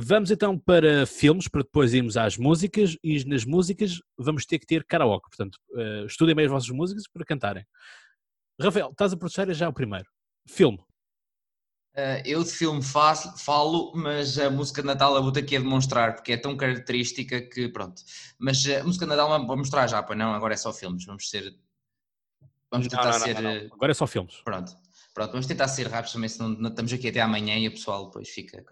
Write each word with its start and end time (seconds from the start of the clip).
Vamos 0.00 0.30
então 0.30 0.56
para 0.56 1.04
filmes, 1.06 1.48
para 1.48 1.62
depois 1.62 1.92
irmos 1.92 2.16
às 2.16 2.36
músicas, 2.36 2.96
e 3.02 3.24
nas 3.24 3.44
músicas 3.44 4.00
vamos 4.16 4.46
ter 4.46 4.60
que 4.60 4.66
ter 4.66 4.84
karaoke. 4.84 5.28
Portanto, 5.28 5.58
uh, 5.70 6.06
estudem 6.06 6.36
bem 6.36 6.44
as 6.44 6.50
vossas 6.52 6.70
músicas 6.70 7.02
para 7.12 7.24
cantarem. 7.24 7.66
Rafael, 8.60 8.90
estás 8.90 9.12
a 9.12 9.16
processar 9.16 9.52
já 9.52 9.68
o 9.68 9.72
primeiro. 9.72 10.08
Filme. 10.46 10.78
Uh, 11.96 12.22
eu 12.24 12.44
de 12.44 12.50
filme 12.50 12.80
faço, 12.80 13.36
falo, 13.38 13.92
mas 13.92 14.38
a 14.38 14.48
música 14.48 14.82
de 14.82 14.86
Natal 14.86 15.16
eu 15.16 15.22
vou 15.22 15.32
ter 15.32 15.40
aqui 15.40 15.56
a 15.56 15.60
demonstrar, 15.60 16.14
porque 16.14 16.32
é 16.32 16.36
tão 16.36 16.56
característica 16.56 17.42
que 17.42 17.68
pronto. 17.68 18.00
Mas 18.38 18.64
a 18.68 18.84
música 18.84 19.04
de 19.04 19.10
Natal 19.10 19.44
vou 19.44 19.56
mostrar 19.56 19.88
já, 19.88 20.00
para 20.00 20.14
não, 20.14 20.32
agora 20.32 20.54
é 20.54 20.56
só 20.56 20.72
filmes, 20.72 21.04
vamos 21.06 21.28
ser. 21.28 21.58
Vamos 22.70 22.86
tentar 22.86 23.04
não, 23.04 23.12
não, 23.12 23.18
ser. 23.18 23.42
Não, 23.42 23.74
agora 23.74 23.90
é 23.90 23.94
só 23.94 24.06
filmes. 24.06 24.36
Pronto. 24.44 24.76
Pronto, 25.18 25.32
vamos 25.32 25.46
tentar 25.48 25.66
ser 25.66 25.88
rápidos 25.88 26.12
também, 26.12 26.28
senão 26.28 26.50
não 26.50 26.70
estamos 26.70 26.92
aqui 26.92 27.08
até 27.08 27.20
amanhã 27.20 27.58
e 27.58 27.66
o 27.66 27.72
pessoal 27.72 28.06
depois 28.06 28.28
fica. 28.28 28.64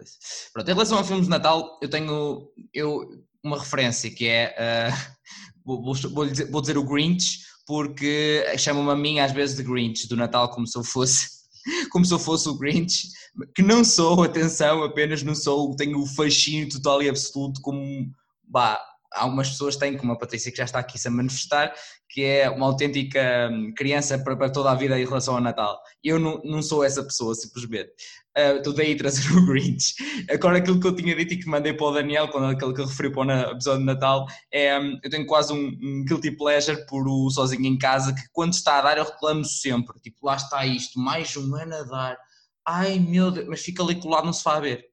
Pronto, 0.53 0.69
em 0.69 0.73
relação 0.73 0.97
a 0.97 1.03
filmes 1.03 1.25
de 1.25 1.29
Natal, 1.29 1.77
eu 1.81 1.89
tenho 1.89 2.49
eu, 2.73 3.05
uma 3.43 3.59
referência 3.59 4.09
que 4.09 4.25
é. 4.29 4.55
Uh, 4.57 5.17
vou, 5.65 5.93
vou, 5.93 6.25
dizer, 6.25 6.49
vou 6.49 6.61
dizer 6.61 6.77
o 6.77 6.85
Grinch, 6.85 7.39
porque 7.65 8.45
chamam-me 8.57 8.91
a 8.91 8.95
mim 8.95 9.19
às 9.19 9.33
vezes 9.33 9.57
de 9.57 9.63
Grinch 9.63 10.07
do 10.07 10.15
Natal 10.15 10.49
como 10.49 10.65
se 10.65 10.77
eu 10.77 10.85
fosse 10.85 11.27
como 11.91 12.05
se 12.05 12.13
eu 12.13 12.19
fosse 12.19 12.47
o 12.47 12.57
Grinch, 12.57 13.09
que 13.53 13.61
não 13.61 13.83
sou, 13.83 14.23
atenção, 14.23 14.83
apenas 14.83 15.23
não 15.23 15.35
sou, 15.35 15.75
tenho 15.75 15.99
o 15.99 16.07
fascínio 16.07 16.69
total 16.69 17.03
e 17.03 17.09
absoluto 17.09 17.59
como, 17.59 18.09
bah, 18.41 18.81
algumas 19.13 19.49
pessoas 19.49 19.75
têm, 19.75 19.97
como 19.97 20.11
a 20.11 20.17
Patrícia 20.17 20.51
que 20.51 20.57
já 20.57 20.65
está 20.65 20.79
aqui 20.79 20.97
-se 20.97 21.07
a 21.07 21.11
manifestar, 21.11 21.73
que 22.09 22.23
é 22.23 22.49
uma 22.49 22.65
autêntica 22.65 23.49
hum, 23.51 23.73
criança 23.75 24.17
para, 24.19 24.35
para, 24.35 24.49
toda 24.49 24.71
a 24.71 24.75
vida 24.75 24.99
em 24.99 25.05
relação 25.05 25.35
ao 25.35 25.41
Natal. 25.41 25.79
Eu 26.03 26.19
não, 26.19 26.41
não 26.43 26.61
sou 26.61 26.83
essa 26.83 27.03
pessoa, 27.03 27.35
simplesmente. 27.35 27.91
Uh, 28.37 28.57
estou 28.57 28.73
daí 28.73 28.95
trazer 28.95 29.29
o 29.35 29.45
Grinch. 29.45 29.95
Agora, 30.29 30.57
aquilo 30.57 30.79
que 30.79 30.87
eu 30.87 30.95
tinha 30.95 31.15
dito 31.15 31.33
e 31.33 31.37
que 31.37 31.47
mandei 31.47 31.73
para 31.73 31.85
o 31.87 31.91
Daniel, 31.91 32.27
quando 32.29 32.45
aquele 32.45 32.73
que 32.73 32.81
eu 32.81 32.85
referi 32.85 33.11
para 33.11 33.49
o 33.49 33.51
episódio 33.51 33.79
de 33.79 33.85
Natal, 33.85 34.25
é 34.51 34.79
um, 34.79 34.99
eu 35.03 35.09
tenho 35.09 35.25
quase 35.25 35.51
um, 35.53 35.67
um, 35.67 36.05
guilty 36.07 36.31
pleasure 36.31 36.85
por 36.87 37.07
o 37.07 37.29
Sozinho 37.29 37.65
em 37.65 37.77
Casa, 37.77 38.13
que 38.13 38.21
quando 38.31 38.53
está 38.53 38.79
a 38.79 38.81
dar 38.81 38.97
eu 38.97 39.05
reclamo 39.05 39.43
sempre. 39.43 39.99
Tipo, 39.99 40.25
lá 40.25 40.35
está 40.35 40.65
isto, 40.65 40.99
mais 40.99 41.35
um 41.35 41.55
ano 41.55 41.75
a 41.75 41.83
dar. 41.83 42.17
Ai 42.65 42.99
meu 42.99 43.31
Deus, 43.31 43.47
mas 43.47 43.61
fica 43.61 43.81
ali 43.81 43.95
colado, 43.95 44.25
não 44.25 44.33
se 44.33 44.43
vai 44.43 44.61
ver. 44.61 44.85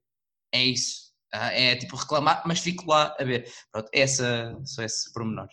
É 0.52 0.64
isso 0.64 1.03
ah, 1.34 1.52
é 1.52 1.74
tipo 1.74 1.96
reclamar, 1.96 2.42
mas 2.46 2.60
fico 2.60 2.88
lá 2.88 3.14
a 3.18 3.24
ver. 3.24 3.50
Pronto, 3.72 3.88
essa, 3.92 4.56
só 4.64 4.84
esse 4.84 5.12
pormenor. 5.12 5.48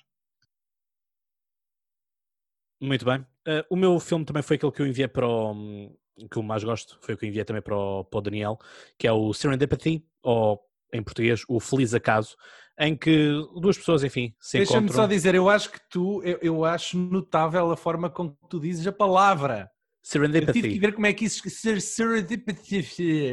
Muito 2.79 3.03
bem. 3.03 3.21
Uh, 3.47 3.65
o 3.69 3.75
meu 3.75 3.99
filme 3.99 4.23
também 4.23 4.43
foi 4.43 4.57
aquele 4.57 4.71
que 4.71 4.81
eu 4.81 4.87
enviei 4.87 5.07
para 5.07 5.27
o. 5.27 5.91
que 6.29 6.37
eu 6.37 6.43
mais 6.43 6.63
gosto, 6.63 6.99
foi 7.01 7.15
o 7.15 7.17
que 7.17 7.25
eu 7.25 7.29
enviei 7.29 7.43
também 7.43 7.63
para 7.63 7.75
o, 7.75 8.03
para 8.03 8.17
o 8.19 8.21
Daniel, 8.21 8.59
que 8.97 9.07
é 9.07 9.11
o 9.11 9.33
Serendipity, 9.33 10.05
ou 10.21 10.61
em 10.93 11.01
português, 11.01 11.43
o 11.47 11.59
Feliz 11.59 11.95
Acaso, 11.95 12.35
em 12.77 12.95
que 12.95 13.31
duas 13.59 13.77
pessoas, 13.77 14.03
enfim, 14.03 14.35
se 14.39 14.57
Deixa-me 14.57 14.91
só 14.91 15.07
dizer, 15.07 15.33
eu 15.33 15.49
acho 15.49 15.71
que 15.71 15.79
tu, 15.89 16.21
eu, 16.23 16.37
eu 16.41 16.65
acho 16.65 16.97
notável 16.97 17.71
a 17.71 17.77
forma 17.77 18.09
com 18.09 18.29
que 18.29 18.47
tu 18.49 18.59
dizes 18.59 18.85
a 18.85 18.91
palavra. 18.91 19.71
Serendipity. 20.01 20.47
Eu 20.47 20.53
tive 20.53 20.73
que 20.73 20.79
ver 20.79 20.93
como 20.93 21.05
é 21.05 21.13
que 21.13 21.25
isso 21.25 21.47
ser 21.49 21.79
serendipity. 21.79 22.85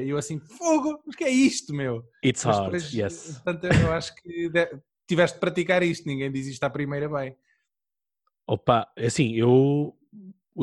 Eu 0.07 0.19
assim, 0.19 0.39
fogo, 0.39 1.03
mas 1.07 1.17
que 1.17 1.25
é 1.25 1.31
isto, 1.31 1.75
meu? 1.75 2.05
It's 2.25 2.45
mas 2.45 2.57
hard, 2.57 2.67
depois, 2.67 2.93
yes. 2.93 3.41
Portanto, 3.43 3.65
eu 3.65 3.93
acho 3.93 4.15
que 4.17 4.51
tiveste 5.07 5.37
de 5.37 5.41
praticar 5.41 5.83
isto, 5.83 6.07
ninguém 6.07 6.31
diz 6.31 6.47
isto 6.47 6.63
à 6.65 6.71
primeira 6.71 7.09
bem. 7.09 7.35
Opa, 8.47 8.87
é 8.97 9.07
assim, 9.07 9.35
eu 9.35 9.95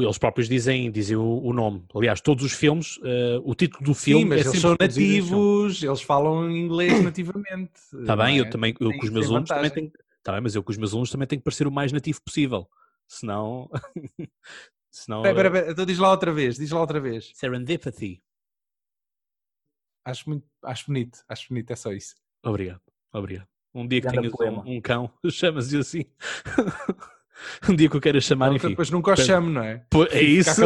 eles 0.04 0.18
próprios 0.18 0.50
dizem, 0.50 0.92
dizem 0.92 1.16
o, 1.16 1.42
o 1.42 1.54
nome. 1.54 1.86
Aliás, 1.96 2.20
todos 2.20 2.44
os 2.44 2.52
filmes, 2.52 2.98
uh, 2.98 3.42
o 3.44 3.56
título 3.56 3.86
do 3.86 3.94
filme 3.94 4.24
Sim, 4.24 4.30
mas 4.30 4.46
é 4.46 4.50
eles 4.50 4.62
são 4.62 4.76
nativos, 4.80 5.84
eles 5.84 6.02
falam 6.02 6.52
inglês 6.52 7.02
nativamente. 7.04 7.72
Está 7.94 8.16
bem, 8.16 8.38
é? 8.38 8.42
eu 8.42 8.50
também, 8.50 8.76
eu 8.80 8.92
com 8.98 9.06
os 9.06 9.10
meus 9.10 9.28
alunos 9.28 9.48
também 9.48 9.72
tenho, 9.72 9.92
tá 10.22 10.34
bem, 10.34 10.42
mas 10.42 10.56
eu 10.56 10.64
com 10.64 10.72
os 10.72 10.78
meus 10.78 10.92
alunos 10.92 11.10
também 11.10 11.28
tenho 11.28 11.40
que 11.40 11.46
parecer 11.46 11.66
o 11.66 11.72
mais 11.72 11.92
nativo 11.92 12.22
possível. 12.22 12.68
Senão, 13.08 13.70
Senão, 14.96 15.22
pera, 15.22 15.52
pera, 15.52 15.72
então 15.72 15.86
diz 15.86 15.98
lá 15.98 16.10
outra 16.10 16.32
vez, 16.32 16.56
diz 16.56 16.72
lá 16.72 16.80
outra 16.80 17.02
vez. 17.02 17.30
Serendipity. 17.34 18.24
Acho, 20.06 20.30
muito, 20.30 20.48
acho 20.64 20.86
bonito, 20.88 21.20
acho 21.28 21.50
bonito, 21.50 21.70
é 21.72 21.76
só 21.76 21.92
isso. 21.92 22.16
Obrigado, 22.42 22.80
obrigado. 23.12 23.46
Um 23.74 23.86
dia 23.86 24.00
que 24.00 24.08
tenhas 24.08 24.32
um, 24.32 24.78
um, 24.78 24.80
cão, 24.80 25.12
chamas-lhe 25.30 25.80
assim. 25.80 26.06
um 27.70 27.76
dia 27.76 27.90
que 27.90 27.98
eu 27.98 28.00
queira 28.00 28.22
chamar, 28.22 28.48
não, 28.48 28.56
enfim. 28.56 28.70
Depois 28.70 28.90
nunca 28.90 29.12
o 29.12 29.18
chamo, 29.18 29.50
não 29.50 29.64
é? 29.64 29.86
Pô, 29.90 30.06
é 30.06 30.22
isso. 30.22 30.62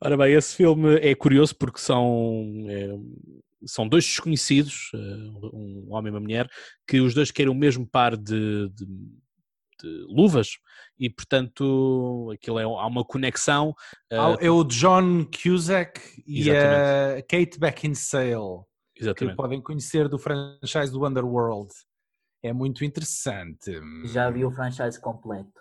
Ora 0.00 0.16
bem, 0.16 0.34
esse 0.34 0.56
filme 0.56 0.96
é 0.96 1.14
curioso 1.14 1.54
porque 1.54 1.78
são, 1.78 2.44
é, 2.68 2.88
são 3.66 3.86
dois 3.86 4.04
desconhecidos, 4.04 4.90
eh, 4.94 4.98
um 5.52 5.86
homem 5.90 6.10
e 6.10 6.14
uma 6.14 6.20
mulher, 6.20 6.50
que 6.88 7.00
os 7.00 7.14
dois 7.14 7.30
querem 7.30 7.52
o 7.52 7.54
mesmo 7.54 7.86
par 7.86 8.16
de, 8.16 8.68
de 8.70 8.84
de 9.82 10.06
luvas 10.08 10.58
e 10.98 11.08
portanto 11.08 12.30
aquilo 12.32 12.58
é, 12.58 12.64
há 12.64 12.86
uma 12.86 13.04
conexão. 13.04 13.70
Uh, 14.12 14.36
é 14.40 14.50
o 14.50 14.64
John 14.64 15.24
Cusack 15.26 16.00
e 16.26 16.50
a 16.50 17.22
Kate 17.22 17.58
Beckinsale 17.58 18.64
Exatamente. 18.96 19.32
que 19.32 19.36
podem 19.36 19.60
conhecer 19.60 20.08
do 20.08 20.18
franchise 20.18 20.92
do 20.92 21.06
Underworld. 21.06 21.72
É 22.42 22.52
muito 22.52 22.84
interessante. 22.84 23.80
Já 24.04 24.30
vi 24.30 24.44
o 24.44 24.50
franchise 24.50 24.98
completo. 25.00 25.60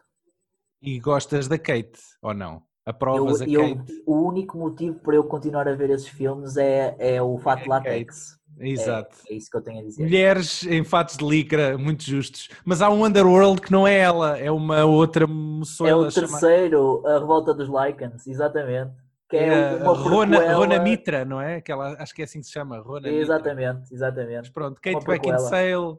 E 0.81 1.00
gostas 1.00 1.47
da 1.47 1.57
Kate 1.57 2.00
ou 2.22 2.34
não? 2.34 2.63
Aprovas 2.86 3.41
eu, 3.41 3.63
a 3.63 3.75
Kate? 3.75 4.03
o 4.06 4.28
único 4.28 4.57
motivo 4.57 5.00
para 5.00 5.16
eu 5.16 5.24
continuar 5.24 5.68
a 5.68 5.75
ver 5.75 5.90
esses 5.90 6.07
filmes 6.07 6.57
é, 6.57 6.96
é 6.97 7.22
o 7.22 7.38
fato 7.38 7.63
é 7.63 7.68
látex. 7.68 8.38
Exato. 8.59 9.15
É, 9.27 9.33
é, 9.33 9.37
isso 9.37 9.49
que 9.49 9.57
eu 9.57 9.61
tenho 9.61 9.79
a 9.79 9.83
dizer. 9.83 10.03
Mulheres 10.03 10.63
em 10.63 10.83
fatos 10.83 11.17
de 11.17 11.25
licra, 11.25 11.77
muito 11.77 12.03
justos. 12.03 12.49
Mas 12.65 12.81
há 12.81 12.89
um 12.89 13.05
Underworld 13.05 13.61
que 13.61 13.71
não 13.71 13.87
é 13.87 13.97
ela, 13.97 14.37
é 14.37 14.51
uma 14.51 14.85
outra 14.85 15.25
moçoela. 15.25 16.05
É 16.05 16.07
o 16.07 16.11
terceiro, 16.11 17.03
a 17.05 17.19
Revolta 17.19 17.53
dos 17.53 17.69
Lycans, 17.69 18.27
exatamente. 18.27 18.91
Que 19.29 19.37
é, 19.37 19.47
é 19.47 19.75
uma 19.75 19.93
Rona, 19.93 20.53
Rona 20.53 20.79
Mitra, 20.79 21.23
não 21.23 21.39
é? 21.39 21.61
Que 21.61 21.71
ela, 21.71 21.95
acho 21.99 22.13
que 22.13 22.21
é 22.21 22.25
assim 22.25 22.39
que 22.39 22.47
se 22.47 22.51
chama, 22.51 22.79
Rona 22.79 23.07
Exatamente, 23.09 23.81
Mitra. 23.81 23.95
exatamente. 23.95 24.39
Mas 24.39 24.49
pronto, 24.49 24.81
Kate 24.81 25.05
Beckinsale, 25.05 25.97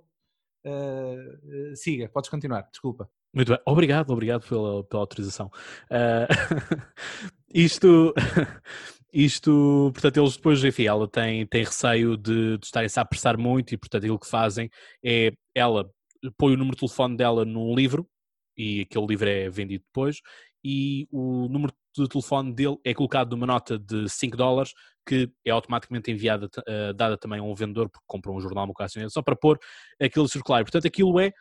uh, 0.67 1.77
siga, 1.77 2.09
podes 2.09 2.29
continuar, 2.29 2.69
desculpa. 2.71 3.09
Muito 3.33 3.53
bem, 3.53 3.61
obrigado, 3.65 4.11
obrigado 4.11 4.49
pela, 4.49 4.83
pela 4.83 5.03
autorização. 5.03 5.49
Uh, 5.89 6.83
isto, 7.55 8.13
isto, 9.13 9.91
portanto, 9.93 10.19
eles 10.19 10.37
depois, 10.37 10.65
enfim, 10.65 10.85
ela 10.87 11.09
tem, 11.09 11.47
tem 11.47 11.65
receio 11.65 12.17
de, 12.17 12.59
de 12.59 12.65
estarem-se 12.65 12.99
a 12.99 13.03
apressar 13.03 13.39
muito 13.39 13.73
e, 13.73 13.77
portanto, 13.77 14.05
aquilo 14.05 14.19
que 14.19 14.29
fazem 14.29 14.71
é 15.05 15.33
ela 15.55 15.91
põe 16.37 16.55
o 16.55 16.57
número 16.57 16.77
de 16.77 16.81
telefone 16.81 17.17
dela 17.17 17.45
num 17.45 17.75
livro 17.75 18.07
e 18.57 18.83
aquele 18.83 19.07
livro 19.07 19.29
é 19.29 19.49
vendido 19.49 19.85
depois 19.85 20.21
e 20.65 21.09
o 21.11 21.49
número 21.49 21.73
de 21.97 22.09
telefone 22.09 22.53
dele 22.55 22.77
é 22.85 22.95
colocado 22.95 23.31
numa 23.31 23.47
nota 23.47 23.79
de 23.79 24.09
5 24.09 24.37
dólares 24.37 24.73
que 25.07 25.31
é 25.45 25.51
automaticamente 25.51 26.11
enviada, 26.11 26.47
uh, 26.47 26.95
dada 26.95 27.17
também 27.17 27.41
a 27.41 27.43
um 27.43 27.55
vendedor 27.55 27.89
porque 27.89 28.05
compra 28.07 28.31
um 28.31 28.41
jornal, 28.41 28.65
uma 28.65 28.75
coisa 28.75 28.87
assim, 28.87 29.09
só 29.09 29.23
para 29.23 29.35
pôr 29.35 29.59
aquilo 30.01 30.29
circular. 30.29 30.63
Portanto, 30.63 30.87
aquilo 30.87 31.19
é 31.19 31.33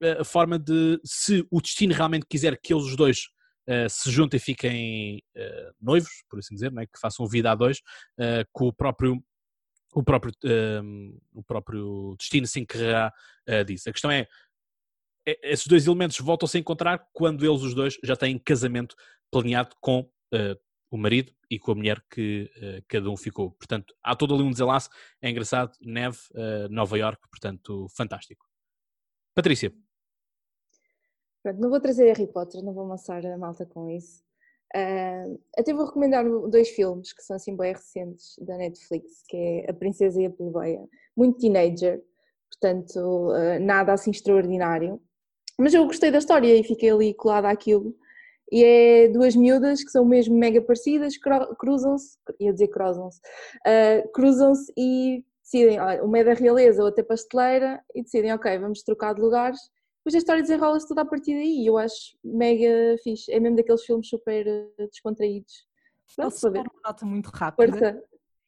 eh, 0.00 0.18
a 0.20 0.24
forma 0.24 0.58
de, 0.58 1.00
se 1.04 1.44
o 1.50 1.60
destino 1.60 1.92
realmente 1.92 2.26
quiser 2.28 2.58
que 2.62 2.72
eles 2.72 2.94
dois 2.96 3.28
Uh, 3.68 3.86
se 3.86 4.10
juntem 4.10 4.38
e 4.38 4.40
fiquem 4.40 5.22
uh, 5.36 5.74
noivos, 5.78 6.24
por 6.30 6.38
assim 6.38 6.54
dizer, 6.54 6.72
né? 6.72 6.86
que 6.86 6.98
façam 6.98 7.26
vida 7.26 7.50
a 7.50 7.54
dois, 7.54 7.80
uh, 8.18 8.48
com 8.50 8.68
o 8.68 8.72
próprio, 8.72 9.22
o 9.92 10.02
próprio, 10.02 10.32
o 11.34 11.42
próprio 11.42 12.16
destino 12.18 12.46
se 12.46 12.60
encarregar 12.60 13.12
disso. 13.66 13.88
A 13.88 13.92
questão 13.92 14.10
é, 14.10 14.26
é 15.26 15.52
esses 15.52 15.66
dois 15.66 15.86
elementos 15.86 16.18
voltam-se 16.18 16.56
a 16.56 16.60
encontrar 16.60 17.06
quando 17.12 17.44
eles 17.44 17.62
os 17.62 17.74
dois 17.74 17.98
já 18.04 18.14
têm 18.14 18.38
casamento 18.38 18.94
planeado 19.30 19.74
com 19.80 20.08
o 20.90 20.98
marido 20.98 21.32
e 21.50 21.58
com 21.58 21.72
a 21.72 21.74
mulher 21.74 22.04
que 22.10 22.50
cada 22.86 23.08
um 23.08 23.16
ficou. 23.16 23.52
Portanto, 23.52 23.94
há 24.02 24.14
todo 24.14 24.34
ali 24.34 24.44
um 24.44 24.50
desenlace, 24.50 24.90
é 25.22 25.30
engraçado, 25.30 25.72
neve, 25.80 26.18
Nova 26.70 26.98
York, 26.98 27.22
portanto, 27.30 27.88
fantástico. 27.96 28.46
Patrícia. 29.34 29.72
Pronto, 31.42 31.60
não 31.60 31.70
vou 31.70 31.80
trazer 31.80 32.06
Harry 32.08 32.26
Potter, 32.26 32.62
não 32.62 32.72
vou 32.72 32.84
amassar 32.84 33.24
a 33.24 33.38
malta 33.38 33.64
com 33.64 33.88
isso. 33.88 34.22
Uh, 34.76 35.40
até 35.56 35.72
vou 35.72 35.86
recomendar 35.86 36.24
dois 36.50 36.68
filmes 36.70 37.12
que 37.12 37.22
são 37.22 37.36
assim 37.36 37.56
bem 37.56 37.72
recentes 37.72 38.34
da 38.40 38.56
Netflix, 38.56 39.22
que 39.26 39.36
é 39.36 39.70
A 39.70 39.72
Princesa 39.72 40.20
e 40.20 40.26
a 40.26 40.30
Plebeia, 40.30 40.86
muito 41.16 41.38
teenager, 41.38 42.02
portanto 42.50 43.30
uh, 43.30 43.58
nada 43.60 43.92
assim 43.92 44.10
extraordinário. 44.10 45.00
Mas 45.58 45.72
eu 45.72 45.86
gostei 45.86 46.10
da 46.10 46.18
história 46.18 46.54
e 46.54 46.62
fiquei 46.62 46.90
ali 46.90 47.14
colada 47.14 47.48
àquilo. 47.48 47.96
E 48.50 48.64
é 48.64 49.08
duas 49.08 49.36
miúdas 49.36 49.82
que 49.84 49.90
são 49.90 50.04
mesmo 50.04 50.36
mega 50.36 50.60
parecidas, 50.60 51.14
cruzam-se, 51.58 52.18
ia 52.40 52.52
dizer 52.52 52.68
cruzam-se, 52.68 53.20
uh, 53.66 54.12
cruzam-se 54.12 54.72
e 54.76 55.24
decidem, 55.42 55.78
uma 56.02 56.18
é 56.18 56.24
da 56.24 56.34
realeza, 56.34 56.82
outra 56.82 57.02
é 57.02 57.04
pasteleira, 57.04 57.82
e 57.94 58.02
decidem, 58.02 58.32
ok, 58.32 58.58
vamos 58.58 58.82
trocar 58.82 59.14
de 59.14 59.20
lugares 59.20 59.58
depois 60.08 60.14
a 60.14 60.18
história 60.18 60.42
desenrola-se 60.42 60.88
toda 60.88 61.02
a 61.02 61.04
partir 61.04 61.34
daí. 61.34 61.66
Eu 61.66 61.76
acho 61.76 62.16
mega 62.24 62.96
fixe. 63.02 63.30
É 63.30 63.38
mesmo 63.38 63.56
daqueles 63.56 63.84
filmes 63.84 64.08
super 64.08 64.46
eh, 64.46 64.86
descontraídos. 64.90 65.66
Posso 66.16 66.50
dar 66.50 66.60
uma 66.60 66.80
nota 66.84 67.04
muito 67.04 67.26
rápida? 67.26 67.70
Força. 67.70 68.02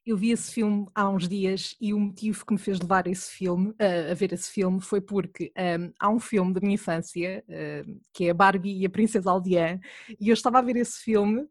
Eu 0.07 0.17
vi 0.17 0.31
esse 0.31 0.51
filme 0.51 0.87
há 0.95 1.09
uns 1.09 1.29
dias 1.29 1.77
e 1.79 1.93
o 1.93 2.01
motivo 2.01 2.45
que 2.47 2.55
me 2.55 2.59
fez 2.59 2.81
levar 2.81 3.07
esse 3.07 3.31
filme, 3.31 3.69
uh, 3.73 4.11
a 4.11 4.15
ver 4.15 4.33
esse 4.33 4.51
filme 4.51 4.81
foi 4.81 5.01
porque 5.01 5.53
um, 5.55 5.93
há 6.01 6.09
um 6.09 6.19
filme 6.19 6.55
da 6.55 6.61
minha 6.61 6.75
infância 6.75 7.45
uh, 7.47 8.01
que 8.13 8.27
é 8.27 8.33
Barbie 8.33 8.81
e 8.81 8.87
a 8.87 8.91
Princesa 8.91 9.31
Aldeã 9.31 9.79
e 10.19 10.31
eu 10.31 10.33
estava 10.33 10.59
a 10.59 10.63
ver 10.63 10.77
esse 10.77 10.99
filme 11.01 11.47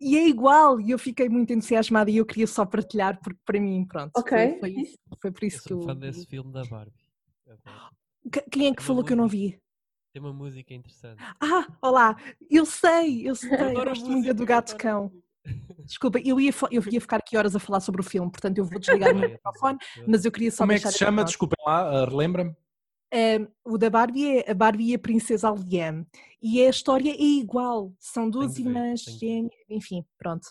e 0.00 0.18
é 0.18 0.28
igual 0.28 0.80
e 0.80 0.90
eu 0.90 0.98
fiquei 0.98 1.28
muito 1.28 1.52
entusiasmada 1.52 2.10
e 2.10 2.16
eu 2.16 2.26
queria 2.26 2.48
só 2.48 2.66
partilhar 2.66 3.20
porque 3.22 3.40
para 3.46 3.60
mim, 3.60 3.86
pronto, 3.86 4.10
okay. 4.16 4.58
foi, 4.58 4.74
foi, 4.74 4.94
foi 5.22 5.30
por 5.30 5.44
isso 5.44 5.58
eu 5.58 5.62
que 5.62 5.72
eu... 5.72 5.82
fã 5.82 5.96
desse 5.96 6.26
filme 6.26 6.52
da 6.52 6.64
Barbie. 6.64 6.92
Quem 8.50 8.68
é 8.68 8.74
que 8.74 8.82
falou 8.82 9.04
que 9.04 9.12
eu 9.12 9.16
não 9.16 9.28
vi? 9.28 9.60
Tem 10.12 10.22
uma 10.22 10.32
música 10.32 10.72
interessante. 10.72 11.22
Ah, 11.40 11.66
olá, 11.82 12.16
eu 12.50 12.64
sei, 12.64 13.28
eu 13.28 13.34
sei, 13.36 13.50
eu 13.50 13.84
gosto 13.84 14.06
muito 14.10 14.32
do 14.32 14.46
Gato 14.46 14.76
Cão. 14.76 15.12
Desculpa, 15.84 16.18
eu 16.24 16.40
ia, 16.40 16.50
eu 16.70 16.82
ia 16.90 17.00
ficar 17.00 17.18
aqui 17.18 17.36
horas 17.36 17.54
a 17.54 17.60
falar 17.60 17.80
sobre 17.80 18.00
o 18.00 18.04
filme, 18.04 18.30
portanto 18.30 18.58
eu 18.58 18.64
vou 18.64 18.80
desligar 18.80 19.12
o 19.12 19.18
meu 19.18 19.30
microfone, 19.30 19.78
mas 20.06 20.24
eu 20.24 20.32
queria 20.32 20.50
só 20.50 20.64
Como 20.64 20.72
é 20.72 20.78
que 20.78 20.88
se 20.88 20.98
chama? 20.98 21.24
Desculpem 21.24 21.58
lá, 21.64 22.02
uh, 22.02 22.08
relembra-me. 22.08 22.56
Um, 23.14 23.72
o 23.72 23.78
da 23.78 23.88
Barbie 23.88 24.38
é 24.38 24.50
a 24.50 24.54
Barbie 24.54 24.90
e 24.90 24.94
a 24.94 24.98
Princesa 24.98 25.48
Aldeã. 25.48 26.04
E 26.42 26.62
a 26.62 26.68
história 26.68 27.10
é 27.10 27.22
igual. 27.22 27.92
São 27.98 28.28
duas 28.28 28.58
irmãs 28.58 29.02
gêmeas, 29.02 29.52
enfim, 29.70 30.04
pronto. 30.18 30.48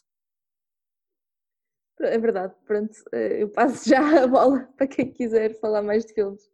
É 1.99 2.17
verdade, 2.17 2.53
pronto. 2.65 2.93
Eh, 3.13 3.43
eu 3.43 3.49
passo 3.49 3.89
já 3.89 4.23
a 4.23 4.27
bola 4.27 4.67
para 4.77 4.87
quem 4.87 5.11
quiser 5.11 5.59
falar 5.59 5.81
mais 5.81 6.05
de 6.05 6.13
filmes. 6.13 6.49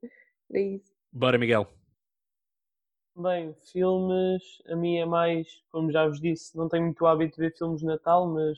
É 0.54 0.62
isso. 0.62 0.91
Bora, 1.12 1.38
Miguel. 1.38 1.68
Bem, 3.16 3.54
filmes, 3.72 4.42
a 4.70 4.76
mim 4.76 4.96
é 4.96 5.06
mais, 5.06 5.48
como 5.70 5.92
já 5.92 6.08
vos 6.08 6.22
disse, 6.22 6.58
não 6.58 6.70
tenho 6.70 6.86
muito 6.86 7.06
hábito 7.06 7.36
de 7.36 7.42
ver 7.42 7.58
filmes 7.58 7.82
de 7.82 7.86
Natal, 7.86 8.26
mas 8.28 8.58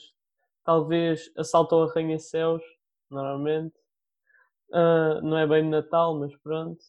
talvez 0.63 1.31
Assalto 1.35 1.73
ao 1.73 1.89
Arranha-Céus, 1.89 2.61
normalmente. 3.09 3.73
Uh, 4.69 5.21
não 5.23 5.37
é 5.37 5.47
bem 5.47 5.63
de 5.63 5.69
Natal, 5.69 6.19
mas 6.19 6.35
pronto. 6.37 6.79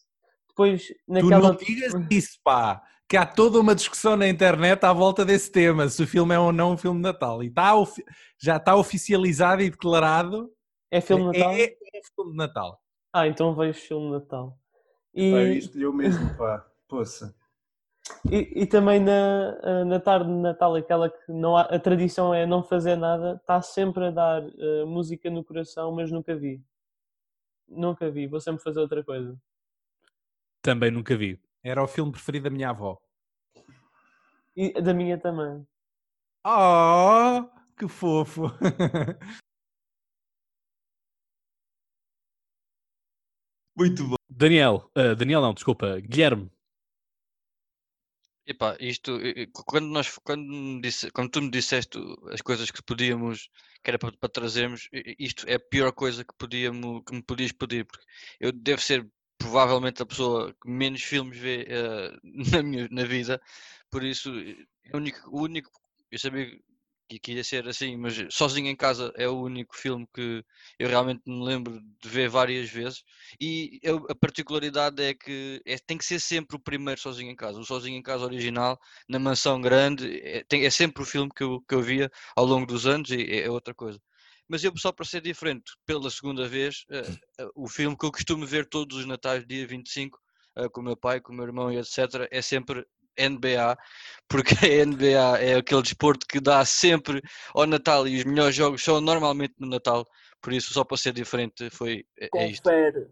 Depois, 0.47 0.93
naquela... 1.07 1.41
Tu 1.41 1.47
não 1.47 1.55
digas 1.55 1.93
isso, 2.11 2.39
pá! 2.43 2.83
Que 3.07 3.17
há 3.17 3.25
toda 3.25 3.59
uma 3.59 3.75
discussão 3.75 4.15
na 4.15 4.27
internet 4.27 4.83
à 4.83 4.93
volta 4.93 5.25
desse 5.25 5.51
tema, 5.51 5.89
se 5.89 6.01
o 6.01 6.07
filme 6.07 6.33
é 6.33 6.39
ou 6.39 6.51
não 6.51 6.73
um 6.73 6.77
filme 6.77 6.99
de 6.99 7.03
Natal. 7.03 7.43
E 7.43 7.47
está, 7.47 7.73
já 8.39 8.57
está 8.57 8.75
oficializado 8.75 9.61
e 9.61 9.69
declarado. 9.69 10.51
É 10.91 11.01
filme 11.01 11.31
de 11.31 11.39
Natal? 11.39 11.53
É, 11.53 11.63
é 11.63 12.01
filme 12.15 12.31
de 12.31 12.37
Natal. 12.37 12.81
Ah, 13.11 13.27
então 13.27 13.55
vejo 13.55 13.79
filme 13.79 14.05
de 14.05 14.11
Natal. 14.13 14.57
E... 15.15 15.31
Pá, 15.31 15.43
escolheu 15.43 15.93
mesmo, 15.93 16.35
pá. 16.37 16.67
Poça. 16.87 17.33
E, 18.29 18.63
e, 18.63 18.65
também 18.67 18.99
na, 18.99 19.85
na 19.85 19.99
tarde 19.99 20.27
de 20.27 20.35
Natal, 20.35 20.75
aquela 20.75 21.09
que 21.09 21.31
não 21.31 21.57
há, 21.57 21.61
a 21.61 21.79
tradição 21.79 22.33
é 22.33 22.45
não 22.45 22.61
fazer 22.63 22.95
nada, 22.95 23.35
está 23.35 23.61
sempre 23.61 24.05
a 24.07 24.11
dar 24.11 24.43
uh, 24.43 24.85
música 24.85 25.29
no 25.29 25.43
coração, 25.43 25.91
mas 25.91 26.11
nunca 26.11 26.35
vi. 26.35 26.63
Nunca 27.67 28.11
vi, 28.11 28.27
vou 28.27 28.39
sempre 28.39 28.61
fazer 28.63 28.79
outra 28.79 29.03
coisa. 29.03 29.35
Também 30.61 30.91
nunca 30.91 31.15
vi. 31.15 31.41
Era 31.63 31.83
o 31.83 31.87
filme 31.87 32.11
preferido 32.11 32.43
da 32.43 32.49
minha 32.51 32.69
avó. 32.69 33.01
E 34.55 34.79
da 34.81 34.93
minha 34.93 35.17
também. 35.17 35.65
Oh, 36.45 37.49
que 37.77 37.87
fofo! 37.87 38.51
Muito 43.75 44.07
bom. 44.07 44.15
Daniel, 44.37 44.91
uh, 44.97 45.15
Daniel 45.15 45.41
não, 45.41 45.53
desculpa, 45.53 45.97
Guilherme. 46.01 46.51
Epá, 48.45 48.75
isto, 48.79 49.17
quando, 49.65 49.87
nós, 49.87 50.19
quando, 50.23 50.81
disse, 50.81 51.09
quando 51.11 51.31
tu 51.31 51.41
me 51.41 51.49
disseste 51.49 51.97
as 52.31 52.41
coisas 52.41 52.69
que 52.69 52.83
podíamos, 52.83 53.49
que 53.81 53.89
era 53.89 53.97
para, 53.97 54.15
para 54.17 54.29
trazermos, 54.29 54.89
isto 55.17 55.47
é 55.47 55.55
a 55.55 55.59
pior 55.59 55.91
coisa 55.93 56.23
que, 56.23 56.33
podíamos, 56.37 57.01
que 57.05 57.15
me 57.15 57.23
podias 57.23 57.53
pedir, 57.53 57.85
porque 57.85 58.05
eu 58.39 58.51
devo 58.51 58.81
ser 58.81 59.07
provavelmente 59.37 60.03
a 60.03 60.05
pessoa 60.05 60.53
que 60.61 60.69
menos 60.69 61.01
filmes 61.01 61.39
vê 61.39 61.65
uh, 61.71 62.19
na, 62.51 62.61
minha, 62.61 62.87
na 62.91 63.05
vida, 63.05 63.41
por 63.89 64.03
isso, 64.03 64.29
o 64.93 64.97
único, 64.97 65.29
o 65.29 65.41
único 65.43 65.71
eu 66.11 66.19
sabia 66.19 66.59
que, 67.07 67.19
que 67.19 67.33
ia 67.33 67.43
ser 67.43 67.67
assim, 67.67 67.95
mas 67.97 68.15
Sozinho 68.29 68.67
em 68.67 68.75
Casa 68.75 69.11
é 69.15 69.27
o 69.27 69.41
único 69.41 69.75
filme 69.75 70.07
que 70.13 70.43
eu 70.79 70.89
realmente 70.89 71.21
me 71.25 71.43
lembro 71.43 71.79
de 72.01 72.09
ver 72.09 72.29
várias 72.29 72.69
vezes. 72.69 73.03
E 73.39 73.79
eu, 73.83 74.05
a 74.09 74.15
particularidade 74.15 75.01
é 75.01 75.13
que 75.13 75.61
é, 75.65 75.77
tem 75.77 75.97
que 75.97 76.05
ser 76.05 76.19
sempre 76.19 76.55
o 76.55 76.59
primeiro 76.59 76.99
Sozinho 76.99 77.31
em 77.31 77.35
Casa. 77.35 77.59
O 77.59 77.65
Sozinho 77.65 77.97
em 77.97 78.03
Casa 78.03 78.25
original, 78.25 78.79
na 79.07 79.19
Mansão 79.19 79.61
Grande, 79.61 80.19
é, 80.21 80.43
tem, 80.47 80.65
é 80.65 80.69
sempre 80.69 81.03
o 81.03 81.05
filme 81.05 81.31
que 81.35 81.43
eu, 81.43 81.61
que 81.61 81.75
eu 81.75 81.81
via 81.81 82.11
ao 82.35 82.45
longo 82.45 82.65
dos 82.65 82.85
anos 82.87 83.09
e 83.11 83.21
é, 83.21 83.45
é 83.45 83.49
outra 83.49 83.73
coisa. 83.73 83.99
Mas 84.47 84.63
eu, 84.63 84.71
só 84.77 84.91
para 84.91 85.05
ser 85.05 85.21
diferente, 85.21 85.71
pela 85.85 86.09
segunda 86.09 86.47
vez, 86.47 86.85
uh, 86.91 87.43
uh, 87.45 87.51
o 87.55 87.67
filme 87.67 87.97
que 87.97 88.05
eu 88.05 88.11
costumo 88.11 88.45
ver 88.45 88.67
todos 88.67 88.97
os 88.97 89.05
Natais, 89.05 89.45
dia 89.45 89.65
25, 89.65 90.19
uh, 90.57 90.69
com 90.69 90.81
o 90.81 90.83
meu 90.83 90.95
pai, 90.95 91.19
com 91.19 91.33
o 91.33 91.35
meu 91.35 91.45
irmão 91.45 91.71
e 91.71 91.77
etc., 91.77 92.27
é 92.29 92.41
sempre 92.41 92.85
NBA, 93.19 93.77
porque 94.27 94.53
a 94.65 94.85
NBA 94.85 95.39
é 95.39 95.55
aquele 95.55 95.81
desporto 95.81 96.25
que 96.27 96.39
dá 96.39 96.63
sempre 96.65 97.21
ao 97.53 97.65
Natal 97.65 98.07
e 98.07 98.17
os 98.17 98.23
melhores 98.23 98.55
jogos 98.55 98.83
são 98.83 98.99
normalmente 99.01 99.53
no 99.59 99.67
Natal, 99.67 100.07
por 100.41 100.53
isso 100.53 100.73
só 100.73 100.83
para 100.83 100.97
ser 100.97 101.13
diferente 101.13 101.69
foi 101.69 102.05
é, 102.19 102.29
é 102.35 102.47
isto. 102.49 102.63
Confere, 102.63 103.07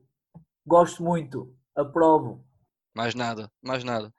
gosto 0.65 1.03
muito, 1.03 1.55
aprovo. 1.75 2.45
Mais 2.95 3.15
nada, 3.15 3.51
mais 3.61 3.83
nada. 3.83 4.13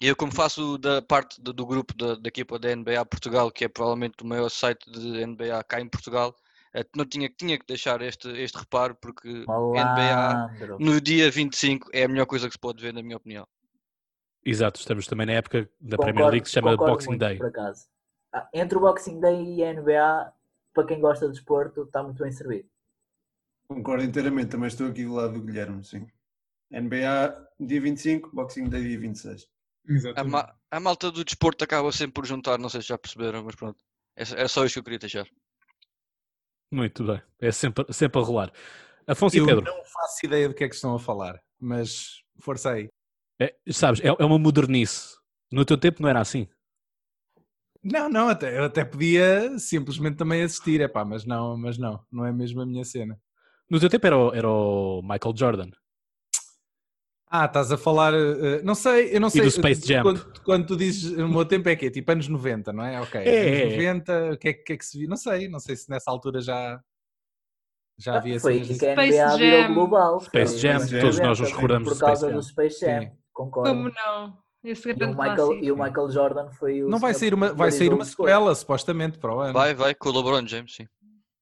E 0.00 0.06
eu 0.06 0.16
como 0.16 0.32
faço 0.32 0.78
da 0.78 1.02
parte 1.02 1.40
do, 1.40 1.52
do 1.52 1.66
grupo 1.66 1.94
da, 1.94 2.14
da, 2.14 2.28
equipa 2.28 2.58
da 2.58 2.74
NBA 2.74 3.04
Portugal, 3.04 3.50
que 3.50 3.66
é 3.66 3.68
provavelmente 3.68 4.22
o 4.22 4.26
maior 4.26 4.48
site 4.48 4.90
de 4.90 5.26
NBA 5.26 5.62
cá 5.64 5.78
em 5.78 5.88
Portugal, 5.88 6.34
eh, 6.74 6.84
não 6.96 7.04
tinha, 7.04 7.28
tinha 7.28 7.58
que 7.58 7.66
deixar 7.66 8.00
este, 8.00 8.28
este 8.30 8.58
reparo 8.58 8.94
porque 8.94 9.44
Malandro. 9.46 10.76
NBA 10.78 10.78
no 10.78 11.00
dia 11.00 11.30
25 11.30 11.90
é 11.92 12.04
a 12.04 12.08
melhor 12.08 12.24
coisa 12.24 12.48
que 12.48 12.54
se 12.54 12.58
pode 12.58 12.82
ver 12.82 12.94
na 12.94 13.02
minha 13.02 13.18
opinião. 13.18 13.46
Exato, 14.44 14.80
estamos 14.80 15.06
também 15.06 15.26
na 15.26 15.34
época 15.34 15.70
da 15.80 15.96
concordo, 15.96 16.02
Premier 16.02 16.30
League 16.30 16.42
que 16.42 16.48
se 16.48 16.54
chama 16.54 16.76
Boxing 16.76 17.10
muito, 17.10 17.20
Day. 17.20 17.38
Ah, 18.32 18.48
entre 18.54 18.78
o 18.78 18.80
Boxing 18.80 19.20
Day 19.20 19.54
e 19.54 19.64
a 19.64 19.72
NBA, 19.72 20.32
para 20.72 20.86
quem 20.86 21.00
gosta 21.00 21.26
de 21.26 21.32
desporto, 21.32 21.82
está 21.82 22.02
muito 22.02 22.22
bem 22.22 22.32
servido. 22.32 22.68
Concordo 23.68 24.04
inteiramente, 24.04 24.50
também 24.50 24.68
estou 24.68 24.88
aqui 24.88 25.04
do 25.04 25.14
lado 25.14 25.34
do 25.34 25.42
Guilherme, 25.42 25.84
sim. 25.84 26.06
NBA 26.70 27.48
dia 27.58 27.80
25, 27.80 28.30
Boxing 28.34 28.68
Day 28.68 28.82
dia 28.82 28.98
26. 28.98 29.48
A, 30.16 30.24
ma 30.24 30.54
a, 30.70 30.80
malta 30.80 31.10
do 31.10 31.24
desporto 31.24 31.64
acaba 31.64 31.90
sempre 31.90 32.14
por 32.14 32.26
juntar, 32.26 32.58
não 32.58 32.68
sei 32.68 32.80
se 32.80 32.88
já 32.88 32.98
perceberam, 32.98 33.42
mas 33.44 33.56
pronto. 33.56 33.78
É, 34.16 34.22
é 34.22 34.48
só 34.48 34.64
isso 34.64 34.74
que 34.74 34.78
eu 34.78 34.84
queria 34.84 34.98
deixar. 34.98 35.26
Muito 36.70 37.04
bem, 37.04 37.20
é 37.40 37.50
sempre, 37.50 37.92
sempre 37.92 38.20
a 38.20 38.24
rolar. 38.24 38.52
Afonso 39.06 39.36
eu 39.36 39.44
e 39.44 39.46
Pedro. 39.46 39.64
não 39.64 39.84
faço 39.84 40.24
ideia 40.24 40.48
do 40.48 40.54
que 40.54 40.62
é 40.62 40.68
que 40.68 40.74
estão 40.74 40.94
a 40.94 41.00
falar, 41.00 41.42
mas 41.58 42.22
força 42.38 42.70
aí. 42.70 42.88
É, 43.40 43.54
sabes, 43.70 44.00
é, 44.00 44.08
é 44.08 44.24
uma 44.24 44.38
modernice. 44.38 45.16
No 45.50 45.64
teu 45.64 45.78
tempo 45.78 46.02
não 46.02 46.10
era 46.10 46.20
assim. 46.20 46.46
Não, 47.82 48.10
não, 48.10 48.28
até, 48.28 48.58
eu 48.58 48.64
até 48.64 48.84
podia 48.84 49.58
simplesmente 49.58 50.16
também 50.16 50.42
assistir, 50.42 50.82
é 50.82 50.88
pá, 50.88 51.02
mas 51.02 51.24
não, 51.24 51.56
mas 51.56 51.78
não, 51.78 52.04
não 52.12 52.26
é 52.26 52.32
mesmo 52.32 52.60
a 52.60 52.66
minha 52.66 52.84
cena. 52.84 53.18
No 53.70 53.80
teu 53.80 53.88
tempo 53.88 54.06
era 54.06 54.18
o, 54.18 54.34
era 54.34 54.48
o 54.48 55.00
Michael 55.02 55.34
Jordan. 55.34 55.70
Ah, 57.32 57.46
estás 57.46 57.72
a 57.72 57.78
falar, 57.78 58.12
uh, 58.12 58.62
não 58.62 58.74
sei, 58.74 59.16
eu 59.16 59.20
não 59.20 59.30
sei. 59.30 59.40
E 59.40 59.44
do 59.44 59.50
Space 59.50 59.86
Jam. 59.86 60.02
Quando, 60.02 60.42
quando, 60.42 60.66
tu 60.66 60.76
dizes 60.76 61.12
o 61.12 61.28
meu 61.28 61.44
tempo 61.46 61.68
é 61.68 61.76
quê? 61.76 61.88
Tipo 61.88 62.10
anos 62.12 62.28
90, 62.28 62.72
não 62.72 62.84
é? 62.84 63.00
Ok. 63.00 63.20
É, 63.24 63.62
anos 63.62 63.74
90, 63.76 64.32
o 64.32 64.36
que 64.36 64.48
é, 64.48 64.52
que 64.52 64.72
é 64.72 64.76
que 64.76 64.84
se 64.84 64.98
viu? 64.98 65.08
Não 65.08 65.16
sei, 65.16 65.48
não 65.48 65.60
sei 65.60 65.76
se 65.76 65.88
nessa 65.88 66.10
altura 66.10 66.40
já, 66.40 66.82
já 67.96 68.16
havia 68.16 68.36
ah, 68.36 68.40
Foi 68.40 68.60
que 68.60 68.84
a 68.84 68.96
NBA 68.96 69.36
virou 69.36 69.74
global. 69.74 70.20
Space 70.20 70.58
Jam, 70.58 70.78
todos 71.00 71.20
nós 71.20 71.38
nos 71.38 71.52
recordamos 71.52 71.88
Por 71.88 71.98
causa 72.00 72.30
do 72.30 72.42
Space 72.42 72.80
Jam. 72.80 73.02
Sim 73.02 73.19
concordo. 73.44 73.70
Como 73.70 73.90
não? 73.90 74.38
Esse 74.62 74.90
e, 74.90 74.92
o 74.92 75.08
Michael, 75.08 75.54
e 75.64 75.72
o 75.72 75.76
Michael 75.76 76.10
Jordan 76.10 76.50
foi 76.50 76.82
o. 76.82 76.88
Não 76.88 76.98
vai 76.98 77.14
sair 77.14 77.32
uma, 77.32 77.52
vai 77.52 77.70
sair 77.70 77.92
uma 77.92 78.04
sequela, 78.04 78.54
supostamente, 78.54 79.18
para 79.18 79.34
o 79.34 79.40
ano. 79.40 79.54
Vai, 79.54 79.74
vai, 79.74 79.94
com 79.94 80.10
o 80.10 80.12
LeBron 80.12 80.46
James, 80.46 80.74
sim. 80.74 80.86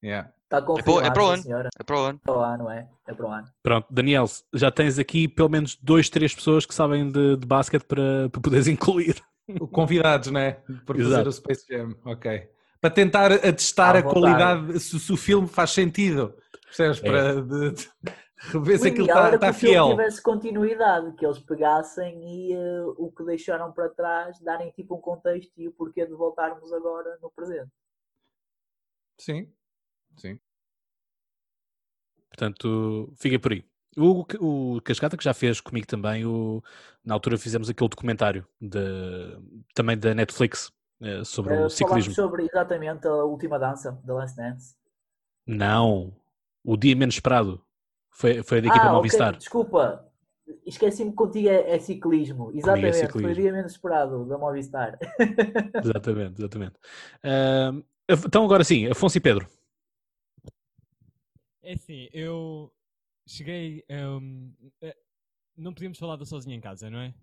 Yeah. 0.01 0.31
Está 0.45 0.61
confirmado, 0.61 1.05
é 1.05 1.11
para 1.11 1.23
o 1.23 1.27
ano. 1.27 1.43
Senhora. 1.43 1.69
É 1.77 1.83
para 1.83 1.95
o 1.95 1.99
ano. 1.99 2.19
É 2.23 2.25
para 2.25 2.37
o 2.37 2.41
ano, 2.41 2.69
é. 2.69 2.87
É 3.07 3.13
para 3.13 3.25
o 3.25 3.31
ano. 3.31 3.47
Pronto, 3.61 3.87
Daniel, 3.89 4.25
já 4.53 4.71
tens 4.71 4.97
aqui 4.97 5.27
pelo 5.27 5.49
menos 5.49 5.75
dois, 5.75 6.09
três 6.09 6.33
pessoas 6.33 6.65
que 6.65 6.73
sabem 6.73 7.11
de, 7.11 7.35
de 7.35 7.45
basquete 7.45 7.83
para, 7.83 8.29
para 8.31 8.41
poderes 8.41 8.67
incluir. 8.69 9.21
Convidados, 9.71 10.31
né? 10.31 10.53
Para 10.85 10.95
fazer 10.95 11.07
Exato. 11.07 11.29
o 11.29 11.31
Space 11.33 11.65
Jam, 11.69 11.95
ok. 12.05 12.47
Para 12.79 12.89
tentar 12.89 13.31
atestar 13.33 13.95
a, 13.95 13.99
a 13.99 14.03
qualidade, 14.03 14.79
se, 14.79 14.99
se, 14.99 15.11
o 15.11 15.17
filme 15.17 15.47
faz 15.47 15.71
sentido. 15.71 16.33
Percebes? 16.65 16.99
É. 16.99 17.01
Para, 17.01 17.41
de, 17.41 17.71
de 17.71 17.89
Rever 18.39 18.79
se 18.79 18.87
aquilo 18.87 19.05
está 19.05 19.37
tá 19.37 19.53
fiel. 19.53 19.89
Que 19.89 19.91
tivesse 19.91 20.21
continuidade, 20.21 21.13
que 21.13 21.25
eles 21.25 21.39
pegassem 21.39 22.17
e 22.23 22.55
uh, 22.55 22.95
o 22.97 23.11
que 23.11 23.23
deixaram 23.25 23.71
para 23.71 23.89
trás, 23.89 24.39
darem 24.39 24.71
tipo 24.71 24.95
um 24.95 25.01
contexto 25.01 25.51
e 25.57 25.67
o 25.67 25.73
porquê 25.73 26.05
de 26.05 26.13
voltarmos 26.13 26.71
agora 26.71 27.17
no 27.21 27.29
presente. 27.29 27.69
Sim, 29.17 29.51
sim. 30.15 30.39
Portanto, 32.29 33.11
fica 33.17 33.37
por 33.37 33.51
aí. 33.51 33.65
O, 33.97 34.25
o 34.39 34.81
Cascata 34.81 35.17
que 35.17 35.23
já 35.23 35.33
fez 35.33 35.59
comigo 35.59 35.85
também, 35.85 36.25
o, 36.25 36.63
na 37.03 37.13
altura 37.13 37.37
fizemos 37.37 37.69
aquele 37.69 37.89
documentário 37.89 38.47
de, 38.61 38.79
também 39.73 39.97
da 39.97 40.13
Netflix 40.13 40.71
eh, 41.01 41.23
sobre 41.25 41.53
uh, 41.53 41.65
o 41.65 41.69
ciclismo. 41.69 42.13
sobre 42.13 42.43
exatamente 42.43 43.05
a 43.07 43.23
última 43.23 43.59
dança 43.59 43.99
da 44.05 44.13
Last 44.13 44.37
Dance. 44.37 44.75
Não. 45.45 46.15
O 46.63 46.77
dia 46.77 46.95
menos 46.95 47.15
esperado. 47.15 47.61
Foi, 48.19 48.43
foi 48.43 48.57
a 48.57 48.61
da 48.61 48.67
equipa 48.67 48.85
ah, 48.85 48.93
Movistar. 48.93 49.29
Okay. 49.29 49.39
Desculpa, 49.39 50.05
esqueci-me 50.65 51.11
que 51.11 51.15
contigo 51.15 51.47
é, 51.47 51.75
é 51.75 51.79
ciclismo. 51.79 52.51
É 52.51 52.57
exatamente, 52.57 52.87
é 52.87 52.93
ciclismo. 52.93 53.21
foi 53.21 53.31
o 53.31 53.35
dia 53.35 53.53
menos 53.53 53.71
esperado 53.71 54.25
da 54.25 54.37
Movistar. 54.37 54.99
exatamente, 55.81 56.41
exatamente. 56.41 56.75
Uh, 57.23 57.81
então, 58.09 58.43
agora 58.43 58.65
sim, 58.65 58.87
Afonso 58.87 59.17
e 59.17 59.21
Pedro. 59.21 59.47
É 61.63 61.73
assim, 61.73 62.09
eu 62.11 62.69
cheguei. 63.25 63.85
Um, 63.89 64.53
eh, 64.81 64.97
não 65.55 65.73
podíamos 65.73 65.97
falar 65.97 66.17
do 66.17 66.25
sozinho 66.25 66.57
em 66.57 66.59
casa, 66.59 66.89
não 66.89 66.99
é? 66.99 67.13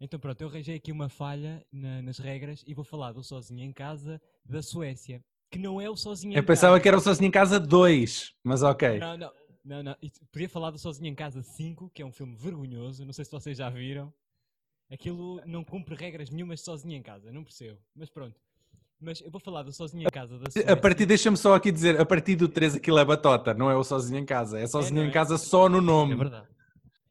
Então 0.00 0.18
pronto, 0.18 0.40
eu 0.40 0.48
arranjei 0.48 0.76
aqui 0.76 0.90
uma 0.90 1.10
falha 1.10 1.62
na, 1.70 2.00
nas 2.00 2.18
regras 2.18 2.64
e 2.66 2.72
vou 2.72 2.84
falar 2.84 3.12
do 3.12 3.22
sozinho 3.22 3.62
em 3.62 3.74
casa 3.74 4.22
da 4.42 4.62
Suécia, 4.62 5.22
que 5.50 5.58
não 5.58 5.78
é 5.78 5.90
o 5.90 5.96
sozinho 5.96 6.30
eu 6.30 6.32
em 6.32 6.34
casa. 6.36 6.44
Eu 6.44 6.46
pensava 6.46 6.80
que 6.80 6.88
era 6.88 6.96
o 6.96 7.00
sozinho 7.00 7.28
em 7.28 7.32
casa 7.32 7.60
2, 7.60 8.32
mas 8.42 8.62
ok. 8.62 9.00
Não, 9.00 9.18
não, 9.18 9.32
não, 9.68 9.82
não. 9.82 9.96
Podia 10.32 10.48
falar 10.48 10.70
do 10.70 10.78
sozinho 10.78 11.08
em 11.08 11.14
casa 11.14 11.42
5, 11.42 11.90
que 11.90 12.00
é 12.00 12.06
um 12.06 12.12
filme 12.12 12.34
vergonhoso, 12.34 13.04
não 13.04 13.12
sei 13.12 13.24
se 13.24 13.30
vocês 13.30 13.58
já 13.58 13.68
viram. 13.68 14.12
Aquilo 14.90 15.40
não 15.44 15.62
cumpre 15.62 15.94
regras 15.94 16.30
nenhumas 16.30 16.62
sozinho 16.62 16.96
em 16.96 17.02
casa, 17.02 17.30
não 17.30 17.44
percebo. 17.44 17.78
Mas 17.94 18.08
pronto. 18.08 18.40
Mas 18.98 19.20
eu 19.20 19.30
vou 19.30 19.40
falar 19.40 19.62
do 19.62 19.72
Sozinho 19.72 20.08
em 20.08 20.10
Casa 20.10 20.38
da 20.38 20.50
Suécia. 20.50 20.72
A 20.72 20.76
partir, 20.76 21.06
deixa-me 21.06 21.36
só 21.36 21.54
aqui 21.54 21.70
dizer, 21.70 22.00
a 22.00 22.04
partir 22.04 22.34
do 22.34 22.48
3 22.48 22.76
aquilo 22.76 22.98
é 22.98 23.04
batota, 23.04 23.54
não 23.54 23.70
é 23.70 23.76
o 23.76 23.84
Sozinho 23.84 24.18
em 24.18 24.24
Casa, 24.24 24.58
é 24.58 24.66
Sozinho 24.66 25.02
é, 25.02 25.04
em 25.04 25.08
é? 25.08 25.12
Casa 25.12 25.38
só 25.38 25.68
no 25.68 25.80
nome. 25.80 26.14
É 26.14 26.16
verdade. 26.16 26.48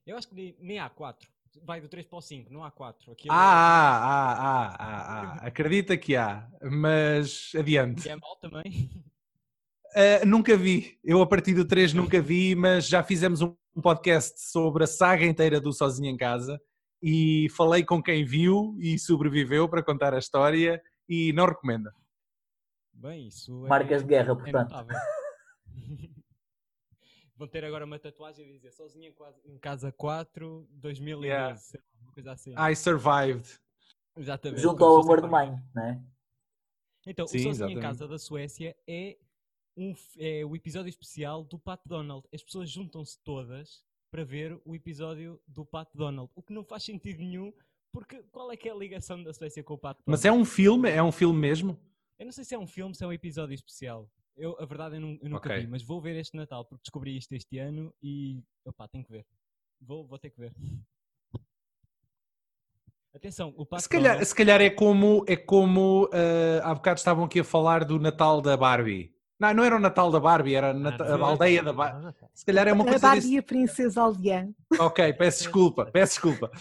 Eu 0.06 0.18
acho 0.18 0.28
que 0.28 0.58
nem 0.60 0.80
há 0.80 0.90
4. 0.90 1.30
Vai 1.64 1.80
do 1.80 1.88
3 1.88 2.06
para 2.08 2.18
o 2.18 2.22
5, 2.22 2.52
não 2.52 2.64
há 2.64 2.72
4. 2.72 3.12
Aquilo 3.12 3.34
ah, 3.34 3.36
é... 3.36 3.40
ah, 3.40 4.36
ah, 4.40 4.76
ah, 4.80 5.38
ah, 5.42 5.48
acredita 5.48 5.96
que 5.96 6.16
há, 6.16 6.50
mas 6.62 7.54
adiante. 7.56 8.06
E 8.06 8.12
é 8.12 8.16
mal 8.16 8.36
também? 8.38 8.90
Uh, 9.98 10.24
nunca 10.28 10.56
vi, 10.56 11.00
eu 11.04 11.20
a 11.24 11.26
partir 11.26 11.56
do 11.56 11.66
3 11.66 11.92
nunca 11.92 12.22
vi, 12.22 12.54
mas 12.54 12.88
já 12.88 13.02
fizemos 13.02 13.42
um 13.42 13.56
podcast 13.82 14.40
sobre 14.40 14.84
a 14.84 14.88
saga 14.88 15.26
inteira 15.26 15.60
do 15.60 15.74
Sozinho 15.74 16.12
em 16.12 16.16
Casa 16.16 16.62
e 17.02 17.48
falei 17.58 17.84
com 17.84 18.00
quem 18.00 18.24
viu 18.24 18.78
e 18.80 19.00
sobreviveu 19.00 19.68
para 19.68 19.82
contar 19.82 20.14
a 20.14 20.20
história 20.20 20.80
e 21.10 21.34
não 21.34 21.48
recomenda. 21.48 21.92
Bem, 22.94 23.28
isso 23.28 23.62
Marcas 23.62 24.02
é, 24.02 24.04
de 24.04 24.08
guerra, 24.08 24.36
portanto. 24.36 24.76
É 24.76 24.86
Vão 27.36 27.48
ter 27.48 27.66
agora 27.66 27.84
uma 27.84 27.98
tatuagem 27.98 28.48
a 28.48 28.52
dizer 28.52 28.74
sozinha 28.74 29.12
em 29.46 29.58
casa 29.58 29.92
4, 29.92 30.68
2012, 30.74 31.26
yeah. 31.28 31.60
uma 32.04 32.12
coisa 32.12 32.34
assim. 32.34 32.54
I 32.54 32.76
survived. 32.76 33.60
Exatamente. 34.16 34.62
Junto 34.62 34.84
ao 34.86 35.02
amor 35.02 35.22
de 35.22 35.28
mãe, 35.28 35.60
né? 35.74 36.04
Então, 37.08 37.26
Sim, 37.26 37.38
o 37.38 37.40
Sozinho 37.40 37.52
exatamente. 37.52 37.80
em 37.80 37.82
Casa 37.82 38.08
da 38.08 38.20
Suécia 38.20 38.76
é, 38.88 39.18
um, 39.78 39.94
é 40.18 40.44
o 40.44 40.56
episódio 40.56 40.90
especial 40.90 41.44
do 41.44 41.60
Pat 41.60 41.80
Donald. 41.86 42.28
As 42.34 42.42
pessoas 42.42 42.70
juntam-se 42.70 43.20
todas 43.24 43.84
para 44.12 44.26
ver 44.26 44.60
o 44.66 44.76
episódio 44.76 45.40
do 45.48 45.64
Pat 45.64 45.88
Donald, 45.94 46.32
o 46.36 46.42
que 46.42 46.52
não 46.52 46.64
faz 46.64 46.84
sentido 46.84 47.20
nenhum, 47.20 47.54
porque 47.92 48.24
qual 48.32 48.52
é 48.52 48.58
que 48.58 48.68
é 48.68 48.72
a 48.72 48.76
ligação 48.76 49.22
da 49.22 49.34
Suécia 49.34 49.64
com 49.64 49.76
o 49.76 49.78
Pat 49.78 49.98
Donald? 49.98 50.06
Mas 50.08 50.26
é 50.26 50.32
um 50.32 50.44
filme? 50.44 50.90
É 50.90 51.04
um 51.04 51.12
filme 51.12 51.40
mesmo? 51.40 51.80
Eu 52.18 52.26
não 52.26 52.32
sei 52.32 52.44
se 52.44 52.56
é 52.56 52.60
um 52.60 52.66
filme, 52.66 52.96
se 52.96 53.04
é 53.04 53.08
um 53.08 53.14
episódio 53.14 53.54
especial. 53.54 54.10
Eu, 54.36 54.56
a 54.60 54.66
verdade, 54.66 54.96
eu, 54.96 55.02
não, 55.02 55.18
eu 55.22 55.30
nunca 55.30 55.50
okay. 55.50 55.62
vi, 55.62 55.68
mas 55.68 55.84
vou 55.84 56.02
ver 56.02 56.16
este 56.16 56.36
Natal 56.36 56.66
porque 56.66 56.84
descobri 56.84 57.16
isto 57.16 57.34
este 57.34 57.58
ano 57.60 57.94
e 58.02 58.44
opá, 58.66 58.88
tenho 58.88 59.04
que 59.04 59.12
ver. 59.12 59.26
Vou, 59.80 60.06
vou 60.08 60.18
ter 60.18 60.32
que 60.32 60.40
ver. 60.40 60.54
Atenção, 63.14 63.54
o 63.58 63.66
Pat 63.66 63.82
se 63.82 63.90
calhar, 63.90 64.14
Donald... 64.14 64.26
se 64.28 64.36
calhar 64.36 64.62
é 64.62 64.70
como, 64.70 65.26
é 65.28 65.36
como 65.36 66.06
uh, 66.06 66.62
há 66.64 66.74
bocado 66.74 67.00
estavam 67.00 67.26
aqui 67.26 67.40
a 67.40 67.44
falar 67.44 67.84
do 67.84 68.00
Natal 68.00 68.42
da 68.42 68.56
Barbie. 68.56 69.17
Não, 69.40 69.54
não 69.54 69.64
era 69.64 69.76
o 69.76 69.80
Natal 69.80 70.12
da 70.12 70.20
Barbie, 70.20 70.56
era 70.56 70.72
a, 70.72 71.16
a 71.16 71.26
aldeia 71.26 71.62
da 71.62 71.72
Barbie. 71.72 72.14
Se 72.34 72.44
calhar 72.44 72.68
é 72.68 72.74
uma 72.74 72.84
coisa. 72.84 72.98
A 72.98 73.10
Barbie 73.10 73.22
desse... 73.22 73.38
a 73.38 73.44
Princesa 73.44 74.02
Aldeã. 74.02 74.50
Ok, 74.80 75.14
peço 75.14 75.44
desculpa, 75.44 75.86
peço 75.94 76.14
desculpa. 76.14 76.52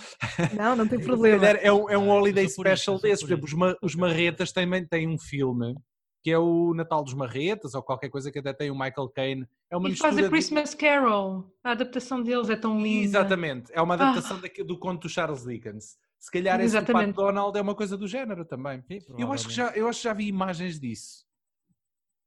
Não, 0.54 0.76
não 0.76 0.87
tem 0.87 1.00
problema. 1.00 1.38
Se 1.38 1.47
calhar 1.47 1.64
é 1.64 1.73
um, 1.73 1.88
é 1.88 1.97
um 1.97 2.11
holiday 2.11 2.47
special 2.49 2.99
desses. 3.00 3.21
Por 3.23 3.28
exemplo, 3.28 3.47
os, 3.47 3.54
ma, 3.54 3.76
os 3.80 3.95
Marretas 3.95 4.52
também 4.52 4.87
têm 4.87 5.09
um 5.09 5.18
filme 5.18 5.75
que 6.23 6.33
é 6.33 6.38
o 6.38 6.75
Natal 6.75 7.04
dos 7.04 7.14
Marretas 7.14 7.75
ou 7.75 7.83
qualquer 7.83 8.09
coisa 8.09 8.33
que 8.33 8.40
até 8.40 8.52
tem 8.52 8.68
o 8.68 8.75
Michael 8.75 9.09
Caine. 9.14 9.47
É 9.71 9.76
uma 9.76 9.88
e 9.88 9.95
faz 9.95 10.18
a 10.18 10.28
Christmas 10.28 10.71
de... 10.71 10.76
Carol. 10.76 11.45
A 11.62 11.71
adaptação 11.71 12.21
deles 12.21 12.50
é 12.50 12.56
tão 12.56 12.83
linda. 12.83 13.04
Exatamente, 13.04 13.71
é 13.73 13.80
uma 13.80 13.95
ah. 13.95 14.11
adaptação 14.11 14.40
ah. 14.45 14.64
do 14.64 14.76
conto 14.76 15.02
do 15.02 15.09
Charles 15.09 15.45
Dickens. 15.45 15.97
Se 16.18 16.30
calhar 16.30 16.61
esse 16.61 16.80
do 16.80 16.92
Pat 16.92 17.12
Donald 17.12 17.56
é 17.56 17.62
uma 17.62 17.76
coisa 17.76 17.97
do 17.97 18.09
género 18.09 18.45
também. 18.45 18.83
Sim, 18.88 18.99
eu, 19.16 19.33
acho 19.33 19.47
que 19.47 19.54
já, 19.54 19.71
eu 19.71 19.87
acho 19.87 20.00
que 20.00 20.04
já 20.09 20.12
vi 20.12 20.26
imagens 20.26 20.80
disso 20.80 21.26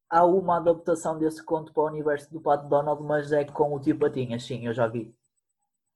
há 0.09 0.25
uma 0.25 0.57
adaptação 0.57 1.17
desse 1.17 1.43
conto 1.43 1.71
para 1.71 1.83
o 1.83 1.87
universo 1.87 2.31
do 2.31 2.41
Pato 2.41 2.67
Donald, 2.67 3.03
mas 3.03 3.31
é 3.31 3.45
com 3.45 3.73
o 3.73 3.79
Tio 3.79 3.97
Patinhas, 3.97 4.43
sim, 4.43 4.65
eu 4.65 4.73
já 4.73 4.87
vi. 4.87 5.13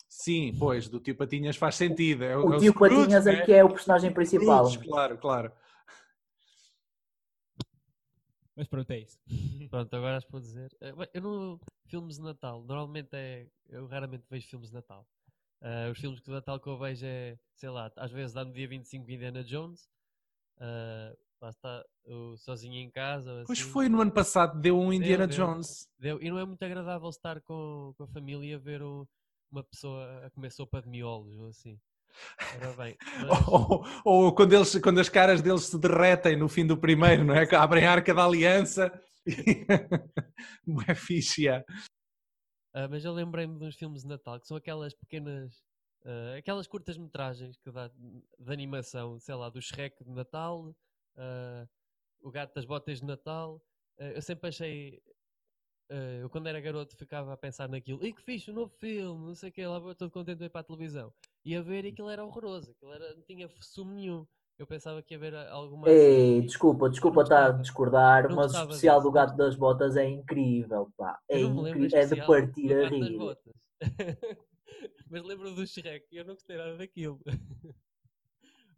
Sim, 0.08 0.56
pois, 0.60 0.88
do 0.88 1.00
Tio 1.00 1.16
Patinhas 1.16 1.58
faz 1.58 1.76
sentido. 1.76 2.24
É, 2.24 2.38
o, 2.38 2.54
é 2.54 2.58
o 2.58 2.60
Tio 2.60 2.74
Patinhas 2.74 3.26
é 3.26 3.34
né? 3.34 3.42
que 3.42 3.52
é 3.52 3.64
o 3.64 3.70
personagem 3.70 4.14
principal. 4.14 4.70
claro, 4.86 5.18
claro. 5.18 5.52
Mas 8.56 8.68
pronto, 8.68 8.92
é 8.92 9.00
isso. 9.00 9.20
Pronto, 9.72 9.96
agora 9.96 10.18
acho 10.18 10.28
que 10.28 10.32
vou 10.32 10.42
dizer. 10.42 10.72
Eh, 10.80 10.94
eu 11.16 11.22
não. 11.22 11.60
Filmes 11.88 12.18
de 12.18 12.22
Natal, 12.22 12.64
normalmente 12.64 13.10
é. 13.14 13.48
Eu 13.68 13.88
raramente 13.88 14.26
vejo 14.30 14.48
filmes 14.48 14.70
de 14.70 14.76
Natal. 14.76 15.08
Uh, 15.62 15.92
os 15.92 16.00
filmes 16.00 16.22
de 16.22 16.30
Natal 16.30 16.60
que 16.60 16.68
eu 16.68 16.78
vejo 16.78 17.06
é, 17.06 17.38
sei 17.56 17.70
lá, 17.70 17.92
às 17.96 18.12
vezes 18.12 18.34
dá 18.34 18.44
no 18.44 18.54
dia 18.54 18.68
25 18.68 19.10
Indiana 19.10 19.44
Jones. 19.44 19.90
Uh, 20.58 21.18
lá 21.44 21.50
está 21.50 21.84
o 22.06 22.38
sozinho 22.38 22.76
em 22.76 22.90
casa. 22.90 23.32
Assim. 23.34 23.48
Pois 23.48 23.60
foi 23.60 23.90
no 23.90 24.02
ano 24.02 24.12
passado, 24.12 24.60
deu 24.60 24.80
um 24.80 24.94
Indiana 24.94 25.28
deu, 25.28 25.36
Jones. 25.36 25.88
Deu, 26.00 26.22
e 26.22 26.30
não 26.30 26.40
é 26.40 26.46
muito 26.46 26.64
agradável 26.64 27.10
estar 27.10 27.42
com, 27.42 27.94
com 27.98 28.04
a 28.04 28.08
família 28.08 28.56
a 28.56 28.60
ver 28.60 28.82
o, 28.82 29.08
uma 29.52 29.64
pessoa 29.64 30.26
a 30.26 30.30
comer 30.32 30.52
sopa 30.52 30.82
de 30.82 30.90
miolos 30.90 31.38
ou 31.38 31.48
assim. 31.48 31.78
Bem, 32.78 32.96
mas... 33.28 33.48
ou, 33.48 33.86
ou, 34.06 34.36
quando, 34.36 34.54
eles, 34.54 34.80
quando 34.80 35.00
as 35.00 35.10
caras 35.10 35.42
deles 35.42 35.64
se 35.64 35.78
derretem 35.78 36.38
no 36.38 36.48
fim 36.48 36.66
do 36.66 36.78
primeiro, 36.78 37.24
não 37.24 37.34
é? 37.34 37.44
Abrem 37.56 37.86
a 37.86 37.92
arca 37.92 38.14
da 38.14 38.24
aliança. 38.24 38.92
é 40.88 40.96
fixe, 40.96 41.48
é. 41.48 41.60
Uh, 42.76 42.90
mas 42.90 43.04
eu 43.04 43.14
lembrei-me 43.14 43.58
de 43.58 43.66
uns 43.66 43.76
filmes 43.76 44.02
de 44.02 44.08
Natal 44.08 44.40
que 44.40 44.48
são 44.48 44.58
aquelas 44.58 44.94
pequenas, 44.94 45.54
uh, 46.06 46.38
aquelas 46.38 46.68
curtas 46.68 46.98
metragens 46.98 47.58
que 47.58 47.72
dá 47.72 47.88
de 47.88 48.54
animação, 48.54 49.20
sei 49.20 49.36
lá, 49.36 49.50
do 49.50 49.62
Shrek 49.62 50.04
de 50.04 50.12
Natal, 50.12 50.74
uh, 51.16 51.68
o 52.22 52.32
gato 52.32 52.54
das 52.54 52.66
botas 52.66 53.00
de 53.00 53.06
Natal. 53.06 53.62
Uh, 53.98 54.16
eu 54.16 54.22
sempre 54.22 54.50
achei. 54.50 55.02
Uh, 55.92 56.22
eu 56.22 56.30
quando 56.30 56.48
era 56.48 56.60
garoto 56.62 56.96
ficava 56.96 57.34
a 57.34 57.38
pensar 57.38 57.68
naquilo. 57.70 58.04
E 58.04 58.14
que 58.14 58.22
fixe, 58.22 58.52
um 58.52 58.56
novo 58.56 58.74
filme, 58.80 59.28
não 59.28 59.36
sei 59.36 59.50
o 59.50 59.52
que, 59.52 59.66
lá 59.66 59.80
todo 59.96 60.12
contente 60.12 60.40
de 60.40 60.46
ir 60.46 60.50
para 60.50 60.62
a 60.62 60.64
televisão. 60.64 61.14
E 61.46 61.56
a 61.56 61.62
ver 61.62 61.86
aquilo 61.86 62.10
era 62.10 62.24
horroroso, 62.24 62.72
aquilo 62.72 62.94
era, 62.94 63.14
não 63.14 63.24
tinha 63.24 63.50
sumo 63.60 63.94
nenhum. 63.94 64.26
Eu 64.58 64.68
pensava 64.68 65.02
que 65.02 65.14
ia 65.14 65.18
haver 65.18 65.36
alguma. 65.36 65.90
Ei, 65.90 66.42
desculpa, 66.42 66.90
desculpa 66.90 67.24
estar 67.24 67.48
a 67.48 67.52
discordar, 67.52 68.34
mas 68.34 68.54
o 68.54 68.62
especial 68.62 69.02
do 69.02 69.12
Gato 69.12 69.36
das 69.36 69.56
Botas 69.56 69.98
é 69.98 70.08
incrível, 70.08 70.92
pá. 70.96 71.20
É, 71.28 71.40
incrível, 71.40 72.00
é 72.00 72.06
de 72.06 72.26
partir 72.26 72.72
a 72.74 72.88
rir. 72.88 73.18
mas 75.10 75.24
lembro 75.24 75.54
do 75.56 75.66
Shrek 75.66 76.08
e 76.12 76.18
eu 76.18 76.26
não 76.26 76.36
gostei 76.36 76.56
nada 76.56 76.78
daquilo. 76.78 77.20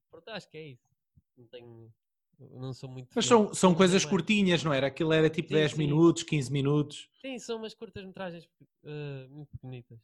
Pronto, 0.09 0.29
acho 0.29 0.49
que 0.49 0.57
é 0.57 0.67
isso. 0.69 0.89
Não 1.37 1.45
tenho. 1.47 1.93
Não 2.39 2.73
sou 2.73 2.89
muito. 2.89 3.09
Mas 3.15 3.25
são, 3.25 3.53
são 3.53 3.73
coisas 3.73 4.03
curtinhas, 4.03 4.63
não 4.63 4.73
era? 4.73 4.87
Aquilo 4.87 5.13
era 5.13 5.29
tipo 5.29 5.49
sim, 5.49 5.55
10 5.55 5.71
sim. 5.71 5.77
minutos, 5.77 6.23
15 6.23 6.51
minutos. 6.51 7.09
Sim, 7.21 7.39
são 7.39 7.57
umas 7.57 7.73
curtas-metragens 7.73 8.45
uh, 8.83 9.29
muito 9.29 9.57
bonitas. 9.61 9.99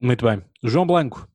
Muito 0.00 0.24
bem. 0.24 0.42
João 0.62 0.86
Blanco. 0.86 1.28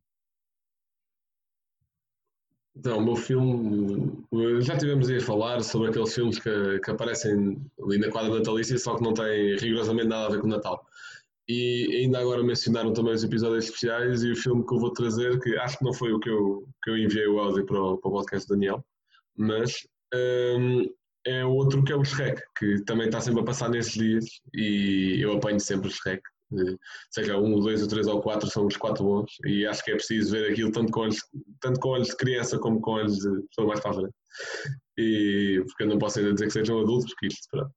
Então, 2.76 2.98
o 2.98 3.02
meu 3.02 3.16
filme, 3.16 4.12
eh, 4.34 4.62
já 4.62 4.78
tivemos 4.78 5.10
aí 5.10 5.18
a 5.18 5.22
falar 5.22 5.64
sobre 5.64 5.90
aqueles 5.90 6.14
filmes 6.14 6.38
que, 6.38 6.80
que 6.80 6.92
aparecem 6.92 7.58
ali 7.82 7.98
na 7.98 8.12
quadra 8.12 8.38
natalícia, 8.38 8.78
só 8.78 8.98
que 8.98 9.04
não 9.04 9.14
têm 9.14 9.56
rigorosamente 9.56 10.10
nada 10.10 10.26
a 10.26 10.30
ver 10.30 10.42
com 10.42 10.48
o 10.48 10.50
Natal. 10.50 10.86
E 11.48 12.02
ainda 12.02 12.20
agora 12.20 12.44
mencionaram 12.44 12.92
também 12.92 13.14
os 13.14 13.24
episódios 13.24 13.66
especiais 13.66 14.24
e 14.24 14.32
o 14.32 14.36
filme 14.36 14.66
que 14.66 14.74
eu 14.74 14.80
vou 14.80 14.92
trazer, 14.92 15.40
que 15.40 15.56
acho 15.58 15.78
que 15.78 15.86
não 15.86 15.94
foi 15.94 16.12
o 16.12 16.20
que 16.20 16.30
eu, 16.30 16.68
que 16.84 16.90
eu 16.90 16.98
enviei 16.98 17.28
o 17.28 17.40
áudio 17.40 17.66
para 17.66 17.80
o, 17.80 17.98
para 17.98 18.10
o 18.10 18.14
podcast 18.14 18.48
do 18.48 18.56
Daniel, 18.56 18.84
mas 19.38 19.74
um, 20.14 20.86
é 21.26 21.46
outro 21.46 21.84
que 21.84 21.92
é 21.92 21.96
o 21.96 22.04
Shrek, 22.04 22.42
que 22.58 22.84
também 22.86 23.08
está 23.08 23.22
sempre 23.22 23.42
a 23.42 23.46
passar 23.46 23.70
nesses 23.70 23.94
dias 23.94 24.26
e 24.54 25.20
eu 25.22 25.34
apanho 25.34 25.60
sempre 25.60 25.88
o 25.88 25.92
Shrek. 25.92 26.22
Seja 27.12 27.38
um, 27.38 27.60
dois, 27.60 27.82
ou 27.82 27.88
três 27.88 28.08
ou 28.08 28.22
quatro, 28.22 28.50
são 28.50 28.66
os 28.66 28.78
quatro 28.78 29.04
bons 29.04 29.32
e 29.46 29.66
acho 29.66 29.84
que 29.84 29.92
é 29.92 29.96
preciso 29.96 30.32
ver 30.32 30.52
aquilo 30.52 30.72
tanto 30.72 30.92
com 30.92 31.02
olhos, 31.02 31.18
tanto 31.60 31.80
com 31.80 31.90
olhos 31.90 32.10
de 32.10 32.18
criança 32.18 32.58
como 32.60 32.80
com 32.80 32.92
olhos 32.92 33.18
de 33.18 33.42
pessoa 33.48 33.68
mais 33.68 33.80
para 33.80 33.92
a 33.92 33.94
frente. 33.96 34.14
E, 34.98 35.62
porque 35.66 35.84
eu 35.84 35.88
não 35.88 35.98
posso 35.98 36.20
ainda 36.20 36.34
dizer 36.34 36.46
que 36.46 36.54
sejam 36.54 36.80
adultos, 36.80 37.08
porque 37.14 37.28
isto, 37.28 37.48
pronto, 37.52 37.72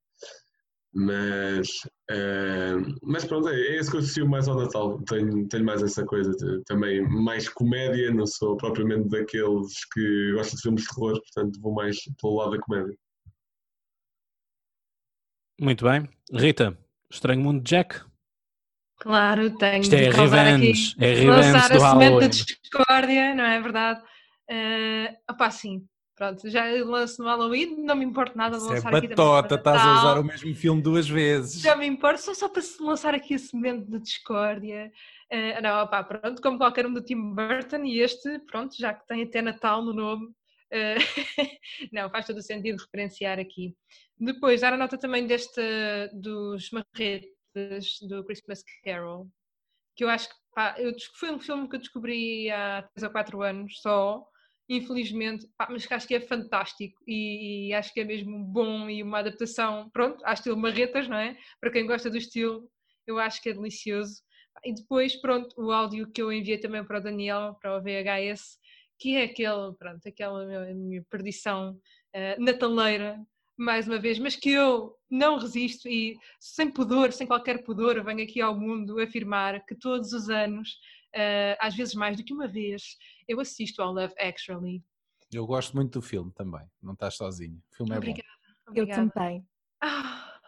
mas, 0.94 1.68
uh, 2.10 2.98
mas 3.02 3.24
pronto, 3.24 3.48
é, 3.48 3.54
é 3.54 3.78
isso 3.78 3.90
que 3.90 3.96
eu 3.96 4.00
associo 4.00 4.28
mais 4.28 4.48
ao 4.48 4.56
Natal. 4.56 5.00
Tenho, 5.02 5.46
tenho 5.48 5.64
mais 5.64 5.82
essa 5.82 6.04
coisa 6.04 6.30
de, 6.32 6.62
também, 6.64 7.02
mais 7.08 7.48
comédia. 7.48 8.12
Não 8.12 8.26
sou 8.26 8.56
propriamente 8.56 9.08
daqueles 9.08 9.84
que 9.92 10.32
gostam 10.32 10.56
de 10.56 10.62
filmes 10.62 10.82
de 10.82 10.88
terror, 10.88 11.20
portanto 11.20 11.60
vou 11.60 11.74
mais 11.74 11.96
pelo 12.20 12.36
lado 12.36 12.52
da 12.52 12.58
comédia. 12.60 12.96
Muito 15.60 15.84
bem. 15.84 16.08
Rita, 16.32 16.78
Estranho 17.10 17.40
Mundo 17.40 17.62
de 17.62 17.70
Jack. 17.70 18.00
Claro, 19.00 19.56
tenho 19.56 19.80
Isto 19.80 19.94
é 19.94 20.10
revenge, 20.10 20.94
aqui, 20.96 21.04
é 21.04 21.14
revenge 21.14 21.52
lançar 21.52 21.70
do 21.70 21.84
a 21.84 21.90
semente 21.90 22.20
da 22.20 22.26
discórdia, 22.26 23.34
não 23.34 23.44
é 23.44 23.60
verdade? 23.60 24.02
Uh, 24.50 25.32
opá, 25.32 25.50
sim, 25.50 25.86
pronto, 26.18 26.50
já 26.50 26.64
lanço 26.84 27.22
no 27.22 27.28
Halloween, 27.28 27.76
não 27.84 27.94
me 27.94 28.04
importa 28.04 28.34
nada 28.34 28.58
de 28.58 28.64
Isso 28.64 28.72
é 28.72 28.74
lançar 28.74 28.94
aqui 28.96 29.08
batota, 29.08 29.54
estás 29.54 29.80
a 29.80 29.94
usar 29.94 30.20
o 30.20 30.24
mesmo 30.24 30.54
filme 30.54 30.82
duas 30.82 31.08
vezes. 31.08 31.62
Já 31.62 31.76
me 31.76 31.86
importa, 31.86 32.18
só, 32.18 32.34
só 32.34 32.48
para 32.48 32.60
se 32.60 32.82
lançar 32.82 33.14
aqui 33.14 33.34
a 33.34 33.38
semente 33.38 33.88
de 33.88 34.00
discórdia. 34.00 34.90
Eh, 35.30 35.60
não, 35.60 35.84
opá, 35.84 36.02
pronto, 36.02 36.42
como 36.42 36.58
qualquer 36.58 36.86
um 36.86 36.92
do 36.92 37.00
Tim 37.00 37.34
Burton, 37.34 37.84
e 37.84 38.00
este, 38.00 38.40
pronto, 38.40 38.76
já 38.76 38.92
que 38.92 39.06
tem 39.06 39.22
até 39.22 39.40
Natal 39.40 39.80
no 39.80 39.92
nome, 39.92 40.28
eh, 40.72 40.96
não, 41.92 42.10
faz 42.10 42.26
todo 42.26 42.38
o 42.38 42.42
sentido 42.42 42.82
referenciar 42.82 43.38
aqui. 43.38 43.76
Depois, 44.18 44.60
dar 44.60 44.72
a 44.72 44.76
nota 44.76 44.98
também 44.98 45.24
deste, 45.24 45.62
dos 46.12 46.70
marretes 46.72 48.00
do 48.08 48.24
Christmas 48.24 48.64
Carol, 48.84 49.28
que 49.94 50.02
eu 50.02 50.08
acho 50.08 50.28
que 50.28 50.34
pá, 50.52 50.74
eu, 50.78 50.92
foi 51.14 51.30
um 51.30 51.38
filme 51.38 51.68
que 51.68 51.76
eu 51.76 51.80
descobri 51.80 52.50
há 52.50 52.82
3 52.94 53.04
ou 53.04 53.10
4 53.10 53.42
anos 53.42 53.80
só, 53.80 54.26
infelizmente, 54.68 55.48
pá, 55.56 55.68
mas 55.70 55.86
que 55.86 55.94
acho 55.94 56.06
que 56.06 56.14
é 56.14 56.20
fantástico 56.20 57.00
e, 57.06 57.68
e 57.68 57.74
acho 57.74 57.92
que 57.92 58.00
é 58.00 58.04
mesmo 58.04 58.38
bom 58.44 58.88
e 58.90 59.02
uma 59.02 59.20
adaptação, 59.20 59.88
pronto, 59.90 60.24
à 60.24 60.34
estilo 60.34 60.56
Marretas, 60.56 61.08
não 61.08 61.16
é? 61.16 61.36
Para 61.60 61.70
quem 61.70 61.86
gosta 61.86 62.10
do 62.10 62.18
estilo, 62.18 62.70
eu 63.06 63.18
acho 63.18 63.42
que 63.42 63.48
é 63.48 63.54
delicioso. 63.54 64.22
E 64.64 64.74
depois, 64.74 65.16
pronto, 65.16 65.54
o 65.56 65.70
áudio 65.72 66.10
que 66.10 66.20
eu 66.20 66.32
enviei 66.32 66.58
também 66.58 66.84
para 66.84 66.98
o 66.98 67.02
Daniel, 67.02 67.56
para 67.60 67.76
o 67.76 67.80
VHS, 67.80 68.58
que 68.98 69.16
é 69.16 69.24
aquele, 69.24 69.72
pronto, 69.78 70.06
aquela 70.06 70.44
minha, 70.44 70.74
minha 70.74 71.04
perdição 71.08 71.80
eh, 72.12 72.36
nataleira, 72.38 73.18
mais 73.56 73.88
uma 73.88 73.98
vez, 73.98 74.18
mas 74.18 74.36
que 74.36 74.50
eu 74.50 74.96
não 75.10 75.38
resisto 75.38 75.88
e 75.88 76.16
sem 76.38 76.70
pudor, 76.70 77.12
sem 77.12 77.26
qualquer 77.26 77.64
pudor, 77.64 78.02
venho 78.04 78.22
aqui 78.22 78.40
ao 78.40 78.58
mundo 78.58 79.00
afirmar 79.00 79.64
que 79.64 79.74
todos 79.74 80.12
os 80.12 80.28
anos, 80.28 80.78
eh, 81.14 81.56
às 81.60 81.74
vezes 81.74 81.94
mais 81.94 82.16
do 82.16 82.24
que 82.24 82.32
uma 82.32 82.46
vez, 82.48 82.96
eu 83.26 83.40
assisto 83.40 83.82
ao 83.82 83.92
Love 83.92 84.14
Actually. 84.18 84.82
Eu 85.32 85.46
gosto 85.46 85.74
muito 85.76 85.98
do 85.98 86.02
filme 86.02 86.32
também, 86.34 86.66
não 86.82 86.94
estás 86.94 87.16
sozinho. 87.16 87.60
O 87.72 87.76
filme 87.76 87.92
é 87.94 87.98
Obrigada. 87.98 88.28
Eu 88.74 88.82
obrigada. 88.84 89.10
também. 89.10 89.46
Ah. 89.82 90.38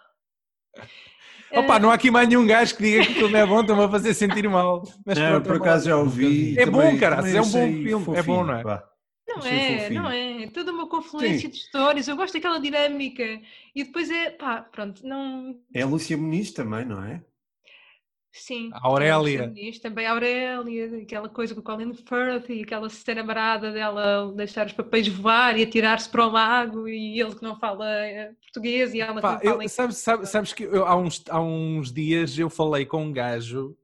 bom. 1.53 1.61
Opa, 1.61 1.79
não 1.79 1.91
há 1.91 1.95
aqui 1.95 2.11
mais 2.11 2.29
nenhum 2.29 2.47
gajo 2.47 2.77
que 2.77 2.83
diga 2.83 3.05
que 3.05 3.13
o 3.13 3.15
filme 3.17 3.35
é 3.39 3.47
bom, 3.47 3.61
estão 3.61 3.81
a 3.83 3.91
fazer 3.91 4.15
sentir 4.15 4.49
mal. 4.49 4.83
Mas 5.05 5.19
Não, 5.19 5.31
pronto, 5.33 5.47
por 5.47 5.55
é 5.57 5.59
acaso 5.59 5.87
já 5.89 5.97
ouvi. 5.97 6.59
É 6.59 6.65
também- 6.65 6.93
bom, 6.93 6.99
cara, 6.99 7.17
é 7.29 7.41
um 7.41 7.45
bom 7.45 7.67
filme, 7.67 7.91
é 7.91 7.93
bom, 7.93 8.05
fofinho, 8.05 8.45
não 8.45 8.55
é? 8.55 8.63
pá. 8.63 8.87
Não 9.29 9.39
é, 9.47 9.79
fofinho. 9.81 10.03
não 10.03 10.11
é. 10.11 10.43
É 10.45 10.51
toda 10.51 10.73
uma 10.73 10.89
confluência 10.89 11.41
Sim. 11.41 11.51
de 11.51 11.57
histórias. 11.57 12.09
Eu 12.09 12.17
gosto 12.17 12.35
daquela 12.35 12.59
dinâmica. 12.59 13.23
E 13.75 13.85
depois 13.85 14.11
é, 14.11 14.31
pá, 14.31 14.63
pronto, 14.63 15.07
não. 15.07 15.61
É 15.75 15.83
a 15.83 15.87
Lúcia 15.87 16.17
Muniz 16.17 16.53
também, 16.53 16.85
não 16.85 17.05
é? 17.05 17.25
Sim. 18.33 18.71
A 18.73 18.87
Aurélia. 18.87 19.53
Também 19.83 20.07
a 20.07 20.13
Aurélia, 20.13 21.03
aquela 21.03 21.29
coisa 21.29 21.55
com 21.55 21.61
o 21.61 21.65
Colin 21.65 21.93
Firth 21.95 22.49
e 22.49 22.63
aquela 22.63 22.89
cena 22.89 23.25
marada 23.25 23.73
dela 23.73 24.33
deixar 24.35 24.67
os 24.67 24.73
papéis 24.73 25.09
voar 25.09 25.59
e 25.59 25.65
atirar-se 25.65 26.09
para 26.09 26.27
o 26.27 26.31
lago 26.31 26.89
e 26.89 27.21
ele 27.21 27.35
que 27.35 27.43
não 27.43 27.59
fala 27.59 27.89
eh, 27.89 28.33
português 28.41 28.95
e 28.95 29.01
ela 29.01 29.17
que 29.17 29.21
Pá, 29.23 29.33
não 29.35 29.41
fala 29.41 29.65
eu- 29.65 29.69
sabes, 29.69 29.97
sabes, 29.97 30.29
sabes 30.29 30.53
que 30.53 30.63
eu, 30.63 30.87
há, 30.87 30.95
uns, 30.97 31.25
há 31.29 31.41
uns 31.41 31.93
dias 31.93 32.39
eu 32.39 32.49
falei 32.49 32.87
com 32.87 33.05
um 33.05 33.13
gajo, 33.13 33.77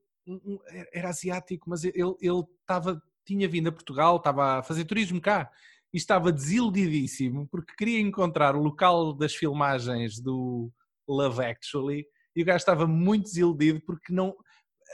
era 0.93 1.09
asiático, 1.09 1.69
mas 1.69 1.83
ele 1.85 2.15
ele 2.21 2.45
estava, 2.61 3.03
tinha 3.25 3.49
vindo 3.49 3.69
a 3.69 3.73
Portugal, 3.73 4.17
estava 4.17 4.59
a 4.59 4.63
fazer 4.63 4.85
turismo 4.85 5.21
cá 5.21 5.51
e 5.93 5.97
estava 5.97 6.31
desiludidíssimo 6.33 7.49
porque 7.51 7.75
queria 7.77 8.01
encontrar 8.01 8.55
o 8.55 8.63
local 8.63 9.13
das 9.13 9.35
filmagens 9.35 10.21
do 10.21 10.71
Love 11.09 11.45
Actually 11.45 12.07
e 12.37 12.43
o 12.43 12.45
gajo 12.45 12.59
estava 12.59 12.87
muito 12.87 13.25
desiludido 13.25 13.81
porque 13.81 14.13
não. 14.13 14.37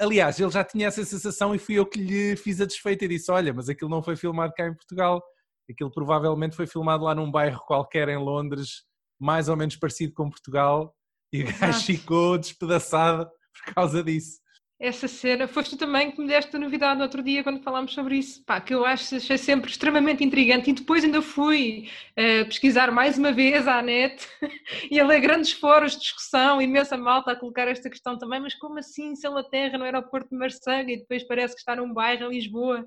Aliás, 0.01 0.41
ele 0.41 0.51
já 0.51 0.65
tinha 0.65 0.87
essa 0.87 1.05
sensação 1.05 1.55
e 1.55 1.59
fui 1.59 1.75
eu 1.75 1.85
que 1.85 2.01
lhe 2.01 2.37
fiz 2.37 2.61
a 2.61 2.65
desfeita 2.65 3.05
e 3.05 3.09
disse: 3.09 3.31
Olha, 3.31 3.53
mas 3.53 3.69
aquilo 3.69 3.91
não 3.91 4.03
foi 4.03 4.17
filmado 4.17 4.55
cá 4.55 4.67
em 4.67 4.75
Portugal, 4.75 5.21
aquilo 5.69 5.91
provavelmente 5.91 6.57
foi 6.57 6.67
filmado 6.67 7.05
lá 7.05 7.15
num 7.15 7.31
bairro 7.31 7.61
qualquer 7.67 8.09
em 8.09 8.17
Londres, 8.17 8.85
mais 9.21 9.49
ou 9.49 9.57
menos 9.57 9.77
parecido 9.77 10.15
com 10.15 10.31
Portugal, 10.31 10.95
e 11.33 11.43
o 11.43 11.59
gajo 11.59 11.85
ficou 11.85 12.39
despedaçado 12.39 13.27
por 13.27 13.75
causa 13.75 14.03
disso. 14.03 14.42
Essa 14.83 15.07
cena. 15.07 15.47
Foste 15.47 15.71
tu 15.71 15.77
também 15.77 16.11
que 16.11 16.21
me 16.21 16.27
deste 16.27 16.57
a 16.57 16.59
novidade 16.59 16.97
no 16.97 17.05
outro 17.05 17.23
dia 17.23 17.45
quando 17.45 17.63
falámos 17.63 17.95
sobre 17.95 18.17
isso. 18.17 18.45
Pá, 18.45 18.61
que 18.61 18.75
eu 18.75 18.85
acho 18.85 19.15
achei 19.15 19.39
sempre 19.39 19.71
extremamente 19.71 20.25
intrigante. 20.25 20.71
E 20.71 20.73
depois 20.73 21.05
ainda 21.05 21.23
fui 21.23 21.89
eh, 22.17 22.45
pesquisar 22.45 22.91
mais 22.91 23.17
uma 23.17 23.31
vez 23.31 23.69
à 23.69 23.81
net 23.81 24.27
e 24.91 24.99
a 24.99 25.07
grandes 25.21 25.53
fóruns 25.53 25.93
de 25.93 26.01
discussão, 26.01 26.61
imensa 26.61 26.97
malta 26.97 27.31
a 27.31 27.37
colocar 27.37 27.69
esta 27.69 27.89
questão 27.89 28.19
também. 28.19 28.41
Mas 28.41 28.55
como 28.57 28.77
assim 28.81 29.15
se 29.15 29.25
ele 29.25 29.39
aterra 29.39 29.79
no 29.79 29.85
aeroporto 29.85 30.31
de 30.31 30.37
Marsanha 30.37 30.93
e 30.93 30.99
depois 30.99 31.23
parece 31.23 31.55
que 31.55 31.61
está 31.61 31.77
num 31.77 31.95
bairro 31.95 32.27
em 32.33 32.35
Lisboa? 32.35 32.85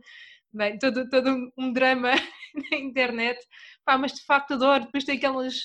Bem, 0.52 0.78
todo, 0.78 1.08
todo 1.10 1.50
um- 1.58 1.72
drama 1.72 2.12
na 2.72 2.78
internet. 2.78 3.40
Pá, 3.86 3.98
mas 3.98 4.12
de 4.14 4.26
facto 4.26 4.54
adoro. 4.56 4.84
Depois 4.86 5.06
tem 5.06 5.16
aquelas. 5.18 5.56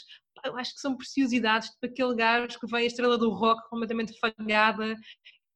Eu 0.45 0.57
acho 0.57 0.75
que 0.75 0.81
são 0.81 0.97
preciosidades, 0.97 1.69
tipo 1.71 1.87
aquele 1.87 2.15
gajo 2.15 2.59
que 2.59 2.67
vem 2.67 2.85
a 2.85 2.87
estrela 2.87 3.19
do 3.19 3.31
rock 3.31 3.69
completamente 3.69 4.13
falhada 4.19 4.97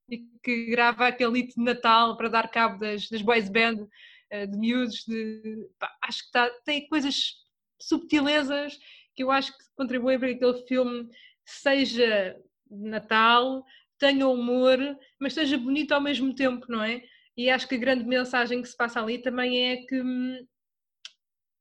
e 0.09 0.19
que 0.43 0.65
grava 0.67 1.07
aquele 1.07 1.41
hit 1.41 1.55
de 1.55 1.63
Natal 1.63 2.15
para 2.17 2.29
dar 2.29 2.49
cabo 2.49 2.79
das, 2.79 3.09
das 3.09 3.21
boys 3.21 3.49
band 3.49 3.87
eh, 4.29 4.45
de 4.45 4.57
miúdos. 4.57 5.03
De, 5.07 5.67
pá, 5.79 5.91
acho 6.03 6.25
que 6.25 6.31
tá, 6.31 6.49
tem 6.63 6.87
coisas, 6.87 7.35
subtilezas 7.81 8.77
que 9.15 9.23
eu 9.23 9.31
acho 9.31 9.51
que 9.51 9.63
contribuem 9.75 10.19
para 10.19 10.29
que 10.29 10.35
aquele 10.35 10.67
filme 10.67 11.09
seja 11.45 12.35
de 12.69 12.89
Natal, 12.89 13.63
tenha 13.97 14.27
humor, 14.27 14.77
mas 15.19 15.33
seja 15.33 15.57
bonito 15.57 15.93
ao 15.93 16.01
mesmo 16.01 16.33
tempo, 16.33 16.65
não 16.69 16.83
é? 16.83 17.01
E 17.37 17.49
acho 17.49 17.67
que 17.67 17.75
a 17.75 17.79
grande 17.79 18.03
mensagem 18.05 18.61
que 18.61 18.67
se 18.67 18.75
passa 18.75 19.01
ali 19.01 19.19
também 19.19 19.71
é 19.71 19.77
que 19.77 20.01
hum, 20.01 20.45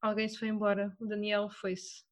alguém 0.01 0.29
se 0.29 0.39
foi 0.39 0.49
embora, 0.49 0.95
o 1.01 1.07
Daniel 1.07 1.49
foi-se. 1.51 2.03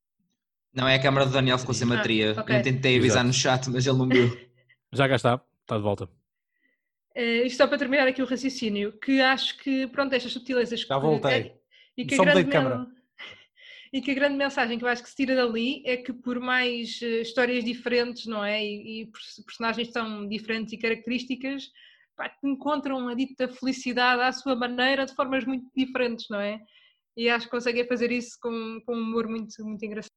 Não 0.73 0.89
é 0.89 0.95
a 0.95 1.03
câmara 1.03 1.27
do 1.27 1.33
Daniel 1.33 1.59
ficou 1.59 1.75
sem 1.75 1.87
Ah, 1.87 1.97
bateria. 1.97 2.33
ok. 2.39 2.57
Eu 2.57 2.63
tentei 2.63 2.97
avisar 2.99 3.25
Exato. 3.25 3.27
no 3.27 3.33
chat, 3.33 3.71
mas 3.71 3.87
ele 3.87 3.99
não 3.99 4.09
viu. 4.09 4.29
Já 4.93 5.09
cá 5.09 5.17
está, 5.17 5.41
está 5.63 5.77
de 5.77 5.83
volta. 5.83 6.22
Eh, 7.15 7.43
isto 7.47 7.59
só 7.59 7.67
para 7.67 7.79
terminar 7.79 8.07
aqui 8.09 8.23
o 8.23 8.27
raciocínio, 8.27 8.93
que 8.99 9.21
acho 9.21 9.59
que, 9.59 9.87
pronto, 9.89 10.15
estas 10.15 10.33
subtilezas... 10.33 10.81
Já 10.81 10.95
que- 10.95 11.01
voltei. 11.07 11.55
E 11.97 12.05
que, 12.07 12.17
Só 12.17 12.25
mudei 12.25 12.43
grande 12.45 12.47
de 12.47 12.53
câmara. 12.53 12.87
e 13.93 14.01
que 14.01 14.11
a 14.11 14.15
grande 14.15 14.37
mensagem 14.37 14.79
que 14.79 14.85
eu 14.85 14.89
acho 14.89 15.03
que 15.03 15.11
se 15.11 15.17
tira 15.17 15.35
dali 15.37 15.83
é 15.85 15.97
que 15.99 16.13
por 16.13 16.41
mais 16.41 16.99
eh, 17.03 17.21
histórias 17.21 17.63
diferentes, 17.65 18.25
não 18.27 18.43
é? 18.45 18.65
E, 18.65 19.03
e 19.03 19.07
pers- 19.07 19.43
personagens 19.45 19.91
tão 19.93 20.27
diferentes 20.27 20.73
e 20.73 20.79
características, 20.79 21.71
pá, 22.17 22.29
que 22.31 22.47
encontram 22.47 23.09
a 23.09 23.15
dita 23.15 23.47
felicidade 23.49 24.23
à 24.23 24.33
sua 24.33 24.57
maneira 24.57 25.05
de 25.05 25.15
formas 25.15 25.45
muito 25.45 25.67
diferentes, 25.77 26.27
não 26.31 26.41
é? 26.41 26.59
E 27.15 27.29
acho 27.29 27.45
que 27.45 27.51
conseguem 27.51 27.87
fazer 27.87 28.11
isso 28.11 28.39
com, 28.41 28.81
com 28.87 28.95
um 28.97 28.99
humor 29.01 29.29
muito, 29.29 29.53
muito 29.65 29.85
engraçado. 29.85 30.11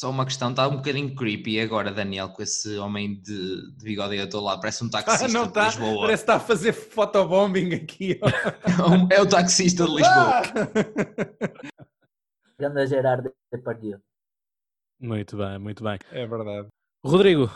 Só 0.00 0.08
uma 0.08 0.24
questão, 0.24 0.48
está 0.48 0.66
um 0.66 0.76
bocadinho 0.76 1.14
creepy 1.14 1.60
agora, 1.60 1.92
Daniel, 1.92 2.30
com 2.30 2.40
esse 2.40 2.78
homem 2.78 3.20
de, 3.20 3.70
de 3.76 3.84
bigode 3.84 4.14
aí 4.14 4.20
a 4.22 4.26
todo 4.26 4.44
lado, 4.44 4.58
parece 4.58 4.82
um 4.82 4.88
taxista 4.88 5.26
Ah, 5.26 5.28
não 5.28 5.42
de 5.42 5.48
está, 5.48 5.66
Lisboa. 5.66 6.00
parece 6.00 6.24
que 6.24 6.30
está 6.30 6.36
a 6.36 6.40
fazer 6.40 6.72
fotobombing 6.72 7.74
aqui. 7.74 8.18
É 9.12 9.20
o 9.20 9.28
taxista 9.28 9.84
de 9.84 9.90
Lisboa. 9.90 10.40
Ah! 10.40 10.42
Grande 12.58 12.86
Gerard 12.86 13.30
Depardieu. 13.52 14.00
Muito 14.98 15.36
bem, 15.36 15.58
muito 15.58 15.84
bem. 15.84 15.98
É 16.10 16.26
verdade. 16.26 16.68
Rodrigo, 17.04 17.50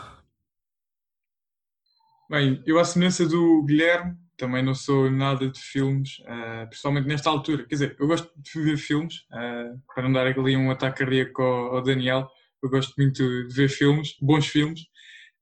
Bem, 2.29 2.61
eu, 2.67 2.77
à 2.79 2.85
semelhança 2.85 3.27
do 3.27 3.63
Guilherme, 3.63 4.15
também 4.37 4.63
não 4.63 4.75
sou 4.75 5.09
nada 5.09 5.49
de 5.49 5.59
filmes, 5.59 6.21
ah, 6.25 6.65
principalmente 6.67 7.07
nesta 7.07 7.29
altura. 7.29 7.63
Quer 7.63 7.75
dizer, 7.75 7.95
eu 7.99 8.07
gosto 8.07 8.31
de 8.35 8.61
ver 8.61 8.77
filmes, 8.77 9.25
ah, 9.31 9.73
para 9.93 10.03
não 10.03 10.13
dar 10.13 10.27
ali 10.27 10.55
um 10.57 10.71
ataque 10.71 10.99
cardíaco 10.99 11.41
ao, 11.41 11.75
ao 11.77 11.81
Daniel. 11.81 12.27
Eu 12.61 12.69
gosto 12.69 12.93
muito 12.97 13.23
de 13.47 13.53
ver 13.53 13.69
filmes, 13.69 14.15
bons 14.21 14.47
filmes. 14.47 14.81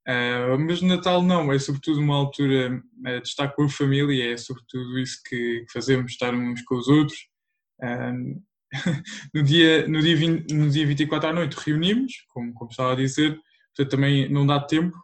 Ah, 0.07 0.57
mas 0.59 0.81
no 0.81 0.89
Natal 0.89 1.21
não, 1.21 1.51
é 1.51 1.59
sobretudo 1.59 1.99
uma 1.99 2.15
altura 2.15 2.81
de 3.01 3.27
estar 3.27 3.49
com 3.49 3.63
a 3.63 3.69
família, 3.69 4.33
é 4.33 4.37
sobretudo 4.37 4.99
isso 4.99 5.21
que, 5.27 5.65
que 5.65 5.71
fazemos, 5.73 6.11
estar 6.11 6.33
uns 6.33 6.61
com 6.63 6.75
os 6.75 6.87
outros. 6.87 7.17
Ah, 7.81 8.13
no, 9.33 9.43
dia, 9.43 9.87
no, 9.87 10.01
dia 10.01 10.15
20, 10.15 10.53
no 10.53 10.69
dia 10.69 10.85
24 10.85 11.29
à 11.29 11.33
noite 11.33 11.57
reunimos, 11.65 12.13
como, 12.29 12.53
como 12.53 12.71
estava 12.71 12.93
a 12.93 12.95
dizer, 12.95 13.39
portanto 13.75 13.91
também 13.91 14.29
não 14.29 14.45
dá 14.45 14.59
tempo 14.59 14.95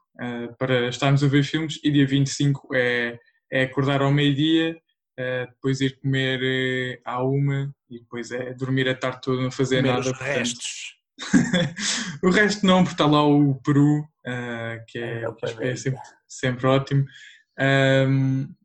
para 0.58 0.90
estarmos 0.90 1.24
a 1.24 1.28
ver 1.28 1.44
filmes 1.44 1.80
e 1.82 1.90
dia 1.92 2.06
25 2.06 2.76
é, 2.76 3.18
é 3.52 3.64
acordar 3.64 4.02
ao 4.02 4.12
meio-dia, 4.12 4.78
ah, 5.20 5.48
depois 5.50 5.82
ir 5.82 6.00
comer 6.00 6.40
eh, 6.44 7.02
à 7.06 7.24
uma 7.24 7.74
e 7.90 8.00
depois 8.00 8.32
é 8.32 8.54
dormir 8.54 8.88
a 8.88 8.96
tarde 8.96 9.22
toda 9.22 9.42
não 9.42 9.52
fazer 9.52 9.78
Comer 9.78 9.90
nada. 9.90 10.02
os 10.02 10.08
portanto- 10.10 10.28
restos. 10.38 10.96
o 12.24 12.30
resto 12.30 12.66
não, 12.66 12.84
porque 12.84 12.94
está 12.94 13.06
lá 13.06 13.26
o 13.28 13.56
Peru, 13.56 14.08
ah, 14.26 14.78
que 14.88 14.98
é, 15.00 15.24
É 15.60 15.70
é 15.72 15.76
sempre, 15.76 16.00
sempre 16.28 16.68
ótimo. 16.68 17.06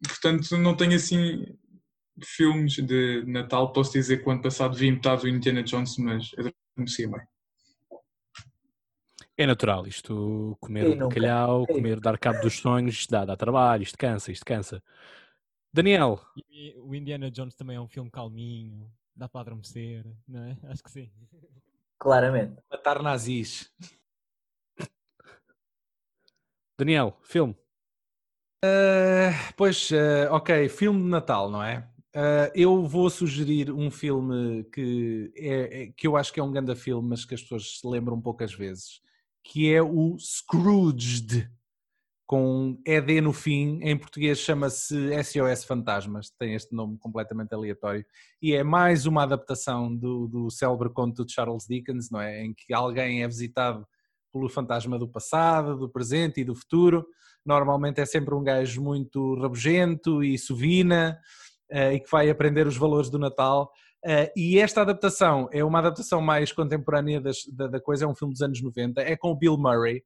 Portanto, 0.06 0.56
não 0.58 0.76
tenho 0.76 0.94
assim 0.94 1.44
filmes 2.22 2.74
de 2.74 3.24
Natal. 3.26 3.72
Posso 3.72 3.92
dizer 3.92 4.18
que 4.22 4.28
o 4.28 4.32
ano 4.32 4.42
passado 4.42 4.76
vi 4.76 4.90
metade 4.92 5.22
do 5.22 5.28
Indiana 5.28 5.62
Jones, 5.64 5.96
mas 5.98 6.30
adormeci 6.38 7.06
bem. 7.06 7.20
É 9.36 9.46
natural, 9.46 9.86
isto 9.86 10.56
comer 10.60 10.90
um 10.90 11.08
bacalhau, 11.08 11.66
comer, 11.66 11.98
dar 11.98 12.16
cabo 12.18 12.40
dos 12.40 12.58
sonhos, 12.58 12.94
isto 12.94 13.10
dá, 13.10 13.24
dá 13.24 13.36
trabalho, 13.36 13.82
isto 13.82 13.98
cansa, 13.98 14.30
isto 14.30 14.44
cansa. 14.44 14.82
Daniel. 15.72 16.20
E 16.48 16.72
o 16.78 16.94
Indiana 16.94 17.28
Jones 17.30 17.56
também 17.56 17.76
é 17.76 17.80
um 17.80 17.88
filme 17.88 18.08
calminho, 18.08 18.88
dá 19.14 19.28
para 19.28 19.40
adormecer, 19.40 20.06
não 20.28 20.40
é? 20.44 20.56
Acho 20.70 20.84
que 20.84 20.90
sim. 20.90 21.10
Claramente. 21.98 22.62
Matar 22.70 23.02
nazis. 23.02 23.72
Daniel, 26.78 27.16
filme. 27.22 27.56
Uh, 28.64 29.34
pois, 29.56 29.90
uh, 29.90 30.30
ok, 30.30 30.68
filme 30.68 31.02
de 31.02 31.08
Natal, 31.08 31.50
não 31.50 31.62
é? 31.62 31.88
Uh, 32.14 32.50
eu 32.54 32.86
vou 32.86 33.10
sugerir 33.10 33.72
um 33.72 33.90
filme 33.90 34.64
que, 34.72 35.32
é, 35.36 35.82
é, 35.82 35.86
que 35.88 36.06
eu 36.06 36.16
acho 36.16 36.32
que 36.32 36.38
é 36.38 36.42
um 36.42 36.52
grande 36.52 36.74
filme, 36.76 37.08
mas 37.08 37.24
que 37.24 37.34
as 37.34 37.42
pessoas 37.42 37.80
se 37.80 37.86
lembram 37.86 38.20
poucas 38.20 38.54
vezes, 38.54 39.02
que 39.44 39.72
é 39.72 39.82
o 39.82 40.16
Scrooged, 40.18 41.48
com 42.26 42.80
ED 42.86 43.20
no 43.20 43.32
fim, 43.32 43.78
em 43.82 43.96
português 43.96 44.38
chama-se 44.38 45.10
SOS 45.22 45.64
Fantasmas, 45.64 46.30
tem 46.38 46.54
este 46.54 46.74
nome 46.74 46.98
completamente 46.98 47.54
aleatório, 47.54 48.04
e 48.40 48.54
é 48.54 48.64
mais 48.64 49.04
uma 49.04 49.22
adaptação 49.22 49.94
do, 49.94 50.26
do 50.26 50.50
célebre 50.50 50.88
conto 50.88 51.24
de 51.24 51.32
Charles 51.32 51.66
Dickens, 51.68 52.10
não 52.10 52.20
é? 52.20 52.42
Em 52.42 52.54
que 52.54 52.72
alguém 52.72 53.22
é 53.22 53.28
visitado 53.28 53.86
pelo 54.32 54.48
fantasma 54.48 54.98
do 54.98 55.06
passado, 55.06 55.76
do 55.76 55.88
presente 55.88 56.40
e 56.40 56.44
do 56.44 56.56
futuro. 56.56 57.06
Normalmente 57.46 58.00
é 58.00 58.06
sempre 58.06 58.34
um 58.34 58.42
gajo 58.42 58.82
muito 58.82 59.34
rabugento 59.36 60.24
e 60.24 60.36
sovina 60.36 61.20
uh, 61.70 61.92
e 61.92 62.00
que 62.00 62.10
vai 62.10 62.28
aprender 62.28 62.66
os 62.66 62.76
valores 62.76 63.08
do 63.08 63.18
Natal. 63.18 63.70
Uh, 64.04 64.28
e 64.36 64.58
esta 64.58 64.82
adaptação 64.82 65.48
é 65.50 65.64
uma 65.64 65.78
adaptação 65.78 66.20
mais 66.20 66.52
contemporânea 66.52 67.20
das, 67.20 67.38
da, 67.46 67.66
da, 67.66 67.80
coisa, 67.80 68.04
é 68.04 68.08
um 68.08 68.14
filme 68.14 68.34
dos 68.34 68.42
anos 68.42 68.60
90, 68.60 69.00
é 69.00 69.16
com 69.16 69.30
o 69.30 69.36
Bill 69.36 69.56
Murray. 69.56 69.98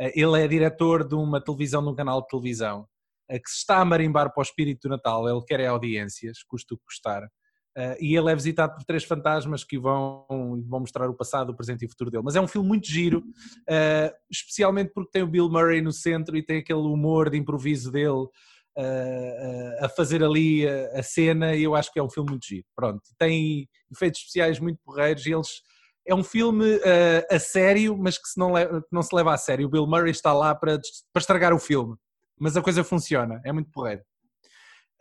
Uh, 0.00 0.10
ele 0.14 0.42
é 0.42 0.48
diretor 0.48 1.06
de 1.06 1.14
uma 1.14 1.42
televisão, 1.42 1.82
de 1.82 1.90
um 1.90 1.94
canal 1.94 2.22
de 2.22 2.28
televisão, 2.28 2.86
que 3.30 3.50
se 3.50 3.58
está 3.58 3.78
a 3.78 3.84
marimbar 3.84 4.32
para 4.32 4.40
o 4.40 4.42
espírito 4.42 4.88
do 4.88 4.90
Natal, 4.90 5.28
ele 5.28 5.44
quer 5.46 5.60
é 5.60 5.66
audiências, 5.66 6.42
custa 6.42 6.74
o 6.74 6.78
que 6.78 6.84
custar. 6.84 7.24
Uh, 7.76 7.96
e 7.98 8.14
ele 8.14 8.30
é 8.30 8.34
visitado 8.34 8.74
por 8.74 8.84
três 8.84 9.02
fantasmas 9.02 9.64
que 9.64 9.78
vão, 9.78 10.26
vão 10.28 10.80
mostrar 10.80 11.08
o 11.08 11.14
passado, 11.14 11.50
o 11.50 11.56
presente 11.56 11.82
e 11.82 11.86
o 11.86 11.88
futuro 11.88 12.10
dele. 12.10 12.22
Mas 12.22 12.36
é 12.36 12.40
um 12.40 12.48
filme 12.48 12.68
muito 12.68 12.86
giro, 12.86 13.20
uh, 13.20 14.14
especialmente 14.30 14.92
porque 14.92 15.10
tem 15.10 15.22
o 15.22 15.26
Bill 15.26 15.48
Murray 15.48 15.80
no 15.80 15.92
centro 15.92 16.36
e 16.36 16.42
tem 16.42 16.58
aquele 16.58 16.80
humor 16.80 17.30
de 17.30 17.38
improviso 17.38 17.90
dele 17.90 18.28
uh, 18.78 19.84
a 19.84 19.88
fazer 19.88 20.22
ali 20.22 20.66
a, 20.68 21.02
cena. 21.02 21.54
E 21.54 21.62
eu 21.62 21.74
acho 21.74 21.92
que 21.92 21.98
é 21.98 22.02
um 22.02 22.10
filme 22.10 22.30
muito 22.30 22.46
giro. 22.46 22.64
Pronto, 22.74 23.02
tem 23.18 23.68
efeitos 23.90 24.20
especiais 24.20 24.58
muito 24.58 24.78
porreiros 24.84 25.26
e 25.26 25.32
eles. 25.32 25.62
É 26.04 26.12
um 26.12 26.24
filme 26.24 26.80
a 27.30 27.38
sério, 27.38 27.96
mas 27.96 28.18
que, 28.18 28.26
se 28.26 28.36
não, 28.36 28.54
que 28.54 28.88
não 28.90 29.02
se 29.04 29.14
leva 29.14 29.32
a 29.32 29.38
sério. 29.38 29.66
O 29.66 29.70
Bill 29.70 29.86
Murray 29.86 30.10
está 30.10 30.32
lá 30.32 30.52
para, 30.52 30.76
para 31.12 31.20
estragar 31.20 31.54
o 31.54 31.60
filme, 31.60 31.94
mas 32.36 32.56
a 32.56 32.60
coisa 32.60 32.82
funciona, 32.82 33.40
é 33.44 33.52
muito 33.52 33.70
porreiro. 33.70 34.02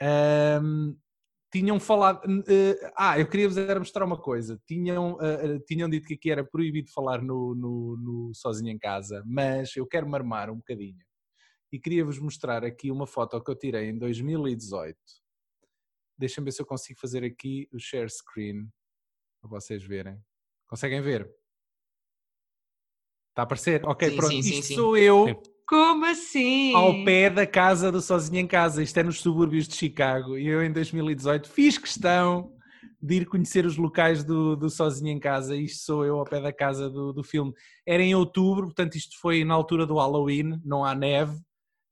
Um, 0.02 0.96
tinham 1.52 1.80
falado. 1.80 2.26
Uh, 2.26 2.92
ah, 2.98 3.20
eu 3.20 3.28
queria 3.28 3.48
vos 3.48 3.58
era 3.58 3.80
mostrar 3.80 4.06
uma 4.06 4.18
coisa. 4.18 4.60
Tinham, 4.66 5.14
uh, 5.16 5.60
tinham 5.68 5.90
dito 5.90 6.08
que 6.08 6.16
aqui 6.16 6.32
era 6.32 6.44
proibido 6.44 6.90
falar 6.92 7.22
no, 7.22 7.54
no, 7.54 7.98
no, 7.98 8.32
Sozinho 8.34 8.72
em 8.72 8.80
Casa, 8.80 9.22
mas 9.28 9.76
eu 9.76 9.86
quero 9.86 10.08
marmar 10.08 10.50
um 10.50 10.58
bocadinho. 10.58 10.98
E 11.72 11.80
queria 11.80 12.04
vos 12.04 12.20
mostrar 12.20 12.66
aqui 12.66 12.92
uma 12.92 13.08
foto 13.08 13.42
que 13.42 13.50
eu 13.50 13.56
tirei 13.56 13.90
em 13.90 13.98
2018. 13.98 14.98
Deixem-me 16.18 16.46
ver 16.46 16.52
se 16.52 16.62
eu 16.62 16.66
consigo 16.66 17.00
fazer 17.00 17.24
aqui 17.24 17.68
o 17.72 17.80
share 17.80 18.10
screen 18.10 18.70
para 19.40 19.50
vocês 19.50 19.84
verem. 19.84 20.20
Conseguem 20.68 21.02
ver? 21.02 21.24
Está 23.30 23.42
a 23.42 23.44
aparecer? 23.44 23.86
Ok, 23.86 24.10
sim, 24.10 24.16
pronto. 24.16 24.32
Sim, 24.32 24.40
Isto 24.40 24.66
sim, 24.66 24.76
sou 24.76 24.98
eu. 24.98 25.42
Como 25.68 26.06
assim? 26.06 26.76
Ao 26.76 27.06
pé 27.06 27.30
da 27.30 27.48
casa 27.48 27.90
do 27.90 28.02
Sozinho 28.02 28.42
em 28.42 28.48
Casa. 28.48 28.84
Isto 28.84 29.00
é 29.00 29.04
nos 29.04 29.22
subúrbios 29.22 29.70
de 29.70 29.76
Chicago. 29.76 30.38
E 30.38 30.48
eu, 30.48 30.62
em 30.62 30.72
2018, 30.72 31.50
fiz 31.50 31.78
questão 31.78 32.54
de 33.02 33.16
ir 33.16 33.26
conhecer 33.26 33.66
os 33.66 33.78
locais 33.78 34.22
do, 34.22 34.58
do 34.58 34.70
Sozinho 34.70 35.12
em 35.12 35.20
Casa. 35.20 35.56
Isto 35.56 35.86
sou 35.86 36.06
eu 36.06 36.20
ao 36.20 36.26
pé 36.26 36.42
da 36.42 36.52
casa 36.52 36.90
do, 36.90 37.14
do 37.14 37.24
filme. 37.24 37.54
Era 37.86 38.04
em 38.04 38.14
outubro, 38.14 38.66
portanto, 38.66 38.96
isto 38.96 39.18
foi 39.20 39.46
na 39.46 39.54
altura 39.54 39.86
do 39.86 39.96
Halloween. 39.96 40.62
Não 40.66 40.84
há 40.84 40.94
neve, 40.94 41.40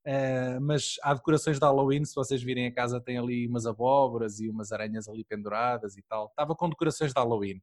uh, 0.10 0.62
mas 0.62 0.96
há 1.04 1.14
decorações 1.14 1.60
de 1.60 1.66
Halloween. 1.66 2.04
Se 2.04 2.16
vocês 2.16 2.42
virem 2.42 2.68
a 2.68 2.74
casa, 2.74 3.00
tem 3.00 3.18
ali 3.18 3.48
umas 3.48 3.66
abóboras 3.66 4.40
e 4.40 4.50
umas 4.50 4.72
aranhas 4.72 5.08
ali 5.08 5.24
penduradas 5.24 5.96
e 5.98 6.02
tal. 6.04 6.28
Estava 6.28 6.56
com 6.56 6.70
decorações 6.70 7.14
de 7.14 7.20
Halloween. 7.20 7.62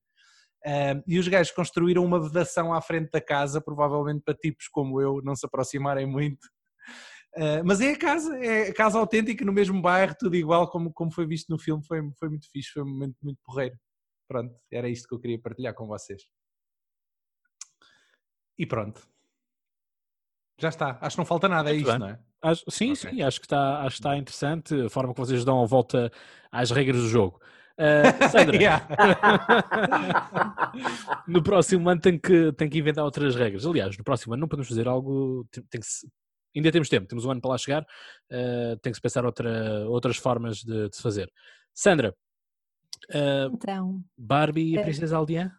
Uh, 0.64 1.02
e 1.06 1.18
os 1.18 1.28
gajos 1.28 1.52
construíram 1.52 2.04
uma 2.04 2.20
vedação 2.20 2.72
à 2.72 2.80
frente 2.80 3.10
da 3.10 3.20
casa, 3.20 3.60
provavelmente 3.60 4.22
para 4.22 4.34
tipos 4.34 4.68
como 4.68 5.00
eu 5.00 5.20
não 5.22 5.34
se 5.34 5.46
aproximarem 5.46 6.06
muito. 6.06 6.44
Uh, 7.36 7.62
mas 7.64 7.80
é 7.80 7.92
a 7.92 7.98
casa, 7.98 8.36
é 8.38 8.70
a 8.70 8.74
casa 8.74 8.98
autêntica 8.98 9.44
no 9.44 9.52
mesmo 9.52 9.80
bairro, 9.82 10.14
tudo 10.18 10.34
igual 10.34 10.70
como, 10.70 10.92
como 10.92 11.12
foi 11.12 11.26
visto 11.26 11.50
no 11.50 11.58
filme, 11.58 11.84
foi, 11.86 12.00
foi 12.18 12.28
muito 12.30 12.50
fixe, 12.50 12.70
foi 12.70 12.82
um 12.82 12.88
momento 12.88 13.16
muito 13.22 13.38
porreiro. 13.44 13.76
Pronto, 14.28 14.54
era 14.72 14.88
isto 14.88 15.06
que 15.06 15.14
eu 15.14 15.20
queria 15.20 15.40
partilhar 15.40 15.74
com 15.74 15.86
vocês. 15.86 16.22
E 18.58 18.66
pronto. 18.66 19.06
Já 20.58 20.70
está, 20.70 20.98
acho 21.02 21.16
que 21.16 21.20
não 21.20 21.26
falta 21.26 21.48
nada, 21.48 21.70
é 21.70 21.74
isto, 21.74 21.98
não 21.98 22.08
é? 22.08 22.18
Acho, 22.42 22.64
sim, 22.70 22.92
okay. 22.92 23.10
sim, 23.10 23.22
acho 23.22 23.40
que, 23.40 23.46
está, 23.46 23.80
acho 23.80 23.96
que 23.96 24.00
está 24.00 24.16
interessante 24.16 24.82
a 24.82 24.90
forma 24.90 25.14
que 25.14 25.20
vocês 25.20 25.44
dão 25.44 25.62
a 25.62 25.66
volta 25.66 26.10
às 26.50 26.70
regras 26.70 27.00
do 27.00 27.08
jogo. 27.08 27.40
Uh, 27.78 28.08
Sandra, 28.30 28.56
no 31.28 31.42
próximo 31.42 31.88
ano 31.90 32.00
tem 32.00 32.18
que, 32.18 32.52
tem 32.52 32.68
que 32.68 32.78
inventar 32.78 33.04
outras 33.04 33.34
regras. 33.34 33.66
Aliás, 33.66 33.96
no 33.96 34.04
próximo 34.04 34.34
ano 34.34 34.42
não 34.42 34.48
podemos 34.48 34.68
fazer 34.68 34.88
algo. 34.88 35.46
Tem, 35.50 35.62
tem 35.64 35.80
que 35.80 35.86
se, 35.86 36.06
ainda 36.56 36.72
temos 36.72 36.88
tempo, 36.88 37.06
temos 37.06 37.24
um 37.24 37.30
ano 37.30 37.40
para 37.40 37.50
lá 37.50 37.58
chegar, 37.58 37.82
uh, 37.82 38.76
tem 38.80 38.90
que 38.90 38.96
se 38.96 39.02
pensar 39.02 39.24
outra, 39.26 39.86
outras 39.88 40.16
formas 40.16 40.58
de, 40.58 40.88
de 40.88 40.96
se 40.96 41.02
fazer. 41.02 41.30
Sandra, 41.74 42.14
uh, 43.10 43.54
então, 43.54 44.02
Barbie 44.16 44.72
e 44.72 44.78
a 44.78 44.82
Princesa 44.82 45.16
Aldeã? 45.16 45.52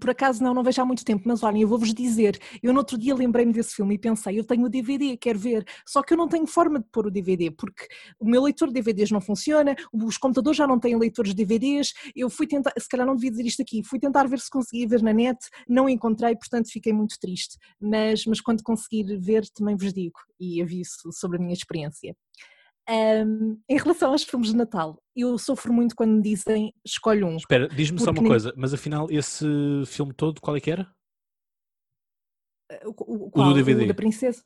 Por 0.00 0.10
acaso 0.10 0.42
não, 0.42 0.52
não 0.52 0.62
vejo 0.62 0.80
há 0.80 0.84
muito 0.84 1.04
tempo, 1.04 1.22
mas 1.26 1.42
olhem, 1.42 1.62
eu 1.62 1.68
vou-vos 1.68 1.94
dizer, 1.94 2.38
eu 2.62 2.72
no 2.72 2.78
outro 2.80 2.98
dia 2.98 3.14
lembrei-me 3.14 3.52
desse 3.52 3.74
filme 3.74 3.94
e 3.94 3.98
pensei, 3.98 4.38
eu 4.38 4.44
tenho 4.44 4.64
o 4.64 4.68
DVD, 4.68 5.16
quero 5.16 5.38
ver, 5.38 5.64
só 5.86 6.02
que 6.02 6.12
eu 6.12 6.16
não 6.16 6.28
tenho 6.28 6.46
forma 6.46 6.80
de 6.80 6.86
pôr 6.90 7.06
o 7.06 7.10
DVD, 7.10 7.50
porque 7.50 7.86
o 8.18 8.28
meu 8.28 8.42
leitor 8.42 8.68
de 8.68 8.74
DVDs 8.74 9.10
não 9.10 9.20
funciona, 9.20 9.76
os 9.92 10.18
computadores 10.18 10.56
já 10.56 10.66
não 10.66 10.78
têm 10.78 10.96
leitores 10.96 11.34
de 11.34 11.44
DVDs, 11.44 11.92
eu 12.14 12.28
fui 12.28 12.46
tentar, 12.46 12.72
se 12.78 12.88
calhar 12.88 13.06
não 13.06 13.14
devia 13.14 13.30
dizer 13.30 13.46
isto 13.46 13.62
aqui, 13.62 13.82
fui 13.84 13.98
tentar 13.98 14.26
ver 14.26 14.40
se 14.40 14.50
conseguia 14.50 14.86
ver 14.88 15.02
na 15.02 15.12
net, 15.12 15.38
não 15.68 15.88
encontrei, 15.88 16.34
portanto 16.34 16.70
fiquei 16.70 16.92
muito 16.92 17.18
triste, 17.20 17.56
mas, 17.80 18.24
mas 18.26 18.40
quando 18.40 18.62
conseguir 18.62 19.18
ver 19.18 19.44
também 19.54 19.76
vos 19.76 19.92
digo 19.92 20.18
e 20.40 20.60
aviso 20.60 21.12
sobre 21.12 21.38
a 21.38 21.40
minha 21.40 21.54
experiência. 21.54 22.16
Um, 22.88 23.58
em 23.66 23.78
relação 23.78 24.12
aos 24.12 24.24
filmes 24.24 24.50
de 24.50 24.56
Natal, 24.56 25.02
eu 25.16 25.38
sofro 25.38 25.72
muito 25.72 25.96
quando 25.96 26.12
me 26.12 26.22
dizem 26.22 26.74
escolhe 26.84 27.24
um. 27.24 27.36
Espera, 27.36 27.66
diz-me 27.68 27.98
só 27.98 28.10
uma 28.10 28.20
nem... 28.20 28.30
coisa, 28.30 28.52
mas 28.56 28.74
afinal 28.74 29.06
esse 29.10 29.46
filme 29.86 30.12
todo, 30.12 30.40
qual 30.40 30.56
é 30.56 30.60
que 30.60 30.70
era? 30.70 30.92
O, 32.84 32.90
o, 32.90 33.30
qual, 33.30 33.48
o 33.48 33.50
do 33.50 33.54
DVD? 33.54 33.84
O 33.84 33.88
da 33.88 33.94
Princesa. 33.94 34.44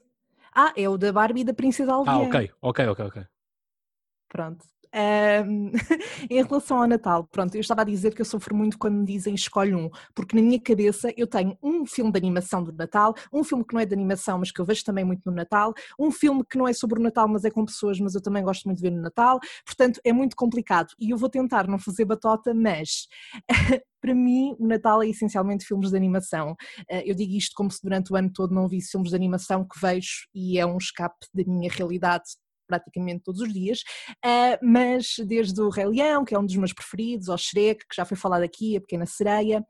Ah, 0.55 0.72
é 0.77 0.88
o 0.88 0.96
da 0.96 1.12
Barbie 1.12 1.40
e 1.40 1.44
da 1.44 1.55
Princesa 1.55 1.92
Aldeia. 1.92 2.16
Ah, 2.16 2.20
ok, 2.20 2.51
ok, 2.61 2.87
ok, 2.87 3.05
ok. 3.07 3.27
Pronto. 4.29 4.64
Um, 4.94 5.70
em 6.31 6.42
relação 6.42 6.81
ao 6.81 6.88
Natal, 6.88 7.24
pronto, 7.31 7.55
eu 7.55 7.61
estava 7.61 7.83
a 7.83 7.85
dizer 7.85 8.14
que 8.14 8.20
eu 8.22 8.24
sofro 8.24 8.55
muito 8.55 8.79
quando 8.79 8.96
me 8.96 9.05
dizem 9.05 9.35
escolhe 9.35 9.74
um, 9.74 9.90
porque 10.14 10.35
na 10.35 10.42
minha 10.42 10.59
cabeça 10.61 11.12
eu 11.16 11.27
tenho 11.27 11.57
um 11.62 11.85
filme 11.85 12.11
de 12.11 12.18
animação 12.18 12.62
do 12.64 12.72
Natal, 12.72 13.14
um 13.33 13.44
filme 13.44 13.64
que 13.64 13.74
não 13.74 13.81
é 13.81 13.87
de 13.87 13.94
animação, 13.94 14.38
mas 14.38 14.51
que 14.51 14.61
eu 14.61 14.64
vejo 14.64 14.85
também 14.85 15.05
muito 15.05 15.22
no 15.27 15.33
Natal, 15.33 15.74
um 15.98 16.11
filme 16.11 16.42
que 16.44 16.57
não 16.57 16.66
é 16.66 16.72
sobre 16.72 16.98
o 16.98 17.03
Natal, 17.03 17.29
mas 17.29 17.44
é 17.44 17.51
com 17.51 17.64
pessoas, 17.64 18.01
mas 18.01 18.14
eu 18.14 18.22
também 18.22 18.42
gosto 18.42 18.64
muito 18.64 18.79
de 18.79 18.83
ver 18.83 18.90
no 18.90 19.03
Natal, 19.03 19.38
portanto 19.64 20.01
é 20.05 20.12
muito 20.12 20.35
complicado 20.35 20.92
e 20.98 21.11
eu 21.11 21.18
vou 21.18 21.29
tentar 21.29 21.68
não 21.68 21.79
fazer 21.79 22.05
batota, 22.05 22.55
mas 22.55 23.09
para 24.01 24.14
mim, 24.14 24.55
o 24.59 24.66
Natal 24.66 25.03
é 25.03 25.09
essencialmente 25.09 25.66
filmes 25.66 25.90
de 25.90 25.96
animação. 25.96 26.55
Eh, 26.88 27.11
eu 27.11 27.14
digo 27.14 27.33
isto 27.33 27.53
como 27.57 27.70
se 27.70 27.83
durante 27.83 28.12
o 28.12 28.16
ano 28.16 28.31
todo 28.33 28.55
não 28.55 28.68
visse 28.68 28.92
filmes 28.92 29.11
de 29.11 29.16
animação 29.16 29.66
que 29.66 29.79
vejo 29.81 30.29
e 30.35 30.59
é 30.59 30.64
um 30.64 30.79
escape 30.79 31.27
da 31.35 31.42
minha 31.44 31.70
realidade 31.70 32.24
praticamente 32.68 33.24
todos 33.24 33.40
os 33.40 33.52
dias, 33.52 33.81
uh, 34.24 34.59
mas 34.62 35.16
desde 35.26 35.61
o 35.61 35.70
Rei 35.70 35.87
Leão, 35.87 36.24
que 36.24 36.35
é 36.35 36.38
um 36.38 36.46
dos 36.46 36.54
meus 36.54 36.72
preferidos, 36.72 37.28
ao 37.28 37.38
Shrek, 37.38 37.87
que 37.88 37.96
já 37.96 38.04
foi 38.04 38.16
falado 38.16 38.42
aqui, 38.42 38.76
A 38.76 38.81
Pequena 38.81 39.07
Sereia, 39.07 39.64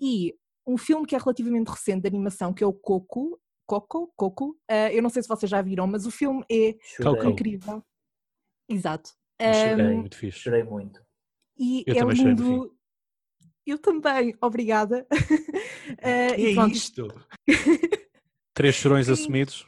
e 0.00 0.34
um 0.66 0.76
filme 0.76 1.06
que 1.06 1.14
é 1.14 1.18
relativamente 1.18 1.68
recente 1.68 2.02
de 2.02 2.08
animação, 2.08 2.52
que 2.52 2.64
é 2.64 2.66
o 2.66 2.72
Coco, 2.72 3.40
Coco, 3.66 4.12
Coco, 4.16 4.58
uh, 4.70 4.90
eu 4.90 5.02
não 5.02 5.10
sei 5.10 5.22
se 5.22 5.28
vocês 5.28 5.48
já 5.48 5.60
viram, 5.60 5.86
mas 5.86 6.06
o 6.06 6.10
filme 6.10 6.42
é 6.50 6.74
incrível. 7.28 7.84
Exato. 8.68 9.10
Chorei, 9.40 9.86
um, 9.86 9.98
muito 9.98 10.16
fixe. 10.16 10.38
Chorei 10.40 10.64
muito. 10.64 11.00
E 11.58 11.84
eu 11.86 12.10
é 12.10 12.14
lindo. 12.14 12.74
Eu 13.66 13.78
também, 13.78 14.34
obrigada. 14.40 15.06
uh, 15.10 15.10
é 16.00 16.54
pronto. 16.54 16.74
isto? 16.74 17.06
Três 18.54 18.74
chorões 18.74 19.08
assumidos. 19.08 19.66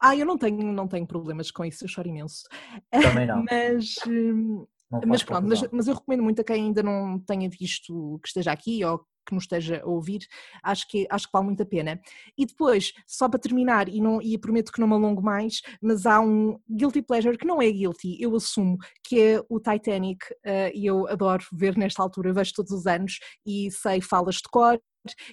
Ah, 0.00 0.16
eu 0.16 0.26
não 0.26 0.38
tenho, 0.38 0.72
não 0.72 0.88
tenho 0.88 1.06
problemas 1.06 1.50
com 1.50 1.64
isso, 1.64 1.84
eu 1.84 1.88
choro 1.88 2.08
imenso. 2.08 2.44
Também 2.90 3.26
não. 3.26 3.44
mas, 3.44 3.94
hum, 4.06 4.66
mas 5.06 5.22
pronto, 5.22 5.48
mas, 5.48 5.62
mas, 5.72 5.88
eu 5.88 5.94
recomendo 5.94 6.22
muito 6.22 6.40
a 6.40 6.44
quem 6.44 6.66
ainda 6.66 6.82
não 6.82 7.18
tenha 7.18 7.48
visto 7.48 8.20
que 8.22 8.28
esteja 8.28 8.52
aqui 8.52 8.84
ou 8.84 9.04
que 9.26 9.34
nos 9.34 9.44
esteja 9.44 9.82
a 9.82 9.88
ouvir, 9.88 10.20
acho 10.62 10.88
que, 10.88 11.06
acho 11.10 11.26
que 11.26 11.32
vale 11.32 11.46
muito 11.46 11.62
a 11.62 11.66
pena. 11.66 12.00
E 12.38 12.46
depois, 12.46 12.92
só 13.06 13.28
para 13.28 13.40
terminar, 13.40 13.88
e, 13.88 14.00
não, 14.00 14.22
e 14.22 14.38
prometo 14.38 14.72
que 14.72 14.80
não 14.80 14.86
me 14.86 14.94
alongo 14.94 15.20
mais, 15.20 15.60
mas 15.82 16.06
há 16.06 16.20
um 16.20 16.58
guilty 16.70 17.02
pleasure 17.02 17.36
que 17.36 17.46
não 17.46 17.60
é 17.60 17.70
guilty, 17.70 18.16
eu 18.20 18.34
assumo, 18.36 18.78
que 19.02 19.20
é 19.20 19.42
o 19.48 19.58
Titanic, 19.58 20.24
uh, 20.32 20.70
e 20.72 20.86
eu 20.86 21.08
adoro 21.08 21.44
ver 21.52 21.76
nesta 21.76 22.02
altura, 22.02 22.32
vejo 22.32 22.52
todos 22.54 22.70
os 22.70 22.86
anos 22.86 23.18
e 23.44 23.70
sei 23.70 24.00
falas 24.00 24.36
de 24.36 24.48
cor, 24.48 24.80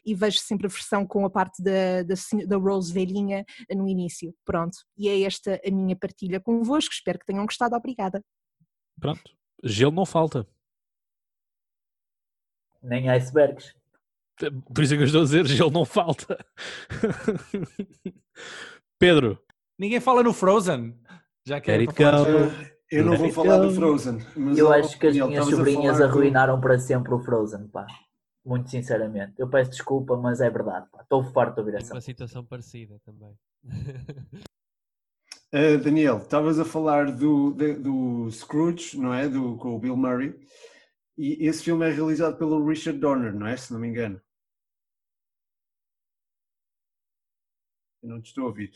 e 0.05 0.13
vejo 0.13 0.39
sempre 0.39 0.67
a 0.67 0.69
versão 0.69 1.05
com 1.05 1.25
a 1.25 1.29
parte 1.29 1.61
da, 1.61 2.03
da, 2.03 2.15
da, 2.45 2.57
Rose 2.57 2.93
velhinha 2.93 3.45
no 3.71 3.87
início. 3.87 4.33
Pronto, 4.45 4.77
e 4.97 5.07
é 5.07 5.21
esta 5.21 5.59
a 5.65 5.71
minha 5.71 5.95
partilha 5.95 6.39
convosco, 6.39 6.93
espero 6.93 7.19
que 7.19 7.25
tenham 7.25 7.45
gostado, 7.45 7.75
obrigada. 7.75 8.23
Pronto, 8.99 9.31
gelo 9.63 9.91
não 9.91 10.05
falta. 10.05 10.47
Nem 12.81 13.09
icebergs. 13.09 13.73
Por 14.73 14.83
isso 14.83 14.93
é 14.93 14.97
que 14.97 15.03
eu 15.03 15.05
estou 15.05 15.21
a 15.21 15.25
dizer, 15.25 15.45
gelo 15.45 15.71
não 15.71 15.85
falta. 15.85 16.37
Pedro. 18.99 19.39
Ninguém 19.77 19.99
fala 19.99 20.23
no 20.23 20.33
Frozen. 20.33 20.97
Já 21.45 21.59
que 21.59 21.71
é 21.71 21.77
Eu 22.91 23.05
não 23.05 23.17
vou 23.17 23.31
falar 23.31 23.59
do 23.59 23.73
Frozen. 23.73 24.19
eu 24.57 24.71
acho 24.71 24.97
que 24.97 25.07
as 25.07 25.15
minhas 25.15 25.45
sobrinhas 25.45 26.01
arruinaram 26.01 26.59
para 26.59 26.79
sempre 26.79 27.13
o 27.13 27.19
Frozen, 27.19 27.67
pá. 27.67 27.85
Muito 28.45 28.69
sinceramente. 28.69 29.33
Eu 29.37 29.49
peço 29.49 29.71
desculpa, 29.71 30.17
mas 30.17 30.41
é 30.41 30.49
verdade. 30.49 30.87
Pá. 30.91 31.01
Estou 31.01 31.23
farto 31.23 31.55
de 31.55 31.59
ouvir 31.61 31.75
essa. 31.75 31.93
Uma 31.93 32.01
situação 32.01 32.43
parecida 32.43 32.99
também. 33.05 33.37
Uh, 35.53 35.77
Daniel, 35.83 36.17
estavas 36.17 36.59
a 36.59 36.65
falar 36.65 37.11
do, 37.11 37.53
de, 37.53 37.75
do 37.75 38.29
Scrooge, 38.29 38.99
não 38.99 39.13
é? 39.13 39.29
Do, 39.29 39.55
com 39.57 39.75
o 39.75 39.79
Bill 39.79 39.95
Murray. 39.95 40.37
E 41.17 41.47
esse 41.47 41.63
filme 41.63 41.87
é 41.87 41.91
realizado 41.91 42.37
pelo 42.37 42.65
Richard 42.67 42.99
Donner, 42.99 43.33
não 43.33 43.47
é? 43.47 43.55
Se 43.55 43.71
não 43.71 43.79
me 43.79 43.87
engano. 43.87 44.19
Eu 48.01 48.09
não 48.09 48.21
te 48.21 48.27
estou 48.27 48.43
a 48.43 48.47
ouvir. 48.47 48.71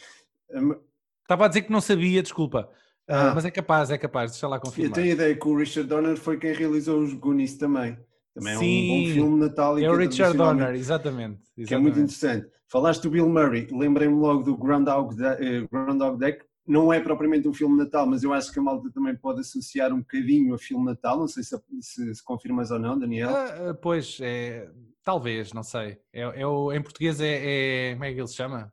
Um... 0.51 0.79
Estava 1.23 1.45
a 1.45 1.47
dizer 1.49 1.63
que 1.63 1.71
não 1.71 1.81
sabia, 1.81 2.23
desculpa. 2.23 2.71
Ah, 3.05 3.31
ah. 3.31 3.35
mas 3.35 3.43
é 3.43 3.51
capaz, 3.51 3.91
é 3.91 3.97
capaz, 3.97 4.31
deixa 4.31 4.47
lá 4.47 4.59
confirmar. 4.59 4.91
Eu 4.91 4.93
tenho 4.93 5.11
a 5.11 5.13
ideia 5.13 5.35
que 5.35 5.47
o 5.47 5.57
Richard 5.57 5.89
Donner 5.89 6.15
foi 6.15 6.37
quem 6.37 6.53
realizou 6.53 7.01
os 7.01 7.13
Goonies 7.13 7.57
também. 7.57 7.97
Também 8.37 8.53
é 8.53 8.57
um 8.57 8.59
bom 8.59 9.13
filme 9.13 9.33
de 9.33 9.47
Natal. 9.47 9.79
É 9.79 9.89
o 9.89 9.95
Richard 9.95 10.37
Donner, 10.37 10.75
exatamente, 10.75 11.41
exatamente, 11.57 11.67
Que 11.67 11.73
é 11.73 11.77
muito 11.77 11.99
interessante. 11.99 12.47
Falaste 12.67 13.01
do 13.01 13.09
Bill 13.09 13.27
Murray, 13.27 13.67
lembrei-me 13.71 14.13
logo 14.13 14.43
do 14.43 14.55
Groundhog, 14.55 15.15
uh, 15.15 15.67
Groundhog 15.71 16.19
Deck. 16.19 16.45
Não 16.67 16.93
é 16.93 16.99
propriamente 16.99 17.47
um 17.47 17.53
filme 17.53 17.77
de 17.77 17.85
Natal, 17.85 18.05
mas 18.05 18.23
eu 18.23 18.33
acho 18.33 18.51
que 18.51 18.59
a 18.59 18.61
malta 18.61 18.91
também 18.91 19.15
pode 19.15 19.39
associar 19.39 19.91
um 19.91 19.99
bocadinho 19.99 20.53
a 20.53 20.57
filme 20.59 20.83
de 20.83 20.91
Natal. 20.91 21.17
Não 21.17 21.27
sei 21.27 21.41
se, 21.41 21.57
se, 21.79 22.13
se 22.13 22.23
confirmas 22.23 22.69
ou 22.69 22.77
não, 22.77 22.99
Daniel. 22.99 23.31
Uh, 23.31 23.73
pois, 23.81 24.19
é, 24.21 24.69
talvez, 25.03 25.51
não 25.51 25.63
sei. 25.63 25.97
É, 26.13 26.21
é 26.21 26.45
o, 26.45 26.71
em 26.71 26.81
português 26.81 27.19
é, 27.19 27.89
é, 27.89 27.93
Como 27.93 28.03
é 28.05 28.13
que 28.13 28.19
ele 28.19 28.27
se 28.27 28.35
chama? 28.35 28.71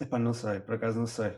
Epá, 0.00 0.18
não 0.18 0.32
sei, 0.32 0.60
por 0.60 0.76
acaso 0.76 0.98
não 0.98 1.06
sei. 1.06 1.36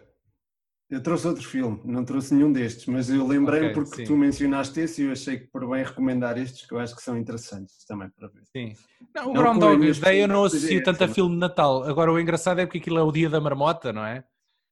Eu 0.95 1.03
trouxe 1.03 1.27
outro 1.27 1.43
filme, 1.43 1.81
não 1.85 2.05
trouxe 2.05 2.33
nenhum 2.33 2.53
destes, 2.53 2.87
mas 2.87 3.11
eu 3.11 3.27
lembrei-me 3.27 3.71
okay, 3.71 3.75
porque 3.75 3.97
sim. 3.97 4.05
tu 4.05 4.17
mencionaste 4.17 4.79
esse 4.79 5.03
e 5.03 5.07
eu 5.07 5.11
achei 5.11 5.41
que 5.41 5.49
por 5.49 5.69
bem 5.69 5.83
recomendar 5.83 6.39
estes, 6.39 6.69
que 6.69 6.73
eu 6.73 6.79
acho 6.79 6.95
que 6.95 7.03
são 7.03 7.19
interessantes 7.19 7.85
também 7.85 8.09
para 8.11 8.29
ver. 8.29 8.45
Sim. 8.57 8.75
Não, 9.13 9.31
o 9.31 9.33
Groundhog 9.33 9.93
Day 10.01 10.23
eu 10.23 10.29
não 10.29 10.45
associo 10.45 10.81
tanto 10.85 11.03
a 11.03 11.09
filme 11.09 11.35
de 11.35 11.41
Natal. 11.41 11.83
Agora 11.83 12.13
o 12.13 12.21
engraçado 12.21 12.61
é 12.61 12.65
porque 12.65 12.79
aquilo 12.79 13.01
é 13.01 13.03
o 13.03 13.11
dia 13.11 13.29
da 13.29 13.41
marmota, 13.41 13.93
não 13.93 14.07
é? 14.07 14.23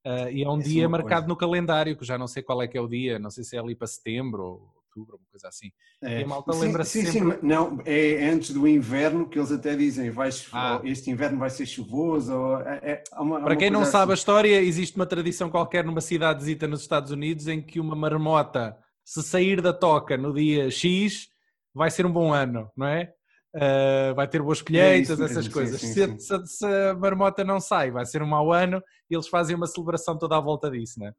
Uh, 0.07 0.29
e 0.31 0.43
é 0.43 0.49
um 0.49 0.61
é 0.61 0.63
dia 0.63 0.87
marcado 0.87 1.23
coisa. 1.23 1.27
no 1.27 1.35
calendário, 1.35 1.97
que 1.97 2.05
já 2.05 2.17
não 2.17 2.27
sei 2.27 2.41
qual 2.41 2.61
é 2.61 2.69
que 2.69 2.77
é 2.77 2.81
o 2.81 2.87
dia, 2.87 3.19
não 3.19 3.29
sei 3.29 3.43
se 3.43 3.57
é 3.57 3.59
ali 3.59 3.75
para 3.75 3.87
setembro 3.87 4.43
ou 4.43 4.82
outubro, 4.93 5.17
uma 5.17 5.27
coisa 5.29 5.47
assim. 5.47 5.71
É. 6.01 6.21
E 6.21 6.23
a 6.23 6.27
malta 6.27 6.53
lembra-se 6.53 7.03
sim, 7.03 7.11
sempre... 7.11 7.39
sim, 7.39 7.39
não, 7.41 7.81
é 7.85 8.29
antes 8.29 8.51
do 8.51 8.67
inverno 8.67 9.27
que 9.27 9.39
eles 9.39 9.51
até 9.51 9.75
dizem 9.75 10.11
vai, 10.11 10.29
ah. 10.51 10.79
este 10.83 11.09
inverno 11.09 11.39
vai 11.39 11.49
ser 11.49 11.65
chuvoso. 11.65 12.33
Ou, 12.33 12.61
é, 12.61 13.03
é 13.13 13.19
uma, 13.19 13.41
Para 13.41 13.55
quem 13.55 13.71
não 13.71 13.85
sabe 13.85 14.11
a 14.11 14.13
assim. 14.13 14.21
história, 14.21 14.61
existe 14.61 14.95
uma 14.95 15.05
tradição 15.05 15.49
qualquer 15.49 15.83
numa 15.83 16.01
cidadezita 16.01 16.67
nos 16.67 16.81
Estados 16.81 17.11
Unidos 17.11 17.47
em 17.47 17.61
que 17.61 17.79
uma 17.79 17.95
marmota, 17.95 18.77
se 19.03 19.23
sair 19.23 19.61
da 19.61 19.73
toca 19.73 20.15
no 20.15 20.33
dia 20.33 20.69
X, 20.69 21.27
vai 21.73 21.89
ser 21.89 22.05
um 22.05 22.11
bom 22.11 22.31
ano, 22.31 22.69
não 22.77 22.87
é? 22.87 23.13
Uh, 23.55 24.15
vai 24.15 24.27
ter 24.27 24.41
boas 24.41 24.61
é 24.61 24.63
colheitas, 24.63 25.19
é 25.19 25.25
essas 25.25 25.47
coisas. 25.47 25.79
Sim, 25.79 25.93
sim, 25.93 26.19
se, 26.19 26.27
se, 26.27 26.57
se, 26.57 26.65
a 26.65 26.95
marmota 26.95 27.43
não 27.43 27.59
sai, 27.59 27.91
vai 27.91 28.03
ser 28.03 28.23
um 28.23 28.27
mau 28.27 28.51
ano 28.51 28.81
e 29.09 29.15
eles 29.15 29.27
fazem 29.27 29.55
uma 29.55 29.67
celebração 29.67 30.17
toda 30.17 30.35
à 30.35 30.39
volta 30.39 30.71
disso, 30.71 30.99
não 30.99 31.07
é? 31.07 31.13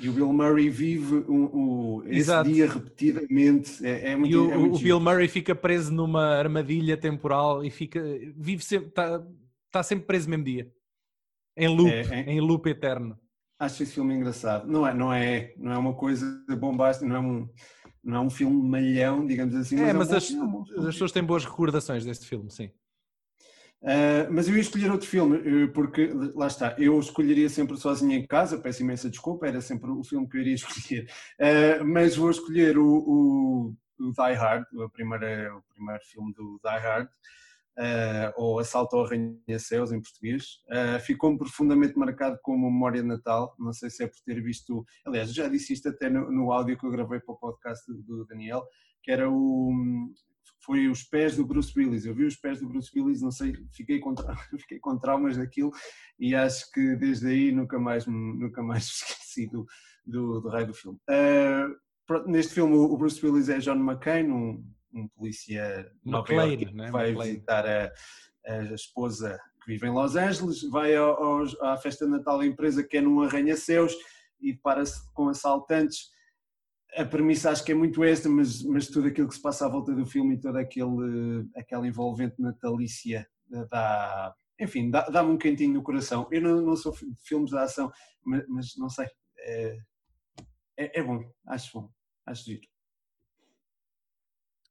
E 0.00 0.08
o 0.08 0.12
Bill 0.12 0.32
Murray 0.32 0.70
vive 0.70 1.16
um, 1.28 1.44
um, 1.52 2.02
esse 2.06 2.42
dia 2.44 2.70
repetidamente. 2.70 3.84
É, 3.84 4.12
é 4.12 4.16
muito, 4.16 4.32
e 4.32 4.36
o, 4.36 4.50
é 4.52 4.56
muito 4.56 4.76
o 4.76 4.78
Bill 4.78 5.00
Murray 5.00 5.26
fica 5.26 5.54
preso 5.54 5.92
numa 5.92 6.36
armadilha 6.36 6.96
temporal 6.96 7.64
e 7.64 7.70
fica, 7.70 8.00
vive 8.36 8.62
sempre, 8.62 8.88
está 8.88 9.20
tá 9.72 9.82
sempre 9.82 10.06
preso 10.06 10.26
no 10.26 10.30
mesmo 10.30 10.44
dia. 10.44 10.72
Em 11.56 11.68
loop, 11.68 11.90
é, 11.90 12.02
é, 12.02 12.32
em 12.32 12.40
loop 12.40 12.68
eterno. 12.68 13.18
Acho 13.58 13.82
esse 13.82 13.92
filme 13.92 14.14
engraçado. 14.14 14.68
Não 14.68 14.86
é, 14.86 14.94
não 14.94 15.12
é, 15.12 15.52
não 15.56 15.72
é 15.72 15.78
uma 15.78 15.94
coisa 15.94 16.44
bombástica, 16.56 17.08
não 17.08 17.16
é 17.16 17.20
um, 17.20 17.48
não 18.04 18.16
é 18.16 18.20
um 18.20 18.30
filme 18.30 18.62
malhão, 18.62 19.26
digamos 19.26 19.56
assim. 19.56 19.80
É, 19.80 19.92
mas, 19.92 20.10
é 20.10 20.14
mas 20.14 20.30
um 20.30 20.62
as, 20.62 20.84
as 20.86 20.94
pessoas 20.94 21.10
têm 21.10 21.24
boas 21.24 21.44
recordações 21.44 22.04
deste 22.04 22.24
filme, 22.24 22.48
sim. 22.52 22.70
Uh, 23.80 24.26
mas 24.32 24.48
eu 24.48 24.56
ia 24.56 24.60
escolher 24.60 24.90
outro 24.90 25.06
filme, 25.06 25.36
eh, 25.38 25.66
porque 25.68 26.10
lá 26.34 26.48
está, 26.48 26.74
eu 26.78 26.98
escolheria 26.98 27.48
sempre 27.48 27.76
sozinho 27.76 28.12
em 28.12 28.26
casa, 28.26 28.58
peço 28.58 28.82
imensa 28.82 29.08
desculpa, 29.08 29.46
era 29.46 29.60
sempre 29.60 29.88
o 29.88 30.02
filme 30.02 30.28
que 30.28 30.36
eu 30.36 30.40
iria 30.40 30.54
escolher, 30.56 31.08
uh, 31.38 31.84
mas 31.84 32.16
vou 32.16 32.28
escolher 32.28 32.76
o, 32.76 32.86
o, 32.88 33.74
o 34.00 34.12
Die 34.12 34.34
Hard, 34.34 34.64
o 34.74 34.90
primeiro, 34.90 35.58
o 35.58 35.62
primeiro 35.72 36.02
filme 36.06 36.34
do 36.34 36.60
Die 36.64 36.78
Hard, 36.78 37.06
uh, 37.06 38.32
ou 38.36 38.58
Assalto 38.58 38.96
ao 38.96 39.04
Arranha-Céus 39.04 39.92
em 39.92 40.02
português. 40.02 40.58
Ficou-me 41.06 41.38
profundamente 41.38 41.96
marcado 41.96 42.36
como 42.42 42.68
memória 42.68 43.00
de 43.00 43.06
Natal, 43.06 43.54
não 43.60 43.72
sei 43.72 43.90
se 43.90 44.02
é 44.02 44.08
por 44.08 44.18
ter 44.24 44.42
visto, 44.42 44.84
aliás, 45.06 45.32
já 45.32 45.46
disse 45.46 45.72
isto 45.72 45.88
até 45.88 46.10
no, 46.10 46.32
no 46.32 46.50
áudio 46.50 46.76
que 46.76 46.84
eu 46.84 46.90
gravei 46.90 47.20
para 47.20 47.32
o 47.32 47.38
podcast 47.38 47.84
do 47.92 48.26
Daniel, 48.26 48.64
que 49.04 49.12
era 49.12 49.30
o, 49.30 49.72
foi 50.68 50.86
os 50.86 51.02
pés 51.02 51.34
do 51.34 51.46
Bruce 51.46 51.72
Willis. 51.74 52.04
Eu 52.04 52.14
vi 52.14 52.26
os 52.26 52.36
pés 52.36 52.60
do 52.60 52.68
Bruce 52.68 52.90
Willis, 52.94 53.22
não 53.22 53.30
sei, 53.30 53.54
fiquei 53.72 53.98
com, 54.00 54.14
fiquei 54.60 54.78
com 54.78 54.98
traumas 54.98 55.38
daquilo 55.38 55.72
e 56.18 56.34
acho 56.34 56.70
que 56.72 56.94
desde 56.96 57.26
aí 57.28 57.50
nunca 57.50 57.78
mais, 57.78 58.06
nunca 58.06 58.62
mais 58.62 58.84
esqueci 58.92 59.46
do, 59.48 59.64
do, 60.04 60.42
do 60.42 60.48
rei 60.50 60.66
do 60.66 60.74
filme. 60.74 60.98
Uh, 61.08 62.30
neste 62.30 62.52
filme, 62.52 62.76
o 62.76 62.96
Bruce 62.98 63.24
Willis 63.24 63.48
é 63.48 63.58
John 63.60 63.76
McCain, 63.76 64.30
um, 64.30 64.62
um 64.92 65.08
polícia 65.16 65.90
McLean, 66.04 66.70
né? 66.74 66.90
vai 66.90 67.12
McLean. 67.12 67.24
visitar 67.24 67.66
a, 67.66 67.90
a, 68.46 68.74
esposa 68.74 69.40
que 69.64 69.72
vive 69.72 69.86
em 69.86 69.90
Los 69.90 70.16
Angeles, 70.16 70.60
vai 70.70 70.94
ao, 70.94 71.22
ao, 71.22 71.44
à 71.62 71.78
festa 71.78 72.04
de 72.04 72.10
Natal 72.10 72.38
da 72.38 72.46
empresa 72.46 72.84
que 72.84 72.98
é 72.98 73.00
num 73.00 73.22
arranha-céus 73.22 73.94
e 74.38 74.52
depara-se 74.52 75.00
com 75.14 75.30
assaltantes 75.30 76.10
a 76.98 77.04
premissa 77.04 77.50
acho 77.50 77.64
que 77.64 77.72
é 77.72 77.74
muito 77.74 78.02
esta, 78.02 78.28
mas, 78.28 78.62
mas 78.64 78.88
tudo 78.88 79.06
aquilo 79.06 79.28
que 79.28 79.34
se 79.34 79.40
passa 79.40 79.66
à 79.66 79.68
volta 79.68 79.94
do 79.94 80.04
filme 80.04 80.34
e 80.34 80.40
toda 80.40 80.60
aquele, 80.60 81.48
aquela 81.56 81.86
envolvente 81.86 82.34
natalícia 82.40 83.26
dá, 83.70 84.34
enfim, 84.60 84.90
dá-me 84.90 85.12
dá 85.12 85.22
um 85.22 85.38
quentinho 85.38 85.74
no 85.74 85.82
coração. 85.82 86.26
Eu 86.30 86.42
não, 86.42 86.60
não 86.60 86.76
sou 86.76 86.92
de 86.92 87.22
filmes 87.22 87.50
de 87.50 87.58
ação, 87.58 87.90
mas, 88.24 88.44
mas 88.48 88.76
não 88.76 88.88
sei, 88.88 89.06
é, 89.38 89.78
é, 90.76 90.98
é, 90.98 91.02
bom, 91.02 91.22
acho 91.46 91.80
bom, 91.80 91.88
acho 92.26 92.44
giro. 92.44 92.66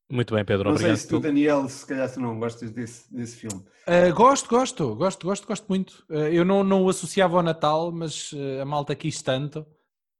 Muito 0.10 0.34
bem, 0.34 0.46
Pedro, 0.46 0.66
não 0.66 0.72
obrigado. 0.72 0.96
Sei 0.96 1.04
se 1.04 1.10
tu, 1.10 1.20
Daniel, 1.20 1.68
se 1.68 1.86
calhar 1.86 2.14
tu 2.14 2.22
não 2.22 2.40
gostas 2.40 2.72
desse, 2.72 3.14
desse 3.14 3.36
filme. 3.36 3.66
Uh, 3.86 4.14
gosto, 4.14 4.48
gosto, 4.48 4.96
gosto, 4.96 5.26
gosto, 5.26 5.48
gosto 5.48 5.68
muito. 5.68 6.06
Uh, 6.10 6.30
eu 6.32 6.46
não, 6.46 6.64
não 6.64 6.84
o 6.84 6.90
associava 6.90 7.36
ao 7.36 7.44
Natal, 7.44 7.92
mas 7.92 8.32
uh, 8.32 8.62
a 8.62 8.66
malta 8.66 8.96
quis 8.96 9.22
tanto 9.22 9.66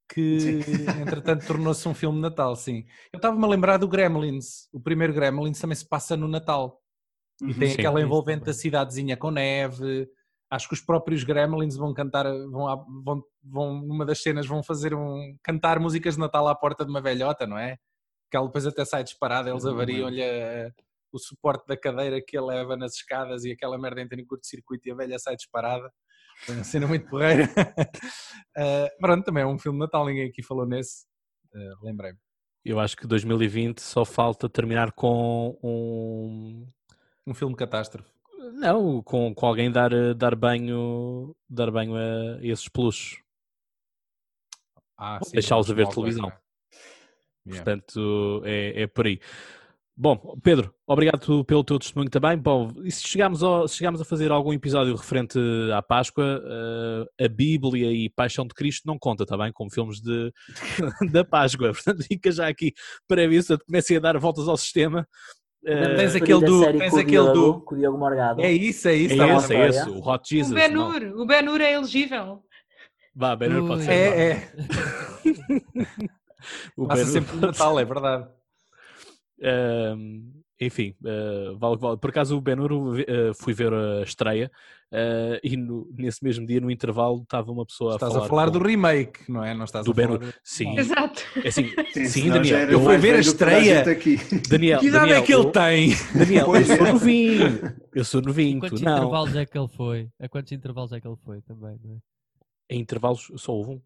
que 0.10 0.60
entretanto 1.02 1.46
tornou-se 1.46 1.88
um 1.88 1.94
filme 1.94 2.18
de 2.18 2.22
Natal, 2.22 2.56
sim. 2.56 2.86
Eu 3.12 3.18
estava-me 3.18 3.44
a 3.44 3.48
lembrar 3.48 3.78
do 3.78 3.88
Gremlins, 3.88 4.70
o 4.72 4.80
primeiro 4.80 5.14
Gremlins 5.14 5.60
também 5.60 5.76
se 5.76 5.88
passa 5.88 6.16
no 6.16 6.28
Natal. 6.28 6.82
E 7.42 7.46
uhum, 7.46 7.54
tem 7.54 7.70
sim, 7.70 7.76
aquela 7.76 8.02
envolvente 8.02 8.46
da 8.46 8.54
cidadezinha 8.54 9.16
com 9.16 9.30
neve. 9.30 10.10
Acho 10.50 10.68
que 10.68 10.74
os 10.74 10.82
próprios 10.82 11.24
Gremlins 11.24 11.76
vão 11.76 11.94
cantar, 11.94 12.26
vão, 12.26 12.86
vão, 13.04 13.24
vão 13.44 13.82
numa 13.82 14.06
das 14.06 14.22
cenas 14.22 14.48
vão 14.48 14.64
fazer 14.64 14.94
um 14.94 15.38
cantar 15.44 15.80
músicas 15.80 16.16
de 16.16 16.22
Natal 16.22 16.48
à 16.48 16.56
porta 16.56 16.84
de 16.84 16.90
uma 16.90 17.02
velhota, 17.02 17.46
não 17.46 17.58
é? 17.58 17.78
Que 18.32 18.38
ela 18.38 18.48
depois 18.48 18.66
até 18.66 18.84
sai 18.86 19.04
disparada, 19.04 19.50
eles 19.50 19.66
avariam-lhe 19.66 20.22
o 21.12 21.20
suporte 21.20 21.66
da 21.68 21.78
cadeira 21.78 22.22
que 22.26 22.38
ele 22.38 22.48
leva 22.48 22.76
nas 22.76 22.96
escadas 22.96 23.44
e 23.44 23.52
aquela 23.52 23.78
merda 23.78 24.02
entra 24.02 24.20
em 24.20 24.26
curto-circuito 24.26 24.88
e 24.88 24.92
a 24.92 24.96
velha 24.96 25.20
sai 25.20 25.36
disparada. 25.36 25.92
Foi 26.46 26.56
uma 26.56 26.64
cena 26.64 26.88
muito 26.88 27.08
porreira. 27.08 27.44
uh, 28.58 28.88
pronto, 29.00 29.26
também 29.26 29.44
é 29.44 29.46
um 29.46 29.58
filme 29.58 29.80
de 29.80 29.86
Natal, 29.86 30.06
ninguém 30.06 30.30
aqui 30.30 30.44
falou 30.44 30.66
nesse. 30.66 31.06
Uh, 31.54 31.86
Lembrei-me. 31.86 32.18
Eu 32.64 32.80
acho 32.80 32.98
que 32.98 33.08
2020 33.08 33.80
só 33.80 34.04
falta 34.04 34.50
terminar 34.50 34.92
com 34.92 35.58
um. 35.64 36.68
Um 37.26 37.34
filme 37.34 37.56
catástrofe. 37.56 38.10
Não, 38.54 39.02
com, 39.04 39.34
com 39.34 39.46
alguém 39.46 39.72
dar, 39.72 39.92
dar 40.16 40.36
banho, 40.36 41.36
dar 41.50 41.70
banho 41.72 41.96
a 41.96 42.40
esses 42.42 42.68
peluches. 42.70 43.20
Ah, 44.98 45.20
Deixá-los 45.32 45.70
a 45.70 45.74
ver 45.74 45.88
televisão. 45.88 46.32
Yeah. 47.46 47.64
Portanto, 47.64 48.42
é, 48.46 48.82
é 48.82 48.88
por 48.88 49.06
aí. 49.06 49.20
Bom, 50.00 50.38
Pedro, 50.44 50.72
obrigado 50.86 51.44
pelo 51.44 51.64
teu 51.64 51.80
testemunho 51.80 52.08
também. 52.08 52.38
Bom, 52.38 52.72
e 52.84 52.92
se 52.92 53.02
chegarmos, 53.08 53.42
ao, 53.42 53.68
se 53.68 53.78
chegarmos 53.78 54.00
a 54.00 54.06
fazer 54.06 54.32
algum 54.32 54.54
episódio 54.54 54.96
referente 54.96 55.40
à 55.74 55.82
Páscoa, 55.82 56.40
uh, 56.40 57.26
a 57.26 57.28
Bíblia 57.28 57.92
e 57.92 58.08
Paixão 58.08 58.46
de 58.46 58.54
Cristo 58.54 58.86
não 58.86 59.00
conta 59.00 59.26
também 59.26 59.52
como 59.52 59.74
filmes 59.74 60.00
de, 60.00 60.32
da 61.12 61.26
Páscoa. 61.26 61.72
Portanto, 61.74 62.04
fica 62.04 62.32
já 62.32 62.48
aqui 62.48 62.74
para 63.08 63.24
isso, 63.26 63.58
comecem 63.66 63.98
a 63.98 64.00
dar 64.00 64.20
voltas 64.20 64.48
ao 64.48 64.56
sistema. 64.56 65.08
Uh, 65.64 65.96
tens 65.96 66.16
aquele 66.16 66.46
do. 66.46 66.62
Tens 66.62 66.94
aquele 66.94 67.32
Diogo, 67.32 67.66
do. 67.68 67.76
Diogo 67.76 67.98
Morgado. 67.98 68.42
É 68.42 68.52
isso, 68.52 68.88
é 68.88 68.94
isso. 68.94 69.20
É 69.20 69.36
esse, 69.36 69.56
é 69.56 69.68
esse, 69.68 69.90
o 69.90 70.08
Hot 70.08 70.30
Jesus. 70.30 70.52
O 70.52 70.56
Ben-Hur, 70.56 71.20
o 71.20 71.26
Ben-Hur 71.26 71.60
é 71.60 71.74
elegível. 71.74 72.44
Vá, 73.16 73.36
Ben-Hur 73.36 73.68
pode 73.68 73.82
ser. 73.82 73.92
É, 73.92 74.30
é. 74.30 74.52
o 76.78 76.86
Passa 76.86 77.06
sempre 77.06 77.36
no 77.36 77.42
Natal, 77.42 77.80
é 77.80 77.84
verdade. 77.84 78.37
Uh, 79.40 80.44
enfim, 80.60 80.96
uh, 81.04 81.56
vale, 81.58 81.78
vale. 81.78 81.98
por 81.98 82.10
acaso 82.10 82.36
o 82.36 82.42
Benur 82.42 82.72
uh, 82.74 82.96
fui 83.36 83.54
ver 83.54 83.72
a 83.72 84.02
estreia 84.02 84.52
uh, 84.92 85.40
e 85.44 85.56
no, 85.56 85.88
nesse 85.96 86.24
mesmo 86.24 86.48
dia, 86.48 86.60
no 86.60 86.72
intervalo, 86.72 87.22
estava 87.22 87.52
uma 87.52 87.64
pessoa 87.64 87.94
estás 87.94 88.12
a 88.12 88.16
falar. 88.16 88.26
a 88.26 88.30
falar 88.30 88.46
com... 88.48 88.52
do 88.54 88.66
remake, 88.66 89.32
não 89.32 89.44
é? 89.44 89.54
Não 89.54 89.66
estás 89.66 89.86
do 89.86 89.92
a 89.92 89.94
Benur, 89.94 90.20
falar... 90.20 90.34
sim. 90.44 90.76
Exato. 90.78 91.22
É 91.44 91.48
assim, 91.48 91.70
sim, 91.94 92.06
sim 92.06 92.30
Daniel. 92.30 92.72
Eu 92.72 92.82
fui 92.82 92.98
ver 92.98 93.16
a 93.16 93.20
estreia. 93.20 93.84
Daniel, 94.50 94.80
que 94.80 94.88
idade 94.88 95.06
Daniel, 95.06 95.18
é 95.18 95.22
que 95.22 95.34
ele 95.34 95.52
tem? 95.52 95.96
Daniel, 96.16 96.46
pois 96.46 96.70
eu 96.70 96.76
sou 96.76 96.88
é. 96.88 96.92
novinho. 96.92 97.76
Eu 97.94 98.06
sou 98.06 98.22
novinho. 98.22 98.58
A 98.58 98.62
quantos 98.62 98.82
não. 98.82 98.98
intervalos 98.98 99.36
é 99.36 99.46
que 99.46 99.58
ele 99.58 99.68
foi? 99.68 100.10
A 100.20 100.28
quantos 100.28 100.52
intervalos 100.52 100.92
é 100.92 101.00
que 101.00 101.08
ele 101.08 101.18
foi 101.24 101.42
também, 101.42 101.80
não 101.84 101.96
é? 101.96 101.98
Em 102.70 102.82
intervalos 102.82 103.32
só 103.38 103.54
houve 103.54 103.72
um. 103.72 103.82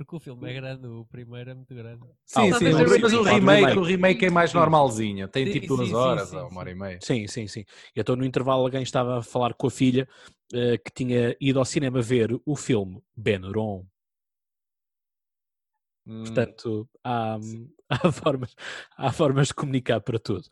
Porque 0.00 0.16
o 0.16 0.18
filme 0.18 0.50
é 0.50 0.54
grande, 0.54 0.86
o 0.86 1.04
primeiro 1.04 1.50
é 1.50 1.54
muito 1.54 1.74
grande. 1.74 2.02
Sim, 2.24 2.50
ah, 2.50 2.58
sim, 2.58 2.72
mas, 2.72 3.00
mas 3.00 3.12
o, 3.12 3.22
remake, 3.22 3.78
o 3.78 3.82
remake 3.82 4.24
é 4.24 4.30
mais 4.30 4.54
normalzinho, 4.54 5.28
tem 5.28 5.44
sim, 5.44 5.52
tipo 5.52 5.76
duas 5.76 5.88
sim, 5.88 5.94
horas 5.94 6.30
sim, 6.30 6.36
ou 6.38 6.48
uma 6.48 6.60
hora 6.60 6.70
e 6.70 6.74
meia. 6.74 6.98
Sim, 7.02 7.26
sim, 7.26 7.46
sim. 7.46 7.66
E 7.94 8.00
então 8.00 8.16
no 8.16 8.24
intervalo 8.24 8.62
alguém 8.62 8.82
estava 8.82 9.18
a 9.18 9.22
falar 9.22 9.52
com 9.52 9.66
a 9.66 9.70
filha 9.70 10.08
uh, 10.54 10.82
que 10.82 10.90
tinha 10.90 11.36
ido 11.38 11.58
ao 11.58 11.66
cinema 11.66 12.00
ver 12.00 12.30
o 12.46 12.56
filme 12.56 13.02
Ben 13.14 13.44
Hur. 13.44 13.84
Hum. 16.06 16.24
Portanto, 16.24 16.88
há, 17.04 17.36
há, 17.90 18.10
formas, 18.10 18.56
há 18.96 19.12
formas 19.12 19.48
de 19.48 19.54
comunicar 19.54 20.00
para 20.00 20.18
tudo. 20.18 20.48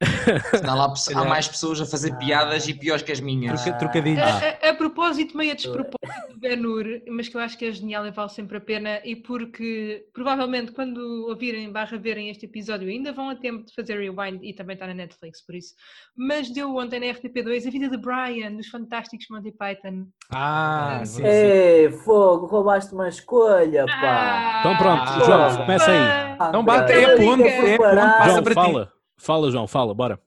Há, 0.66 0.74
lá, 0.74 0.94
há 1.14 1.24
mais 1.24 1.46
pessoas 1.46 1.78
a 1.80 1.84
fazer 1.84 2.16
piadas 2.16 2.66
e 2.66 2.72
piores 2.72 3.02
que 3.02 3.12
as 3.12 3.20
minhas. 3.20 3.62
Trocadilhos. 3.78 4.22
A, 4.22 4.68
a, 4.68 4.70
a, 4.70 4.74
propósito, 4.74 5.36
meio 5.36 5.52
a 5.52 5.54
despropósito 5.54 6.32
do 6.32 6.38
Ben-Hur, 6.38 7.02
mas 7.08 7.28
que 7.28 7.36
eu 7.36 7.40
acho 7.40 7.58
que 7.58 7.66
é 7.66 7.72
genial 7.72 8.06
e 8.06 8.10
vale 8.10 8.30
sempre 8.30 8.56
a 8.56 8.60
pena, 8.60 9.00
e 9.04 9.14
porque 9.14 10.06
provavelmente 10.14 10.72
quando 10.72 11.28
ouvirem 11.28 11.70
barra 11.70 11.98
verem 11.98 12.30
este 12.30 12.46
episódio 12.46 12.88
ainda 12.88 13.12
vão 13.12 13.28
a 13.28 13.34
tempo 13.34 13.66
de 13.66 13.74
fazer 13.74 13.98
rewind 13.98 14.40
e 14.42 14.54
também 14.54 14.74
está 14.74 14.86
na 14.86 14.94
Netflix, 14.94 15.44
por 15.44 15.54
isso. 15.54 15.74
Mas 16.16 16.50
deu 16.50 16.74
ontem 16.76 17.00
na 17.00 17.06
RTP2 17.06 17.66
a 17.66 17.70
vida 17.70 17.88
de 17.90 17.98
Brian, 17.98 18.52
dos 18.52 18.68
Fantásticos 18.68 19.26
Monty 19.30 19.52
Python. 19.52 20.06
Ah, 20.30 21.02
sim, 21.04 21.22
Ei, 21.24 21.90
fogo, 21.90 22.46
roubaste 22.46 22.94
uma 22.94 23.08
escolha, 23.08 23.84
pá. 23.84 23.92
Ah, 24.00 24.60
então 24.60 24.76
pronto, 24.78 25.24
João, 25.26 25.56
começa 25.58 25.90
aí. 25.90 26.52
Não 26.52 26.64
bate, 26.64 26.92
é 26.92 27.16
ponto, 27.16 27.42
é 27.42 27.76
ponto, 27.76 27.94
passa 27.94 28.42
para 28.42 28.54
fala. 28.54 28.86
ti. 28.86 28.99
Fala, 29.20 29.50
João, 29.50 29.66
fala, 29.66 29.94
bora. 29.94 30.18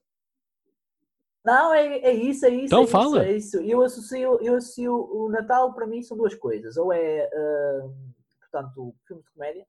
Não, 1.44 1.74
é, 1.74 1.98
é 1.98 2.14
isso, 2.14 2.46
é 2.46 2.50
isso. 2.50 2.66
Então 2.68 2.84
é 2.84 2.88
fala. 2.88 3.28
Isso, 3.28 3.58
é 3.58 3.62
isso. 3.64 3.72
Eu 3.72 3.82
associo, 3.82 4.40
eu 4.40 4.56
associo 4.56 4.94
o 4.94 5.30
Natal, 5.30 5.74
para 5.74 5.88
mim, 5.88 6.02
são 6.04 6.16
duas 6.16 6.36
coisas. 6.36 6.78
Ou 6.78 6.94
é, 6.94 7.28
uh, 7.34 7.94
portanto, 8.40 8.96
filmes 9.08 9.26
de 9.26 9.32
comédia, 9.32 9.68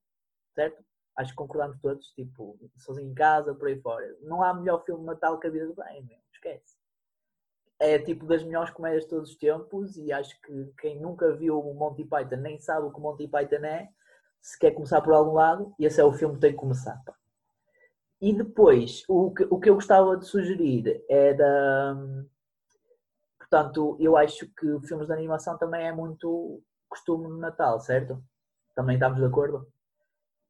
certo? 0.55 0.85
Acho 1.17 1.31
que 1.31 1.37
concordamos 1.37 1.81
todos, 1.81 2.07
tipo, 2.09 2.59
sozinho 2.77 3.11
em 3.11 3.15
casa, 3.15 3.55
por 3.55 3.69
aí 3.69 3.81
fora. 3.81 4.15
Não 4.21 4.43
há 4.43 4.53
melhor 4.53 4.85
filme 4.85 5.01
de 5.01 5.07
Natal 5.07 5.39
que 5.39 5.47
a 5.47 5.51
vida 5.51 5.67
do 5.67 5.75
Brian, 5.75 6.03
meu. 6.03 6.19
esquece. 6.33 6.77
É 7.79 7.99
tipo 7.99 8.27
das 8.27 8.43
melhores 8.45 8.71
comédias 8.71 9.05
de 9.05 9.11
todos 9.11 9.31
os 9.31 9.37
tempos 9.37 9.97
e 9.97 10.13
acho 10.13 10.41
que 10.43 10.73
quem 10.79 11.01
nunca 11.01 11.35
viu 11.35 11.59
o 11.59 11.75
Monty 11.75 12.05
Python 12.05 12.37
nem 12.37 12.59
sabe 12.61 12.87
o 12.87 12.91
que 12.91 12.99
o 12.99 13.03
Monty 13.03 13.27
Python 13.27 13.65
é. 13.65 13.89
Se 14.41 14.59
quer 14.59 14.73
começar 14.73 15.01
por 15.01 15.15
algum 15.15 15.33
lado, 15.33 15.75
esse 15.79 16.01
é 16.01 16.05
o 16.05 16.13
filme 16.13 16.35
que 16.35 16.41
tem 16.41 16.53
que 16.53 16.59
começar. 16.59 17.03
Pá. 17.05 17.15
E 18.25 18.33
depois, 18.33 19.05
o 19.07 19.31
que, 19.35 19.47
o 19.51 19.61
que 19.61 19.69
eu 19.69 19.75
gostava 19.75 20.17
de 20.17 20.25
sugerir 20.25 21.05
é 21.11 21.35
da. 21.35 21.95
Portanto, 23.39 23.99
eu 24.01 24.17
acho 24.17 24.47
que 24.47 24.81
filmes 24.89 25.09
de 25.09 25.13
animação 25.13 25.59
também 25.59 25.87
é 25.87 25.93
muito 25.93 26.63
costume 26.89 27.29
no 27.29 27.37
Natal, 27.37 27.79
certo? 27.81 28.25
Também 28.75 28.95
estamos 28.95 29.19
de 29.19 29.27
acordo? 29.27 29.69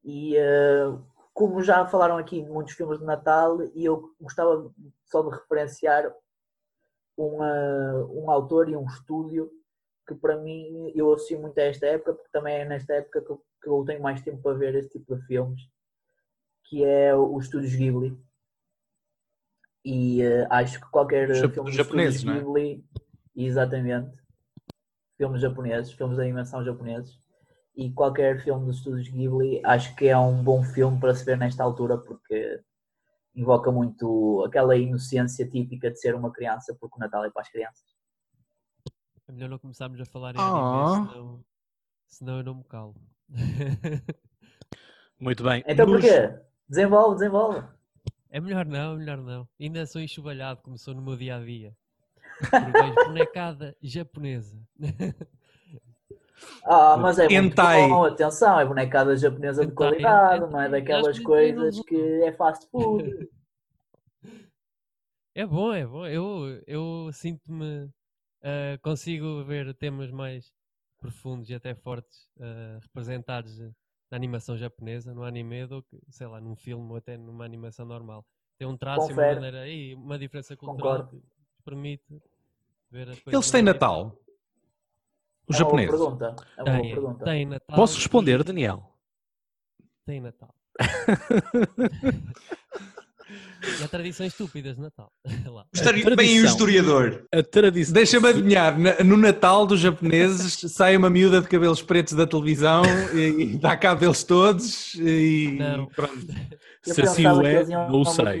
E 0.05 0.37
uh, 0.37 1.03
como 1.33 1.61
já 1.61 1.85
falaram 1.85 2.17
aqui 2.17 2.41
muitos 2.45 2.75
filmes 2.75 2.99
de 2.99 3.03
Natal, 3.03 3.61
e 3.73 3.83
eu 3.83 4.15
gostava 4.21 4.71
só 5.03 5.21
de 5.21 5.35
referenciar 5.35 6.15
uma, 7.17 8.05
um 8.09 8.31
autor 8.31 8.69
e 8.69 8.77
um 8.77 8.85
estúdio 8.85 9.51
que 10.07 10.15
para 10.15 10.37
mim 10.37 10.93
eu 10.95 11.13
associo 11.13 11.41
muito 11.41 11.59
a 11.59 11.63
esta 11.63 11.87
época, 11.87 12.13
porque 12.13 12.29
também 12.31 12.55
é 12.55 12.63
nesta 12.63 12.93
época 12.93 13.21
que 13.21 13.29
eu, 13.29 13.43
que 13.61 13.67
eu 13.67 13.83
tenho 13.85 14.01
mais 14.01 14.21
tempo 14.21 14.41
para 14.41 14.57
ver 14.57 14.75
esse 14.75 14.87
tipo 14.87 15.13
de 15.13 15.21
filmes 15.25 15.74
que 16.65 16.83
é 16.83 17.15
o 17.15 17.39
Estúdios 17.39 17.75
Ghibli. 17.75 18.17
E 19.83 20.23
uh, 20.23 20.47
acho 20.49 20.79
que 20.79 20.89
qualquer 20.89 21.29
Os 21.29 21.39
filme 21.39 21.69
dos 21.69 21.75
japoneses, 21.75 22.15
Estúdios 22.17 22.43
Ghibli, 22.43 22.85
exatamente, 23.35 24.17
filmes 25.17 25.41
japoneses, 25.41 25.93
filmes 25.93 26.17
de 26.17 26.23
animação 26.23 26.63
japoneses, 26.63 27.19
e 27.75 27.91
qualquer 27.91 28.41
filme 28.43 28.65
dos 28.65 28.77
Estúdios 28.77 29.07
Ghibli, 29.09 29.61
acho 29.63 29.95
que 29.95 30.07
é 30.07 30.17
um 30.17 30.43
bom 30.43 30.63
filme 30.63 30.99
para 30.99 31.13
se 31.13 31.23
ver 31.23 31.37
nesta 31.37 31.63
altura, 31.63 31.97
porque 31.97 32.61
invoca 33.35 33.71
muito 33.71 34.43
aquela 34.47 34.75
inocência 34.75 35.47
típica 35.47 35.91
de 35.91 35.99
ser 35.99 36.15
uma 36.15 36.31
criança, 36.31 36.75
porque 36.79 36.95
o 36.95 36.99
Natal 36.99 37.23
é 37.25 37.29
para 37.29 37.41
as 37.41 37.49
crianças. 37.49 37.95
É 39.27 39.31
melhor 39.31 39.49
não 39.49 39.59
começarmos 39.59 39.99
a 39.99 40.05
falar 40.05 40.35
em 40.35 40.39
anime, 40.39 41.07
senão, 41.07 41.45
senão 42.07 42.37
eu 42.37 42.43
não 42.43 42.55
me 42.55 42.63
calo. 42.63 42.95
Muito 45.19 45.43
bem. 45.43 45.63
Então 45.67 45.85
Nos... 45.85 46.01
porquê? 46.01 46.45
Desenvolve, 46.67 47.15
desenvolve. 47.15 47.63
É 48.29 48.39
melhor 48.39 48.65
não, 48.65 48.93
é 48.93 48.97
melhor 48.97 49.17
não. 49.17 49.47
Ainda 49.59 49.85
sou 49.85 50.01
enxovalhado 50.01 50.61
como 50.61 50.77
sou 50.77 50.93
no 50.93 51.01
meu 51.01 51.15
dia 51.15 51.37
a 51.37 51.39
dia. 51.39 51.75
Por 52.49 53.05
bonecada 53.07 53.75
japonesa. 53.81 54.59
Ah, 56.65 56.97
mas 56.97 57.17
é 57.17 57.29
muito 57.29 57.55
bom, 57.55 58.03
atenção, 58.03 58.59
é 58.59 58.65
bonecada 58.65 59.15
japonesa 59.15 59.65
de 59.65 59.71
qualidade, 59.71 60.51
não 60.51 60.59
é 60.59 60.67
daquelas 60.67 61.17
coisas 61.19 61.79
que 61.85 62.23
é 62.23 62.31
fast 62.33 62.67
food. 62.69 63.29
É 65.33 65.45
bom, 65.45 65.73
é 65.73 65.85
bom. 65.85 66.05
Eu, 66.07 66.61
eu 66.67 67.09
sinto-me. 67.13 67.85
Uh, 68.41 68.79
consigo 68.83 69.43
ver 69.43 69.73
temas 69.73 70.11
mais 70.11 70.53
profundos 70.99 71.49
e 71.49 71.55
até 71.55 71.73
fortes 71.73 72.29
uh, 72.37 72.79
representados 72.79 73.59
na 74.09 74.17
animação 74.17 74.57
japonesa, 74.57 75.13
no 75.13 75.23
anime, 75.23 75.67
do 75.67 75.83
que, 75.83 75.99
sei 76.09 76.27
lá, 76.27 76.39
num 76.39 76.55
filme 76.55 76.89
ou 76.89 76.97
até 76.97 77.17
numa 77.17 77.45
animação 77.45 77.85
normal. 77.85 78.25
Tem 78.57 78.67
um 78.67 78.77
traço 78.77 79.07
Confere. 79.07 79.19
e 79.19 79.23
uma 79.23 79.35
maneira 79.35 79.61
aí, 79.61 79.95
uma 79.95 80.17
diferença 80.17 80.55
cultural 80.55 81.03
Concordo. 81.03 81.21
que 81.21 81.63
permite 81.63 82.21
ver 82.89 83.09
as 83.09 83.19
coisas. 83.19 83.33
Eles 83.33 83.51
têm 83.51 83.61
Natal? 83.61 84.17
Os 85.47 85.55
é 85.55 85.59
japoneses? 85.59 85.91
Pergunta. 85.91 86.35
É 86.57 86.63
uma 86.63 86.71
tem, 86.71 86.93
pergunta. 86.93 87.25
tem 87.25 87.45
Natal. 87.45 87.75
Posso 87.75 87.97
responder, 87.97 88.43
Daniel? 88.43 88.91
Tem 90.05 90.21
Natal. 90.21 90.55
E 93.79 93.83
há 93.83 93.87
tradições 93.87 94.31
estúpidas 94.31 94.75
de 94.75 94.81
Natal. 94.81 95.11
Lá. 95.45 95.65
Tradição, 95.73 96.15
bem 96.15 96.41
o 96.41 96.45
historiador. 96.45 97.25
A 97.33 97.43
tradição. 97.43 97.93
Deixa-me 97.93 98.27
adivinhar, 98.27 98.75
no 99.03 99.17
Natal 99.17 99.65
dos 99.65 99.79
japoneses 99.79 100.71
sai 100.71 100.95
uma 100.95 101.09
miúda 101.09 101.41
de 101.41 101.47
cabelos 101.47 101.81
pretos 101.81 102.13
da 102.13 102.27
televisão 102.27 102.83
e, 103.13 103.53
e 103.53 103.57
dá 103.57 103.75
cabo 103.75 104.01
deles 104.01 104.23
todos 104.23 104.93
e 104.95 105.57
não. 105.59 105.87
pronto. 105.87 106.15
Se 106.83 107.01
assim 107.01 107.25
o 107.25 107.41
é, 107.41 107.65
não 107.65 108.05
sei. 108.05 108.39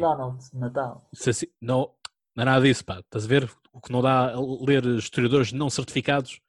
Se 1.13 1.29
assim, 1.31 1.47
não, 1.59 1.89
não 2.35 2.43
é 2.43 2.45
nada 2.45 2.63
disso, 2.63 2.85
pá. 2.85 2.99
Estás 2.99 3.25
a 3.25 3.27
ver 3.27 3.49
o 3.73 3.81
que 3.81 3.91
não 3.91 4.03
dá 4.03 4.33
a 4.33 4.39
ler 4.39 4.85
historiadores 4.85 5.51
não 5.51 5.69
certificados? 5.69 6.39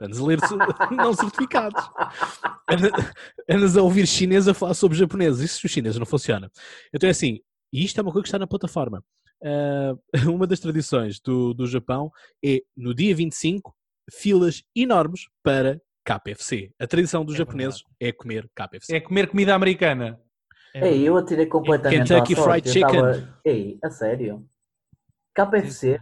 Andas 0.00 0.18
a 0.18 0.24
ler 0.24 0.38
não 0.90 1.12
certificados. 1.12 1.82
Andas 3.48 3.76
a 3.76 3.82
ouvir 3.82 4.06
chinês 4.06 4.48
a 4.48 4.54
falar 4.54 4.74
sobre 4.74 4.98
japoneses. 4.98 5.40
Isso 5.50 5.66
os 5.66 5.72
chineses 5.72 5.98
não 5.98 6.06
funciona. 6.06 6.50
Então 6.92 7.06
é 7.06 7.10
assim, 7.10 7.40
e 7.72 7.84
isto 7.84 7.98
é 7.98 8.02
uma 8.02 8.12
coisa 8.12 8.22
que 8.22 8.28
está 8.28 8.38
na 8.38 8.46
plataforma. 8.46 9.02
Uh, 9.40 9.98
uma 10.30 10.46
das 10.46 10.60
tradições 10.60 11.18
do, 11.20 11.52
do 11.54 11.66
Japão 11.66 12.10
é, 12.44 12.60
no 12.76 12.94
dia 12.94 13.14
25, 13.14 13.74
filas 14.10 14.62
enormes 14.74 15.22
para 15.42 15.80
KFC. 16.04 16.72
A 16.78 16.86
tradição 16.86 17.24
dos 17.24 17.34
é 17.34 17.38
japoneses 17.38 17.80
verdade. 17.80 17.96
é 18.00 18.12
comer 18.12 18.50
KFC. 18.54 18.96
É 18.96 19.00
comer 19.00 19.28
comida 19.28 19.54
americana. 19.54 20.20
É 20.74 20.88
Ei, 20.88 21.06
eu 21.06 21.16
atirei 21.16 21.46
completamente 21.46 22.08
Kentucky 22.08 22.34
Fried 22.34 22.68
Chicken. 22.68 23.00
Tava... 23.00 23.40
Ei, 23.44 23.78
a 23.82 23.90
sério? 23.90 24.46
KFC? 25.34 26.00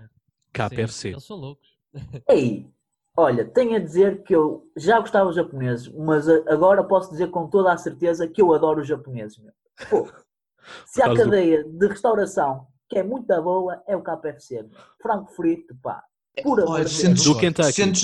KFC. 0.53 1.09
Eles 1.09 1.25
são 1.25 1.37
loucos. 1.37 1.69
Ei, 2.29 2.71
olha, 3.17 3.45
tenho 3.45 3.77
a 3.77 3.81
dizer 3.81 4.23
que 4.23 4.35
eu 4.35 4.71
já 4.77 5.01
gostava 5.01 5.27
dos 5.27 5.37
japoneses, 5.37 5.89
mas 5.89 6.29
agora 6.29 6.85
posso 6.85 7.11
dizer 7.11 7.31
com 7.31 7.49
toda 7.49 7.73
a 7.73 7.77
certeza 7.77 8.29
que 8.29 8.41
eu 8.41 8.53
adoro 8.53 8.81
os 8.81 8.89
japoneses. 8.89 9.39
Meu. 9.39 9.53
Pô, 9.89 10.09
Se 10.87 11.03
há 11.03 11.15
cadeia 11.15 11.65
do... 11.65 11.79
de 11.79 11.87
restauração 11.87 12.67
que 12.91 12.99
é 12.99 13.05
muito 13.05 13.27
boa, 13.41 13.81
é 13.87 13.97
o 13.97 14.03
KFC. 14.03 14.69
Frango 15.01 15.31
frito, 15.31 15.75
pá. 15.81 16.03
Pura 16.43 16.69
Olha, 16.69 16.89
sentes, 16.89 17.25
do 17.25 17.39
Kentucky. 17.39 17.73
Sentes, 17.73 18.03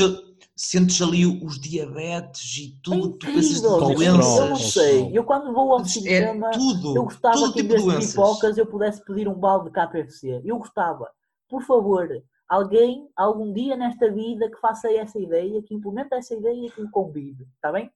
sentes 0.54 1.02
ali 1.02 1.26
os 1.26 1.58
diabetes 1.58 2.56
e 2.58 2.80
tudo, 2.82 3.16
é 3.16 3.26
tudo 3.26 3.38
essas 3.38 3.60
doenças. 3.60 4.38
Eu 4.38 4.48
não 4.48 4.56
sei. 4.56 5.10
Eu 5.12 5.24
quando 5.24 5.52
vou 5.52 5.72
ao 5.72 5.80
é 5.80 5.84
cinema, 5.84 6.50
tudo, 6.52 6.96
eu 6.96 7.04
gostava 7.04 7.36
tudo 7.36 7.52
que 7.52 7.60
em 7.60 7.68
tipo 7.68 7.86
vez 7.86 8.00
de 8.00 8.08
pipocas 8.08 8.58
eu 8.58 8.66
pudesse 8.66 9.04
pedir 9.04 9.26
um 9.26 9.34
balde 9.34 9.70
de 9.70 9.72
KFC. 9.72 10.40
Eu 10.44 10.58
gostava. 10.58 11.10
Por 11.48 11.62
favor, 11.62 12.08
alguém, 12.48 13.08
algum 13.16 13.52
dia 13.52 13.76
nesta 13.76 14.10
vida 14.10 14.48
que 14.48 14.60
faça 14.60 14.92
essa 14.92 15.18
ideia, 15.18 15.62
que 15.62 15.74
implemente 15.74 16.14
essa 16.14 16.34
ideia 16.34 16.66
e 16.66 16.70
que 16.70 16.80
me 16.80 16.90
convide. 16.90 17.44
Está 17.56 17.72
bem? 17.72 17.90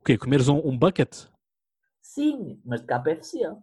O 0.00 0.04
quê? 0.04 0.18
Comeres 0.18 0.48
um, 0.48 0.58
um 0.58 0.76
bucket? 0.76 1.26
Sim, 2.02 2.60
mas 2.64 2.80
de 2.80 2.86
KFC. 2.86 3.56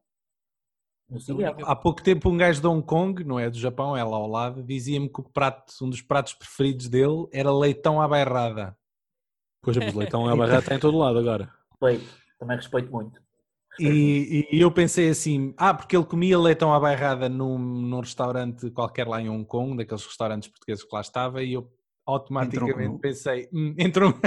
Há 1.64 1.76
pouco 1.76 2.02
tempo 2.02 2.30
um 2.30 2.38
gajo 2.38 2.60
de 2.60 2.68
Hong 2.68 2.84
Kong, 2.84 3.24
não 3.24 3.40
é 3.40 3.50
do 3.50 3.58
Japão, 3.58 3.96
é 3.96 4.04
lá 4.04 4.18
ao 4.18 4.28
lado, 4.28 4.64
dizia-me 4.64 5.08
que 5.08 5.20
o 5.20 5.24
prato, 5.24 5.74
um 5.84 5.90
dos 5.90 6.02
pratos 6.02 6.34
preferidos 6.34 6.88
dele 6.88 7.28
era 7.32 7.52
leitão 7.52 8.02
à 8.02 8.08
bairrada. 8.08 8.76
Pois, 9.62 9.78
mas 9.78 9.94
leitão 9.94 10.28
à 10.28 10.36
bairrada 10.36 10.60
está 10.60 10.76
em 10.76 10.80
todo 10.80 10.98
lado 10.98 11.20
agora. 11.20 11.50
Respeito, 11.72 12.12
também 12.40 12.58
respeito 12.58 12.92
muito. 12.92 13.26
E, 13.80 14.48
e, 14.52 14.62
eu 14.62 14.72
pensei 14.72 15.10
assim, 15.10 15.54
ah, 15.58 15.74
porque 15.74 15.96
ele 15.96 16.06
comia 16.06 16.40
leitão 16.40 16.74
à 16.74 16.80
bairrada 16.80 17.28
num, 17.28 17.58
num 17.58 18.00
restaurante 18.00 18.72
qualquer 18.72 19.08
lá 19.08 19.22
em 19.22 19.30
Hong 19.30 19.46
Kong, 19.46 19.76
daqueles 19.76 20.06
restaurantes 20.06 20.50
portugueses 20.50 20.84
que 20.84 20.96
lá 20.96 21.02
estava, 21.02 21.44
e 21.44 21.54
eu 21.54 21.70
automaticamente 22.06 22.84
entrou 22.84 23.00
pensei, 23.00 23.50
hum, 23.54 23.76
entrou... 23.78 24.14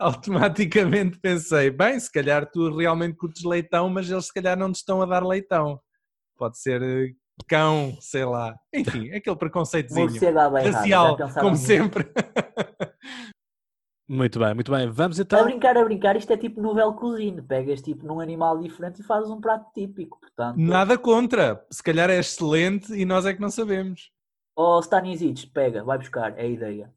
automaticamente 0.02 1.18
pensei, 1.18 1.70
bem, 1.70 2.00
se 2.00 2.10
calhar 2.10 2.50
tu 2.50 2.74
realmente 2.74 3.16
curtes 3.16 3.44
leitão, 3.44 3.88
mas 3.90 4.10
eles 4.10 4.26
se 4.26 4.32
calhar 4.32 4.58
não 4.58 4.72
te 4.72 4.76
estão 4.76 5.02
a 5.02 5.06
dar 5.06 5.24
leitão. 5.24 5.80
Pode 6.36 6.58
ser 6.58 6.82
eh, 6.82 7.12
cão, 7.46 7.96
sei 8.00 8.24
lá. 8.24 8.56
Enfim, 8.74 9.10
aquele 9.14 9.36
preconceitozinho 9.36 10.08
racial, 10.64 11.16
como 11.38 11.54
sempre. 11.56 12.10
Muito 14.12 14.40
bem, 14.40 14.52
muito 14.54 14.72
bem. 14.72 14.90
Vamos 14.90 15.20
então. 15.20 15.38
A 15.38 15.44
brincar, 15.44 15.76
a 15.76 15.84
brincar, 15.84 16.16
isto 16.16 16.32
é 16.32 16.36
tipo 16.36 16.60
novel 16.60 16.94
cozinha. 16.94 17.40
Pegas 17.44 17.80
tipo 17.80 18.04
num 18.04 18.18
animal 18.18 18.58
diferente 18.58 19.00
e 19.00 19.04
fazes 19.04 19.30
um 19.30 19.40
prato 19.40 19.70
típico. 19.72 20.18
Portanto... 20.18 20.56
Nada 20.58 20.98
contra. 20.98 21.64
Se 21.70 21.80
calhar 21.80 22.10
é 22.10 22.18
excelente 22.18 22.92
e 22.92 23.04
nós 23.04 23.24
é 23.24 23.32
que 23.32 23.40
não 23.40 23.50
sabemos. 23.50 24.10
Ou 24.56 24.78
oh, 24.78 24.80
Stanisic, 24.80 25.46
pega, 25.52 25.84
vai 25.84 25.96
buscar, 25.96 26.36
é 26.36 26.42
a 26.42 26.46
ideia. 26.48 26.92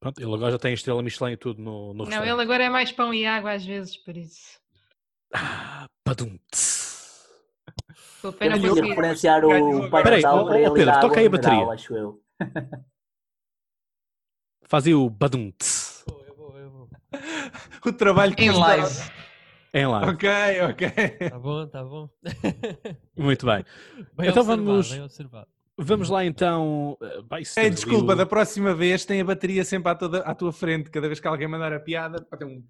Pronto, 0.00 0.20
ele 0.20 0.34
agora 0.34 0.52
já 0.52 0.58
tem 0.58 0.74
estrela 0.74 1.02
Michelin 1.02 1.32
e 1.32 1.36
tudo 1.36 1.62
no, 1.62 1.94
no 1.94 2.04
Não, 2.04 2.22
ele 2.22 2.42
agora 2.42 2.64
é 2.64 2.68
mais 2.68 2.92
pão 2.92 3.14
e 3.14 3.24
água 3.26 3.52
às 3.52 3.64
vezes, 3.64 3.96
por 3.96 4.16
isso. 4.16 4.60
Ah, 5.34 5.86
padum. 6.04 6.38
Estou 8.16 8.32
pena 8.32 8.58
por 8.58 8.84
referenciar 8.84 9.44
o 9.44 9.90
Pai 9.90 10.02
Peraí, 10.02 10.22
oh, 10.24 10.42
oh, 10.42 10.72
Pedro, 10.72 11.00
toca 11.00 11.20
aí 11.20 11.26
a 11.26 11.30
bateria. 11.30 11.58
Mineral, 11.58 11.72
acho 11.72 11.94
eu. 11.94 12.22
Faz 14.68 14.86
aí 14.86 14.94
o 14.94 15.08
badum. 15.08 15.52
o 17.86 17.92
trabalho 17.92 18.34
que 18.34 18.44
em 18.44 18.50
live. 18.50 19.10
Em 19.72 19.86
live. 19.86 20.10
Ok, 20.10 20.28
ok. 20.70 20.90
Tá 21.30 21.38
bom, 21.38 21.66
tá 21.68 21.84
bom. 21.84 22.10
Muito 23.16 23.46
bem. 23.46 23.64
bem 24.16 24.28
então 24.28 24.42
vamos. 24.42 24.90
Bem 24.90 25.02
observado. 25.02 25.48
Vamos 25.78 26.08
lá 26.08 26.24
então. 26.24 26.96
Vai, 27.28 27.42
é, 27.56 27.68
desculpa, 27.68 28.12
o... 28.12 28.16
da 28.16 28.24
próxima 28.24 28.74
vez 28.74 29.04
tem 29.04 29.20
a 29.20 29.24
bateria 29.24 29.64
sempre 29.64 29.90
à, 29.92 29.94
toda, 29.94 30.20
à 30.20 30.34
tua 30.34 30.52
frente. 30.52 30.90
Cada 30.90 31.06
vez 31.06 31.20
que 31.20 31.28
alguém 31.28 31.46
mandar 31.46 31.72
a 31.72 31.80
piada, 31.80 32.22
pode 32.22 32.38
ter 32.38 32.46
um. 32.46 32.64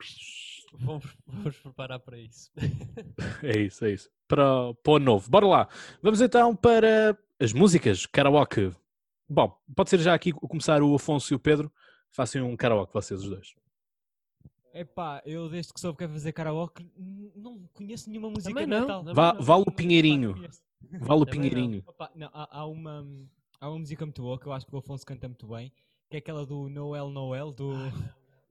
Vamos, 0.78 1.16
vamos 1.26 1.56
preparar 1.58 2.00
para 2.00 2.18
isso. 2.18 2.50
é 3.42 3.58
isso, 3.60 3.84
é 3.84 3.92
isso. 3.92 4.10
Para, 4.26 4.74
para 4.82 4.92
o 4.92 4.98
novo. 4.98 5.30
Bora 5.30 5.46
lá. 5.46 5.68
Vamos 6.02 6.20
então 6.20 6.54
para 6.54 7.16
as 7.40 7.52
músicas, 7.52 8.06
karaoke. 8.06 8.72
Bom, 9.28 9.56
pode 9.74 9.90
ser 9.90 10.00
já 10.00 10.12
aqui 10.12 10.32
começar 10.32 10.82
o 10.82 10.94
Afonso 10.94 11.32
e 11.32 11.36
o 11.36 11.38
Pedro. 11.38 11.72
Façam 12.10 12.48
um 12.48 12.56
karaoke 12.56 12.92
vocês 12.92 13.22
os 13.22 13.28
dois. 13.28 13.54
Epá, 14.74 15.22
eu 15.24 15.48
desde 15.48 15.72
que 15.72 15.80
soube 15.80 15.96
que 15.96 16.04
é 16.04 16.08
fazer 16.08 16.32
karaoke 16.32 16.86
não 17.34 17.66
conheço 17.72 18.10
nenhuma 18.10 18.28
música 18.28 18.52
Também 18.52 18.66
não. 18.66 18.80
Natal. 18.80 19.14
Vá, 19.14 19.32
vale 19.32 19.64
o 19.66 19.72
Pinheirinho. 19.72 20.34
Vale 20.80 21.22
o 21.22 21.26
Pinheirinho. 21.26 21.82
Opa, 21.86 22.10
não, 22.14 22.28
há, 22.32 22.60
há, 22.60 22.66
uma, 22.66 23.06
há 23.60 23.68
uma 23.68 23.78
música 23.78 24.04
muito 24.04 24.22
boa 24.22 24.38
que 24.38 24.46
eu 24.46 24.52
acho 24.52 24.66
que 24.66 24.74
o 24.74 24.78
Afonso 24.78 25.04
canta 25.04 25.28
muito 25.28 25.46
bem, 25.46 25.72
que 26.08 26.16
é 26.16 26.18
aquela 26.18 26.46
do 26.46 26.68
Noel 26.68 27.10
Noel, 27.10 27.52
do, 27.52 27.72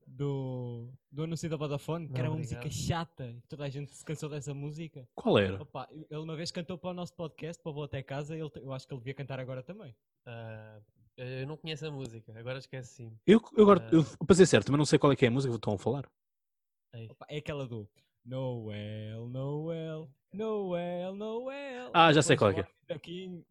do, 0.06 0.92
do 1.10 1.22
anúncio 1.24 1.48
da 1.48 1.56
Vodafone, 1.56 2.08
que 2.08 2.18
era 2.18 2.30
uma 2.30 2.38
música 2.38 2.68
chata, 2.70 3.30
e 3.30 3.40
toda 3.42 3.64
a 3.64 3.68
gente 3.68 3.94
se 3.94 4.04
cansou 4.04 4.28
dessa 4.28 4.52
música. 4.52 5.08
Qual 5.14 5.38
era? 5.38 5.62
Opa, 5.62 5.88
ele 5.90 6.20
uma 6.20 6.36
vez 6.36 6.50
cantou 6.50 6.76
para 6.78 6.90
o 6.90 6.94
nosso 6.94 7.14
podcast, 7.14 7.62
para 7.62 7.72
o 7.72 7.82
Até 7.82 8.02
Casa, 8.02 8.36
ele, 8.36 8.50
eu 8.56 8.72
acho 8.72 8.86
que 8.86 8.94
ele 8.94 9.00
devia 9.00 9.14
cantar 9.14 9.40
agora 9.40 9.62
também. 9.62 9.94
Uh, 10.26 10.82
eu 11.16 11.46
não 11.46 11.56
conheço 11.56 11.86
a 11.86 11.90
música, 11.90 12.38
agora 12.38 12.58
esquece 12.58 12.94
sim. 12.94 13.18
Eu, 13.26 13.40
eu 13.56 13.62
agora, 13.62 13.80
uh, 13.90 13.96
eu, 13.96 14.26
para 14.26 14.36
ser 14.36 14.46
certo, 14.46 14.70
mas 14.70 14.78
não 14.78 14.86
sei 14.86 14.98
qual 14.98 15.12
é 15.12 15.16
que 15.16 15.24
é 15.24 15.28
a 15.28 15.30
música 15.30 15.52
que 15.52 15.56
estão 15.56 15.74
a 15.74 15.78
falar. 15.78 16.06
Opa, 17.10 17.26
é 17.28 17.38
aquela 17.38 17.66
do 17.66 17.88
Noel, 18.26 19.28
Noel, 19.28 20.10
Noel, 20.32 21.14
Noel. 21.14 21.90
Ah, 21.94 22.12
já 22.12 22.20
sei 22.22 22.36
qual 22.36 22.50
é. 22.50 22.58
é. 22.58 22.66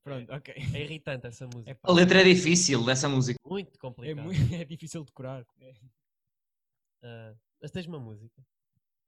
Pronto, 0.04 0.34
ok. 0.34 0.54
É 0.74 0.82
irritante 0.84 1.28
essa 1.28 1.46
música. 1.48 1.72
É, 1.72 1.78
a 1.82 1.94
letra 1.94 2.20
é 2.20 2.26
difícil 2.26 2.84
dessa 2.84 3.08
música. 3.08 3.40
Muito 3.46 3.80
complicado. 3.80 4.20
É, 4.20 4.22
muito, 4.22 4.36
é 4.54 4.66
difícil 4.66 5.02
de 5.02 5.08
decorar. 5.08 5.44
Uh, 5.44 7.38
mas 7.62 7.72
tens 7.72 7.86
uma 7.86 8.00
música. 8.00 8.46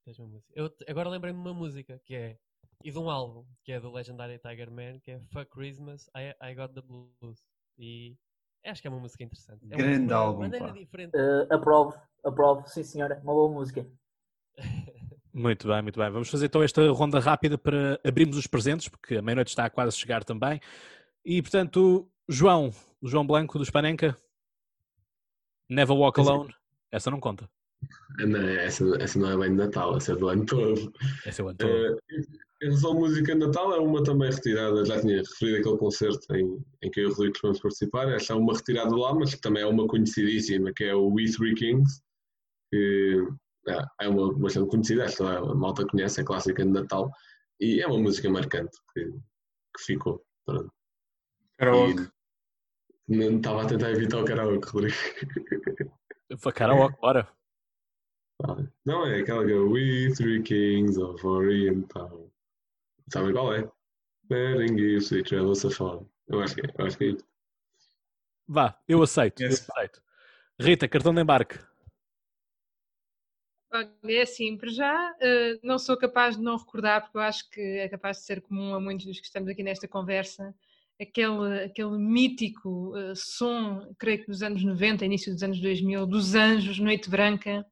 Tens 0.06 0.18
uma 0.18 0.30
música. 0.30 0.54
Eu 0.56 0.74
agora 0.88 1.10
lembrei-me 1.10 1.38
de 1.38 1.46
uma 1.46 1.54
música 1.54 2.00
que 2.06 2.16
é. 2.16 2.38
E 2.82 2.92
de 2.92 2.98
um 2.98 3.10
álbum 3.10 3.46
que 3.64 3.74
é 3.74 3.80
do 3.80 3.92
Legendary 3.92 4.40
Tiger 4.40 4.72
Man, 4.72 5.00
que 5.02 5.12
é 5.12 5.20
Fuck 5.34 5.52
Christmas, 5.52 6.08
I, 6.16 6.34
I 6.42 6.56
Got 6.56 6.74
the 6.74 6.82
Blues. 6.82 7.44
E 7.78 8.16
acho 8.64 8.82
que 8.82 8.88
é 8.88 8.92
uma 8.92 9.02
música 9.02 9.24
interessante. 9.24 9.66
É 9.70 9.76
Grande 9.76 10.14
álbum. 10.14 10.42
Maneira 10.42 10.72
diferente. 10.72 11.14
Uh, 11.14 11.54
aprovo, 11.54 11.94
aprovo, 12.24 12.66
sim 12.68 12.84
senhora. 12.84 13.20
Uma 13.22 13.34
boa 13.34 13.52
música. 13.52 13.86
Muito 15.38 15.68
bem, 15.68 15.84
muito 15.84 16.00
bem. 16.00 16.10
Vamos 16.10 16.30
fazer 16.30 16.48
então 16.48 16.64
esta 16.64 16.90
ronda 16.90 17.20
rápida 17.20 17.60
para 17.60 18.00
abrirmos 18.04 18.38
os 18.38 18.48
presentes, 18.48 18.88
porque 18.88 19.18
a 19.18 19.22
meia-noite 19.22 19.50
está 19.50 19.66
a 19.66 19.70
quase 19.70 19.96
chegar 19.96 20.24
também. 20.24 20.60
E 21.24 21.40
portanto, 21.44 22.10
João, 22.28 22.74
o 23.00 23.08
João 23.08 23.26
Blanco 23.26 23.60
do 23.60 23.64
Spanenka, 23.64 24.18
Never 25.70 25.96
Walk 25.96 26.20
Alone, 26.20 26.52
essa 26.92 27.12
não 27.12 27.20
conta. 27.20 27.48
Não, 28.18 28.40
essa, 28.40 28.84
essa 29.00 29.20
não 29.20 29.30
é 29.30 29.38
bem 29.38 29.52
de 29.52 29.58
Natal, 29.58 29.96
essa 29.96 30.14
é 30.14 30.16
do 30.16 30.28
ano 30.28 30.44
todo. 30.44 30.92
Essa 31.24 31.44
é 31.44 31.46
o 31.46 31.50
ano 31.50 31.58
todo. 31.60 31.70
Uh, 31.70 32.00
em 32.64 32.66
relação 32.66 32.92
à 32.94 32.96
música 32.96 33.34
de 33.34 33.46
Natal, 33.46 33.76
é 33.76 33.80
uma 33.80 34.04
também 34.04 34.32
retirada, 34.32 34.86
já 34.86 35.00
tinha 35.00 35.18
referido 35.18 35.60
aquele 35.60 35.78
concerto 35.78 36.36
em, 36.36 36.66
em 36.82 36.90
que 36.90 37.00
eu 37.00 37.10
e 37.10 37.12
o 37.12 37.14
Rodrigo 37.14 37.38
vamos 37.44 37.60
participar, 37.60 38.12
essa 38.12 38.34
é 38.34 38.36
uma 38.36 38.56
retirada 38.56 38.96
lá, 38.96 39.14
mas 39.14 39.36
que 39.36 39.42
também 39.42 39.62
é 39.62 39.68
uma 39.68 39.86
conhecidíssima, 39.86 40.74
que 40.76 40.86
é 40.86 40.96
o 40.96 41.14
We 41.14 41.26
Three 41.26 41.54
Kings, 41.54 42.02
que 42.72 43.24
é, 43.68 44.06
é 44.06 44.10
uma 44.10 44.34
bastante 44.34 44.70
conhecida, 44.70 45.06
esta 45.06 45.40
a 45.40 45.56
malta 45.56 45.86
conhece, 45.86 46.22
é 46.22 46.24
clássica 46.24 46.64
de 46.64 46.72
Natal 46.72 47.12
e 47.60 47.82
é 47.82 47.88
uma 47.88 48.00
música 48.00 48.30
marcante 48.30 48.78
que, 48.94 49.06
que 49.06 49.84
ficou. 49.84 50.24
Pronto. 50.46 50.72
Karaoke. 51.58 52.10
Não 53.08 53.38
estava 53.38 53.64
a 53.64 53.68
tentar 53.68 53.92
evitar 53.92 54.20
o 54.20 54.26
karaoke, 54.26 54.68
Rodrigo. 54.68 54.96
Foi 56.40 56.52
karaoke, 56.52 57.00
bora. 57.00 57.28
Não, 58.86 59.06
é 59.08 59.22
aquela 59.22 59.46
que 59.46 59.52
é 59.52 59.56
We 59.56 60.14
Three 60.16 60.44
Kings 60.44 61.00
of 61.00 61.26
Orient 61.26 61.88
Town. 61.88 62.30
Sabem 63.12 63.34
qual 63.34 63.54
é? 63.54 63.70
Bearing 64.30 64.78
gifts, 64.78 65.12
we 65.12 65.24
travel 65.24 65.56
so 65.56 65.72
far. 65.72 66.02
Eu 66.28 66.42
acho 66.42 66.56
que 66.56 66.62
é, 66.62 66.74
eu 66.78 66.86
acho 66.86 66.98
que 66.98 67.04
é 67.06 67.08
isso. 67.08 67.26
Vá, 68.48 68.80
eu 68.88 69.02
aceito, 69.02 69.42
yes. 69.42 69.68
eu 69.68 69.74
aceito. 69.74 70.02
Rita, 70.60 70.88
cartão 70.88 71.14
de 71.14 71.22
embarque. 71.22 71.60
É 74.04 74.22
assim, 74.22 74.58
para 74.58 74.70
já 74.70 75.12
uh, 75.12 75.60
não 75.62 75.78
sou 75.78 75.98
capaz 75.98 76.38
de 76.38 76.44
não 76.44 76.58
recordar, 76.58 77.02
porque 77.02 77.18
eu 77.18 77.22
acho 77.22 77.50
que 77.50 77.62
é 77.62 77.90
capaz 77.90 78.18
de 78.18 78.24
ser 78.24 78.42
comum 78.42 78.74
a 78.74 78.80
muitos 78.80 79.06
dos 79.06 79.20
que 79.20 79.26
estamos 79.26 79.50
aqui 79.50 79.62
nesta 79.62 79.88
conversa, 79.88 80.56
aquele, 81.00 81.66
aquele 81.66 81.98
mítico 81.98 82.98
uh, 82.98 83.16
som, 83.16 83.94
creio 84.00 84.20
que 84.20 84.28
dos 84.28 84.42
anos 84.42 84.64
90, 84.64 85.06
início 85.06 85.34
dos 85.34 85.44
anos 85.44 85.60
2000, 85.60 86.06
dos 86.06 86.34
Anjos, 86.34 86.80
Noite 86.80 87.10
Branca, 87.10 87.66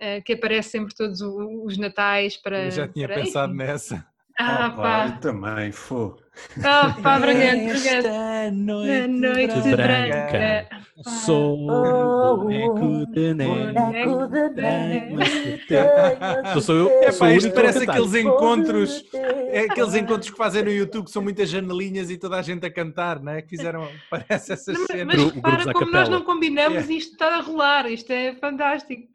uh, 0.00 0.22
que 0.24 0.34
aparece 0.34 0.70
sempre 0.70 0.94
todos 0.94 1.20
os 1.20 1.76
natais 1.76 2.36
para... 2.36 2.66
Eu 2.66 2.70
já 2.70 2.88
tinha 2.88 3.08
para, 3.08 3.20
pensado 3.22 3.52
enfim. 3.52 3.64
nessa. 3.64 4.11
Ah, 4.38 4.72
oh, 4.72 4.80
pá. 4.80 5.06
Eu 5.06 5.20
também, 5.20 5.72
fô. 5.72 6.18
Ah, 6.64 6.96
pá, 7.02 7.18
brilhante, 7.20 7.88
Esta 7.88 8.50
noite, 8.50 9.08
noite 9.08 9.76
branca, 9.76 10.28
branca 10.30 10.82
sou 11.02 11.68
oh, 11.68 12.36
boneco 12.36 13.06
de 13.06 13.34
neve. 13.34 13.74
Sou 16.60 16.76
eu, 16.76 16.90
é, 17.02 17.12
pá, 17.12 17.32
isto 17.32 17.50
parece 17.52 17.84
aqueles 17.84 18.14
encontros, 18.14 19.04
é 19.12 19.60
aqueles 19.70 19.94
encontros 19.94 20.30
que 20.30 20.36
fazem 20.36 20.62
no 20.62 20.70
YouTube 20.70 21.06
que 21.06 21.10
são 21.10 21.22
muitas 21.22 21.48
janelinhas 21.48 22.10
e 22.10 22.16
toda 22.16 22.36
a 22.36 22.42
gente 22.42 22.64
a 22.66 22.70
cantar, 22.70 23.20
não 23.20 23.32
é? 23.32 23.42
Que 23.42 23.50
fizeram, 23.50 23.88
parece 24.10 24.52
essas 24.52 24.78
não, 24.78 24.86
cenas. 24.86 25.16
Mas 25.42 25.64
para 25.64 25.72
como 25.72 25.90
nós 25.90 26.08
não 26.08 26.22
combinamos, 26.22 26.88
é. 26.88 26.92
isto 26.92 27.12
está 27.12 27.36
a 27.36 27.40
rolar, 27.40 27.90
isto 27.90 28.10
é 28.10 28.34
fantástico. 28.34 29.08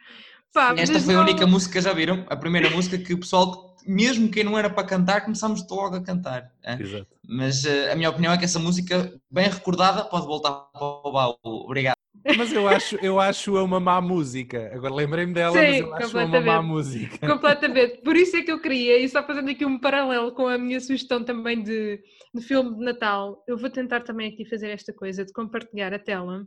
Pá, 0.53 0.73
Esta 0.77 0.99
foi 0.99 1.15
a 1.15 1.21
única 1.21 1.45
música, 1.45 1.79
já 1.79 1.93
viram? 1.93 2.25
A 2.27 2.35
primeira 2.35 2.69
música 2.69 2.97
que 2.97 3.13
o 3.13 3.19
pessoal 3.19 3.66
mesmo 3.87 4.29
quem 4.29 4.43
não 4.43 4.57
era 4.57 4.69
para 4.69 4.87
cantar, 4.87 5.21
começámos 5.21 5.65
logo 5.69 5.95
a 5.95 6.03
cantar. 6.03 6.51
É? 6.63 6.81
Exato. 6.81 7.07
Mas 7.27 7.63
uh, 7.63 7.91
a 7.91 7.95
minha 7.95 8.09
opinião 8.09 8.33
é 8.33 8.37
que 8.37 8.45
essa 8.45 8.59
música, 8.59 9.13
bem 9.31 9.49
recordada, 9.49 10.03
pode 10.03 10.25
voltar 10.25 10.51
para 10.51 10.81
o 10.81 11.11
baú. 11.11 11.37
Obrigado. 11.43 11.97
Mas 12.35 12.51
eu 12.51 12.67
acho, 12.67 12.95
eu 12.97 13.19
acho 13.19 13.63
uma 13.63 13.79
má 13.79 14.01
música. 14.01 14.71
Agora 14.73 14.93
lembrei-me 14.93 15.33
dela, 15.33 15.53
Sim, 15.53 15.59
mas 15.59 15.79
eu 15.79 15.93
acho 15.93 16.17
uma 16.17 16.41
má 16.41 16.61
música. 16.61 17.27
Completamente. 17.27 18.01
Por 18.01 18.15
isso 18.15 18.35
é 18.35 18.41
que 18.41 18.51
eu 18.51 18.59
queria, 18.59 18.99
e 18.99 19.07
só 19.07 19.23
fazendo 19.25 19.49
aqui 19.49 19.65
um 19.65 19.79
paralelo 19.79 20.33
com 20.33 20.47
a 20.47 20.57
minha 20.57 20.79
sugestão 20.79 21.23
também 21.23 21.63
de, 21.63 22.01
de 22.33 22.41
filme 22.41 22.75
de 22.75 22.83
Natal, 22.83 23.43
eu 23.47 23.57
vou 23.57 23.69
tentar 23.69 24.01
também 24.01 24.29
aqui 24.31 24.45
fazer 24.45 24.69
esta 24.69 24.93
coisa 24.93 25.23
de 25.23 25.31
compartilhar 25.31 25.93
a 25.93 25.99
tela, 25.99 26.45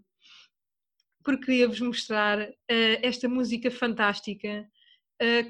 porque 1.24 1.46
queria-vos 1.46 1.80
mostrar 1.80 2.40
uh, 2.40 2.98
esta 3.02 3.28
música 3.28 3.70
fantástica 3.70 4.66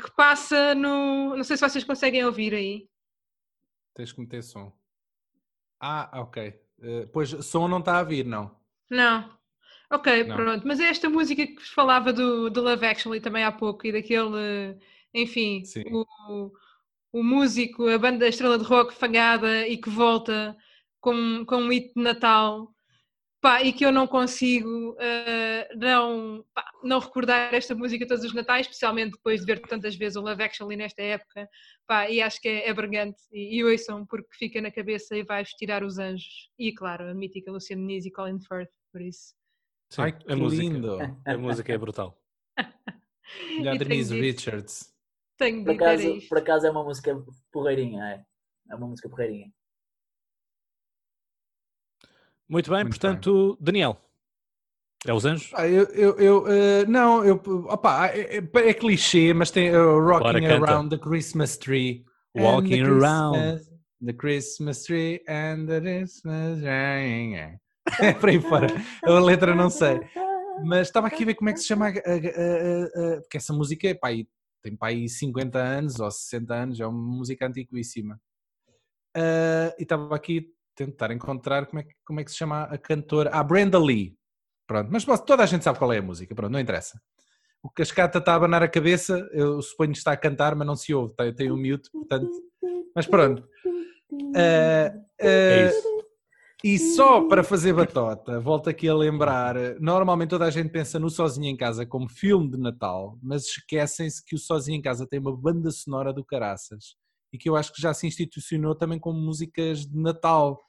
que 0.02 0.10
passa 0.16 0.74
no. 0.74 1.36
Não 1.36 1.44
sei 1.44 1.56
se 1.56 1.68
vocês 1.68 1.84
conseguem 1.84 2.24
ouvir 2.24 2.54
aí. 2.54 2.88
Tens 3.94 4.12
que 4.12 4.20
meter 4.20 4.42
som. 4.42 4.72
Ah, 5.78 6.10
ok. 6.20 6.48
Uh, 6.78 7.06
pois 7.12 7.30
som 7.44 7.68
não 7.68 7.78
está 7.78 7.98
a 7.98 8.02
vir, 8.02 8.24
não? 8.24 8.54
Não. 8.90 9.38
Ok, 9.90 10.24
não. 10.24 10.36
pronto. 10.36 10.66
Mas 10.66 10.80
é 10.80 10.84
esta 10.84 11.08
música 11.08 11.46
que 11.46 11.54
vos 11.54 11.70
falava 11.70 12.12
do, 12.12 12.50
do 12.50 12.62
Love 12.62 12.86
Actually 12.86 13.20
também 13.20 13.44
há 13.44 13.52
pouco 13.52 13.86
e 13.86 13.92
daquele. 13.92 14.78
Enfim, 15.12 15.62
o, 15.90 16.52
o 17.12 17.22
músico, 17.22 17.88
a 17.88 17.98
banda 17.98 18.24
a 18.24 18.28
estrela 18.28 18.58
de 18.58 18.64
rock 18.64 18.94
fangada 18.94 19.66
e 19.66 19.76
que 19.76 19.90
volta 19.90 20.56
com, 21.00 21.44
com 21.44 21.56
um 21.56 21.68
hit 21.70 21.92
de 21.94 22.02
Natal 22.02 22.72
Pá, 23.40 23.62
e 23.62 23.72
que 23.72 23.86
eu 23.86 23.90
não 23.90 24.06
consigo 24.06 24.90
uh, 24.92 25.78
não, 25.78 26.44
pá, 26.54 26.62
não 26.82 26.98
recordar 26.98 27.54
esta 27.54 27.74
música 27.74 28.06
todos 28.06 28.22
os 28.22 28.34
natais, 28.34 28.66
especialmente 28.66 29.12
depois 29.12 29.40
de 29.40 29.46
ver 29.46 29.60
tantas 29.60 29.96
vezes 29.96 30.16
o 30.16 30.20
Love 30.20 30.42
Actually 30.42 30.76
nesta 30.76 31.00
época, 31.00 31.48
pá, 31.86 32.10
e 32.10 32.20
acho 32.20 32.38
que 32.38 32.48
é, 32.48 32.68
é 32.68 32.74
brilhante, 32.74 33.18
e, 33.32 33.56
e 33.56 33.64
ouçam 33.64 34.04
porque 34.04 34.28
fica 34.36 34.60
na 34.60 34.70
cabeça 34.70 35.16
e 35.16 35.22
vai 35.22 35.42
tirar 35.44 35.82
os 35.82 35.98
anjos, 35.98 36.50
e 36.58 36.70
claro, 36.74 37.08
a 37.08 37.14
mítica 37.14 37.50
Luciana 37.50 37.82
Nis 37.82 38.04
e 38.04 38.10
Colin 38.10 38.40
Firth, 38.40 38.70
por 38.92 39.00
isso. 39.00 39.34
Sim, 39.90 40.02
Ai, 40.02 40.12
que 40.12 40.30
a 40.30 40.36
música, 40.36 40.62
lindo! 40.62 40.98
A 41.26 41.38
música 41.38 41.72
é 41.72 41.78
brutal. 41.78 42.22
e 43.58 43.66
a 43.66 43.74
Denise 43.74 44.20
Richards. 44.20 44.94
Tenho 45.38 45.64
por 45.64 45.72
acaso, 45.72 46.28
por 46.28 46.38
acaso 46.38 46.66
é 46.66 46.70
uma 46.70 46.84
música 46.84 47.24
porreirinha, 47.50 48.04
é? 48.04 48.24
É 48.70 48.74
uma 48.74 48.86
música 48.86 49.08
porreirinha. 49.08 49.50
Muito 52.50 52.68
bem, 52.68 52.82
Muito 52.82 52.98
portanto, 52.98 53.54
bem. 53.54 53.64
Daniel. 53.64 53.96
É 55.06 55.14
os 55.14 55.24
anjos? 55.24 55.50
Ah, 55.54 55.68
eu, 55.68 55.84
eu, 55.84 56.18
eu 56.18 56.42
uh, 56.42 56.90
não, 56.90 57.24
eu, 57.24 57.40
opa, 57.68 58.08
é, 58.08 58.38
é, 58.38 58.68
é, 58.68 58.74
clichê, 58.74 59.32
mas 59.32 59.50
tem 59.50 59.74
uh, 59.74 59.98
Rocking 60.00 60.44
Around 60.44 60.90
the 60.90 61.02
Christmas 61.02 61.56
Tree. 61.56 62.04
Walking 62.36 62.84
the 62.84 62.90
around 62.90 63.60
the 64.04 64.12
Christmas 64.12 64.84
tree 64.84 65.20
and 65.28 65.66
the 65.66 65.80
Christmas 65.80 66.60
tree. 66.60 67.58
É 68.00 68.12
por 68.12 68.28
aí 68.28 68.40
fora. 68.40 68.68
A 69.04 69.18
letra 69.18 69.54
não 69.54 69.70
sei. 69.70 70.00
Mas 70.64 70.88
estava 70.88 71.06
aqui 71.06 71.22
a 71.22 71.26
ver 71.26 71.34
como 71.34 71.50
é 71.50 71.52
que 71.52 71.60
se 71.60 71.66
chama. 71.66 71.86
A, 71.86 71.90
a, 71.90 71.92
a, 71.92 73.20
porque 73.22 73.38
essa 73.38 73.52
música 73.52 73.88
é, 73.88 73.94
pá, 73.94 74.08
tem 74.62 74.76
pá, 74.76 74.88
aí 74.88 75.08
50 75.08 75.58
anos 75.58 75.98
ou 75.98 76.10
60 76.10 76.54
anos, 76.54 76.80
é 76.80 76.86
uma 76.86 77.16
música 77.16 77.46
antiquíssima. 77.46 78.20
Uh, 79.16 79.74
e 79.78 79.82
estava 79.82 80.14
aqui 80.14 80.52
tentar 80.80 81.12
encontrar 81.12 81.66
como 81.66 81.80
é, 81.80 81.82
que, 81.82 81.94
como 82.06 82.20
é 82.20 82.24
que 82.24 82.30
se 82.30 82.38
chama 82.38 82.62
a 82.62 82.78
cantora. 82.78 83.30
Ah, 83.32 83.44
Brenda 83.44 83.78
Lee. 83.78 84.16
Pronto, 84.66 84.88
mas 84.90 85.04
toda 85.22 85.42
a 85.42 85.46
gente 85.46 85.62
sabe 85.62 85.78
qual 85.78 85.92
é 85.92 85.98
a 85.98 86.02
música, 86.02 86.34
pronto, 86.34 86.52
não 86.52 86.60
interessa. 86.60 86.98
O 87.62 87.68
Cascata 87.68 88.18
está 88.18 88.32
a 88.32 88.36
abanar 88.36 88.62
a 88.62 88.68
cabeça, 88.68 89.28
eu 89.32 89.60
suponho 89.60 89.92
que 89.92 89.98
está 89.98 90.12
a 90.12 90.16
cantar, 90.16 90.54
mas 90.54 90.66
não 90.66 90.76
se 90.76 90.94
ouve, 90.94 91.14
tem, 91.14 91.34
tem 91.34 91.52
um 91.52 91.56
mute, 91.56 91.90
portanto. 91.90 92.30
Mas 92.94 93.06
pronto. 93.06 93.42
Uh, 94.12 94.96
uh, 94.96 95.06
é 95.18 95.68
isso. 95.68 96.00
E 96.62 96.78
só 96.78 97.26
para 97.26 97.42
fazer 97.42 97.72
batota, 97.72 98.38
volto 98.38 98.70
aqui 98.70 98.88
a 98.88 98.94
lembrar: 98.94 99.56
normalmente 99.80 100.30
toda 100.30 100.46
a 100.46 100.50
gente 100.50 100.70
pensa 100.70 100.98
no 100.98 101.10
Sozinho 101.10 101.48
em 101.48 101.56
Casa 101.56 101.84
como 101.84 102.08
filme 102.08 102.50
de 102.50 102.58
Natal, 102.58 103.18
mas 103.22 103.44
esquecem-se 103.46 104.24
que 104.24 104.34
o 104.34 104.38
Sozinho 104.38 104.78
em 104.78 104.82
Casa 104.82 105.06
tem 105.06 105.20
uma 105.20 105.36
banda 105.36 105.70
sonora 105.70 106.12
do 106.12 106.24
Caraças 106.24 106.96
e 107.32 107.38
que 107.38 107.48
eu 107.48 107.56
acho 107.56 107.72
que 107.72 107.80
já 107.80 107.94
se 107.94 108.06
institucionou 108.06 108.74
também 108.74 108.98
como 108.98 109.18
músicas 109.18 109.86
de 109.86 109.98
Natal. 109.98 110.60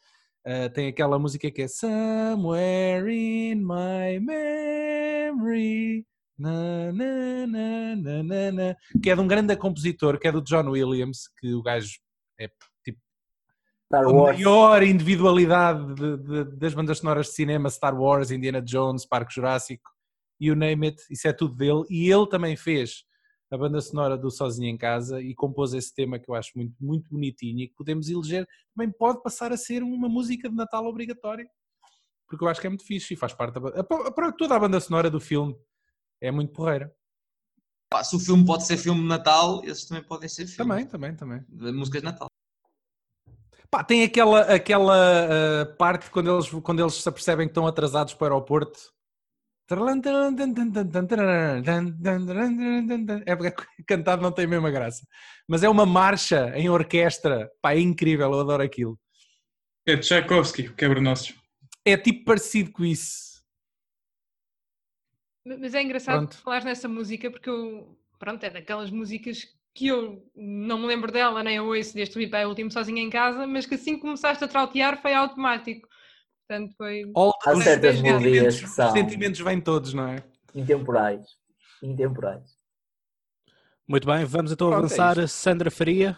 Uh, 0.45 0.69
tem 0.73 0.87
aquela 0.87 1.19
música 1.19 1.51
que 1.51 1.61
é 1.61 1.67
Somewhere 1.67 3.11
in 3.11 3.55
My 3.55 4.19
Memory. 4.19 6.05
Na, 6.37 6.91
na, 6.91 8.51
na, 8.51 8.75
que 9.01 9.11
é 9.11 9.15
de 9.15 9.21
um 9.21 9.27
grande 9.27 9.55
compositor, 9.55 10.17
que 10.17 10.27
é 10.27 10.31
do 10.31 10.41
John 10.41 10.71
Williams, 10.71 11.29
que 11.39 11.53
o 11.53 11.61
gajo 11.61 11.99
é 12.39 12.49
tipo 12.83 12.99
Star 13.85 14.07
a 14.07 14.13
maior 14.13 14.81
individualidade 14.81 15.93
de, 15.93 16.17
de, 16.17 16.43
das 16.57 16.73
bandas 16.73 16.97
sonoras 16.97 17.27
de 17.27 17.33
cinema, 17.33 17.69
Star 17.69 17.93
Wars, 17.93 18.31
Indiana 18.31 18.61
Jones, 18.61 19.05
Parque 19.05 19.35
Jurássico, 19.35 19.91
you 20.39 20.55
name 20.55 20.87
it, 20.87 21.03
isso 21.11 21.27
é 21.27 21.33
tudo 21.33 21.55
dele. 21.55 21.83
E 21.89 22.09
ele 22.09 22.25
também 22.27 22.55
fez 22.55 23.03
a 23.51 23.57
banda 23.57 23.81
sonora 23.81 24.17
do 24.17 24.31
Sozinho 24.31 24.69
em 24.69 24.77
Casa 24.77 25.21
e 25.21 25.35
compôs 25.35 25.73
esse 25.73 25.93
tema 25.93 26.17
que 26.17 26.29
eu 26.29 26.33
acho 26.33 26.51
muito, 26.55 26.73
muito 26.79 27.09
bonitinho 27.09 27.59
e 27.59 27.67
que 27.67 27.75
podemos 27.75 28.09
eleger, 28.09 28.47
também 28.73 28.89
pode 28.89 29.21
passar 29.21 29.51
a 29.51 29.57
ser 29.57 29.83
uma 29.83 30.07
música 30.07 30.49
de 30.49 30.55
Natal 30.55 30.85
obrigatória, 30.85 31.45
porque 32.27 32.43
eu 32.43 32.47
acho 32.47 32.61
que 32.61 32.67
é 32.67 32.69
muito 32.69 32.85
fixe 32.85 33.13
e 33.13 33.17
faz 33.17 33.33
parte 33.33 33.59
da, 33.59 33.83
toda 34.31 34.55
a 34.55 34.59
banda 34.59 34.79
sonora 34.79 35.09
do 35.09 35.19
filme 35.19 35.53
é 36.21 36.31
muito 36.31 36.53
porreira. 36.53 36.93
Se 38.03 38.15
o 38.15 38.19
filme 38.19 38.45
pode 38.45 38.65
ser 38.65 38.77
filme 38.77 39.01
de 39.01 39.07
Natal, 39.07 39.61
esses 39.65 39.85
também 39.85 40.03
podem 40.03 40.29
ser 40.29 40.47
filmes. 40.47 40.57
Também, 40.57 40.85
também, 40.85 41.15
também. 41.15 41.73
Músicas 41.73 42.01
de 42.01 42.05
Natal. 42.05 42.27
Pá, 43.69 43.83
tem 43.83 44.03
aquela, 44.03 44.41
aquela 44.41 44.95
uh, 44.95 45.75
parte 45.75 46.09
quando 46.09 46.31
eles, 46.31 46.49
quando 46.63 46.79
eles 46.79 46.93
se 46.93 47.09
apercebem 47.09 47.47
que 47.47 47.51
estão 47.51 47.67
atrasados 47.67 48.13
para 48.13 48.33
o 48.33 48.33
aeroporto 48.33 48.93
é 53.25 53.35
porque 53.35 53.53
cantado 53.87 54.21
não 54.21 54.31
tem 54.31 54.45
a 54.45 54.47
mesma 54.47 54.71
graça. 54.71 55.05
Mas 55.47 55.63
é 55.63 55.69
uma 55.69 55.85
marcha 55.85 56.51
em 56.55 56.69
orquestra. 56.69 57.49
Pá, 57.61 57.73
é 57.73 57.79
incrível, 57.79 58.31
eu 58.31 58.39
adoro 58.39 58.63
aquilo. 58.63 58.99
É 59.85 59.97
Tchaikovsky, 59.97 60.73
quebra-nossos. 60.73 61.35
É 61.83 61.97
tipo 61.97 62.25
parecido 62.25 62.71
com 62.71 62.85
isso. 62.85 63.31
Mas 65.45 65.73
é 65.73 65.81
engraçado 65.81 66.27
pronto. 66.27 66.37
falar 66.37 66.63
nessa 66.63 66.87
música 66.87 67.31
porque 67.31 67.49
eu, 67.49 67.97
pronto, 68.19 68.43
é 68.43 68.49
daquelas 68.49 68.91
músicas 68.91 69.47
que 69.73 69.87
eu 69.87 70.23
não 70.35 70.79
me 70.79 70.85
lembro 70.85 71.11
dela, 71.11 71.43
nem 71.43 71.57
eu 71.57 71.65
ouço 71.65 71.93
desde 71.93 72.17
o 72.17 72.35
é 72.35 72.45
o 72.45 72.49
último 72.49 72.69
sozinho 72.69 72.99
em 72.99 73.09
casa, 73.09 73.47
mas 73.47 73.65
que 73.65 73.75
assim 73.75 73.95
que 73.95 74.01
começaste 74.01 74.43
a 74.43 74.47
trautear 74.47 75.01
foi 75.01 75.13
automático. 75.13 75.87
Portanto, 76.51 76.75
foi. 76.75 77.03
Há 77.45 77.55
certas 77.61 78.01
melodias 78.01 78.59
que 78.59 78.67
são. 78.67 78.87
Os 78.87 78.93
sentimentos 78.93 79.39
vêm 79.39 79.61
todos, 79.61 79.93
não 79.93 80.07
é? 80.07 80.17
Intemporais. 80.53 81.25
Intemporais. 81.81 82.57
Muito 83.87 84.05
bem, 84.05 84.25
vamos 84.25 84.51
então 84.51 84.67
Pronto, 84.69 84.81
é 84.81 84.85
avançar. 84.85 85.17
É 85.17 85.27
Sandra 85.27 85.71
Faria. 85.71 86.17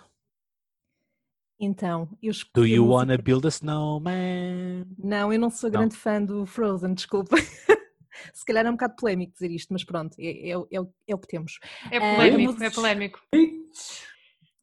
Então, 1.60 2.10
eu 2.22 2.34
Do 2.54 2.66
you 2.66 2.88
wanna 2.88 3.16
build 3.16 3.46
a 3.46 3.50
snowman? 3.50 4.86
Não, 4.98 5.32
eu 5.32 5.40
não 5.40 5.52
sou 5.52 5.70
não. 5.70 5.82
grande 5.82 5.96
fã 5.96 6.22
do 6.22 6.48
Frozen, 6.48 6.96
desculpa. 6.96 7.36
Se 8.34 8.44
calhar 8.44 8.66
é 8.66 8.70
um 8.70 8.74
bocado 8.74 8.96
polémico 8.96 9.34
dizer 9.34 9.52
isto, 9.52 9.72
mas 9.72 9.84
pronto, 9.84 10.16
é, 10.20 10.50
é, 10.50 10.52
é, 10.52 10.80
é 11.08 11.16
o 11.16 11.18
que 11.20 11.28
temos. 11.28 11.60
É 11.92 12.00
polémico, 12.00 12.54
uh, 12.54 12.64
é 12.64 12.70
polémico. 12.72 13.20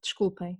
Desculpem, 0.02 0.58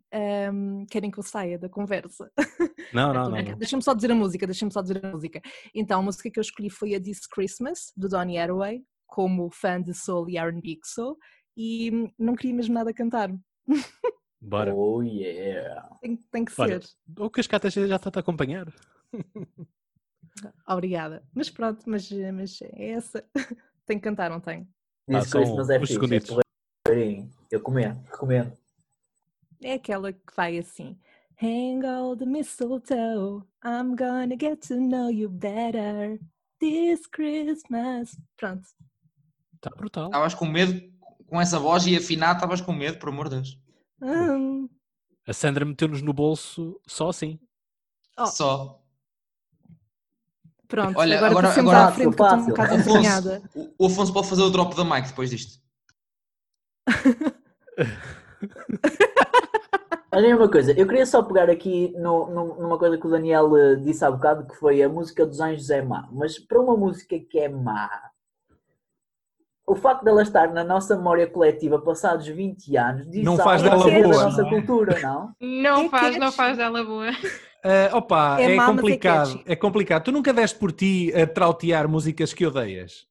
um, 0.53 0.85
querem 0.85 1.11
que 1.11 1.19
eu 1.19 1.23
saia 1.23 1.59
da 1.59 1.69
conversa? 1.69 2.31
Não, 2.93 3.15
não, 3.15 3.31
não. 3.31 3.43
não. 3.43 3.59
Deixa-me 3.59 3.83
só 3.83 3.95
dizer 3.95 4.11
a 4.11 4.15
música, 4.15 4.47
deixa-me 4.47 4.73
só 4.73 4.83
dizer 4.83 5.05
a 5.05 5.11
música. 5.13 5.41
Então, 5.73 6.01
a 6.01 6.03
música 6.03 6.29
que 6.29 6.39
eu 6.39 6.43
escolhi 6.43 6.69
foi 6.69 6.95
a 6.95 7.01
This 7.01 7.27
Christmas, 7.27 7.93
do 7.97 8.09
Donny 8.09 8.37
Hathaway, 8.37 8.83
como 9.07 9.49
fã 9.51 9.81
de 9.81 9.95
soul 9.95 10.29
e 10.29 10.37
R&B 10.37 10.77
que 10.77 10.87
sou, 10.87 11.17
e 11.57 11.91
hum, 11.93 12.11
não 12.19 12.35
queria 12.35 12.55
mesmo 12.55 12.75
nada 12.75 12.93
cantar. 12.93 13.31
Bora. 14.41 14.75
Oh 14.75 15.03
yeah! 15.03 15.89
Tem, 16.01 16.17
tem 16.17 16.45
que 16.45 16.57
Bora. 16.57 16.81
ser. 16.81 16.91
O 17.19 17.31
Cascata 17.31 17.71
já 17.71 17.97
está 17.97 18.11
a 18.13 18.19
acompanhar. 18.19 18.73
Obrigada. 20.67 21.23
Mas 21.35 21.51
pronto, 21.51 21.83
mas, 21.87 22.11
mas 22.11 22.61
é 22.63 22.91
essa. 22.91 23.25
tem 23.87 23.99
que 23.99 24.05
cantar, 24.05 24.31
não 24.31 24.41
tem? 24.41 24.69
This 25.09 25.35
ah, 25.35 25.39
Christmas 25.39 25.71
é 25.71 25.79
fixe, 25.79 25.95
é 25.95 27.21
eu 27.51 27.59
recomendo, 27.59 28.01
recomendo. 28.11 28.53
É 29.63 29.75
aquela 29.75 30.13
que 30.13 30.35
vai 30.35 30.59
assim. 30.59 30.97
Hang 31.43 31.87
all 31.87 32.17
the 32.17 32.27
mistletoe, 32.27 33.43
I'm 33.65 33.95
gonna 33.95 34.37
get 34.39 34.67
to 34.69 34.77
know 34.77 35.11
you 35.11 35.29
better 35.29 36.19
this 36.61 37.07
Christmas. 37.07 38.19
Pronto. 38.37 38.67
Está 39.55 39.71
brutal. 39.77 40.07
Estavas 40.07 40.35
com 40.35 40.47
medo, 40.47 40.81
com 41.27 41.41
essa 41.41 41.59
voz 41.59 41.87
e 41.87 41.97
afinado, 41.97 42.37
estavas 42.37 42.61
com 42.61 42.73
medo, 42.73 42.99
por 42.99 43.09
amor 43.11 43.29
de 43.29 43.37
Deus. 43.37 43.59
Hum. 44.03 44.69
A 45.27 45.33
Sandra 45.33 45.65
meteu-nos 45.65 46.03
no 46.03 46.13
bolso 46.13 46.81
só 46.87 47.09
assim. 47.09 47.39
Oh. 48.19 48.27
Só. 48.27 48.83
Pronto, 50.69 50.99
Olha, 50.99 51.19
agora, 51.19 51.49
agora, 51.49 51.61
agora 51.61 51.85
à 51.85 51.93
frente 51.93 52.17
fácil, 52.17 52.45
um 52.45 52.47
bocado 52.47 52.75
Afonso, 52.75 53.75
o 53.77 53.87
Afonso 53.87 54.13
pode 54.13 54.29
fazer 54.29 54.43
o 54.43 54.51
drop 54.51 54.75
da 54.77 54.85
mic 54.85 55.09
depois 55.09 55.31
disto. 55.31 55.61
Olha 60.13 60.37
uma 60.37 60.51
coisa, 60.51 60.73
eu 60.73 60.87
queria 60.89 61.07
só 61.07 61.23
pegar 61.23 61.49
aqui 61.49 61.93
no, 61.97 62.27
no, 62.27 62.61
numa 62.61 62.79
coisa 62.79 62.99
que 62.99 63.07
o 63.07 63.11
Daniel 63.11 63.57
eh, 63.57 63.77
disse 63.77 64.05
há 64.05 64.11
bocado, 64.11 64.45
que 64.45 64.57
foi 64.57 64.83
a 64.83 64.89
música 64.89 65.25
dos 65.25 65.41
Anjos 65.41 65.71
é 65.71 65.83
má. 65.83 66.09
Mas 66.11 66.37
para 66.37 66.61
uma 66.61 66.77
música 66.77 67.17
que 67.19 67.39
é 67.39 67.49
má, 67.49 67.89
o 69.65 69.77
facto 69.77 70.03
dela 70.03 70.23
estar 70.23 70.53
na 70.53 70.65
nossa 70.65 70.97
memória 70.97 71.29
coletiva 71.29 71.81
passados 71.81 72.27
20 72.27 72.77
anos 72.77 73.09
diz 73.09 73.25
não 73.25 73.37
faz 73.37 73.63
dela 73.63 73.85
boa, 73.85 74.01
da 74.03 74.25
nossa 74.25 74.45
cultura, 74.45 74.99
não? 75.01 75.33
Não 75.41 75.89
faz, 75.89 76.19
não 76.19 76.33
faz 76.33 76.57
dela 76.57 76.83
boa. 76.83 77.11
Uh, 77.11 77.97
opa, 77.97 78.41
é, 78.41 78.57
é 78.57 78.67
complicado, 78.67 79.41
é 79.47 79.55
complicado. 79.55 80.05
Tu 80.05 80.13
nunca 80.13 80.33
deste 80.33 80.59
por 80.59 80.73
ti 80.73 81.13
a 81.15 81.25
trautear 81.25 81.89
músicas 81.89 82.33
que 82.33 82.45
odeias? 82.45 83.10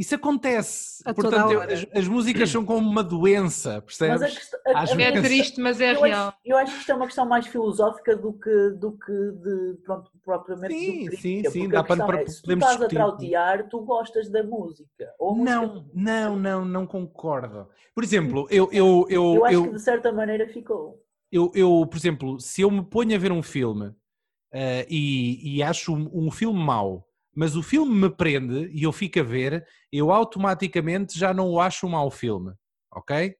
Isso 0.00 0.14
acontece. 0.14 1.02
A 1.04 1.12
Portanto, 1.12 1.60
as, 1.60 1.86
as, 1.94 2.08
músicas 2.08 2.48
são 2.48 2.64
como 2.64 2.88
uma 2.88 3.04
doença, 3.04 3.82
percebes? 3.82 4.18
Mas 4.18 4.54
a, 4.64 4.78
a, 4.78 4.96
a, 4.96 5.02
é 5.02 5.20
triste, 5.20 5.60
mas 5.60 5.78
é 5.78 5.92
eu 5.92 6.00
real. 6.00 6.28
Acho, 6.28 6.38
eu 6.42 6.56
acho 6.56 6.72
que 6.72 6.80
isto 6.80 6.92
é 6.92 6.94
uma 6.94 7.04
questão 7.04 7.26
mais 7.26 7.46
filosófica 7.46 8.16
do 8.16 8.32
que, 8.32 8.70
do 8.78 8.92
que 8.92 9.12
de, 9.12 9.78
pronto, 9.84 10.10
propriamente 10.24 10.72
sim, 10.72 11.04
do 11.04 11.16
sim, 11.18 11.44
sim, 11.50 11.68
dá 11.68 11.84
para, 11.84 12.06
para 12.06 12.22
é, 12.22 12.26
se 12.26 12.40
tu 12.40 12.50
estás 12.50 12.80
a 12.80 12.88
trautear, 12.88 13.68
tu 13.68 13.80
gostas 13.80 14.30
da 14.30 14.42
música. 14.42 15.12
Ou 15.18 15.36
não, 15.36 15.66
música... 15.66 15.90
não, 15.92 16.34
não, 16.38 16.64
não 16.64 16.86
concordo. 16.86 17.68
Por 17.94 18.02
exemplo, 18.02 18.46
eu... 18.50 18.70
Eu, 18.72 19.06
eu, 19.10 19.36
eu 19.36 19.44
acho 19.44 19.54
eu, 19.54 19.64
que 19.64 19.72
de 19.72 19.82
certa 19.82 20.10
maneira 20.10 20.48
ficou. 20.48 20.98
Eu, 21.30 21.52
eu, 21.54 21.86
por 21.86 21.98
exemplo, 21.98 22.40
se 22.40 22.62
eu 22.62 22.70
me 22.70 22.82
ponho 22.82 23.14
a 23.14 23.18
ver 23.18 23.32
um 23.32 23.42
filme 23.42 23.88
uh, 23.88 24.86
e, 24.88 25.58
e 25.58 25.62
acho 25.62 25.94
um, 25.94 26.10
um 26.10 26.30
filme 26.30 26.58
mau, 26.58 27.06
mas 27.34 27.56
o 27.56 27.62
filme 27.62 27.94
me 27.94 28.10
prende 28.10 28.70
e 28.72 28.82
eu 28.82 28.92
fico 28.92 29.20
a 29.20 29.22
ver, 29.22 29.66
eu 29.92 30.10
automaticamente 30.10 31.18
já 31.18 31.32
não 31.32 31.48
o 31.50 31.60
acho 31.60 31.86
um 31.86 31.90
mau 31.90 32.10
filme, 32.10 32.52
ok? 32.92 33.34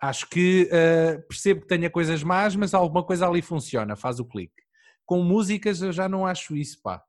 Acho 0.00 0.28
que 0.28 0.68
uh, 0.70 1.26
percebo 1.26 1.62
que 1.62 1.66
tenha 1.66 1.90
coisas 1.90 2.22
más, 2.22 2.54
mas 2.54 2.74
alguma 2.74 3.02
coisa 3.02 3.26
ali 3.26 3.42
funciona, 3.42 3.96
faz 3.96 4.20
o 4.20 4.24
clique. 4.24 4.62
Com 5.04 5.22
músicas 5.22 5.80
eu 5.80 5.92
já 5.92 6.08
não 6.08 6.26
acho 6.26 6.56
isso, 6.56 6.80
pá. 6.82 7.02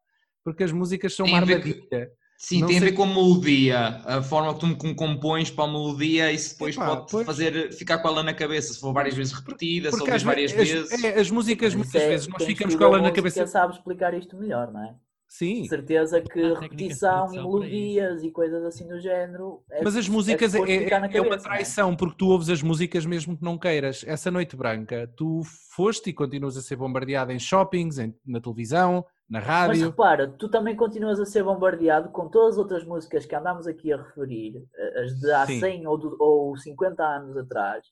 Porque 0.44 0.64
as 0.64 0.72
músicas 0.72 1.16
são 1.16 1.26
uma 1.26 1.38
armadilha. 1.38 2.12
Sim, 2.38 2.62
não 2.62 2.68
tem 2.68 2.80
sei... 2.80 2.88
a 2.88 2.92
ver 2.92 2.96
com 2.96 3.04
a 3.04 3.08
melodia, 3.08 3.88
a 4.06 4.22
forma 4.22 4.54
que 4.54 4.60
tu 4.60 4.96
compões 4.96 5.50
para 5.50 5.66
a 5.66 5.68
melodia, 5.68 6.32
isso 6.32 6.52
depois 6.52 6.76
Epá, 6.76 6.86
pode 6.86 7.12
pois... 7.12 7.26
fazer 7.26 7.74
ficar 7.74 7.98
com 7.98 8.08
ela 8.08 8.22
na 8.22 8.34
cabeça, 8.34 8.74
se 8.74 8.80
for 8.80 8.94
várias 8.94 9.16
vezes 9.16 9.34
repetida, 9.34 9.92
se 9.92 10.00
ouvires 10.00 10.22
várias 10.22 10.52
as, 10.52 10.58
vezes. 10.58 11.04
É, 11.04 11.20
as 11.20 11.32
músicas 11.32 11.74
muitas 11.74 11.96
é, 11.96 12.10
vezes 12.10 12.28
nós 12.28 12.44
ficamos 12.44 12.76
com 12.76 12.84
ela 12.84 13.02
na 13.02 13.12
cabeça. 13.12 13.48
sabe 13.48 13.74
explicar 13.74 14.14
isto 14.14 14.38
melhor, 14.38 14.72
não 14.72 14.84
é? 14.84 14.96
Sim. 15.28 15.68
Certeza 15.68 16.22
que 16.22 16.54
repetição 16.54 17.34
e 17.34 17.38
melodias 17.38 18.24
e 18.24 18.32
coisas 18.32 18.64
assim 18.64 18.88
do 18.88 19.00
género. 19.00 19.62
É, 19.70 19.84
Mas 19.84 19.98
as 19.98 20.08
músicas 20.08 20.56
é, 20.56 20.60
é, 20.60 20.90
cabeça, 20.90 21.18
é, 21.18 21.22
uma 21.22 21.38
traição, 21.38 21.96
porque 21.96 22.16
tu 22.18 22.30
ouves 22.30 22.50
as 22.50 22.64
músicas 22.64 23.06
mesmo 23.06 23.38
que 23.38 23.44
não 23.44 23.58
queiras. 23.58 24.06
Essa 24.08 24.32
Noite 24.32 24.56
Branca, 24.56 25.12
tu 25.18 25.42
foste 25.76 26.12
e 26.12 26.14
continuas 26.14 26.56
a 26.56 26.62
ser 26.62 26.78
bombardeado 26.78 27.34
em 27.34 27.40
shoppings, 27.40 28.00
em, 28.00 28.16
na 28.26 28.40
televisão, 28.40 29.06
na 29.30 29.40
rádio. 29.40 29.82
Mas 29.82 29.82
repara, 29.82 30.28
tu 30.30 30.48
também 30.48 30.76
continuas 30.78 31.20
a 31.20 31.26
ser 31.26 31.44
bombardeado 31.44 32.10
com 32.10 32.30
todas 32.30 32.54
as 32.54 32.58
outras 32.58 32.86
músicas 32.86 33.26
que 33.26 33.36
andámos 33.36 33.68
aqui 33.68 33.92
a 33.92 33.98
referir, 33.98 34.64
as 34.96 35.14
de 35.20 35.32
há 35.32 35.46
Sim. 35.46 35.60
100 35.60 35.88
ou, 35.88 36.16
ou 36.20 36.58
50 36.58 37.04
anos 37.04 37.36
atrás, 37.36 37.86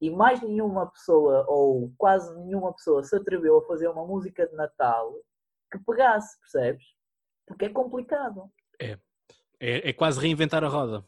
e 0.00 0.10
mais 0.10 0.40
nenhuma 0.40 0.86
pessoa, 0.86 1.44
ou 1.48 1.92
quase 1.98 2.34
nenhuma 2.44 2.72
pessoa, 2.72 3.02
se 3.02 3.14
atreveu 3.14 3.58
a 3.58 3.66
fazer 3.66 3.88
uma 3.88 4.06
música 4.06 4.46
de 4.46 4.54
Natal 4.54 5.12
que 5.70 5.78
pegasse, 5.78 6.38
percebes? 6.40 6.84
Porque 7.46 7.66
é 7.66 7.68
complicado. 7.68 8.50
É. 8.80 8.98
É, 9.60 9.90
é 9.90 9.92
quase 9.92 10.20
reinventar 10.20 10.62
a 10.62 10.68
roda. 10.68 11.04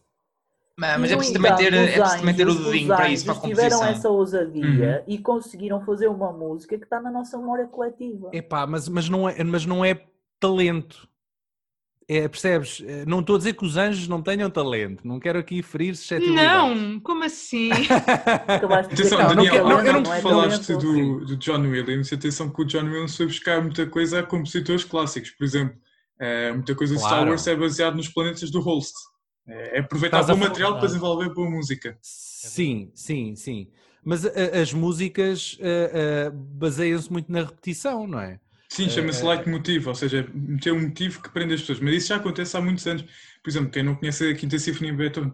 Mas, 0.77 0.99
mas 0.99 1.13
é 1.13 1.17
preciso 1.17 1.35
também 1.35 1.57
ter, 1.57 1.75
é 1.75 1.99
preciso 1.99 2.19
também 2.19 2.35
ter 2.35 2.49
o 2.49 2.55
dedinho 2.55 2.89
para 2.89 3.09
isso, 3.11 3.25
para 3.27 3.35
a 3.35 3.37
composição. 3.37 3.69
tiveram 3.69 3.85
essa 3.85 4.09
ousadia 4.09 5.05
uhum. 5.07 5.15
e 5.15 5.19
conseguiram 5.19 5.85
fazer 5.85 6.09
uma 6.09 6.33
música 6.33 6.79
que 6.79 6.85
está 6.85 6.99
na 6.99 7.11
nossa 7.11 7.37
memória 7.37 7.67
coletiva. 7.67 8.31
Epá, 8.33 8.67
mas, 8.67 8.89
mas, 8.89 9.07
não 9.07 9.29
é, 9.29 9.45
mas 9.45 9.67
não 9.67 9.85
é 9.85 10.03
talento. 10.39 11.07
É, 12.13 12.27
percebes? 12.27 12.83
É, 12.85 13.07
não 13.07 13.21
estou 13.21 13.37
a 13.37 13.39
dizer 13.39 13.53
que 13.53 13.65
os 13.65 13.77
anjos 13.77 14.09
não 14.09 14.21
tenham 14.21 14.51
talento. 14.51 15.07
Não 15.07 15.21
quero 15.21 15.39
aqui 15.39 15.63
ferir 15.63 15.95
suscetibilidades. 15.95 16.83
Não, 16.83 16.99
como 16.99 17.23
assim? 17.23 17.71
atenção, 18.51 19.17
não, 19.17 19.29
Daniel, 19.29 19.69
não, 19.69 19.85
não, 19.85 20.01
não, 20.03 20.15
é 20.15 20.21
falaste 20.21 20.73
do, 20.73 21.25
do, 21.25 21.37
John 21.37 21.61
Williams. 21.61 22.13
Atenção 22.13 22.51
que 22.51 22.63
o 22.63 22.65
John 22.65 22.83
Williams 22.83 23.17
foi 23.17 23.27
buscar 23.27 23.63
muita 23.63 23.87
coisa 23.87 24.19
a 24.19 24.23
compositores 24.25 24.83
clássicos. 24.83 25.31
Por 25.31 25.45
exemplo, 25.45 25.79
é, 26.19 26.51
muita 26.51 26.75
coisa 26.75 26.97
de 26.97 27.01
Star 27.01 27.29
Wars 27.29 27.47
é 27.47 27.55
baseado 27.55 27.95
nos 27.95 28.09
planetas 28.09 28.51
do 28.51 28.61
Holst. 28.61 28.97
É, 29.47 29.77
é 29.77 29.81
aproveitar 29.81 30.25
bom 30.25 30.37
material 30.37 30.79
para 30.79 30.89
desenvolver 30.89 31.33
boa 31.33 31.49
música. 31.49 31.97
Sim, 32.03 32.91
sim, 32.93 33.37
sim. 33.37 33.69
Mas 34.05 34.27
a, 34.27 34.31
as 34.61 34.73
músicas 34.73 35.57
baseiam-se 36.35 37.13
muito 37.13 37.31
na 37.31 37.43
repetição, 37.43 38.05
não 38.09 38.19
é? 38.19 38.41
Sim, 38.73 38.89
chama-se 38.89 39.25
leitmotiv, 39.25 39.89
ou 39.89 39.95
seja, 39.95 40.29
meter 40.33 40.73
um 40.73 40.83
motivo 40.83 41.21
que 41.21 41.29
prende 41.31 41.55
as 41.55 41.61
pessoas. 41.61 41.81
Mas 41.81 41.95
isso 41.95 42.09
já 42.09 42.16
acontece 42.16 42.57
há 42.57 42.61
muitos 42.61 42.87
anos. 42.87 43.03
Por 43.43 43.51
exemplo, 43.51 43.71
quem 43.71 43.83
não 43.83 43.97
conhece 43.97 44.31
a 44.31 44.35
Quinta 44.35 44.59
Sinfonia 44.59 44.95
Beethoven, 44.95 45.33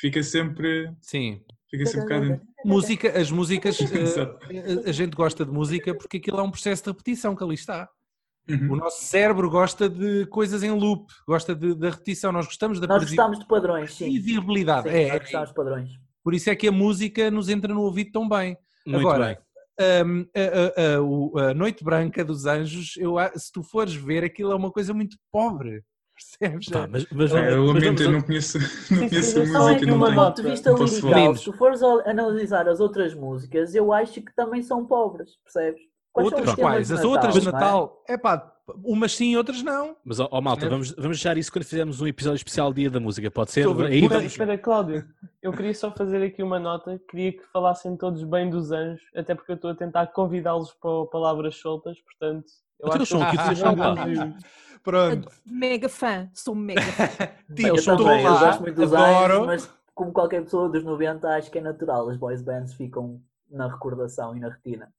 fica 0.00 0.22
sempre. 0.22 0.90
Sim. 1.00 1.42
Fica 1.70 1.86
sempre 1.86 2.08
cá 2.08 2.40
Música, 2.64 3.20
as 3.20 3.30
músicas, 3.30 3.78
a, 4.16 4.88
a 4.88 4.92
gente 4.92 5.14
gosta 5.14 5.44
de 5.44 5.50
música 5.50 5.94
porque 5.94 6.16
aquilo 6.16 6.40
é 6.40 6.42
um 6.42 6.50
processo 6.50 6.82
de 6.84 6.90
repetição 6.90 7.36
que 7.36 7.44
ali 7.44 7.54
está. 7.54 7.90
Uhum. 8.48 8.72
O 8.72 8.76
nosso 8.76 9.04
cérebro 9.04 9.50
gosta 9.50 9.88
de 9.88 10.26
coisas 10.26 10.62
em 10.62 10.70
loop, 10.70 11.06
gosta 11.26 11.54
de, 11.54 11.74
da 11.74 11.90
repetição. 11.90 12.32
Nós 12.32 12.46
gostamos 12.46 12.80
da 12.80 12.86
Nós 12.86 13.04
gostamos 13.04 13.38
de 13.38 13.46
padrões, 13.46 13.94
sim. 13.94 14.10
Visibilidade. 14.10 14.88
Sim, 14.88 14.96
é, 14.96 15.08
nós 15.08 15.20
gostamos 15.20 15.48
de 15.48 15.54
padrões. 15.54 15.90
Por 16.22 16.34
isso 16.34 16.48
é 16.48 16.56
que 16.56 16.68
a 16.68 16.72
música 16.72 17.30
nos 17.30 17.48
entra 17.50 17.72
no 17.72 17.82
ouvido 17.82 18.12
tão 18.12 18.26
bem. 18.26 18.56
Muito 18.86 19.00
Agora, 19.00 19.26
bem. 19.26 19.38
Um, 19.80 20.26
a, 20.34 21.42
a, 21.42 21.50
a, 21.50 21.54
Noite 21.54 21.82
Branca 21.82 22.24
dos 22.24 22.46
Anjos, 22.46 22.96
eu, 22.96 23.16
se 23.34 23.50
tu 23.50 23.62
fores 23.62 23.94
ver, 23.94 24.22
aquilo 24.22 24.52
é 24.52 24.54
uma 24.54 24.70
coisa 24.70 24.94
muito 24.94 25.16
pobre. 25.32 25.82
Percebes? 26.40 26.66
Tá, 26.66 26.86
mas, 26.86 27.06
mas, 27.10 27.34
é, 27.34 27.54
eu 27.54 27.64
lamento, 27.64 28.02
eu 28.02 28.12
não 28.12 28.22
conheço, 28.22 28.58
não 28.90 29.08
conheço 29.08 29.36
a 29.42 29.44
música. 29.44 29.86
Não 29.86 30.00
tenho, 30.00 30.14
ponto 30.14 30.42
de 30.42 30.50
vista 30.50 30.70
lirical, 30.70 31.36
se 31.36 31.44
tu 31.44 31.52
fores 31.54 31.82
analisar 31.82 32.68
as 32.68 32.78
outras 32.78 33.14
músicas, 33.14 33.74
eu 33.74 33.92
acho 33.92 34.22
que 34.22 34.32
também 34.34 34.62
são 34.62 34.86
pobres, 34.86 35.36
percebes? 35.42 35.82
Quais 36.14 36.32
outras 36.32 36.54
quais? 36.54 36.92
As 36.92 37.04
outras 37.04 37.34
de 37.34 37.44
Natal? 37.44 38.00
É 38.08 38.16
pá, 38.16 38.54
umas 38.84 39.16
sim, 39.16 39.36
outras 39.36 39.64
não. 39.64 39.96
Mas, 40.04 40.20
ó, 40.20 40.28
oh, 40.30 40.40
malta, 40.40 40.64
é. 40.64 40.68
vamos, 40.68 40.92
vamos 40.92 41.16
deixar 41.16 41.36
isso 41.36 41.52
quando 41.52 41.64
fizermos 41.64 42.00
um 42.00 42.06
episódio 42.06 42.36
especial 42.36 42.72
Dia 42.72 42.88
da 42.88 43.00
Música, 43.00 43.28
pode 43.32 43.50
ser? 43.50 43.66
Aí, 43.66 44.04
espera, 44.04 44.24
espera, 44.24 44.58
Cláudio, 44.58 45.04
eu 45.42 45.52
queria 45.52 45.74
só 45.74 45.90
fazer 45.90 46.22
aqui 46.22 46.40
uma 46.40 46.60
nota, 46.60 47.00
queria 47.10 47.32
que 47.32 47.42
falassem 47.52 47.96
todos 47.96 48.22
bem 48.22 48.48
dos 48.48 48.70
anjos, 48.70 49.02
até 49.16 49.34
porque 49.34 49.50
eu 49.50 49.56
estou 49.56 49.72
a 49.72 49.74
tentar 49.74 50.06
convidá-los 50.06 50.72
para 50.74 51.04
palavras 51.10 51.56
soltas, 51.56 51.98
portanto... 52.00 52.46
Eu 52.78 52.92
acho 52.92 53.18
que 53.18 53.22
ah, 53.22 54.34
Pronto. 54.84 55.28
Mega 55.44 55.88
fã, 55.88 56.28
sou 56.32 56.54
mega 56.54 56.80
fã. 56.80 57.08
eu, 57.58 57.84
também, 57.84 58.22
eu 58.22 58.38
gosto 58.38 58.62
muito 58.62 58.76
dos 58.76 58.94
adoro. 58.94 59.34
anjos, 59.34 59.46
mas 59.46 59.74
como 59.94 60.12
qualquer 60.12 60.42
pessoa 60.42 60.68
dos 60.68 60.84
90, 60.84 61.26
acho 61.28 61.50
que 61.50 61.58
é 61.58 61.62
natural, 61.62 62.08
as 62.08 62.16
boys 62.16 62.42
bands 62.42 62.74
ficam 62.74 63.20
na 63.50 63.66
recordação 63.66 64.36
e 64.36 64.40
na 64.40 64.50
retina. 64.50 64.92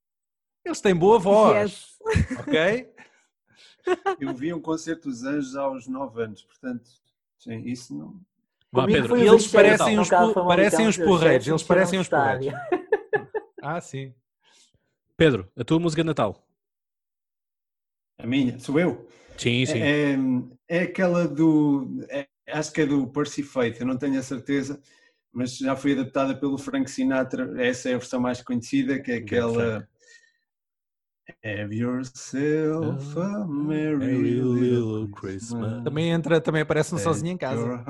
Eles 0.66 0.82
têm 0.82 0.96
boa 0.96 1.20
voz, 1.20 1.98
yes. 2.08 2.40
ok? 2.40 2.96
Eu 4.20 4.34
vi 4.34 4.52
um 4.52 4.60
concerto 4.60 5.08
dos 5.10 5.24
Anjos 5.24 5.56
aos 5.56 5.88
9 5.88 6.24
anos, 6.24 6.44
portanto, 6.44 6.84
sim, 7.38 7.62
isso 7.66 7.96
não. 7.96 8.20
Vá, 8.72 8.88
Pedro. 8.88 9.16
E 9.16 9.28
eles 9.28 9.48
parecem 9.48 10.00
os, 10.00 10.10
parecem 10.10 10.88
os 10.88 10.98
porreiros, 10.98 11.48
eles 11.48 11.64
parecem 11.64 12.00
os 12.00 12.10
porreiros. 12.10 12.48
ah, 13.62 13.80
sim. 13.80 14.14
Pedro, 15.16 15.50
a 15.56 15.64
tua 15.64 15.80
música 15.80 16.02
de 16.02 16.08
Natal? 16.08 16.44
A 18.18 18.26
minha? 18.26 18.60
Sou 18.60 18.80
eu? 18.80 19.08
Sim, 19.38 19.66
sim. 19.66 19.80
É, 19.80 20.14
é, 20.68 20.80
é 20.80 20.82
aquela 20.84 21.28
do. 21.28 22.04
É, 22.10 22.28
acho 22.50 22.72
que 22.72 22.82
é 22.82 22.86
do 22.86 23.08
Percy 23.08 23.44
Faith, 23.44 23.80
eu 23.80 23.86
não 23.86 23.98
tenho 23.98 24.20
a 24.20 24.24
certeza, 24.24 24.82
mas 25.32 25.58
já 25.58 25.76
foi 25.76 25.94
adaptada 25.94 26.36
pelo 26.36 26.58
Frank 26.58 26.90
Sinatra. 26.90 27.54
Essa 27.64 27.90
é 27.90 27.94
a 27.94 27.98
versão 27.98 28.20
mais 28.20 28.42
conhecida, 28.42 29.00
que 29.00 29.12
é 29.12 29.16
aquela. 29.18 29.88
Have 31.44 31.74
yourself 31.76 33.18
a 33.20 33.46
merry 33.48 34.42
little 34.42 35.08
Christmas. 35.10 35.84
Também 35.84 36.12
entra, 36.12 36.40
também 36.40 36.62
aparece 36.62 36.94
um 36.94 37.00
sozinho 37.00 37.32
em 37.32 37.38
casa. 37.38 37.84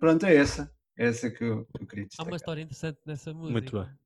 Pronto, 0.00 0.24
é 0.24 0.36
essa. 0.36 0.72
É 0.96 1.06
essa 1.06 1.30
que 1.30 1.44
eu, 1.44 1.68
eu 1.78 1.86
queria 1.86 2.06
destacar. 2.06 2.26
Há 2.26 2.30
uma 2.30 2.36
história 2.36 2.62
interessante 2.62 2.98
nessa 3.04 3.32
música. 3.34 3.52
Muito 3.52 3.80
bem. 3.80 3.98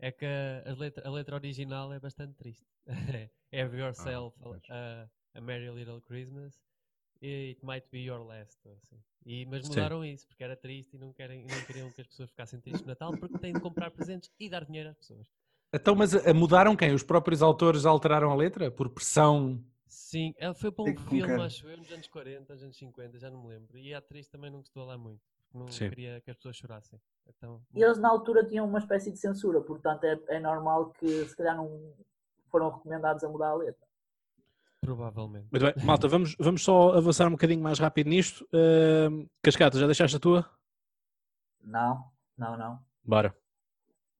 É 0.00 0.12
que 0.12 0.26
a 0.26 0.74
letra, 0.74 1.08
a 1.08 1.10
letra 1.10 1.36
original 1.36 1.92
é 1.92 2.00
bastante 2.00 2.34
triste. 2.34 2.66
Have 3.52 3.76
yourself 3.76 4.36
ah, 4.68 5.08
a, 5.34 5.38
a, 5.38 5.40
merry 5.40 5.70
little 5.70 6.00
Christmas. 6.00 6.60
It 7.22 7.64
might 7.64 7.86
be 7.90 8.00
your 8.00 8.24
last. 8.24 8.58
Assim. 8.68 9.02
E, 9.24 9.46
mas 9.46 9.68
mudaram 9.68 10.02
Sim. 10.02 10.10
isso 10.10 10.26
porque 10.26 10.44
era 10.44 10.56
triste 10.56 10.94
e 10.94 10.98
não, 10.98 11.12
querem, 11.12 11.46
não 11.46 11.64
queriam 11.66 11.90
que 11.90 12.00
as 12.00 12.06
pessoas 12.06 12.30
ficassem 12.30 12.60
tristes 12.60 12.82
no 12.82 12.88
Natal 12.88 13.16
porque 13.16 13.38
têm 13.38 13.52
de 13.52 13.60
comprar 13.60 13.90
presentes 13.90 14.30
e 14.38 14.48
dar 14.48 14.64
dinheiro 14.64 14.90
às 14.90 14.96
pessoas. 14.96 15.26
Então, 15.72 15.94
mas 15.94 16.14
eh, 16.14 16.32
mudaram 16.32 16.74
quem? 16.74 16.94
Os 16.94 17.02
próprios 17.02 17.42
autores 17.42 17.84
alteraram 17.84 18.30
a 18.30 18.34
letra? 18.34 18.70
Por 18.70 18.88
pressão? 18.88 19.62
Sim, 19.86 20.32
ela 20.38 20.54
foi 20.54 20.70
para 20.72 20.84
um 20.84 20.96
filme, 20.96 21.42
acho 21.42 21.66
eu, 21.68 21.76
nos 21.76 21.90
anos 21.92 22.06
40, 22.06 22.54
nos 22.54 22.62
anos 22.62 22.76
50, 22.78 23.18
já 23.18 23.30
não 23.30 23.42
me 23.42 23.48
lembro. 23.48 23.76
E 23.76 23.92
a 23.92 23.98
atriz 23.98 24.26
também 24.28 24.50
não 24.50 24.60
gostou 24.60 24.84
lá 24.86 24.96
muito. 24.96 25.20
porque 25.50 25.58
não 25.58 25.68
Sim. 25.68 25.88
queria 25.90 26.20
que 26.22 26.30
as 26.30 26.36
pessoas 26.36 26.56
chorassem. 26.56 26.98
Então, 27.26 27.60
E 27.74 27.82
eles 27.82 27.98
na 27.98 28.08
altura 28.08 28.44
tinham 28.46 28.66
uma 28.66 28.78
espécie 28.78 29.10
de 29.12 29.18
censura, 29.18 29.60
portanto 29.60 30.04
é, 30.04 30.18
é 30.28 30.40
normal 30.40 30.90
que 30.98 31.26
se 31.26 31.36
calhar 31.36 31.54
não 31.56 31.92
foram 32.50 32.70
recomendados 32.70 33.22
a 33.22 33.28
mudar 33.28 33.48
a 33.48 33.54
letra. 33.54 33.86
provavelmente. 34.80 35.46
Muito 35.50 35.64
bem, 35.64 35.84
malta, 35.84 36.08
vamos, 36.08 36.34
vamos 36.38 36.62
só 36.62 36.92
avançar 36.94 37.26
um 37.28 37.32
bocadinho 37.32 37.62
mais 37.62 37.78
rápido 37.78 38.08
nisto. 38.08 38.48
Ahm, 38.54 39.26
Cascata, 39.42 39.78
já 39.78 39.84
deixaste 39.86 40.16
a 40.16 40.20
tua? 40.20 40.48
Não, 41.62 42.10
não, 42.36 42.56
não. 42.56 42.80
Bora. 43.04 43.36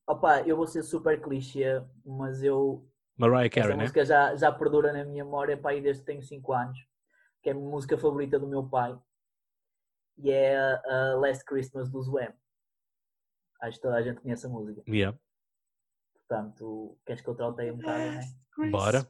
Opa, 0.08 0.40
eu 0.40 0.56
vou 0.56 0.66
ser 0.66 0.82
super 0.82 1.20
clichê, 1.20 1.82
mas 2.02 2.42
eu. 2.42 2.82
Mariah 3.18 3.46
Essa 3.46 3.50
Carey, 3.60 3.76
né? 3.76 3.82
música 3.82 4.04
já, 4.06 4.34
já 4.36 4.50
perdura 4.50 4.90
na 4.90 5.04
minha 5.04 5.22
memória 5.22 5.54
pá, 5.54 5.72
desde 5.72 6.00
que 6.00 6.06
tenho 6.06 6.22
5 6.22 6.52
anos, 6.52 6.78
que 7.42 7.50
é 7.50 7.52
a 7.52 7.54
música 7.54 7.98
favorita 7.98 8.38
do 8.38 8.46
meu 8.46 8.66
pai. 8.66 8.98
E 10.16 10.30
é 10.30 10.56
a, 10.56 10.82
a 10.86 11.16
Last 11.16 11.44
Christmas 11.44 11.90
dos 11.90 12.08
Wham. 12.08 12.32
Acho 13.60 13.76
que 13.76 13.82
toda 13.82 13.96
a 13.96 14.02
gente 14.02 14.20
conhece 14.20 14.46
a 14.46 14.48
música. 14.48 14.82
Yeah. 14.88 15.18
Portanto, 16.14 16.96
queres 17.04 17.20
que 17.20 17.28
eu 17.28 17.34
trote 17.34 17.70
um 17.70 17.76
bocado, 17.76 17.98
né? 17.98 18.20
Bora. 18.70 19.06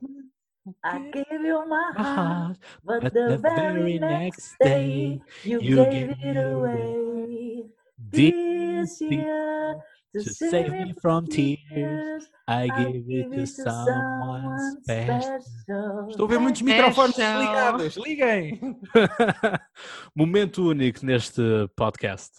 I 0.84 1.10
gave 1.10 1.46
you 1.46 1.66
my 1.66 1.92
heart, 1.96 2.58
but 2.84 3.02
but 3.02 3.12
the 3.14 3.28
the 3.28 3.38
very 3.38 3.98
next 3.98 4.56
day 4.60 5.22
you 5.44 5.60
gave 5.60 6.10
it 6.10 6.36
away. 6.36 7.70
This 7.96 9.00
year, 9.00 9.82
to 10.12 10.22
to 10.24 10.30
save 10.34 10.70
me 10.70 10.94
from 11.00 11.26
tears, 11.26 12.24
I 12.48 12.68
give 12.68 13.04
it 13.10 13.30
to 13.36 13.46
someone 13.46 14.58
special. 14.82 16.08
Estou 16.08 16.26
a 16.26 16.28
ver 16.28 16.38
muitos 16.40 16.62
microfones 16.62 17.16
desligados. 17.16 17.96
Liguem! 17.96 18.58
Momento 20.14 20.68
único 20.70 21.04
neste 21.04 21.42
podcast. 21.76 22.38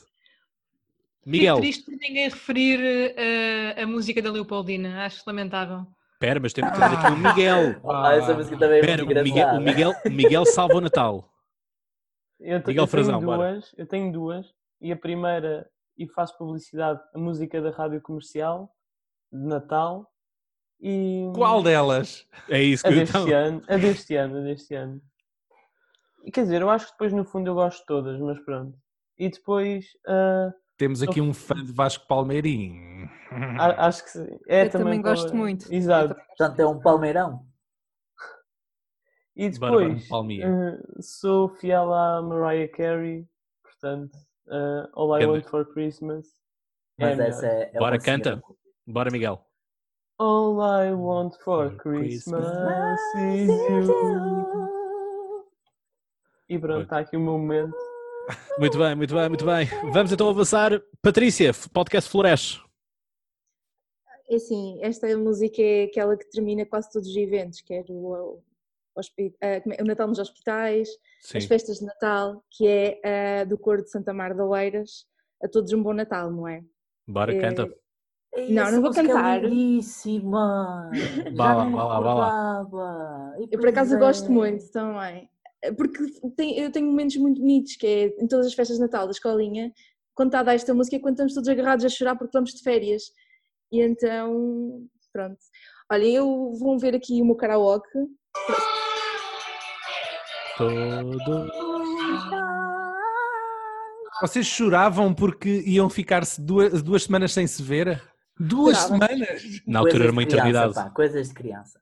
Fico 1.22 1.30
Miguel, 1.30 1.58
triste 1.60 1.86
por 1.86 1.96
ninguém 1.98 2.24
referir 2.30 2.80
eh, 3.16 3.76
a 3.84 3.86
música 3.86 4.22
da 4.22 4.32
Leopoldina, 4.32 5.06
acho 5.06 5.22
lamentável. 5.28 5.86
espera, 6.14 6.40
mas 6.40 6.54
temos, 6.54 6.72
temos 6.72 6.94
aqui 6.98 7.12
o 7.12 7.18
Miguel. 7.18 7.76
Ah, 7.86 8.16
essa 8.16 8.34
música 8.34 8.58
também 8.58 8.78
é 8.78 8.80
Espera, 8.80 9.06
muito 9.06 9.20
o 9.20 9.24
Miguel, 9.24 9.48
o. 9.50 9.60
Miguel, 9.62 9.92
o 10.06 10.10
Miguel 10.10 10.46
salva 10.46 10.76
o 10.76 10.82
Natal. 10.82 11.30
Eu, 12.40 12.58
Miguel 12.60 12.60
eu 12.60 12.64
tenho 12.64 12.88
Frazão, 12.88 13.22
bora. 13.22 13.52
duas, 13.52 13.76
eu 13.78 13.86
tenho 13.86 14.12
duas, 14.12 14.46
e 14.82 14.92
a 14.92 14.96
primeira, 14.96 15.70
e 16.00 16.08
faço 16.08 16.36
publicidade, 16.38 17.00
a 17.14 17.20
música 17.20 17.62
da 17.62 17.70
rádio 17.72 18.02
comercial, 18.02 18.74
de 19.32 19.46
Natal, 19.46 20.10
e... 20.82 21.30
Qual 21.36 21.62
delas? 21.62 22.26
É 22.48 22.64
isso 22.64 22.88
A 22.88 22.90
que 22.90 22.96
eu 22.96 23.00
deste 23.02 23.18
então. 23.18 23.36
ano, 23.38 23.62
a 23.68 23.76
deste 23.78 24.16
ano, 24.16 24.38
a 24.38 24.42
deste 24.42 24.74
ano. 24.74 25.02
E 26.24 26.32
quer 26.32 26.44
dizer, 26.44 26.62
eu 26.62 26.70
acho 26.70 26.86
que 26.88 26.92
depois 26.94 27.12
no 27.14 27.26
fundo 27.26 27.50
eu 27.50 27.54
gosto 27.54 27.80
de 27.82 27.86
todas, 27.86 28.20
mas 28.20 28.40
pronto. 28.46 28.78
E 29.18 29.30
depois, 29.30 29.86
ah, 30.08 30.52
Temos 30.78 31.04
aqui 31.04 31.20
um 31.20 31.34
fã 31.34 31.56
de 31.56 31.74
Vasco 31.74 32.08
Palmeirinho. 32.08 33.10
a- 33.60 33.88
acho 33.88 34.06
que 34.06 34.10
sim. 34.12 34.40
É 34.48 34.66
Eu 34.66 34.70
também 34.70 35.02
para- 35.02 35.12
gosto 35.12 35.36
muito. 35.36 35.72
Exato. 35.74 36.16
Portanto, 36.16 36.60
é 36.62 36.66
um 36.66 36.80
palmeirão. 36.80 37.46
E 39.36 39.50
depois, 39.50 40.08
eh, 40.42 40.82
sou 41.02 41.50
fiel 41.50 41.94
à 41.94 42.22
Mariah 42.22 42.70
Carey, 42.72 43.28
portanto, 43.64 44.18
eh, 44.50 44.90
All 44.94 45.16
I 45.16 45.20
Ganda. 45.22 45.34
Want 45.34 45.46
for 45.50 45.66
Christmas. 45.66 46.28
é 46.98 47.06
Mas 47.06 47.18
melhor. 47.18 47.30
essa 47.30 47.48
é, 47.48 47.72
é 47.74 47.80
Bora, 47.80 48.00
canta. 48.00 48.42
Bora, 48.88 49.12
Miguel. 49.12 49.46
All 50.18 50.60
I 50.62 50.92
want 50.94 51.36
for 51.44 51.76
Christmas 51.78 52.46
is 53.16 53.48
you. 53.48 54.70
E 56.50 56.58
pronto, 56.60 56.84
está 56.84 57.00
aqui 57.00 57.16
o 57.16 57.20
meu 57.20 57.38
momento. 57.38 57.76
Muito 58.60 58.78
bem, 58.78 58.94
muito 58.96 59.16
bem, 59.16 59.28
muito 59.28 59.44
bem. 59.46 59.66
Vamos 59.92 60.12
então 60.12 60.30
avançar. 60.30 60.80
Patrícia, 61.02 61.52
podcast 61.74 62.08
Floresce. 62.10 62.60
É 64.30 64.36
assim, 64.36 64.78
esta 64.84 65.08
música 65.18 65.60
é 65.60 65.86
aquela 65.86 66.16
que 66.16 66.30
termina 66.30 66.64
quase 66.64 66.92
todos 66.92 67.08
os 67.10 67.16
eventos, 67.16 67.62
quer 67.62 67.84
o, 67.90 68.40
o, 68.96 69.02
como 69.64 69.76
é? 69.76 69.82
o 69.82 69.86
Natal 69.86 70.08
nos 70.08 70.20
hospitais, 70.20 70.90
Sim. 71.22 71.38
as 71.38 71.46
festas 71.46 71.78
de 71.80 71.86
Natal, 71.86 72.44
que 72.52 72.68
é 72.68 73.42
ah, 73.42 73.44
do 73.46 73.58
coro 73.58 73.84
de 73.84 73.90
Santa 73.90 74.14
Mar 74.14 74.34
de 74.34 74.42
Oeiras, 74.42 75.06
a 75.44 75.48
todos 75.48 75.72
um 75.74 75.82
bom 75.82 75.94
Natal, 75.94 76.32
não 76.32 76.48
é? 76.48 76.64
Bora, 77.08 77.34
É, 77.34 77.40
canta. 77.40 77.64
Não, 78.50 78.62
essa 78.64 78.72
não 78.74 78.82
vou 78.82 78.92
cantar. 78.94 79.44
É 79.44 79.48
lindíssima. 79.48 80.92
Lá. 81.34 81.64
recordava. 81.64 83.36
E 83.40 83.48
Eu 83.52 83.60
por 83.60 83.70
acaso 83.70 83.96
é. 83.96 84.00
gosto 84.00 84.32
muito 84.32 84.72
também. 84.72 85.30
Porque 85.76 86.06
tem- 86.38 86.58
eu 86.60 86.72
tenho 86.72 86.86
momentos 86.86 87.18
muito 87.18 87.42
bonitos, 87.42 87.76
que 87.76 87.86
é 87.88 88.06
em 88.24 88.28
todas 88.28 88.46
as 88.46 88.54
festas 88.54 88.78
de 88.78 88.84
Natal 88.84 89.06
da 89.06 89.12
escolinha, 89.12 89.74
quando 90.14 90.28
está 90.30 90.40
a 90.40 90.44
dar 90.44 90.54
esta 90.56 90.74
música 90.74 90.96
é 90.98 91.00
quando 91.00 91.16
estamos 91.16 91.34
todos 91.34 91.50
agarrados 91.50 91.84
a 91.86 91.90
chorar 91.90 92.16
porque 92.16 92.32
vamos 92.38 92.52
de 92.52 92.62
férias. 92.62 93.04
E 93.72 93.82
então, 93.82 94.86
pronto. 95.12 95.38
Olha, 95.92 96.06
eu 96.06 96.54
vou 96.54 96.78
ver 96.78 96.96
aqui 96.96 97.22
o 97.22 97.26
meu 97.26 97.36
karaoke. 97.36 97.90
Todo. 100.60 101.50
Vocês 104.22 104.46
choravam 104.46 105.14
porque 105.14 105.64
iam 105.66 105.90
ficar-se 105.90 106.42
duas, 106.42 106.84
duas 106.84 107.04
semanas 107.04 107.32
sem 107.32 107.48
se 107.48 107.64
ver? 107.64 108.04
Duas 108.38 108.78
Chorava. 108.78 109.08
semanas? 109.08 109.44
Na 109.66 109.80
altura 109.80 110.04
era 110.04 110.12
uma 110.12 110.24
eternidade. 110.24 110.74
pá, 110.74 110.90
coisas 110.90 111.30
de 111.30 111.34
criança. 111.34 111.80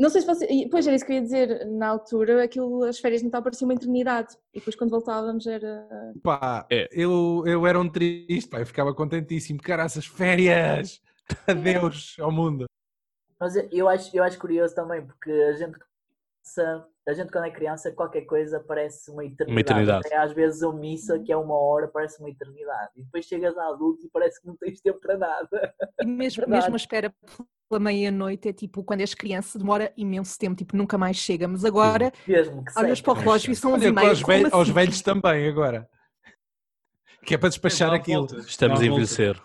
Não 0.00 0.10
sei 0.10 0.20
se 0.20 0.26
você. 0.26 0.46
Pois 0.70 0.86
era 0.86 0.94
isso 0.94 1.04
que 1.04 1.12
eu 1.12 1.16
ia 1.16 1.22
dizer. 1.22 1.66
Na 1.66 1.88
altura, 1.88 2.44
aquilo, 2.44 2.84
as 2.84 2.98
férias 3.00 3.20
de 3.20 3.26
Natal 3.26 3.42
pareciam 3.42 3.66
uma 3.68 3.74
eternidade. 3.74 4.36
E 4.54 4.58
depois, 4.58 4.76
quando 4.76 4.90
voltávamos, 4.90 5.46
era. 5.46 5.88
Pá, 6.22 6.66
É. 6.70 6.86
eu, 6.92 7.42
eu 7.46 7.66
era 7.66 7.80
um 7.80 7.88
triste, 7.88 8.48
pá, 8.48 8.60
eu 8.60 8.66
ficava 8.66 8.94
contentíssimo. 8.94 9.58
Caraças, 9.60 10.06
férias! 10.06 11.00
Adeus 11.48 12.14
ao 12.20 12.30
mundo. 12.30 12.66
Mas 13.40 13.56
eu- 13.56 13.68
eu 13.72 13.88
acho, 13.88 14.14
eu 14.16 14.22
acho 14.22 14.38
curioso 14.38 14.74
também, 14.74 15.04
porque 15.04 15.30
a 15.30 15.52
gente, 15.54 15.78
se- 16.48 16.82
a 17.08 17.12
gente 17.14 17.30
quando 17.32 17.44
é 17.46 17.50
criança, 17.50 17.90
qualquer 17.92 18.22
coisa 18.22 18.60
parece 18.60 19.10
uma 19.10 19.24
eternidade. 19.24 19.60
eternidade. 19.60 20.06
Até 20.06 20.16
às 20.16 20.32
vezes 20.32 20.62
a 20.62 20.72
missa, 20.72 21.18
que 21.18 21.32
é 21.32 21.36
uma 21.36 21.54
hora, 21.56 21.88
parece 21.88 22.20
uma 22.20 22.28
eternidade. 22.30 22.90
E 22.96 23.02
depois 23.02 23.24
chegas 23.24 23.56
a 23.56 23.68
adulto 23.68 24.04
e 24.06 24.10
parece 24.10 24.40
que 24.40 24.46
não 24.46 24.56
tens 24.56 24.80
tempo 24.80 24.98
para 25.00 25.16
nada. 25.16 25.74
E 26.00 26.06
mesmo, 26.06 26.42
Verdade. 26.44 26.62
mesmo 26.64 26.74
a 26.74 26.76
espera 26.76 27.14
pela 27.70 27.80
meia-noite 27.80 28.48
é 28.48 28.52
tipo, 28.52 28.82
quando 28.84 29.00
és 29.00 29.14
criança, 29.14 29.58
demora 29.58 29.92
imenso 29.96 30.38
tempo, 30.38 30.56
tipo, 30.56 30.76
nunca 30.76 30.96
mais 30.98 31.16
chega. 31.16 31.46
Mas 31.48 31.64
agora 31.64 32.12
Mesmo 32.26 32.64
que 32.64 32.78
olhas 32.78 33.00
para 33.00 33.12
o 33.12 33.16
relógio 33.16 33.52
e 33.52 33.56
são 33.56 33.72
11 33.74 33.86
Olha, 33.86 33.94
com 33.94 34.00
meia. 34.00 34.08
aos, 34.10 34.22
como 34.22 34.36
velhos, 34.36 34.52
aos 34.52 34.62
assim? 34.62 34.72
velhos 34.72 35.02
também 35.02 35.48
agora. 35.48 35.88
Que 37.24 37.34
é 37.34 37.38
para 37.38 37.48
despachar 37.50 37.92
aquilo. 37.92 38.26
volta. 38.26 38.38
Estamos 38.40 38.80
a 38.80 38.86
envelhecer. 38.86 39.40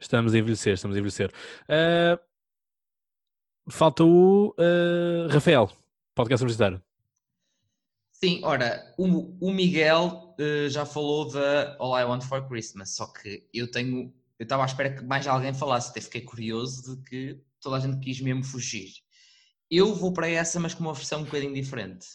Estamos 0.00 0.34
a 0.34 0.38
envelhecer, 0.38 0.74
estamos 0.74 0.96
a 0.96 1.00
envelhecer. 1.00 1.30
Ah, 1.68 2.18
falta 3.68 4.04
o 4.04 4.54
ah, 4.58 5.32
Rafael, 5.32 5.70
podcast 6.14 6.42
universitário. 6.42 6.82
Sim, 8.12 8.40
ora, 8.42 8.94
o, 8.96 9.48
o 9.48 9.52
Miguel 9.52 10.34
eh, 10.38 10.68
já 10.70 10.86
falou 10.86 11.30
da 11.30 11.76
All 11.78 11.98
I 11.98 12.04
Want 12.04 12.22
for 12.22 12.48
Christmas, 12.48 12.94
só 12.94 13.06
que 13.06 13.46
eu 13.52 13.70
tenho, 13.70 14.14
eu 14.38 14.44
estava 14.44 14.62
à 14.62 14.66
espera 14.66 14.94
que 14.94 15.04
mais 15.04 15.26
alguém 15.26 15.52
falasse, 15.52 15.90
até 15.90 16.00
fiquei 16.00 16.22
curioso 16.22 16.96
de 16.96 17.02
que 17.04 17.40
toda 17.60 17.76
a 17.76 17.80
gente 17.80 17.98
quis 17.98 18.20
mesmo 18.20 18.42
fugir. 18.44 18.92
Eu 19.70 19.94
vou 19.94 20.12
para 20.12 20.28
essa, 20.28 20.58
mas 20.58 20.72
com 20.74 20.84
uma 20.84 20.94
versão 20.94 21.20
um 21.20 21.24
bocadinho 21.24 21.52
diferente. 21.52 22.06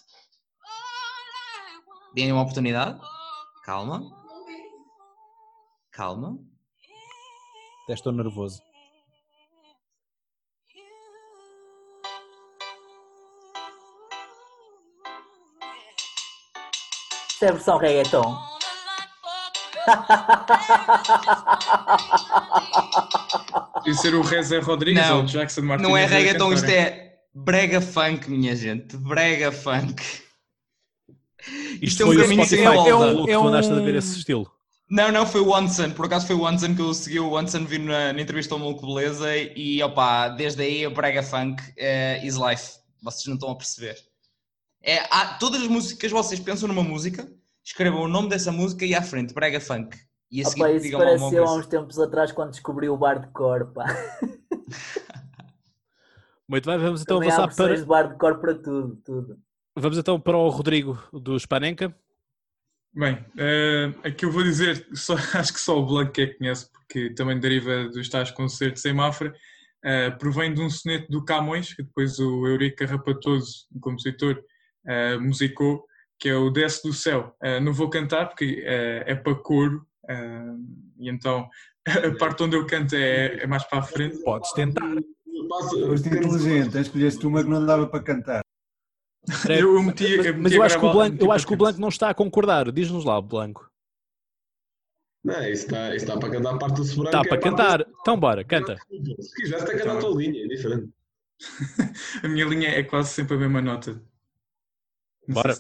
Deem 2.16 2.32
uma 2.32 2.42
oportunidade. 2.42 3.00
Calma. 3.64 4.02
Calma. 5.92 6.40
Até 7.84 7.94
estou 7.94 8.12
nervoso. 8.12 8.62
Isto 17.40 17.46
é 17.46 17.50
a 17.50 17.54
versão 17.54 17.78
reggaeton. 17.78 18.38
Podia 23.76 23.94
ser 23.94 24.14
o 24.14 24.22
Reza 24.22 24.60
Rodrigues 24.60 25.08
Não, 25.08 25.20
ou 25.20 25.24
o 25.24 25.26
Jackson. 25.26 25.62
Não 25.62 25.96
é 25.96 26.04
a 26.04 26.08
reggaeton, 26.08 26.52
isto 26.52 26.68
é 26.70 27.14
brega 27.34 27.80
funk, 27.80 28.30
minha 28.30 28.54
gente. 28.58 28.98
Brega 28.98 29.54
funk. 29.54 30.04
Isto 31.82 32.04
é 32.04 32.08
um 32.08 32.10
foi 32.10 32.18
o 32.18 32.22
caminho 32.24 32.46
sem 32.46 32.60
Spotify 32.60 32.92
volta. 32.92 33.16
que 33.16 33.24
tu 33.24 33.30
É 33.30 33.38
um- 33.38 33.48
andaste 33.48 33.72
a 33.72 33.76
ver 33.76 33.96
esse 33.96 34.18
estilo. 34.18 34.52
Não, 34.90 35.10
não, 35.10 35.26
foi 35.26 35.40
o 35.40 35.48
Wanson. 35.48 35.92
Por 35.92 36.08
acaso 36.08 36.28
foi 36.28 36.36
o 36.36 36.42
Wanson 36.42 36.76
que 36.76 36.82
eu 36.82 36.94
segui 36.94 37.22
o 37.22 37.30
Wanson, 37.30 37.64
vi 37.64 37.78
na, 37.80 38.12
na 38.12 38.22
entrevista 38.22 38.54
ao 38.54 38.60
Maluco 38.60 38.86
Beleza 38.86 39.30
e 39.38 39.82
opá, 39.82 40.28
desde 40.28 40.62
aí 40.62 40.86
o 40.86 40.92
Brega 40.92 41.24
Funk 41.24 41.64
é 41.78 42.20
is 42.22 42.36
life. 42.36 42.74
Vocês 43.02 43.28
não 43.28 43.36
estão 43.36 43.52
a 43.52 43.56
perceber. 43.56 43.96
É, 44.82 45.00
há, 45.10 45.38
todas 45.40 45.62
as 45.62 45.68
músicas 45.68 46.12
vocês 46.12 46.40
pensam 46.40 46.68
numa 46.68 46.84
música, 46.84 47.30
escrevam 47.64 48.02
o 48.02 48.08
nome 48.08 48.30
dessa 48.30 48.52
música 48.52 48.86
e 48.86 48.96
à 48.96 49.02
frente, 49.02 49.34
Brega 49.34 49.60
Funk. 49.60 49.98
E 50.32 50.42
a 50.42 50.46
seguir 50.46 50.62
Opa, 50.62 50.72
isso 50.74 50.98
pareceu 50.98 51.44
há 51.44 51.56
uns 51.56 51.66
tempos 51.66 52.00
atrás 52.00 52.32
quando 52.32 52.52
descobri 52.52 52.88
o 52.88 52.96
bar 52.96 53.20
de 53.20 53.28
cor, 53.28 53.74
pá. 53.74 53.86
Muito 56.48 56.66
bem, 56.66 56.78
vamos 56.80 57.02
então 57.02 57.20
Também 57.20 57.34
avançar 57.34 57.56
para, 57.56 57.76
de 57.76 57.86
bar 57.86 58.08
de 58.10 58.18
cor 58.18 58.40
para 58.40 58.56
tudo, 58.56 58.96
tudo. 59.04 59.38
vamos 59.76 59.98
então 59.98 60.20
para 60.20 60.38
o 60.38 60.50
Rodrigo 60.50 60.98
do 61.12 61.38
Spanenka. 61.40 61.96
Bem, 62.94 63.14
uh, 63.14 64.00
aqui 64.04 64.26
eu 64.26 64.32
vou 64.32 64.44
dizer, 64.44 64.88
só, 64.94 65.14
acho 65.38 65.54
que 65.54 65.60
só 65.60 65.78
o 65.78 65.86
Blanco 65.86 66.20
é 66.22 66.28
que 66.28 66.38
conhece, 66.38 66.72
porque 66.72 67.14
também 67.14 67.40
deriva 67.40 67.88
dos 67.90 68.10
tais 68.10 68.32
concertos 68.32 68.84
em 68.86 68.94
Mafra. 68.94 69.34
Uh, 69.86 70.18
provém 70.18 70.54
de 70.54 70.62
um 70.62 70.70
soneto 70.70 71.10
do 71.10 71.24
Camões, 71.24 71.74
que 71.74 71.84
depois 71.84 72.20
o 72.20 72.48
Eurico 72.48 72.78
Carrapatoso, 72.78 73.68
o 73.74 73.80
compositor, 73.80 74.44
uh, 74.86 75.22
musicou, 75.22 75.86
que 76.18 76.30
é 76.30 76.36
o 76.36 76.50
Desce 76.50 76.84
do 76.84 76.94
Céu. 76.94 77.36
Uh, 77.44 77.60
não 77.62 77.74
vou 77.74 77.90
cantar 77.90 78.28
porque 78.28 78.64
é 78.66 79.16
para 79.16 79.36
coro, 79.36 79.86
e 80.98 81.10
então 81.10 81.50
a 81.88 82.18
parte 82.18 82.44
onde 82.44 82.56
eu 82.56 82.66
canto 82.66 82.96
é, 82.96 83.44
é 83.44 83.48
mais 83.48 83.64
para 83.64 83.80
a 83.80 83.84
frente. 83.84 84.22
Podes 84.24 84.52
tentar. 84.54 84.96
Foste 85.88 86.10
inteligente, 86.10 86.78
escolheste 86.78 87.26
uma 87.26 87.44
que 87.44 87.50
não 87.50 87.66
dava 87.66 87.88
para 87.88 88.04
cantar. 88.04 88.42
Eu, 89.48 89.76
eu 89.76 89.84
meti, 89.84 90.12
eu 90.12 90.24
meti 90.24 90.40
mas 90.40 90.52
eu 90.52 90.64
acho, 90.64 90.80
que 90.80 90.86
o 90.86 90.92
Blanco, 90.92 91.24
eu 91.24 91.32
acho 91.32 91.48
que 91.48 91.54
o 91.54 91.58
Blanco 91.58 91.80
não 91.80 91.90
está 91.90 92.10
a 92.10 92.14
concordar. 92.14 92.72
Diz-nos 92.72 93.06
lá, 93.06 93.20
Blanco. 93.22 93.70
Não, 95.24 95.44
isso 95.44 95.66
está, 95.66 95.96
isso 95.96 96.06
está 96.06 96.18
para 96.18 96.32
cantar 96.32 96.56
a 96.56 96.58
parte 96.58 96.76
do 96.78 96.84
sobrano. 96.84 97.10
Está 97.10 97.22
para 97.22 97.38
é 97.38 97.42
cantar. 97.42 97.88
Então 98.02 98.20
bora, 98.20 98.44
canta. 98.44 98.78
Se 99.20 99.36
quiser, 99.36 99.58
está 99.58 99.74
a 99.74 99.78
cantar 99.78 99.98
a 99.98 100.00
tua 100.00 100.16
linha, 100.16 100.44
é 100.44 100.48
diferente. 100.48 100.90
a 102.24 102.28
minha 102.28 102.46
linha 102.46 102.70
é 102.70 102.84
quase 102.84 103.10
sempre 103.10 103.36
a 103.36 103.40
mesma 103.40 103.62
nota. 103.62 104.02
Bora. 105.34 105.56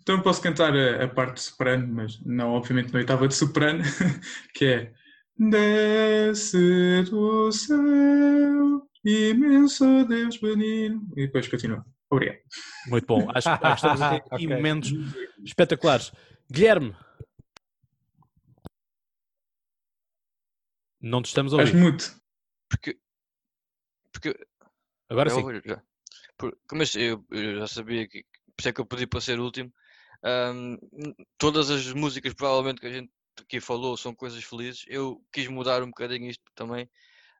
Então 0.00 0.22
posso 0.22 0.40
cantar 0.40 0.74
a, 0.74 1.04
a, 1.04 1.08
parte 1.08 1.34
de 1.34 1.40
soprano, 1.42 1.92
mas 1.92 2.20
não, 2.24 2.50
obviamente, 2.52 2.92
na 2.92 3.00
oitava 3.00 3.26
de 3.26 3.34
soprano, 3.34 3.82
que 4.54 4.64
é 4.64 4.92
Desce 5.38 7.02
do 7.10 7.52
céu, 7.52 8.88
imenso 9.04 10.04
Deus 10.06 10.38
benigno. 10.38 11.06
E 11.16 11.26
depois 11.26 11.48
continua. 11.48 11.84
Obrigado. 12.08 12.38
Muito 12.88 13.06
bom. 13.06 13.28
Acho, 13.34 13.48
acho 13.50 13.60
que 13.60 13.74
estamos 13.74 14.00
a 14.00 14.10
ter 14.10 14.16
aqui 14.16 14.26
okay. 14.46 14.48
momentos 14.48 14.92
espetaculares. 15.44 16.12
Guilherme, 16.50 16.96
Não 21.06 21.22
te 21.22 21.26
estamos 21.26 21.52
a 21.52 21.56
ouvir. 21.56 21.68
Estás 21.68 21.82
muito. 21.82 22.20
Porque. 22.68 22.98
Porque. 24.12 24.46
Agora 25.08 25.30
sim. 25.30 25.42
Já. 25.64 25.82
Por, 26.36 26.58
mas 26.72 26.94
eu, 26.96 27.24
eu, 27.30 27.60
já 27.60 27.66
sabia 27.68 28.08
que. 28.08 28.24
Por 28.56 28.62
isso 28.62 28.68
é 28.68 28.72
que 28.72 28.80
eu 28.80 28.86
pedi 28.86 29.06
para 29.06 29.20
ser 29.20 29.38
o 29.38 29.44
último. 29.44 29.72
Um, 30.24 30.78
todas 31.38 31.70
as 31.70 31.92
músicas, 31.92 32.32
provavelmente, 32.34 32.80
que 32.80 32.86
a 32.86 32.92
gente 32.92 33.10
aqui 33.40 33.60
falou, 33.60 33.96
são 33.96 34.14
coisas 34.14 34.42
felizes. 34.42 34.84
Eu 34.88 35.20
quis 35.32 35.46
mudar 35.48 35.82
um 35.82 35.88
bocadinho 35.88 36.30
isto 36.30 36.42
também. 36.54 36.84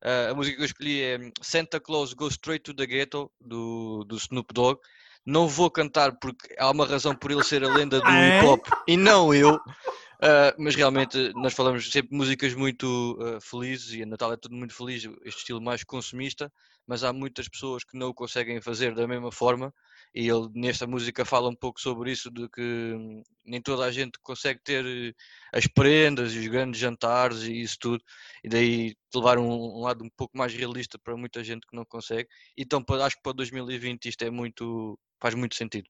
Uh, 0.05 0.31
a 0.31 0.35
música 0.35 0.57
que 0.57 0.63
eu 0.63 0.67
escolhi 0.67 1.03
é 1.03 1.19
Santa 1.41 1.81
Claus 1.81 2.13
Goes 2.13 2.35
Straight 2.35 2.63
to 2.63 2.75
the 2.75 2.87
Ghetto, 2.87 3.31
do, 3.41 4.05
do 4.05 4.17
Snoop 4.17 4.53
Dogg. 4.53 4.81
Não 5.25 5.49
vou 5.49 5.71
cantar 5.71 6.17
porque 6.21 6.55
há 6.59 6.71
uma 6.71 6.87
razão 6.87 7.15
por 7.15 7.31
ele 7.31 7.43
ser 7.43 7.65
a 7.65 7.75
lenda 7.75 8.01
do 8.01 8.07
é? 8.09 8.39
hip 8.39 8.47
hop 8.47 8.67
e 8.87 8.97
não 8.97 9.35
eu. 9.35 9.55
Uh, 9.57 10.55
mas 10.59 10.75
realmente 10.75 11.33
nós 11.35 11.53
falamos 11.53 11.91
sempre 11.91 12.11
de 12.11 12.17
músicas 12.17 12.55
muito 12.55 13.19
uh, 13.21 13.41
felizes 13.41 13.93
e 13.93 14.03
a 14.03 14.07
Natal 14.07 14.33
é 14.33 14.37
tudo 14.37 14.55
muito 14.55 14.75
feliz, 14.75 15.05
este 15.25 15.41
estilo 15.41 15.61
mais 15.61 15.85
consumista, 15.85 16.51
mas 16.87 17.05
há 17.05 17.13
muitas 17.13 17.49
pessoas 17.49 17.85
que 17.85 17.99
não 17.99 18.09
o 18.09 18.15
conseguem 18.15 18.61
fazer 18.61 18.95
da 18.95 19.07
mesma 19.07 19.31
forma 19.31 19.75
e 20.15 20.29
ele 20.29 20.49
nesta 20.55 20.87
música 20.87 21.25
fala 21.25 21.49
um 21.49 21.55
pouco 21.55 21.81
sobre 21.81 22.13
isso, 22.13 22.31
de 22.31 22.49
que 22.49 22.63
hum, 22.63 23.23
nem 23.45 23.61
toda 23.61 23.85
a 23.85 23.91
gente 23.91 24.19
consegue 24.23 24.61
ter 24.63 24.85
eh, 24.85 25.13
as 25.53 25.67
prendas 25.67 26.33
e 26.35 26.39
os 26.39 26.47
grandes 26.49 26.81
jantares 26.81 27.43
e 27.43 27.61
isso 27.61 27.77
tudo, 27.79 28.03
e 28.43 28.49
daí 28.49 28.97
levar 29.15 29.39
um, 29.39 29.79
um 29.79 29.81
lado 29.83 30.05
um 30.05 30.11
pouco 30.17 30.37
mais 30.37 30.55
realista 30.55 30.99
para 30.99 31.17
muita 31.17 31.45
gente 31.45 31.67
que 31.67 31.77
não 31.77 31.85
consegue. 31.85 32.29
Então 32.57 32.85
acho 33.03 33.17
que 33.17 33.23
para 33.23 33.33
2020 33.33 34.09
isto 34.09 34.23
é 34.23 34.31
muito, 34.31 34.99
faz 35.21 35.35
muito 35.35 35.55
sentido. 35.55 35.89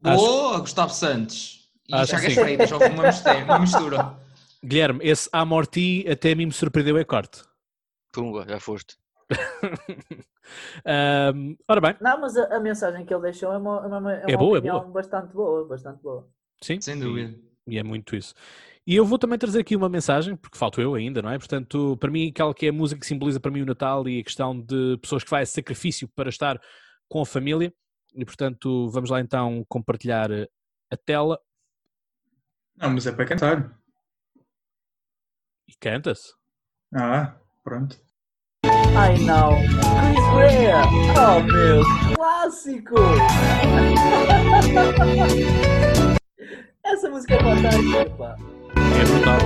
Boa, 0.00 0.60
Gustavo 0.60 0.92
Santos! 0.92 1.70
E 1.88 1.94
ah, 1.94 2.04
Chagas 2.04 2.34
Freitas, 2.34 2.70
houve 2.72 2.86
uma 2.86 3.04
mistura, 3.04 3.44
uma 3.44 3.58
mistura. 3.58 4.20
Guilherme, 4.64 5.00
esse 5.04 5.28
Amorti 5.32 6.04
até 6.08 6.32
a 6.32 6.36
mim 6.36 6.46
me 6.46 6.52
surpreendeu 6.52 6.98
é 6.98 7.04
corte. 7.04 7.42
Pumba, 8.12 8.44
já 8.48 8.58
foste. 8.58 8.96
um, 11.34 11.56
ora 11.68 11.80
bem. 11.80 11.96
Não, 12.00 12.20
mas 12.20 12.36
a, 12.36 12.56
a, 12.56 12.60
mensagem 12.60 13.04
que 13.04 13.12
ele 13.12 13.22
deixou 13.22 13.52
é 13.52 13.58
uma, 13.58 13.76
é 13.76 13.86
uma, 13.86 13.96
é 13.96 13.98
uma 13.98 14.30
é 14.30 14.36
boa, 14.36 14.58
é 14.58 14.60
boa. 14.60 14.84
bastante 14.84 15.32
boa, 15.32 15.66
bastante 15.66 16.02
boa. 16.02 16.28
Sim, 16.62 16.80
sem 16.80 16.98
dúvida. 16.98 17.36
E, 17.66 17.74
e, 17.74 17.78
é 17.78 17.82
muito 17.82 18.16
isso. 18.16 18.34
E 18.86 18.94
eu 18.94 19.04
vou 19.04 19.18
também 19.18 19.38
trazer 19.38 19.60
aqui 19.60 19.74
uma 19.74 19.88
mensagem, 19.88 20.36
porque 20.36 20.56
falto 20.56 20.80
eu 20.80 20.94
ainda, 20.94 21.20
não 21.20 21.30
é? 21.30 21.38
Portanto, 21.38 21.96
para 21.98 22.10
mim, 22.10 22.28
aquela 22.28 22.54
que 22.54 22.66
é 22.66 22.68
a 22.68 22.72
música 22.72 23.00
que 23.00 23.06
simboliza 23.06 23.40
para 23.40 23.50
mim 23.50 23.62
o 23.62 23.66
Natal 23.66 24.08
e 24.08 24.20
a 24.20 24.24
questão 24.24 24.58
de 24.60 24.96
pessoas 24.98 25.24
que 25.24 25.30
fazem 25.30 25.46
sacrifício 25.46 26.08
para 26.14 26.28
estar 26.28 26.60
com 27.08 27.20
a 27.20 27.26
família. 27.26 27.72
E 28.14 28.24
portanto, 28.24 28.88
vamos 28.90 29.10
lá 29.10 29.20
então 29.20 29.64
compartilhar 29.68 30.30
a 30.32 30.96
tela. 30.96 31.38
Não, 32.76 32.90
mas 32.90 33.06
é 33.06 33.12
para 33.12 33.26
cantar. 33.26 33.78
E 35.68 35.74
canta-se. 35.80 36.32
Ah, 36.94 37.36
pronto. 37.64 38.05
Ai 38.96 39.18
não, 39.18 39.50
Chris 40.00 40.24
Rea! 40.34 40.82
Oh 41.14 41.40
meu, 41.42 41.82
clássico! 42.14 42.94
Essa 46.82 47.10
música 47.10 47.34
é 47.34 47.38
fantástica, 47.38 48.08
pá. 48.16 48.36
É 48.98 49.04
brutal. 49.04 49.36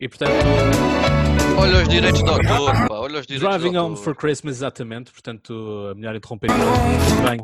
E 0.00 0.08
portanto. 0.08 1.01
Olha 1.58 1.82
os 1.82 1.88
direitos 1.88 2.22
de 2.22 2.30
autor, 2.30 2.88
pá, 2.88 2.94
olha 2.94 3.20
os 3.20 3.26
direitos 3.26 3.60
Driving 3.60 3.76
Home 3.76 3.96
for 3.96 4.14
Christmas, 4.16 4.56
exatamente. 4.56 5.12
Portanto, 5.12 5.88
a 5.90 5.94
melhor 5.94 6.14
interromper 6.16 6.50
bem. 7.28 7.40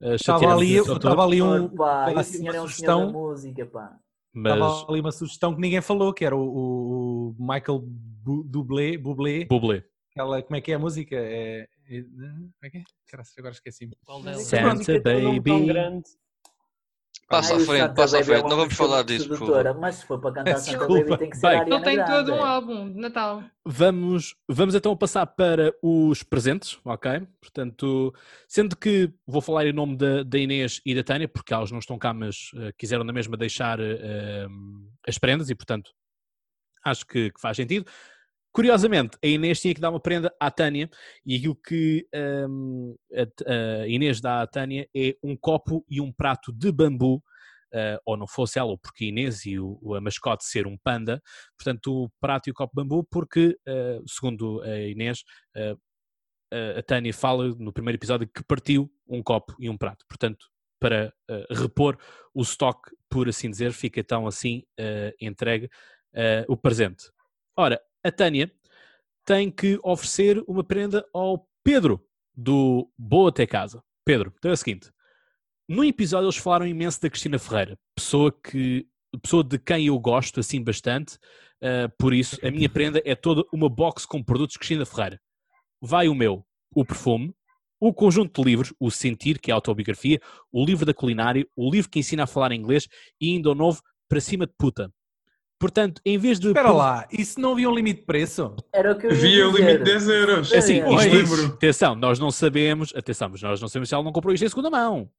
Uh, 0.00 0.14
estava 0.14 0.52
ali, 0.52 0.76
estava 0.76 1.24
ali 1.24 1.42
um, 1.42 1.70
assim, 2.16 2.42
uma 2.42 2.52
sugestão. 2.60 3.12
música, 3.12 3.66
pá. 3.66 3.96
Mas... 4.32 4.52
Estava 4.52 4.92
ali 4.92 5.00
uma 5.00 5.12
sugestão 5.12 5.54
que 5.54 5.60
ninguém 5.60 5.80
falou, 5.80 6.12
que 6.12 6.24
era 6.24 6.36
o, 6.36 6.40
o 6.40 7.36
Michael 7.38 7.82
Bublé, 7.84 8.96
Bublé. 8.96 9.44
Bublé. 9.46 9.84
Aquela, 10.12 10.42
como 10.42 10.56
é 10.56 10.60
que 10.60 10.72
é 10.72 10.74
a 10.74 10.78
música? 10.78 11.16
É, 11.16 11.68
é, 11.88 12.02
como 12.02 12.52
é 12.62 12.70
que 12.70 12.78
é? 12.78 12.82
Agora 13.38 13.52
esqueci-me. 13.52 13.96
Santa 14.44 15.00
Baby. 15.00 16.02
Passa 17.28 17.56
à 17.56 17.60
frente, 17.60 17.94
passa 17.94 18.20
à 18.20 18.24
frente, 18.24 18.48
não 18.48 18.56
vamos 18.56 18.74
falar 18.74 19.02
disso, 19.02 19.28
por 19.28 19.38
favor. 19.38 19.78
Mas 19.78 19.96
se 19.96 20.06
for 20.06 20.18
para 20.18 20.32
cantar 20.36 20.56
Santa 20.56 20.88
Baby 20.88 21.18
tem 21.18 21.28
que 21.28 21.36
ser 21.36 21.46
Bem, 21.46 21.60
Ariana 21.60 21.76
Ele 21.76 21.84
tem 21.84 21.96
Grande. 21.96 22.10
todo 22.10 22.32
um 22.32 22.42
álbum 22.42 22.90
de 22.90 22.98
Natal. 22.98 23.42
Vamos, 23.66 24.34
vamos 24.48 24.74
então 24.74 24.96
passar 24.96 25.26
para 25.26 25.74
os 25.82 26.22
presentes, 26.22 26.78
ok? 26.82 27.28
Portanto, 27.38 28.14
sendo 28.48 28.74
que 28.74 29.12
vou 29.26 29.42
falar 29.42 29.66
em 29.66 29.74
nome 29.74 29.94
da, 29.94 30.22
da 30.22 30.38
Inês 30.38 30.80
e 30.86 30.94
da 30.94 31.04
Tânia, 31.04 31.28
porque 31.28 31.52
elas 31.52 31.70
não 31.70 31.80
estão 31.80 31.98
cá, 31.98 32.14
mas 32.14 32.50
uh, 32.54 32.72
quiseram 32.78 33.04
na 33.04 33.12
mesma 33.12 33.36
deixar 33.36 33.78
uh, 33.78 34.48
as 35.06 35.18
prendas 35.18 35.50
e, 35.50 35.54
portanto, 35.54 35.90
acho 36.82 37.06
que, 37.06 37.30
que 37.30 37.40
faz 37.40 37.58
sentido. 37.58 37.84
Curiosamente, 38.52 39.16
a 39.22 39.26
Inês 39.26 39.60
tinha 39.60 39.74
que 39.74 39.80
dar 39.80 39.90
uma 39.90 40.00
prenda 40.00 40.34
à 40.40 40.50
Tânia 40.50 40.90
e 41.24 41.36
aquilo 41.36 41.54
que 41.54 42.06
um, 42.48 42.96
a, 43.12 43.82
a, 43.82 43.88
Inês 43.88 44.20
dá 44.20 44.42
à 44.42 44.46
Tânia 44.46 44.88
é 44.94 45.14
um 45.22 45.36
copo 45.36 45.84
e 45.88 46.00
um 46.00 46.12
prato 46.12 46.52
de 46.52 46.72
bambu, 46.72 47.22
uh, 47.74 48.00
ou 48.04 48.16
não 48.16 48.26
fosse 48.26 48.58
ela, 48.58 48.76
porque 48.78 49.04
a 49.04 49.08
Inês 49.08 49.44
e 49.44 49.58
o, 49.58 49.94
a 49.94 50.00
mascote 50.00 50.44
ser 50.44 50.66
um 50.66 50.76
panda, 50.76 51.22
portanto 51.56 52.04
o 52.04 52.10
prato 52.20 52.48
e 52.48 52.50
o 52.50 52.54
copo 52.54 52.72
de 52.74 52.82
bambu, 52.82 53.04
porque, 53.04 53.56
uh, 53.68 54.08
segundo 54.08 54.60
a 54.62 54.78
Inês, 54.80 55.22
uh, 55.56 55.78
a 56.78 56.82
Tânia 56.82 57.12
fala 57.12 57.54
no 57.58 57.72
primeiro 57.72 57.98
episódio 57.98 58.26
que 58.26 58.42
partiu 58.42 58.90
um 59.06 59.22
copo 59.22 59.54
e 59.58 59.68
um 59.68 59.76
prato, 59.76 60.04
portanto 60.08 60.46
para 60.80 61.12
repor 61.50 61.98
o 62.32 62.40
estoque, 62.40 62.90
por 63.10 63.28
assim 63.28 63.50
dizer, 63.50 63.72
fica 63.72 64.00
então 64.00 64.26
assim 64.26 64.62
entregue 65.20 65.68
o 66.46 66.56
presente. 66.56 67.10
Ora, 67.54 67.78
a 68.04 68.10
Tânia 68.10 68.50
tem 69.24 69.50
que 69.50 69.78
oferecer 69.82 70.42
uma 70.46 70.64
prenda 70.64 71.06
ao 71.12 71.46
Pedro 71.62 72.04
do 72.34 72.90
Boa 72.96 73.30
Até 73.30 73.46
Casa. 73.46 73.82
Pedro, 74.04 74.32
então 74.38 74.50
é 74.50 74.54
o 74.54 74.56
seguinte: 74.56 74.90
no 75.68 75.84
episódio 75.84 76.26
eles 76.26 76.36
falaram 76.36 76.66
imenso 76.66 77.00
da 77.00 77.10
Cristina 77.10 77.38
Ferreira, 77.38 77.78
pessoa 77.94 78.32
que 78.32 78.88
pessoa 79.22 79.42
de 79.42 79.58
quem 79.58 79.86
eu 79.86 79.98
gosto 79.98 80.40
assim 80.40 80.62
bastante, 80.62 81.16
uh, 81.62 81.90
por 81.98 82.12
isso 82.12 82.38
a 82.46 82.50
minha 82.50 82.68
prenda 82.68 83.02
é 83.04 83.14
toda 83.14 83.44
uma 83.52 83.68
box 83.68 84.06
com 84.06 84.22
produtos 84.22 84.56
Cristina 84.56 84.86
Ferreira. 84.86 85.20
Vai 85.80 86.08
o 86.08 86.14
meu, 86.14 86.44
o 86.74 86.84
perfume, 86.84 87.34
o 87.80 87.92
conjunto 87.92 88.42
de 88.42 88.50
livros, 88.50 88.74
o 88.80 88.90
Sentir, 88.90 89.38
que 89.38 89.50
é 89.50 89.52
a 89.52 89.56
autobiografia, 89.56 90.20
o 90.50 90.64
livro 90.64 90.84
da 90.84 90.92
culinária, 90.92 91.46
o 91.54 91.70
livro 91.70 91.90
que 91.90 91.98
ensina 91.98 92.24
a 92.24 92.26
falar 92.26 92.52
inglês 92.52 92.88
e 93.20 93.34
ainda 93.34 93.50
o 93.50 93.54
novo 93.54 93.80
Para 94.08 94.20
Cima 94.20 94.46
de 94.46 94.52
Puta. 94.58 94.92
Portanto, 95.58 96.00
em 96.04 96.16
vez 96.16 96.38
de. 96.38 96.48
Espera 96.48 96.70
lá, 96.70 97.06
isso 97.10 97.40
não 97.40 97.52
havia 97.52 97.68
um 97.68 97.74
limite 97.74 98.00
de 98.00 98.06
preço? 98.06 98.54
Era 98.72 98.92
o 98.92 98.98
que 98.98 99.06
eu 99.06 99.10
Havia 99.10 99.48
o 99.48 99.56
limite 99.56 99.78
de 99.78 99.84
10 99.84 100.08
euros. 100.08 100.52
É 100.52 100.58
assim, 100.58 100.78
isto, 100.78 101.14
lembro. 101.14 101.46
Atenção, 101.46 101.94
nós 101.96 102.18
não 102.18 102.30
sabemos. 102.30 102.92
Atenção, 102.94 103.28
mas 103.28 103.42
nós 103.42 103.60
não 103.60 103.68
sabemos 103.68 103.88
se 103.88 103.94
ela 103.94 104.04
não 104.04 104.12
comprou 104.12 104.32
isto 104.32 104.44
em 104.44 104.48
segunda 104.48 104.70
mão. 104.70 105.10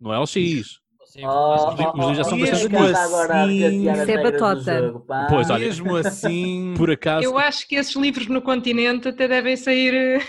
Não 0.00 0.14
é 0.14 0.18
o 0.20 0.26
X. 0.26 0.78
Sim, 1.04 1.24
oh, 1.24 1.54
os, 1.54 1.74
livros, 1.74 1.94
os 1.94 2.00
livros 2.00 2.16
já 2.18 2.24
são 2.24 2.38
bastante 2.38 3.64
assim, 3.64 3.90
Isso 3.90 4.10
é 4.10 4.22
batota. 4.22 4.78
Jogo, 4.78 5.06
pois, 5.30 5.50
olha, 5.50 5.64
mesmo 5.64 5.96
assim, 5.96 6.74
por 6.76 6.90
acaso. 6.90 7.24
Eu 7.24 7.38
acho 7.38 7.66
que 7.66 7.76
esses 7.76 7.96
livros 7.96 8.26
no 8.26 8.42
continente 8.42 9.08
até 9.08 9.26
devem 9.26 9.56
sair. 9.56 10.22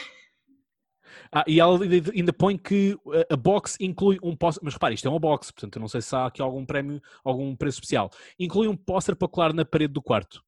Ah, 1.32 1.44
e 1.48 1.60
ela 1.60 1.78
ainda- 2.14 2.34
põe 2.34 2.58
que 2.58 2.94
uh, 3.06 3.26
a 3.30 3.36
box 3.36 3.78
inclui 3.80 4.18
um 4.24 4.36
póster, 4.36 4.64
mas 4.64 4.74
repare, 4.74 4.96
isto 4.96 5.08
é 5.08 5.12
uma 5.12 5.20
box, 5.20 5.52
portanto 5.52 5.76
eu 5.76 5.80
não 5.80 5.88
sei 5.88 6.02
se 6.02 6.16
há 6.16 6.26
aqui 6.26 6.42
algum 6.42 6.66
prémio, 6.66 7.02
algum 7.24 7.56
preço 7.56 7.78
especial. 7.78 8.10
Inclui 8.40 8.68
um 8.68 8.76
póster 8.76 9.16
para 9.16 9.28
colar 9.28 9.54
na 9.54 9.64
parede 9.64 9.94
do 9.94 10.02
quarto. 10.02 10.44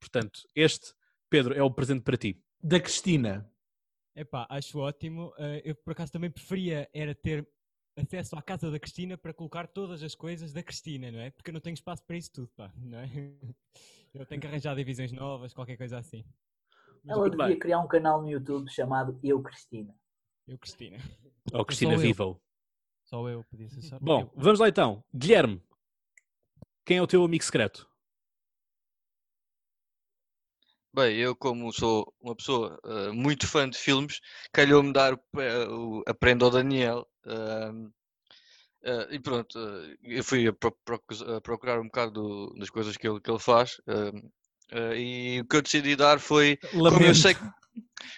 Portanto, 0.00 0.40
este, 0.54 0.92
Pedro, 1.30 1.54
é 1.54 1.62
o 1.62 1.70
presente 1.70 2.02
para 2.02 2.16
ti. 2.16 2.40
da 2.62 2.78
Cristina. 2.80 3.50
Epá, 4.16 4.46
acho 4.48 4.78
ótimo. 4.78 5.32
Eh, 5.38 5.62
eu 5.64 5.74
por 5.74 5.90
acaso 5.92 6.12
também 6.12 6.30
preferia 6.30 6.88
era 6.94 7.14
ter 7.14 7.46
acesso 7.96 8.36
à 8.36 8.42
casa 8.42 8.70
da 8.70 8.78
Cristina 8.78 9.18
para 9.18 9.34
colocar 9.34 9.66
todas 9.66 10.02
as 10.02 10.14
coisas 10.14 10.52
da 10.52 10.62
Cristina, 10.62 11.10
não 11.10 11.18
é? 11.18 11.30
Porque 11.30 11.50
eu 11.50 11.52
não 11.52 11.60
tenho 11.60 11.74
espaço 11.74 12.04
para 12.06 12.16
isso 12.16 12.30
tudo, 12.32 12.48
pá, 12.56 12.72
não 12.76 12.98
é? 12.98 13.04
Eu 14.14 14.24
tenho 14.24 14.40
que 14.40 14.46
arranjar 14.46 14.76
divisões 14.76 15.10
novas, 15.10 15.52
qualquer 15.52 15.76
coisa 15.76 15.98
assim. 15.98 16.24
Ela 17.06 17.28
devia 17.30 17.46
bem. 17.48 17.58
criar 17.58 17.80
um 17.80 17.88
canal 17.88 18.22
no 18.22 18.28
YouTube 18.30 18.70
chamado 18.70 19.18
Eu 19.22 19.42
Cristina. 19.42 19.94
Eu, 20.46 20.58
Cristina. 20.58 20.98
Ou 21.52 21.64
Cristina 21.64 21.92
Só 21.92 21.96
eu. 21.96 22.00
Vivo. 22.00 22.42
Só 23.04 23.28
eu 23.28 23.44
podia 23.44 23.68
ser 23.68 23.82
só 23.82 23.98
Bom, 24.00 24.22
eu. 24.22 24.32
vamos 24.36 24.58
lá 24.60 24.68
então. 24.68 25.04
Guilherme, 25.14 25.62
quem 26.86 26.96
é 26.98 27.02
o 27.02 27.06
teu 27.06 27.22
amigo 27.24 27.44
secreto? 27.44 27.88
Bem, 30.94 31.16
eu 31.16 31.34
como 31.34 31.72
sou 31.72 32.14
uma 32.20 32.36
pessoa 32.36 32.78
eh, 32.84 33.10
muito 33.10 33.48
fã 33.48 33.68
de 33.68 33.76
filmes, 33.76 34.20
calhou-me 34.52 34.92
dar 34.92 35.12
eh, 35.36 35.66
o 35.68 36.02
Aprenda 36.06 36.44
ao 36.44 36.50
Daniel. 36.52 37.06
eh, 37.26 39.08
e 39.10 39.18
pronto, 39.18 39.58
eh, 39.58 39.96
eu 40.02 40.22
fui 40.24 40.46
a, 40.46 40.52
pro- 40.52 40.76
procus- 40.84 41.22
a 41.22 41.40
procurar 41.40 41.80
um 41.80 41.84
bocado 41.86 42.12
do- 42.12 42.54
das 42.58 42.70
coisas 42.70 42.96
que 42.96 43.08
ele, 43.08 43.20
que 43.20 43.30
ele 43.30 43.38
faz. 43.40 43.80
Eh, 44.72 44.98
e 44.98 45.40
o 45.40 45.44
que 45.46 45.56
eu 45.56 45.62
decidi 45.62 45.96
dar 45.96 46.18
foi, 46.20 46.58
como 46.88 47.04
eu 47.04 47.14
Lamento. 47.14 47.14
sei 47.14 47.34
que, 47.34 47.40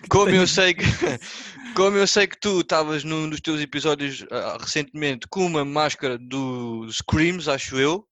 como 0.08 0.30
eu 0.34 0.46
sei 0.46 0.74
que, 0.74 0.82
como 1.76 1.96
eu 1.96 2.06
sei 2.06 2.26
que 2.26 2.38
tu 2.38 2.60
estavas 2.60 3.04
num 3.04 3.28
dos 3.28 3.40
teus 3.40 3.60
episódios 3.60 4.24
ah, 4.30 4.56
recentemente 4.60 5.26
com 5.28 5.44
uma 5.46 5.64
máscara 5.64 6.18
do 6.18 6.86
Screams, 6.90 7.48
acho 7.48 7.78
eu. 7.78 8.06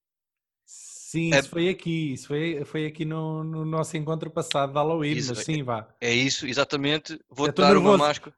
Sim, 0.66 1.30
É- 1.32 1.38
isso 1.38 1.48
foi 1.50 1.68
aqui, 1.68 2.12
isso 2.14 2.26
foi, 2.26 2.64
foi 2.64 2.86
aqui 2.86 3.04
no, 3.04 3.44
no 3.44 3.64
nosso 3.64 3.96
encontro 3.96 4.30
passado 4.30 4.70
de 4.70 4.74
Halloween, 4.78 5.16
Isso, 5.16 5.34
mas 5.34 5.44
sim, 5.44 5.62
vá. 5.62 5.88
É 6.00 6.12
isso, 6.12 6.46
exatamente. 6.46 7.18
Vou-te 7.30 7.54
dar 7.60 7.76
uma 7.76 7.92
nervoso. 7.92 7.98
máscara. 7.98 8.34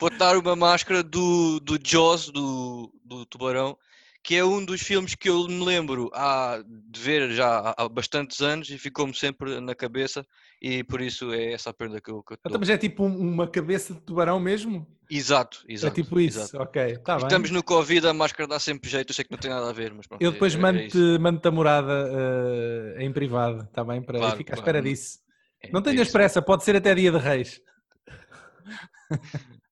Vou-te 0.00 0.16
dar 0.18 0.36
uma 0.36 0.56
máscara 0.56 1.02
do, 1.02 1.60
do 1.60 1.78
Jaws, 1.82 2.30
do, 2.30 2.92
do 3.04 3.24
Tubarão, 3.26 3.78
que 4.22 4.34
é 4.36 4.44
um 4.44 4.64
dos 4.64 4.82
filmes 4.82 5.14
que 5.14 5.28
eu 5.28 5.46
me 5.48 5.64
lembro 5.64 6.10
há, 6.12 6.62
de 6.66 7.00
ver 7.00 7.30
já 7.32 7.74
há, 7.76 7.88
bastantes 7.88 8.40
anos 8.40 8.68
e 8.70 8.76
ficou-me 8.78 9.14
sempre 9.14 9.60
na 9.60 9.74
cabeça 9.74 10.24
e 10.60 10.82
por 10.84 11.00
isso 11.00 11.32
é 11.32 11.52
essa 11.52 11.70
a 11.70 11.74
perda 11.74 12.00
que 12.00 12.10
eu, 12.10 12.22
que 12.22 12.34
eu 12.34 12.38
Então, 12.44 12.58
mas 12.58 12.68
é 12.68 12.76
tipo 12.76 13.04
um- 13.04 13.16
uma 13.18 13.46
cabeça 13.48 13.94
de 13.94 14.00
tubarão 14.00 14.38
mesmo? 14.38 14.86
Exato, 15.10 15.64
exato. 15.66 15.98
é 15.98 16.02
tipo 16.04 16.20
isso, 16.20 16.38
exato. 16.40 16.62
ok, 16.62 16.98
bem. 16.98 17.16
Estamos 17.16 17.50
no 17.50 17.62
Covid, 17.62 18.06
a 18.08 18.12
máscara 18.12 18.46
dá 18.46 18.58
sempre 18.58 18.90
jeito, 18.90 19.10
eu 19.10 19.14
sei 19.14 19.24
que 19.24 19.30
não 19.30 19.38
tem 19.38 19.50
nada 19.50 19.70
a 19.70 19.72
ver, 19.72 19.94
mas 19.94 20.06
pronto. 20.06 20.20
Eu 20.20 20.28
é- 20.28 20.32
depois 20.32 20.52
é- 20.52 20.56
é 20.56 20.60
mando-te 20.60 20.98
isso. 20.98 21.20
mando 21.20 21.48
a 21.48 21.50
morada 21.50 22.10
eh, 22.98 23.04
em 23.04 23.10
privado, 23.12 23.62
está 23.64 23.82
bem? 23.82 24.02
Para 24.02 24.18
Claro, 24.18 24.36
ficar 24.36 24.52
à 24.52 24.56
claro. 24.56 24.60
espera 24.68 24.82
disso. 24.82 25.18
É- 25.62 25.70
Não 25.72 25.80
é 25.80 25.82
tenhas 25.82 26.10
pressa, 26.10 26.42
pode 26.42 26.64
ser 26.64 26.76
até 26.76 26.94
dia 26.94 27.10
de 27.10 27.18
reis. 27.18 27.60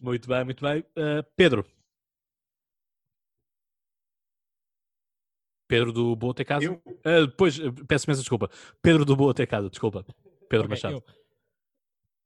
Muito 0.00 0.28
bem, 0.28 0.44
muito 0.44 0.64
bem. 0.64 0.80
Uh, 0.96 1.24
Pedro. 1.36 1.64
Pedro 5.72 5.90
do 5.90 6.14
Boa 6.14 6.34
Ter 6.34 6.44
Casa? 6.44 6.66
Eu? 6.66 6.74
Uh, 6.86 7.26
depois, 7.26 7.58
uh, 7.58 7.72
peço 7.86 8.04
imensa 8.04 8.20
desculpa. 8.20 8.50
Pedro 8.82 9.06
do 9.06 9.16
Boa 9.16 9.32
Ter 9.32 9.46
Casa, 9.46 9.70
desculpa. 9.70 10.04
Pedro 10.46 10.66
Ok, 10.66 10.68
Machado. 10.68 11.02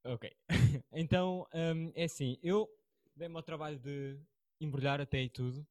eu- 0.02 0.12
Ok. 0.14 0.32
então, 0.92 1.46
hum, 1.54 1.92
é 1.94 2.04
assim, 2.04 2.36
eu 2.42 2.68
dei-me 3.14 3.36
ao 3.36 3.42
trabalho 3.44 3.78
de 3.78 4.18
embrulhar 4.60 5.00
até 5.00 5.22
e 5.22 5.28
tudo. 5.28 5.64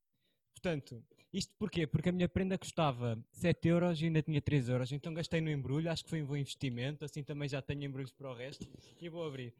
Portanto, 0.53 1.03
isto 1.33 1.53
porquê? 1.59 1.85
Porque 1.85 2.07
a 2.07 2.11
minha 2.13 2.29
prenda 2.29 2.57
custava 2.57 3.21
7 3.33 3.67
euros 3.67 4.01
e 4.01 4.05
ainda 4.05 4.21
tinha 4.21 4.41
3 4.41 4.69
euros. 4.69 4.93
Então 4.93 5.13
gastei 5.13 5.41
no 5.41 5.51
embrulho, 5.51 5.91
acho 5.91 6.05
que 6.05 6.09
foi 6.09 6.21
um 6.23 6.25
bom 6.25 6.37
investimento. 6.37 7.03
Assim 7.03 7.23
também 7.23 7.49
já 7.49 7.61
tenho 7.61 7.83
embrulhos 7.83 8.13
para 8.13 8.31
o 8.31 8.33
resto. 8.33 8.65
E 9.01 9.09
vou 9.09 9.27
abrir. 9.27 9.53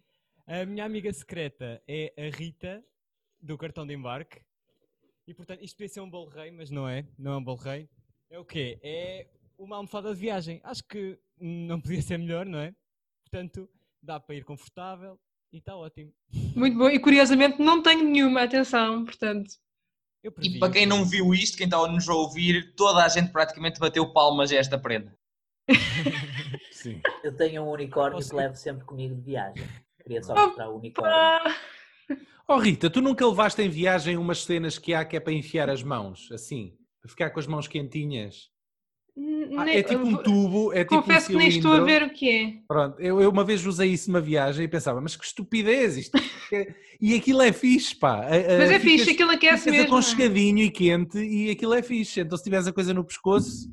A 0.47 0.66
minha 0.66 0.86
amiga 0.86 1.11
secreta 1.11 1.84
é 1.86 2.13
a 2.18 2.34
Rita, 2.34 2.82
do 3.41 3.57
cartão 3.57 3.86
de 3.86 3.93
embarque. 3.93 4.39
E 5.28 5.34
portanto, 5.34 5.61
isto 5.63 5.76
podia 5.76 5.89
ser 5.89 5.99
um 5.99 6.09
bolo 6.09 6.30
rei, 6.30 6.49
mas 6.51 6.70
não 6.70 6.88
é. 6.88 7.05
Não 7.18 7.34
é 7.34 7.38
um 7.38 7.43
bolo 7.43 7.57
rei. 7.57 7.89
É 8.36 8.40
o 8.40 8.44
quê? 8.44 8.78
É 8.84 9.28
uma 9.58 9.78
almofada 9.78 10.14
de 10.14 10.20
viagem. 10.20 10.60
Acho 10.66 10.84
que 10.84 11.18
não 11.40 11.80
podia 11.80 12.02
ser 12.02 12.18
melhor, 12.20 12.46
não 12.46 12.60
é? 12.60 12.74
Portanto, 13.24 13.70
dá 14.04 14.20
para 14.20 14.36
ir 14.36 14.44
confortável 14.44 15.18
e 15.54 15.60
está 15.60 15.74
ótimo. 15.74 16.12
Muito 16.54 16.78
bom. 16.78 16.90
E 16.90 17.00
curiosamente 17.00 17.62
não 17.62 17.82
tenho 17.82 18.04
nenhuma, 18.04 18.44
atenção, 18.44 19.06
portanto. 19.06 19.54
Eu 20.22 20.34
E 20.42 20.60
para 20.60 20.74
quem 20.74 20.86
não 20.86 21.06
viu 21.06 21.34
isto, 21.34 21.56
quem 21.56 21.64
está 21.64 21.78
a 21.78 21.88
nos 21.88 22.10
ouvir, 22.10 22.76
toda 22.76 23.06
a 23.06 23.08
gente 23.08 23.32
praticamente 23.32 23.80
bateu 23.80 24.12
palmas 24.12 24.52
a 24.52 24.58
esta 24.58 24.78
prenda. 24.78 25.18
Sim. 26.74 27.02
Eu 27.24 27.34
tenho 27.38 27.64
um 27.64 27.72
unicórnio 27.72 28.18
Posso- 28.18 28.32
que 28.32 28.36
levo 28.36 28.58
sempre 28.58 28.84
comigo 28.84 29.16
de 29.16 29.22
viagem. 29.22 29.64
Queria 30.04 30.22
só 30.22 30.36
mostrar 30.36 30.68
o 30.70 30.78
unicórnio. 30.78 31.16
Oh 32.48 32.58
Rita, 32.58 32.92
tu 32.92 33.02
nunca 33.02 33.26
levaste 33.26 33.60
em 33.64 33.70
viagem 33.70 34.18
umas 34.18 34.44
cenas 34.44 34.78
que 34.78 34.94
há 34.94 35.04
que 35.04 35.16
é 35.16 35.20
para 35.20 35.34
enfiar 35.34 35.68
as 35.68 35.82
mãos, 35.82 36.32
assim, 36.32 36.78
ficar 37.08 37.30
com 37.30 37.39
as 37.39 37.47
mãos 37.47 37.68
quentinhas? 37.68 38.49
Ah, 39.58 39.70
é 39.72 39.82
tipo 39.82 40.06
um 40.06 40.18
tubo, 40.18 40.74
é 40.74 40.84
tipo 40.84 40.97
Confesso 40.97 41.28
um 41.28 41.32
que 41.32 41.38
nem 41.38 41.47
estou 41.47 41.72
a 41.72 41.80
ver 41.80 42.03
o 42.03 42.10
que 42.10 42.30
é. 42.30 42.53
Pronto, 42.68 42.99
eu, 42.99 43.22
eu 43.22 43.30
uma 43.30 43.45
vez 43.45 43.66
usei 43.66 43.91
isso 43.91 44.12
numa 44.12 44.20
viagem 44.20 44.66
e 44.66 44.68
pensava, 44.68 44.99
mas 44.99 45.16
que 45.16 45.24
estupidez 45.24 45.95
isto. 45.95 46.18
é- 46.51 46.68
E 46.99 47.16
aquilo 47.16 47.41
é 47.41 47.53
fixe, 47.53 47.95
pá. 47.95 48.26
Mas 48.58 48.72
é 48.72 48.80
fixe, 48.80 49.12
aquilo 49.12 49.32
aquece 49.32 49.72
mesmo. 49.72 49.88
aconchegadinho 49.88 50.60
e 50.60 50.70
quente 50.70 51.18
e 51.18 51.49
aquilo 51.49 51.74
é 51.74 51.82
fixe. 51.82 52.20
Então 52.20 52.38
se 52.38 52.43
tiveres 52.43 52.68
a 52.68 52.74
coisa 52.74 52.93
no 52.93 53.06
pescoço, 53.06 53.70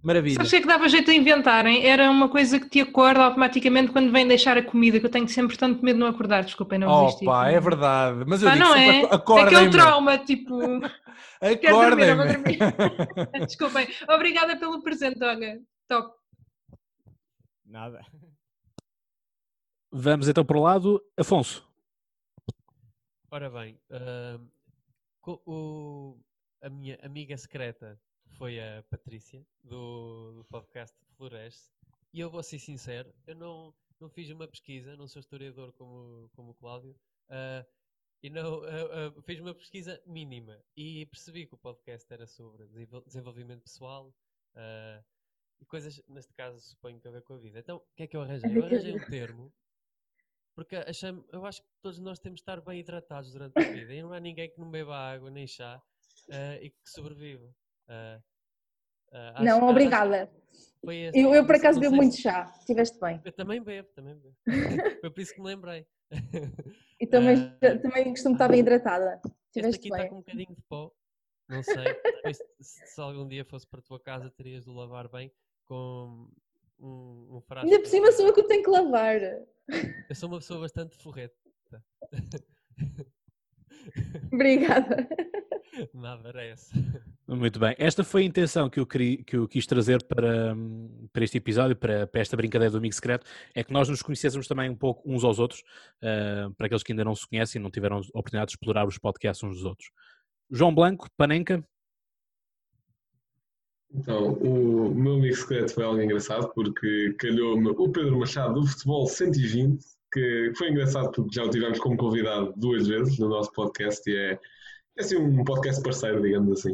maravilha. 0.00 0.36
Sabes 0.36 0.48
o 0.48 0.50
que 0.50 0.56
é 0.58 0.60
que 0.60 0.66
dava 0.68 0.88
jeito 0.88 1.10
a 1.10 1.14
inventarem? 1.14 1.84
Era 1.84 2.08
uma 2.08 2.28
coisa 2.28 2.60
que 2.60 2.68
te 2.68 2.80
acorda 2.80 3.22
automaticamente 3.24 3.90
quando 3.90 4.12
vem 4.12 4.28
deixar 4.28 4.56
a 4.56 4.62
comida, 4.62 5.00
que 5.00 5.06
eu 5.06 5.10
tenho 5.10 5.26
sempre 5.28 5.56
tanto 5.56 5.84
medo 5.84 5.96
de 5.96 6.00
não 6.00 6.06
acordar. 6.06 6.44
Desculpem, 6.44 6.78
não 6.78 6.88
Oh 6.88 7.04
resisti. 7.06 7.24
pá, 7.24 7.48
é 7.50 7.58
verdade. 7.58 8.24
Mas 8.28 8.42
eu 8.42 8.48
Pá, 8.48 8.54
digo 8.54 8.64
não 8.64 8.74
sempre, 8.74 8.96
é? 9.10 9.14
acordem-me. 9.14 9.56
Aquele 9.56 9.70
trauma, 9.70 10.18
tipo. 10.18 10.56
Acordem-me. 11.40 12.24
dormir. 12.32 12.58
Desculpem. 13.46 13.86
Obrigada 14.08 14.58
pelo 14.58 14.82
presente, 14.82 15.22
Olga. 15.22 15.60
Toque. 15.88 16.18
Nada. 17.64 18.04
Vamos 19.90 20.28
então 20.28 20.44
para 20.44 20.58
o 20.58 20.62
lado. 20.62 21.04
Afonso. 21.16 21.66
Ora 23.30 23.50
bem, 23.50 23.78
co- 25.20 25.42
o- 25.44 26.20
a 26.62 26.68
minha 26.70 26.96
amiga 27.02 27.36
secreta 27.36 28.00
foi 28.38 28.60
a 28.60 28.82
Patrícia, 28.90 29.44
do, 29.62 30.32
do 30.36 30.44
podcast 30.44 30.96
Floresce, 31.16 31.68
e 32.12 32.20
eu 32.20 32.30
vou 32.30 32.42
ser 32.42 32.58
sincero, 32.60 33.12
eu 33.26 33.34
não, 33.34 33.74
não 34.00 34.08
fiz 34.08 34.30
uma 34.30 34.46
pesquisa, 34.46 34.96
não 34.96 35.06
sou 35.08 35.18
historiador 35.20 35.72
como, 35.72 36.30
como 36.34 36.50
o 36.52 36.54
Cláudio, 36.54 36.94
ah, 37.28 37.64
e 38.22 38.30
não, 38.30 38.62
ah, 38.64 38.68
ah, 39.18 39.22
fiz 39.22 39.38
uma 39.40 39.54
pesquisa 39.54 40.00
mínima, 40.06 40.58
e 40.76 41.04
percebi 41.06 41.46
que 41.46 41.54
o 41.54 41.58
podcast 41.58 42.10
era 42.12 42.26
sobre 42.26 42.66
desenvol- 42.66 43.04
desenvolvimento 43.04 43.62
pessoal, 43.62 44.14
ah, 44.54 45.02
e 45.60 45.64
coisas, 45.66 46.02
neste 46.08 46.32
caso, 46.34 46.58
suponho 46.60 46.98
que 47.00 47.06
a 47.08 47.10
ver 47.10 47.22
com 47.22 47.34
a 47.34 47.38
vida. 47.38 47.58
Então, 47.60 47.76
o 47.76 47.94
que 47.96 48.02
é 48.02 48.06
que 48.06 48.16
eu 48.16 48.22
arranjei? 48.22 48.56
Eu 48.58 48.64
arranjei 48.64 48.94
um 48.94 49.06
termo 49.06 49.52
porque 50.56 50.76
eu 51.32 51.44
acho 51.46 51.62
que 51.62 51.68
todos 51.82 51.98
nós 51.98 52.18
temos 52.20 52.36
de 52.38 52.42
estar 52.42 52.60
bem 52.60 52.78
hidratados 52.80 53.32
durante 53.32 53.58
a 53.58 53.72
vida 53.72 53.92
e 53.92 54.00
não 54.02 54.12
há 54.12 54.20
ninguém 54.20 54.48
que 54.50 54.58
não 54.60 54.70
beba 54.70 54.96
água 54.96 55.28
nem 55.30 55.46
chá 55.48 55.82
e 56.60 56.70
que 56.70 56.76
sobrevive. 56.90 57.48
Acho- 59.10 59.44
Não, 59.44 59.68
obrigada. 59.68 60.30
Eu, 61.14 61.34
eu 61.34 61.46
por 61.46 61.54
acaso 61.56 61.80
bebo 61.80 61.96
muito 61.96 62.14
se- 62.16 62.22
chá, 62.22 62.52
estiveste 62.58 62.98
bem. 63.00 63.20
Eu 63.24 63.32
também 63.32 63.62
bebo, 63.62 63.88
também 63.94 64.14
bebo. 64.16 64.36
Foi 65.00 65.10
por 65.10 65.20
isso 65.20 65.34
que 65.34 65.40
me 65.40 65.46
lembrei. 65.46 65.86
E 67.00 67.06
também, 67.06 67.36
Ah, 67.62 67.78
também 67.78 68.10
costumo 68.10 68.34
estar 68.34 68.48
bem 68.48 68.60
hidratada. 68.60 69.20
Este 69.24 69.36
Estiveste 69.68 69.76
aqui 69.78 69.88
está 69.88 69.98
bem. 69.98 70.08
com 70.08 70.14
um 70.16 70.18
bocadinho 70.18 70.54
de 70.54 70.62
pó. 70.68 70.90
Não 71.48 71.62
sei. 71.62 71.84
Se, 72.60 72.86
se 72.86 73.00
algum 73.00 73.28
dia 73.28 73.44
fosse 73.44 73.66
para 73.66 73.80
a 73.80 73.82
tua 73.82 74.00
casa, 74.00 74.30
terias 74.30 74.64
de 74.64 74.70
lavar 74.70 75.08
bem 75.08 75.30
com 75.66 76.28
um, 76.78 77.36
um 77.36 77.40
frasco. 77.42 77.66
Ainda 77.68 77.80
por 77.80 77.88
cima 77.88 78.12
sou 78.12 78.26
eu 78.26 78.32
que 78.32 78.42
tenho 78.44 78.62
que 78.62 78.70
lavar. 78.70 79.20
Eu 79.20 80.14
sou 80.14 80.28
uma 80.28 80.38
pessoa 80.38 80.60
bastante 80.60 80.96
forreta. 80.96 81.34
Obrigada. 84.32 85.08
Nada, 85.92 86.28
era 86.28 86.44
essa. 86.44 86.72
Muito 87.26 87.58
bem. 87.58 87.74
Esta 87.78 88.04
foi 88.04 88.22
a 88.22 88.24
intenção 88.26 88.68
que 88.68 88.78
eu, 88.78 88.86
queria, 88.86 89.22
que 89.24 89.36
eu 89.36 89.48
quis 89.48 89.66
trazer 89.66 90.02
para, 90.04 90.54
hum, 90.54 91.08
para 91.12 91.24
este 91.24 91.38
episódio, 91.38 91.74
para, 91.74 92.06
para 92.06 92.20
esta 92.20 92.36
brincadeira 92.36 92.70
do 92.70 92.78
Amigo 92.78 92.94
Secreto, 92.94 93.26
é 93.54 93.64
que 93.64 93.72
nós 93.72 93.88
nos 93.88 94.02
conhecêssemos 94.02 94.46
também 94.46 94.70
um 94.70 94.76
pouco 94.76 95.02
uns 95.10 95.24
aos 95.24 95.38
outros, 95.38 95.62
ah, 96.02 96.50
para 96.56 96.66
aqueles 96.66 96.82
que 96.82 96.92
ainda 96.92 97.04
não 97.04 97.14
se 97.14 97.26
conhecem 97.26 97.58
e 97.58 97.62
não 97.62 97.70
tiveram 97.70 97.96
a 97.96 98.00
oportunidade 98.18 98.48
de 98.48 98.52
explorar 98.52 98.86
os 98.86 98.98
podcasts 98.98 99.42
uns 99.42 99.56
dos 99.56 99.64
outros. 99.64 99.90
João 100.50 100.74
Blanco, 100.74 101.08
Panenka. 101.16 101.64
Então, 103.92 104.32
o 104.34 104.92
meu 104.94 105.14
amigo 105.14 105.36
secreto 105.36 105.72
foi 105.72 105.84
algo 105.84 106.00
engraçado 106.00 106.52
porque 106.52 107.14
calhou-me 107.18 107.68
o 107.70 107.88
Pedro 107.90 108.18
Machado 108.18 108.60
do 108.60 108.66
Futebol 108.66 109.06
120, 109.06 109.84
que 110.14 110.52
foi 110.56 110.70
engraçado 110.70 111.10
porque 111.10 111.34
já 111.34 111.44
o 111.44 111.50
tivemos 111.50 111.80
como 111.80 111.96
convidado 111.96 112.54
duas 112.56 112.86
vezes 112.86 113.18
no 113.18 113.28
nosso 113.28 113.52
podcast 113.52 114.08
e 114.08 114.16
é, 114.16 114.32
é 114.32 114.38
assim 115.00 115.16
um 115.16 115.42
podcast 115.42 115.82
parceiro, 115.82 116.22
digamos 116.22 116.60
assim. 116.60 116.72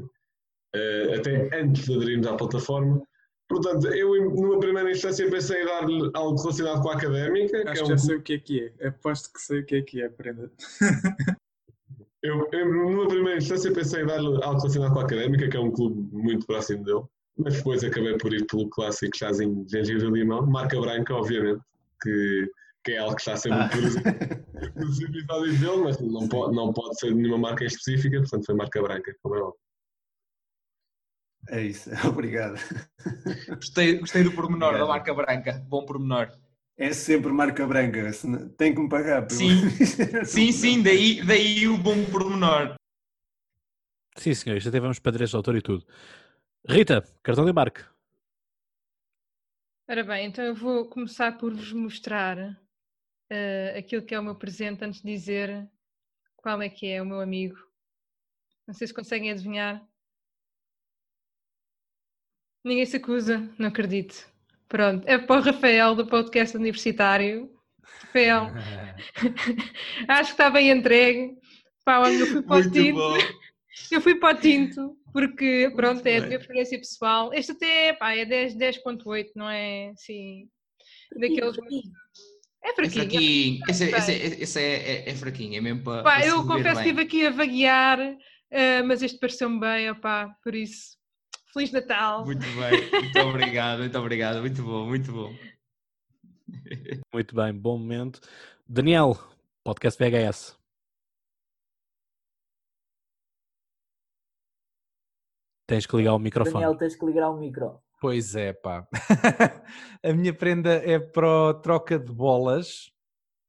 Uh, 0.76 1.18
até 1.18 1.59
antes 1.59 1.86
de 1.86 1.97
aderirmos 1.97 2.26
à 2.26 2.36
plataforma. 2.36 3.03
Portanto, 3.49 3.88
eu 3.88 4.14
numa 4.30 4.61
primeira 4.61 4.91
instância 4.91 5.28
pensei 5.28 5.62
em 5.62 5.64
dar-lhe 5.64 6.11
algo 6.14 6.38
relacionado 6.38 6.82
com 6.82 6.91
a 6.91 6.95
académica. 6.95 7.68
Acho 7.68 7.72
que, 7.72 7.78
é 7.80 7.82
um... 7.82 7.86
já 7.86 7.99
sei 7.99 8.16
o 8.16 8.22
que 8.22 8.34
é 8.34 8.38
que 8.38 8.72
é. 8.78 8.88
Aposto 8.88 9.32
que 9.32 9.41
sei 9.41 9.61
o 9.61 9.66
que 9.66 9.74
é 9.76 9.82
que 9.82 10.03
é, 10.03 10.07
aprenda. 10.07 10.53
Eu, 12.22 12.47
eu, 12.53 12.70
numa 12.70 13.09
primeira 13.09 13.38
instância, 13.38 13.72
pensei 13.72 14.03
em 14.03 14.07
dar-lhe 14.07 14.26
algo 14.45 14.61
relacionado 14.61 14.93
com 14.93 14.99
a 14.99 15.05
Académica, 15.05 15.49
que 15.49 15.57
é 15.57 15.61
um 15.61 15.70
clube 15.70 16.07
muito 16.12 16.45
próximo 16.45 16.84
dele, 16.84 17.01
mas 17.34 17.57
depois 17.57 17.82
acabei 17.82 18.18
por 18.18 18.34
ir 18.34 18.45
pelo 18.45 18.68
clássico 18.68 19.16
chazinho 19.16 19.64
de 19.64 19.72
gengibre 19.72 20.11
limão, 20.11 20.47
marca 20.47 20.78
branca, 20.78 21.14
obviamente, 21.14 21.62
que, 22.03 22.51
que 22.84 22.92
é 22.92 22.98
algo 22.98 23.14
que 23.14 23.20
está 23.20 23.36
sempre 23.36 23.58
ah. 23.58 23.70
nos 24.76 25.00
episódios 25.00 25.60
dele, 25.60 25.76
mas 25.84 26.00
não 26.00 26.28
pode, 26.28 26.54
não 26.54 26.72
pode 26.72 26.98
ser 26.98 27.14
nenhuma 27.14 27.38
marca 27.38 27.64
em 27.64 27.66
específica, 27.66 28.18
portanto 28.20 28.46
foi 28.46 28.54
marca 28.54 28.82
branca, 28.82 29.14
como 29.22 29.34
é 29.34 29.40
óbvio. 29.40 29.60
É 31.48 31.62
isso, 31.62 31.90
obrigado. 32.08 32.58
Gostei, 33.56 33.98
gostei 33.98 34.22
do 34.22 34.32
pormenor 34.32 34.68
obrigado. 34.68 34.86
da 34.86 34.92
marca 34.92 35.14
branca, 35.14 35.66
bom 35.68 35.84
pormenor. 35.84 36.30
É 36.76 36.92
sempre 36.92 37.30
marca 37.30 37.66
branca, 37.66 38.10
tem 38.56 38.74
que 38.74 38.80
me 38.80 38.88
pagar. 38.88 39.30
Sim, 39.30 39.68
sim, 40.24 40.50
sim, 40.50 40.82
daí, 40.82 41.22
daí 41.24 41.68
o 41.68 41.76
bom 41.76 42.04
pormenor. 42.06 42.74
Sim, 44.16 44.34
senhor, 44.34 44.58
já 44.60 44.70
tivemos 44.70 44.98
para 44.98 45.12
direitos 45.12 45.30
de 45.30 45.36
autor 45.36 45.56
e 45.56 45.62
tudo. 45.62 45.86
Rita, 46.66 47.02
cartão 47.22 47.44
de 47.44 47.50
embarque. 47.50 47.84
Ora 49.88 50.04
bem, 50.04 50.26
então 50.26 50.44
eu 50.44 50.54
vou 50.54 50.88
começar 50.88 51.36
por 51.36 51.52
vos 51.52 51.72
mostrar 51.72 52.56
uh, 53.30 53.78
aquilo 53.78 54.02
que 54.02 54.14
é 54.14 54.20
o 54.20 54.22
meu 54.22 54.34
presente 54.34 54.84
antes 54.84 55.00
de 55.02 55.10
dizer 55.10 55.68
qual 56.36 56.60
é 56.60 56.68
que 56.68 56.86
é 56.86 57.00
o 57.00 57.06
meu 57.06 57.20
amigo. 57.20 57.56
Não 58.66 58.74
sei 58.74 58.86
se 58.86 58.94
conseguem 58.94 59.30
adivinhar. 59.30 59.86
Ninguém 62.64 62.86
se 62.86 62.96
acusa, 62.96 63.48
não 63.58 63.68
acredito. 63.68 64.30
Pronto, 64.68 65.06
é 65.08 65.18
para 65.18 65.40
o 65.40 65.42
Rafael 65.42 65.94
do 65.94 66.06
podcast 66.06 66.56
universitário. 66.56 67.50
Rafael, 67.82 68.48
acho 70.08 70.34
que 70.36 70.42
está 70.42 70.50
bem 70.50 70.70
entregue. 70.70 71.36
Pá, 71.84 72.08
eu 72.10 72.26
fui 72.26 72.42
para 72.42 72.66
o 72.66 72.70
tinto. 72.70 73.00
Eu 73.90 74.00
fui 74.00 74.14
para 74.16 74.36
o 74.36 74.40
tinto 74.40 74.96
porque, 75.12 75.72
pronto, 75.74 76.04
é 76.06 76.18
a 76.18 76.26
minha 76.26 76.38
preferência 76.38 76.78
pessoal. 76.78 77.32
Este 77.32 77.52
até 77.52 77.92
pá, 77.94 78.14
é 78.14 78.24
10, 78.24 78.56
10.8, 78.56 79.30
não 79.34 79.48
é 79.48 79.90
assim. 79.90 80.48
Daqueles. 81.16 81.56
É 82.62 82.74
fraquinho. 82.74 83.02
É 83.02 83.08
fraquinho. 83.08 83.61
Esse, 83.68 83.84
esse, 83.84 84.12
esse 84.42 84.61
é, 84.61 84.74
é, 84.74 85.11
é, 85.11 85.14
fraquinho, 85.14 85.56
é 85.56 85.61
mesmo 85.61 85.82
para. 85.82 86.02
Pá, 86.02 86.16
para 86.16 86.26
eu 86.26 86.46
confesso 86.46 86.82
que 86.82 86.88
estive 86.88 87.02
aqui 87.02 87.26
a 87.26 87.30
vaguear, 87.30 87.98
uh, 88.00 88.86
mas 88.86 89.02
este 89.02 89.18
pareceu-me 89.18 89.58
bem, 89.58 89.90
opá, 89.90 90.34
por 90.42 90.54
isso. 90.54 90.98
Feliz 91.52 91.72
Natal! 91.72 92.24
Muito 92.24 92.40
bem, 92.40 92.90
muito 92.90 93.18
obrigado, 93.20 93.78
muito 93.80 93.98
obrigado, 93.98 94.40
muito 94.40 94.62
bom, 94.62 94.86
muito 94.86 95.12
bom. 95.12 95.34
Muito 97.14 97.32
bem, 97.32 97.54
bom 97.54 97.78
momento. 97.78 98.20
Daniel, 98.68 99.16
podcast 99.64 99.96
VHS. 100.02 100.58
Tens 105.68 105.86
que 105.86 105.96
ligar 105.96 106.14
o 106.14 106.18
microfone. 106.18 106.54
Daniel, 106.54 106.76
tens 106.76 106.96
que 106.96 107.06
ligar 107.06 107.30
o 107.30 107.36
micro. 107.38 107.80
Pois 108.01 108.34
é, 108.34 108.53
pá. 108.53 108.88
a 110.03 110.12
minha 110.12 110.32
prenda 110.32 110.72
é 110.72 110.98
para 110.98 111.55
troca 111.62 111.98
de 111.98 112.11
bolas. 112.12 112.90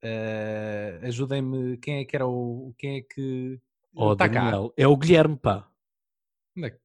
Uh, 0.03 1.05
Ajudem-me, 1.07 1.77
quem 1.77 1.99
é 1.99 2.05
que 2.05 2.15
era 2.15 2.27
o. 2.27 2.73
Quem 2.77 2.97
é 2.97 3.01
que. 3.01 3.59
Oh, 3.95 4.15
tá 4.15 4.27
Daniel, 4.27 4.69
cá. 4.69 4.73
é 4.77 4.87
o 4.87 4.97
Guilherme, 4.97 5.37
pá. 5.37 5.67
Onde 6.57 6.67
é 6.67 6.69
que 6.71 6.81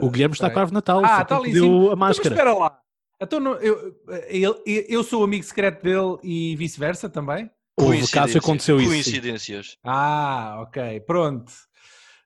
o 0.00 0.10
Guilherme 0.10 0.34
está 0.34 0.50
com 0.50 0.58
a 0.58 0.62
árvore 0.62 0.74
Natal. 0.74 1.02
Ah, 1.04 1.22
está 1.22 1.36
ali 1.36 1.52
deu 1.52 1.90
a 1.90 1.96
máscara. 1.96 2.34
Então, 2.34 2.38
espera 2.38 2.58
lá. 2.58 2.80
Então, 3.20 3.54
eu, 3.56 4.00
eu, 4.28 4.62
eu 4.66 5.04
sou 5.04 5.20
o 5.20 5.24
amigo 5.24 5.44
secreto 5.44 5.82
dele 5.82 6.18
e 6.22 6.56
vice-versa 6.56 7.08
também? 7.08 7.50
Houve 7.76 8.08
caso 8.08 8.38
aconteceu 8.38 8.78
isso. 8.78 8.88
Coincidências. 8.88 9.78
Ah, 9.82 10.58
ok. 10.60 11.00
Pronto. 11.00 11.52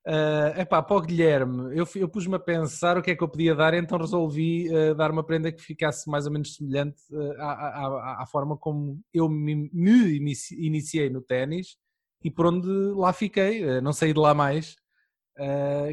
Uh, 0.08 0.58
epá, 0.58 0.82
para 0.82 0.96
o 0.96 1.02
Guilherme, 1.02 1.76
eu, 1.76 1.86
eu 1.96 2.08
pus-me 2.08 2.34
a 2.34 2.38
pensar 2.38 2.96
o 2.96 3.02
que 3.02 3.10
é 3.10 3.14
que 3.14 3.22
eu 3.22 3.28
podia 3.28 3.54
dar, 3.54 3.74
então 3.74 3.98
resolvi 3.98 4.66
uh, 4.70 4.94
dar 4.94 5.10
uma 5.10 5.22
prenda 5.22 5.52
que 5.52 5.60
ficasse 5.60 6.08
mais 6.08 6.24
ou 6.24 6.32
menos 6.32 6.54
semelhante 6.54 6.98
uh, 7.10 7.32
à, 7.38 7.52
à, 7.52 8.22
à, 8.22 8.26
forma 8.26 8.56
como 8.56 9.02
eu 9.12 9.28
me, 9.28 9.68
me 9.70 10.18
iniciei 10.56 11.10
no 11.10 11.20
ténis 11.20 11.76
e 12.24 12.30
por 12.30 12.46
onde 12.46 12.66
lá 12.96 13.12
fiquei, 13.12 13.62
uh, 13.62 13.82
não 13.82 13.92
saí 13.92 14.14
de 14.14 14.18
lá 14.18 14.32
mais 14.32 14.76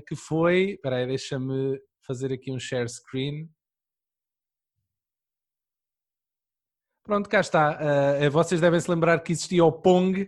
que 0.08 0.16
foi. 0.16 0.72
Espera 0.72 0.96
aí, 0.96 1.06
deixa-me 1.06 1.80
fazer 2.02 2.34
aqui 2.34 2.52
um 2.52 2.58
share 2.58 2.90
screen. 2.90 3.48
Pronto, 7.04 7.30
cá 7.30 7.42
está. 7.42 7.80
Vocês 8.32 8.60
devem 8.60 8.80
se 8.80 8.90
lembrar 8.90 9.20
que 9.20 9.34
existia 9.34 9.64
o 9.64 9.72
Pong, 9.72 10.28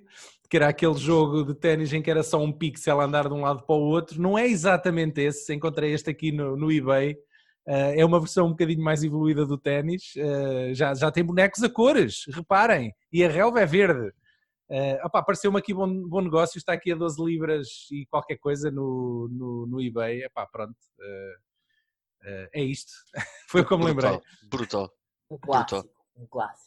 que 0.50 0.58
era 0.58 0.70
aquele 0.70 0.96
jogo 0.96 1.44
de 1.44 1.54
ténis 1.54 1.92
em 1.94 2.02
que 2.02 2.10
era 2.10 2.24
só 2.24 2.42
um 2.42 2.52
pixel 2.52 3.02
andar 3.02 3.28
de 3.28 3.34
um 3.34 3.42
lado 3.42 3.64
para 3.64 3.76
o 3.76 3.82
outro. 3.82 4.22
Não 4.22 4.38
é 4.38 4.48
exatamente 4.48 5.22
esse. 5.22 5.54
Encontrei 5.54 5.94
este 5.94 6.10
aqui 6.10 6.32
no, 6.32 6.56
no 6.56 6.72
eBay. 6.72 7.14
Uh, 7.68 7.94
é 7.98 8.06
uma 8.06 8.20
versão 8.20 8.48
um 8.48 8.52
bocadinho 8.52 8.82
mais 8.82 9.04
evoluída 9.04 9.46
do 9.46 9.58
ténis. 9.58 10.14
Uh, 10.16 10.74
já, 10.74 10.94
já 10.94 11.12
tem 11.12 11.24
bonecos 11.24 11.62
a 11.64 11.70
cores, 11.70 12.24
reparem. 12.34 12.94
E 13.12 13.26
a 13.26 13.30
relva 13.30 13.60
é 13.60 13.66
verde. 13.66 14.14
Uh, 14.70 15.00
opa, 15.06 15.20
apareceu-me 15.20 15.58
aqui 15.58 15.74
bom, 15.74 15.88
bom 16.08 16.20
negócio, 16.20 16.58
está 16.58 16.74
aqui 16.74 16.92
a 16.92 16.96
12 16.96 17.24
libras 17.24 17.68
e 17.90 18.06
qualquer 18.08 18.38
coisa 18.38 18.70
no, 18.70 19.30
no, 19.32 19.66
no 19.66 19.82
eBay. 19.82 20.24
Epá, 20.24 20.46
pronto, 20.46 20.76
uh, 21.00 22.30
uh, 22.30 22.50
é 22.54 22.64
isto. 22.64 22.92
Foi 23.48 23.64
como 23.64 23.86
brutal, 23.86 24.12
lembrei. 24.12 24.28
Brutal. 24.50 24.94
Um 25.32 25.38
clássico. 25.38 25.82
Brutal. 25.82 25.92
Um 26.18 26.28
clássico. 26.28 26.67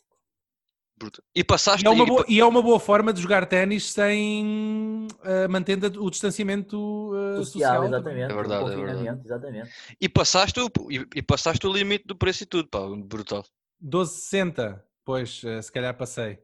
Brutal. 1.01 1.25
E 1.35 1.43
passaste. 1.43 1.83
E 1.83 1.89
é, 1.89 1.91
uma 1.91 2.05
boa, 2.05 2.25
e 2.29 2.41
é 2.41 2.45
uma 2.45 2.61
boa 2.61 2.79
forma 2.79 3.11
de 3.11 3.23
jogar 3.23 3.47
ténis 3.47 3.91
sem 3.91 5.09
mantendo 5.49 6.05
o 6.05 6.11
distanciamento 6.11 7.11
social. 7.39 7.45
social 7.45 7.85
exatamente. 7.87 8.31
É 8.31 8.35
verdade, 8.35 8.73
é 8.73 8.77
verdade. 8.77 9.21
Exatamente. 9.25 9.71
E 9.99 10.09
passaste, 10.11 10.61
o, 10.61 10.71
e, 10.91 11.07
e 11.17 11.23
passaste 11.23 11.67
o 11.67 11.73
limite 11.73 12.07
do 12.07 12.15
preço 12.15 12.43
e 12.43 12.47
tudo, 12.47 12.69
pá, 12.69 12.81
brutal. 13.03 13.45
12,60, 13.83 14.79
pois, 15.03 15.41
se 15.63 15.73
calhar 15.73 15.97
passei. 15.97 16.39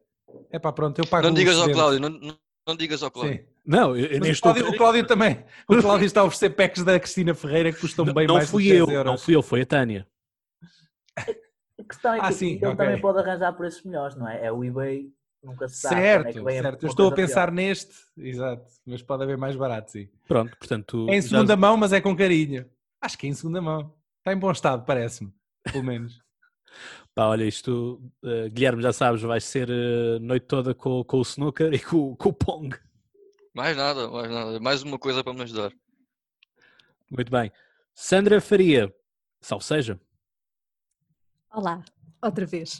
É 0.51 0.57
pá, 0.57 0.71
pronto, 0.71 0.97
eu 0.99 1.05
pago 1.05 1.27
Não 1.27 1.33
digas 1.33 1.57
ao 1.57 1.71
Cláudio, 1.71 1.99
não, 1.99 2.09
não, 2.09 2.37
não, 2.67 2.75
digas 2.75 3.03
ao 3.03 3.11
Cláudio. 3.11 3.37
Sim. 3.37 3.45
Não, 3.65 3.95
eu, 3.95 4.07
eu 4.07 4.19
nem 4.19 4.31
estou... 4.31 4.51
o, 4.51 4.55
Cláudio, 4.55 4.73
o 4.73 4.77
Cláudio 4.77 5.07
também. 5.07 5.45
O 5.69 5.81
Cláudio 5.81 6.05
está 6.05 6.21
a 6.21 6.23
oferecer 6.23 6.49
packs 6.51 6.83
da 6.83 6.99
Cristina 6.99 7.35
Ferreira 7.35 7.71
que 7.71 7.79
custam 7.79 8.05
bem 8.05 8.25
não 8.25 8.35
mais 8.35 8.49
fui 8.49 8.63
de 8.63 8.69
10 8.69 8.79
eu, 8.79 8.89
euros. 8.89 9.11
Não 9.11 9.17
fui 9.17 9.35
eu, 9.35 9.43
foi 9.43 9.61
a 9.61 9.65
Tânia. 9.65 10.07
A 11.79 11.83
questão 11.83 12.13
é 12.13 12.19
que 12.19 12.25
ah, 12.25 12.31
sim, 12.31 12.55
ele 12.55 12.65
okay. 12.65 12.75
também 12.75 13.01
pode 13.01 13.19
arranjar 13.19 13.53
preços 13.53 13.83
melhores, 13.83 14.15
não 14.15 14.27
é? 14.27 14.45
É 14.45 14.51
o 14.51 14.63
eBay, 14.63 15.11
nunca 15.43 15.67
se 15.67 15.77
sabe. 15.77 15.95
Certo, 15.95 16.49
é 16.49 16.61
certo. 16.61 16.83
Eu 16.83 16.89
estou 16.89 17.09
a 17.09 17.13
pensar 17.13 17.47
pior. 17.47 17.55
neste, 17.55 17.95
exato, 18.17 18.65
mas 18.85 19.01
pode 19.01 19.23
haver 19.23 19.37
mais 19.37 19.55
barato, 19.55 19.91
sim. 19.91 20.09
Pronto, 20.27 20.57
portanto... 20.57 21.07
É 21.09 21.15
em 21.15 21.21
segunda 21.21 21.53
já... 21.53 21.57
mão, 21.57 21.77
mas 21.77 21.93
é 21.93 22.01
com 22.01 22.15
carinho. 22.15 22.65
Acho 22.99 23.17
que 23.17 23.27
é 23.27 23.29
em 23.29 23.33
segunda 23.33 23.61
mão. 23.61 23.93
Está 24.19 24.33
em 24.33 24.37
bom 24.37 24.51
estado, 24.51 24.85
parece-me, 24.85 25.31
pelo 25.63 25.83
menos. 25.83 26.19
Pá, 27.13 27.27
olha, 27.27 27.45
isto, 27.45 27.99
uh, 28.23 28.49
Guilherme, 28.51 28.81
já 28.81 28.93
sabes, 28.93 29.21
vai 29.21 29.41
ser 29.41 29.69
uh, 29.69 30.19
noite 30.19 30.45
toda 30.45 30.75
com, 30.75 31.03
com 31.03 31.17
o 31.17 31.21
snooker 31.23 31.73
e 31.73 31.79
com, 31.79 32.15
com 32.15 32.29
o 32.29 32.33
pong. 32.33 32.77
Mais 33.55 33.75
nada, 33.75 34.07
mais 34.07 34.29
nada. 34.29 34.59
Mais 34.59 34.83
uma 34.83 34.99
coisa 34.99 35.23
para 35.23 35.33
me 35.33 35.41
ajudar. 35.41 35.71
Muito 37.09 37.31
bem. 37.31 37.51
Sandra 37.91 38.39
Faria, 38.39 38.93
salve 39.41 39.65
seja. 39.65 39.99
Olá, 41.57 41.83
outra 42.23 42.45
vez. 42.45 42.79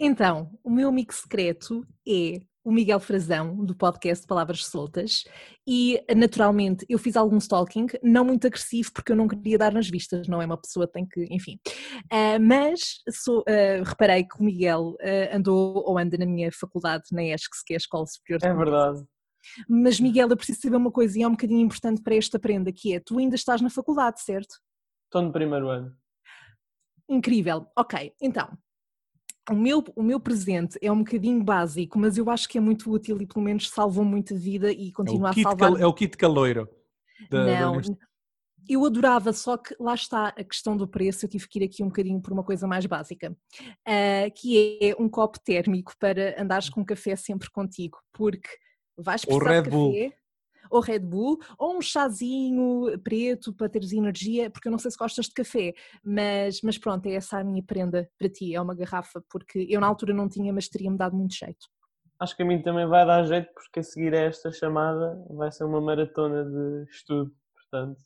Então, 0.00 0.50
o 0.64 0.68
meu 0.68 0.88
amigo 0.88 1.14
secreto 1.14 1.86
é 2.04 2.40
o 2.64 2.72
Miguel 2.72 2.98
Frazão, 2.98 3.64
do 3.64 3.72
podcast 3.72 4.26
Palavras 4.26 4.66
Soltas, 4.66 5.22
e 5.64 6.02
naturalmente 6.12 6.84
eu 6.88 6.98
fiz 6.98 7.16
algum 7.16 7.38
stalking, 7.38 7.86
não 8.02 8.24
muito 8.24 8.44
agressivo, 8.44 8.90
porque 8.92 9.12
eu 9.12 9.16
não 9.16 9.28
queria 9.28 9.56
dar 9.56 9.72
nas 9.72 9.88
vistas, 9.88 10.26
não 10.26 10.42
é 10.42 10.44
uma 10.44 10.60
pessoa 10.60 10.88
que 10.88 10.94
tem 10.94 11.06
que, 11.06 11.28
enfim. 11.30 11.60
Uh, 12.12 12.42
mas 12.42 12.96
sou, 13.08 13.42
uh, 13.42 13.84
reparei 13.84 14.24
que 14.24 14.40
o 14.40 14.42
Miguel 14.42 14.96
uh, 15.00 15.36
andou 15.36 15.84
ou 15.86 15.96
anda 15.96 16.18
na 16.18 16.26
minha 16.26 16.50
faculdade, 16.50 17.04
na 17.12 17.22
ESCS, 17.22 17.62
que 17.64 17.74
é 17.74 17.76
a 17.76 17.78
Escola 17.78 18.06
Superior 18.08 18.40
de 18.40 18.46
É 18.48 18.52
verdade. 18.52 19.04
Mas 19.68 20.00
Miguel, 20.00 20.28
eu 20.30 20.36
preciso 20.36 20.62
saber 20.62 20.74
uma 20.74 20.90
coisa 20.90 21.16
e 21.16 21.22
é 21.22 21.28
um 21.28 21.30
bocadinho 21.30 21.60
importante 21.60 22.02
para 22.02 22.16
esta 22.16 22.40
prenda, 22.40 22.72
que 22.72 22.92
é, 22.92 22.98
tu 22.98 23.20
ainda 23.20 23.36
estás 23.36 23.60
na 23.60 23.70
faculdade, 23.70 24.20
certo? 24.20 24.56
Estou 25.04 25.22
no 25.22 25.30
primeiro 25.30 25.68
ano. 25.68 25.96
Incrível, 27.08 27.66
ok, 27.76 28.12
então, 28.20 28.56
o 29.50 29.54
meu, 29.54 29.84
o 29.94 30.02
meu 30.02 30.18
presente 30.18 30.76
é 30.82 30.90
um 30.90 30.98
bocadinho 30.98 31.42
básico, 31.42 31.98
mas 31.98 32.18
eu 32.18 32.28
acho 32.28 32.48
que 32.48 32.58
é 32.58 32.60
muito 32.60 32.90
útil 32.90 33.20
e 33.20 33.26
pelo 33.26 33.44
menos 33.44 33.68
salvou 33.68 34.04
muita 34.04 34.34
vida 34.34 34.72
e 34.72 34.90
continua 34.90 35.28
é 35.28 35.30
a 35.30 35.34
salvar. 35.34 35.70
Cal, 35.72 35.78
é 35.78 35.86
o 35.86 35.94
kit 35.94 36.16
caloiro. 36.16 36.68
Da, 37.30 37.60
não, 37.60 37.80
da... 37.80 37.96
eu 38.68 38.84
adorava, 38.84 39.32
só 39.32 39.56
que 39.56 39.74
lá 39.78 39.94
está 39.94 40.28
a 40.28 40.44
questão 40.44 40.76
do 40.76 40.88
preço, 40.88 41.24
eu 41.24 41.30
tive 41.30 41.48
que 41.48 41.60
ir 41.60 41.64
aqui 41.64 41.82
um 41.82 41.86
bocadinho 41.86 42.20
por 42.20 42.32
uma 42.32 42.42
coisa 42.42 42.66
mais 42.66 42.84
básica, 42.86 43.30
uh, 43.30 44.30
que 44.34 44.78
é 44.82 44.96
um 45.00 45.08
copo 45.08 45.38
térmico 45.38 45.92
para 45.98 46.40
andares 46.40 46.68
com 46.68 46.84
café 46.84 47.14
sempre 47.14 47.48
contigo, 47.50 47.98
porque 48.12 48.48
vais 48.98 49.24
precisar 49.24 49.60
de 49.60 49.70
café 49.70 50.25
ou 50.70 50.80
Red 50.80 51.00
Bull, 51.00 51.38
ou 51.58 51.76
um 51.76 51.80
chazinho 51.80 52.98
preto 53.02 53.52
para 53.52 53.68
teres 53.68 53.92
energia, 53.92 54.50
porque 54.50 54.68
eu 54.68 54.72
não 54.72 54.78
sei 54.78 54.90
se 54.90 54.96
gostas 54.96 55.26
de 55.26 55.32
café, 55.32 55.74
mas, 56.04 56.60
mas 56.62 56.78
pronto, 56.78 57.06
é 57.06 57.14
essa 57.14 57.38
a 57.38 57.44
minha 57.44 57.62
prenda 57.62 58.08
para 58.18 58.28
ti, 58.28 58.54
é 58.54 58.60
uma 58.60 58.74
garrafa, 58.74 59.22
porque 59.30 59.66
eu 59.68 59.80
na 59.80 59.86
altura 59.86 60.14
não 60.14 60.28
tinha, 60.28 60.52
mas 60.52 60.68
teria-me 60.68 60.96
dado 60.96 61.16
muito 61.16 61.34
jeito. 61.34 61.66
Acho 62.18 62.36
que 62.36 62.42
a 62.42 62.46
mim 62.46 62.62
também 62.62 62.86
vai 62.86 63.06
dar 63.06 63.24
jeito, 63.24 63.48
porque 63.52 63.80
a 63.80 63.82
seguir 63.82 64.14
a 64.14 64.20
esta 64.20 64.50
chamada 64.50 65.22
vai 65.30 65.52
ser 65.52 65.64
uma 65.64 65.80
maratona 65.80 66.44
de 66.44 66.90
estudo, 66.90 67.30
portanto, 67.54 68.00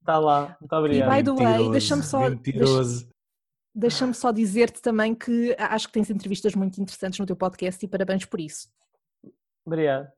está 0.00 0.18
lá, 0.18 0.56
muito 0.60 0.72
obrigado. 0.74 1.12
E 1.12 1.22
by 1.22 1.24
the 1.24 1.44
way, 1.44 1.70
deixa-me 1.70 2.02
só... 2.02 2.20
Deixa-me 3.74 4.12
só 4.12 4.32
dizer-te 4.32 4.82
também 4.82 5.14
que 5.14 5.54
acho 5.56 5.86
que 5.86 5.92
tens 5.92 6.10
entrevistas 6.10 6.52
muito 6.56 6.80
interessantes 6.80 7.16
no 7.20 7.26
teu 7.26 7.36
podcast 7.36 7.84
e 7.84 7.88
parabéns 7.88 8.24
por 8.24 8.40
isso. 8.40 8.66
Obrigado. 9.64 10.10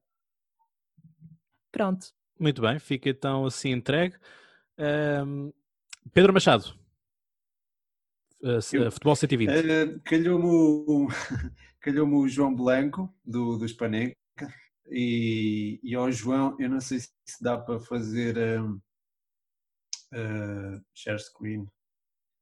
Pronto. 1.71 2.09
Muito 2.39 2.63
bem, 2.63 2.79
fica 2.79 3.11
então 3.11 3.45
assim 3.45 3.71
entregue. 3.71 4.17
Um, 4.79 5.53
Pedro 6.13 6.33
Machado, 6.33 6.75
uh, 8.43 8.91
Futebol 8.91 9.15
120. 9.15 9.51
Uh, 9.51 10.01
Calhou-me 10.01 10.47
o, 10.47 11.09
calhou 11.81 12.09
o 12.09 12.29
João 12.29 12.55
Blanco, 12.55 13.15
do, 13.25 13.59
do 13.59 13.69
Spaneca, 13.69 14.17
e, 14.89 15.79
e 15.83 15.95
ao 15.95 16.11
João, 16.11 16.57
eu 16.59 16.69
não 16.69 16.81
sei 16.81 17.01
se 17.01 17.11
dá 17.43 17.59
para 17.59 17.79
fazer 17.79 18.37
um, 18.61 18.81
uh, 20.15 20.83
share 20.95 21.19
screen. 21.19 21.67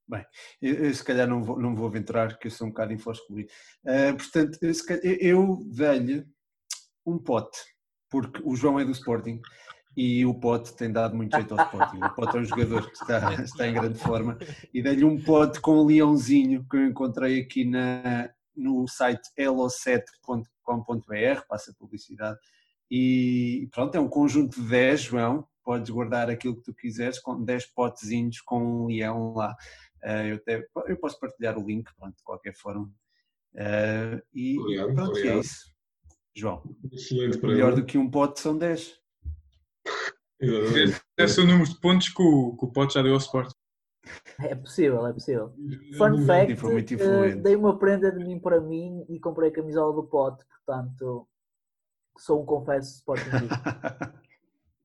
Bem, 0.08 0.24
eu, 0.62 0.74
eu, 0.74 0.94
se 0.94 1.04
calhar 1.04 1.28
não 1.28 1.42
vou, 1.42 1.60
não 1.60 1.74
vou 1.74 1.86
aventurar, 1.86 2.28
porque 2.28 2.46
eu 2.46 2.52
sou 2.52 2.68
um 2.68 2.70
bocado 2.70 2.92
infoscluído. 2.92 3.50
Uh, 3.84 4.16
portanto, 4.16 4.58
eu, 4.62 4.72
eu 5.20 5.64
dei-lhe 5.66 6.26
um 7.04 7.18
pote 7.18 7.58
porque 8.10 8.40
o 8.44 8.56
João 8.56 8.78
é 8.78 8.84
do 8.84 8.92
Sporting 8.92 9.40
e 9.96 10.24
o 10.24 10.32
Pote 10.32 10.74
tem 10.74 10.92
dado 10.92 11.16
muito 11.16 11.34
jeito 11.34 11.54
ao 11.54 11.66
Sporting. 11.66 11.98
O 11.98 12.14
Pote 12.14 12.36
é 12.36 12.40
um 12.40 12.44
jogador 12.44 12.86
que 12.86 12.96
está, 12.96 13.34
está 13.42 13.66
em 13.66 13.74
grande 13.74 13.98
forma 13.98 14.38
e 14.72 14.82
dei-lhe 14.82 15.04
um 15.04 15.20
pote 15.20 15.60
com 15.60 15.82
um 15.82 15.86
leãozinho 15.86 16.64
que 16.70 16.76
eu 16.76 16.86
encontrei 16.86 17.40
aqui 17.40 17.64
na, 17.64 18.30
no 18.56 18.86
site 18.86 19.28
elo7.com.br, 19.38 21.42
passa 21.48 21.74
publicidade. 21.78 22.38
E 22.90 23.68
pronto, 23.72 23.94
é 23.94 24.00
um 24.00 24.08
conjunto 24.08 24.60
de 24.60 24.68
10, 24.68 25.00
João. 25.02 25.46
Podes 25.62 25.90
guardar 25.90 26.30
aquilo 26.30 26.56
que 26.56 26.62
tu 26.62 26.74
quiseres, 26.74 27.18
com 27.18 27.42
10 27.42 27.66
potezinhos 27.66 28.40
com 28.40 28.84
um 28.84 28.86
leão 28.86 29.34
lá. 29.34 29.54
Uh, 30.02 30.28
eu, 30.28 30.36
até, 30.36 30.66
eu 30.86 30.96
posso 30.96 31.20
partilhar 31.20 31.58
o 31.58 31.66
link, 31.66 31.90
pronto, 31.96 32.16
de 32.16 32.22
qualquer 32.22 32.54
forma. 32.54 32.90
Uh, 33.54 34.22
e 34.32 34.58
obrigado, 34.58 34.94
pronto, 34.94 35.00
é 35.00 35.10
obrigado. 35.10 35.36
é 35.36 35.40
isso. 35.40 35.77
João. 36.38 36.62
Excelente 36.92 37.40
Melhor 37.44 37.74
do 37.74 37.84
que 37.84 37.98
um 37.98 38.10
pote 38.10 38.40
são 38.40 38.56
10. 38.56 38.98
Deve 40.40 41.28
ser 41.28 41.40
o 41.40 41.46
número 41.46 41.68
de 41.68 41.80
pontos 41.80 42.08
que 42.08 42.22
o, 42.22 42.56
que 42.56 42.64
o 42.64 42.68
pote 42.68 42.94
já 42.94 43.02
deu 43.02 43.12
ao 43.12 43.18
Sport. 43.18 43.52
É 44.40 44.54
possível, 44.54 45.06
é 45.06 45.12
possível. 45.12 45.52
Fun 45.96 46.24
fact, 46.24 46.54
uh, 46.94 47.42
dei 47.42 47.56
uma 47.56 47.78
prenda 47.78 48.10
de 48.10 48.24
mim 48.24 48.38
para 48.38 48.60
mim 48.60 49.04
e 49.08 49.18
comprei 49.18 49.50
a 49.50 49.52
camisola 49.52 49.92
do 49.92 50.04
pote, 50.04 50.44
portanto 50.46 51.28
sou 52.16 52.42
um 52.42 52.46
confesso 52.46 52.96
Sporting 52.96 53.30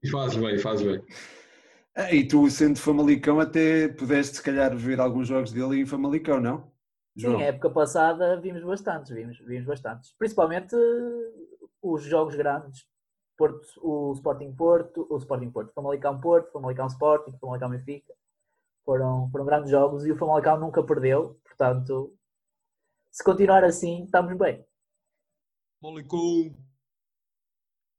E 0.04 0.10
faz 0.10 0.36
bem, 0.36 0.58
faz 0.58 0.82
bem. 0.82 1.02
Ah, 1.96 2.14
e 2.14 2.28
tu, 2.28 2.50
sendo 2.50 2.80
Famalicão, 2.80 3.40
até 3.40 3.88
pudeste 3.88 4.38
se 4.38 4.44
calhar 4.44 4.76
ver 4.76 5.00
alguns 5.00 5.28
jogos 5.28 5.54
dele 5.54 5.80
em 5.80 5.86
Famalicão, 5.86 6.42
não? 6.42 6.73
João. 7.16 7.38
Sim, 7.38 7.44
a 7.44 7.48
época 7.48 7.70
passada 7.70 8.40
vimos 8.40 8.64
bastantes, 8.64 9.12
vimos, 9.12 9.38
vimos 9.40 9.66
bastantes. 9.66 10.14
Principalmente 10.18 10.76
uh, 10.76 11.70
os 11.82 12.04
jogos 12.04 12.36
grandes. 12.36 12.88
Porto, 13.36 13.66
o 13.82 14.14
Sporting 14.14 14.54
Porto, 14.54 15.08
o 15.10 15.18
Sporting 15.18 15.50
Porto, 15.50 15.74
Famalicão 15.74 16.20
Porto, 16.20 16.52
Famalicão 16.52 16.88
Sporting, 16.88 17.38
Famalicão 17.40 17.70
Benfica. 17.70 18.14
Foram, 18.86 19.30
foram 19.32 19.46
grandes 19.46 19.72
jogos 19.72 20.06
e 20.06 20.12
o 20.12 20.18
Famalicão 20.18 20.60
nunca 20.60 20.84
perdeu. 20.84 21.40
Portanto, 21.44 22.16
se 23.12 23.24
continuar 23.24 23.64
assim, 23.64 24.04
estamos 24.04 24.38
bem. 24.38 24.64
Famalicão. 25.82 26.56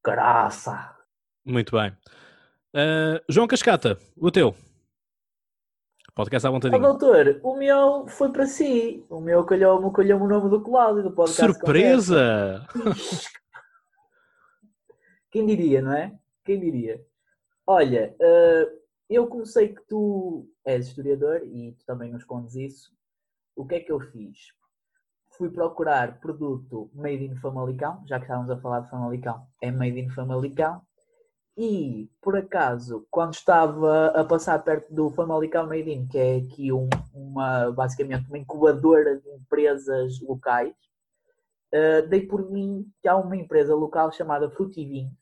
Graça. 0.05 0.97
Muito 1.45 1.73
bem. 1.73 1.91
Uh, 2.75 3.21
João 3.29 3.47
Cascata, 3.47 3.99
o 4.17 4.31
teu. 4.31 4.55
Podcast 6.15 6.47
à 6.47 6.51
vontade. 6.51 6.77
Oh, 6.77 6.79
doutor, 6.79 7.41
o 7.43 7.57
meu 7.57 8.07
foi 8.07 8.31
para 8.31 8.47
si. 8.47 9.05
O 9.11 9.21
meu 9.21 9.45
calhou-me 9.45 9.93
calhou 9.93 10.21
o 10.21 10.29
nome 10.29 10.49
do 10.49 10.61
Cláudio 10.61 11.03
do 11.03 11.11
podcast. 11.11 11.53
Surpresa! 11.53 12.65
Quem 15.33 15.45
diria, 15.45 15.83
não 15.83 15.93
é? 15.93 16.17
Quem 16.45 16.61
diria? 16.61 17.05
Olha, 17.67 18.15
uh, 18.21 18.81
eu 19.11 19.27
comecei 19.27 19.75
que 19.75 19.83
tu 19.89 20.49
és 20.65 20.87
historiador 20.87 21.43
e 21.43 21.73
tu 21.73 21.85
também 21.85 22.13
nos 22.13 22.23
contes 22.23 22.55
isso. 22.55 22.93
O 23.57 23.67
que 23.67 23.75
é 23.75 23.81
que 23.81 23.91
eu 23.91 23.99
fiz? 23.99 24.53
Fui 25.37 25.51
procurar 25.51 26.21
produto 26.21 26.93
made 26.95 27.25
in 27.25 27.35
Famalicão, 27.37 28.05
já 28.07 28.21
que 28.21 28.27
estávamos 28.27 28.53
a 28.53 28.61
falar 28.61 28.81
de 28.81 28.91
Famalicão, 28.91 29.45
é 29.61 29.73
made 29.73 29.99
in 29.99 30.11
Famalicão 30.11 30.81
e, 31.57 32.11
por 32.21 32.37
acaso, 32.37 33.07
quando 33.11 33.35
estava 33.35 34.09
a 34.09 34.25
passar 34.25 34.59
perto 34.65 34.93
do 34.93 35.09
Famalicão 35.11 35.69
Made 35.69 36.07
que 36.11 36.19
é 36.19 36.37
aqui 36.37 36.73
um, 36.73 36.89
uma, 37.13 37.71
basicamente 37.71 38.27
uma 38.27 38.39
incubadora 38.39 39.21
de 39.21 39.31
empresas 39.31 40.21
locais, 40.21 40.75
uh, 41.73 42.09
dei 42.09 42.27
por 42.27 42.51
mim 42.51 42.91
que 43.01 43.07
há 43.07 43.17
uma 43.17 43.37
empresa 43.37 43.73
local 43.73 44.11
chamada 44.11 44.51
Frutivinho, 44.51 45.17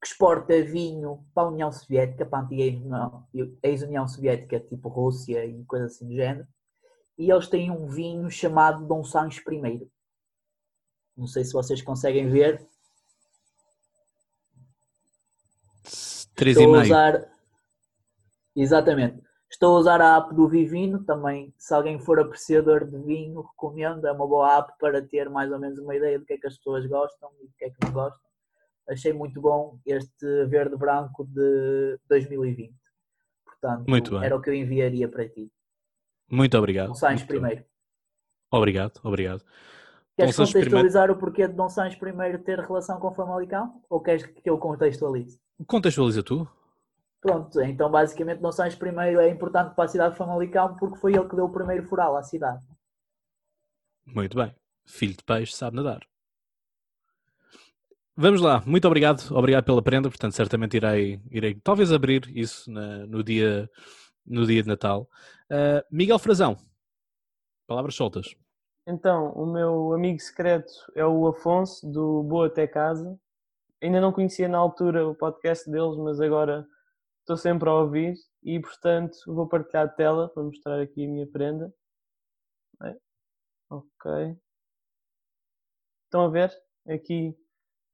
que 0.00 0.08
exporta 0.08 0.60
vinho 0.60 1.24
para 1.32 1.44
a 1.44 1.50
União 1.50 1.70
Soviética, 1.70 2.26
para 2.26 2.40
a 2.40 2.48
ex-União 3.62 4.08
Soviética, 4.08 4.58
tipo 4.58 4.88
Rússia 4.88 5.46
e 5.46 5.64
coisas 5.64 5.92
assim 5.92 6.08
do 6.08 6.14
género. 6.14 6.48
E 7.16 7.30
eles 7.30 7.48
têm 7.48 7.70
um 7.70 7.86
vinho 7.86 8.28
chamado 8.28 8.84
Dom 8.84 9.04
Sancho 9.04 9.40
I. 9.52 9.88
Não 11.16 11.26
sei 11.28 11.44
se 11.44 11.52
vocês 11.52 11.80
conseguem 11.80 12.28
ver, 12.28 12.68
Estou 16.38 16.74
a 16.74 16.82
usar. 16.82 17.28
Exatamente. 18.54 19.26
Estou 19.50 19.76
a 19.76 19.78
usar 19.78 20.00
a 20.00 20.16
app 20.16 20.34
do 20.34 20.48
Vivino 20.48 21.04
também. 21.04 21.54
Se 21.56 21.72
alguém 21.72 21.98
for 21.98 22.18
apreciador 22.18 22.84
de 22.84 22.98
vinho, 22.98 23.40
recomendo. 23.42 24.06
É 24.06 24.12
uma 24.12 24.26
boa 24.26 24.58
app 24.58 24.72
para 24.78 25.00
ter 25.00 25.30
mais 25.30 25.50
ou 25.52 25.58
menos 25.58 25.78
uma 25.78 25.94
ideia 25.94 26.18
do 26.18 26.24
que 26.24 26.34
é 26.34 26.38
que 26.38 26.46
as 26.46 26.56
pessoas 26.56 26.84
gostam 26.86 27.30
e 27.40 27.46
do 27.46 27.52
que 27.56 27.64
é 27.64 27.70
que 27.70 27.76
não 27.84 27.92
gostam. 27.92 28.26
Achei 28.88 29.12
muito 29.12 29.40
bom 29.40 29.78
este 29.84 30.46
verde-branco 30.46 31.24
de 31.24 31.98
2020. 32.08 32.74
Portanto, 33.44 33.88
muito 33.88 34.16
era 34.18 34.36
o 34.36 34.40
que 34.40 34.50
eu 34.50 34.54
enviaria 34.54 35.08
para 35.08 35.28
ti. 35.28 35.50
Muito 36.30 36.56
obrigado. 36.58 36.88
Dom 36.88 36.94
Sainz 36.94 37.22
primeiro. 37.22 37.64
Obrigado, 38.50 39.00
obrigado. 39.02 39.44
Queres 40.16 40.36
contextualizar 40.36 41.04
primeiro... 41.04 41.12
o 41.12 41.16
porquê 41.18 41.48
de 41.48 41.54
Dom 41.54 41.68
Sainz 41.68 41.94
primeiro 41.94 42.38
ter 42.38 42.58
relação 42.60 42.98
com 42.98 43.08
o 43.08 43.14
Famalicão? 43.14 43.82
Ou 43.88 44.00
queres 44.00 44.24
que 44.24 44.48
eu 44.48 44.58
contextualize? 44.58 45.40
Contextualiza 45.66 46.22
tu. 46.22 46.48
Pronto, 47.20 47.60
então 47.60 47.90
basicamente 47.90 48.40
Dom 48.40 48.52
Sainz 48.52 48.74
primeiro 48.74 49.20
é 49.20 49.28
importante 49.28 49.74
para 49.74 49.84
a 49.84 49.88
cidade 49.88 50.12
de 50.12 50.18
Famalicão 50.18 50.76
porque 50.76 50.98
foi 50.98 51.14
ele 51.14 51.28
que 51.28 51.34
deu 51.34 51.46
o 51.46 51.52
primeiro 51.52 51.86
fural 51.88 52.16
à 52.16 52.22
cidade. 52.22 52.64
Muito 54.06 54.36
bem. 54.36 54.54
Filho 54.84 55.16
de 55.16 55.24
peixe 55.24 55.52
sabe 55.52 55.76
nadar. 55.76 56.06
Vamos 58.18 58.40
lá, 58.40 58.62
muito 58.64 58.86
obrigado, 58.86 59.30
obrigado 59.32 59.64
pela 59.64 59.82
prenda, 59.82 60.08
portanto 60.08 60.32
certamente 60.32 60.76
irei, 60.76 61.20
irei 61.30 61.54
talvez 61.54 61.92
abrir 61.92 62.22
isso 62.34 62.70
na, 62.70 63.06
no, 63.06 63.22
dia, 63.22 63.68
no 64.24 64.46
dia 64.46 64.62
de 64.62 64.68
Natal. 64.68 65.06
Uh, 65.50 65.84
Miguel 65.90 66.18
Frazão, 66.18 66.56
palavras 67.66 67.94
soltas. 67.94 68.34
Então, 68.86 69.32
o 69.32 69.44
meu 69.44 69.92
amigo 69.92 70.18
secreto 70.20 70.72
é 70.94 71.04
o 71.04 71.26
Afonso, 71.26 71.86
do 71.90 72.22
Boa 72.22 72.46
Até 72.46 72.66
Casa, 72.66 73.18
ainda 73.86 74.00
não 74.00 74.12
conhecia 74.12 74.48
na 74.48 74.58
altura 74.58 75.08
o 75.08 75.14
podcast 75.14 75.70
deles, 75.70 75.96
mas 75.96 76.20
agora 76.20 76.66
estou 77.20 77.36
sempre 77.36 77.68
a 77.68 77.74
ouvir 77.74 78.14
e, 78.42 78.60
portanto, 78.60 79.16
vou 79.26 79.48
partilhar 79.48 79.86
a 79.86 79.88
tela 79.88 80.28
para 80.28 80.42
mostrar 80.42 80.80
aqui 80.80 81.04
a 81.04 81.08
minha 81.08 81.26
prenda. 81.26 81.72
Ok. 83.70 84.36
Estão 86.04 86.24
a 86.24 86.28
ver? 86.28 86.52
Aqui 86.88 87.36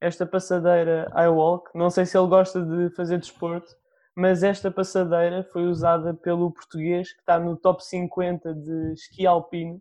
esta 0.01 0.27
passadeira 0.27 1.11
iWalk. 1.17 1.71
Não 1.75 1.89
sei 1.91 2.05
se 2.05 2.19
ele 2.19 2.29
gosta 2.29 2.61
de 2.65 2.91
fazer 2.95 3.19
desporto, 3.19 3.75
mas 4.15 4.43
esta 4.43 4.71
passadeira 4.71 5.45
foi 5.45 5.67
usada 5.67 6.13
pelo 6.15 6.53
português 6.53 7.13
que 7.13 7.21
está 7.21 7.39
no 7.39 7.57
top 7.57 7.83
50 7.85 8.55
de 8.55 8.93
esqui 8.93 9.27
alpino, 9.27 9.81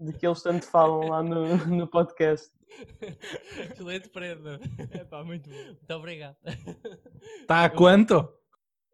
de 0.00 0.12
que 0.14 0.26
eles 0.26 0.42
tanto 0.42 0.66
falam 0.66 1.08
lá 1.08 1.22
no, 1.22 1.44
no 1.66 1.86
podcast. 1.86 2.50
Excelente 3.70 4.08
prenda. 4.08 4.58
Epá, 4.94 5.22
muito 5.22 5.50
bom. 5.50 5.56
Muito 5.56 5.90
obrigado. 5.94 6.36
Está 7.40 7.64
a 7.64 7.70
quanto? 7.70 8.18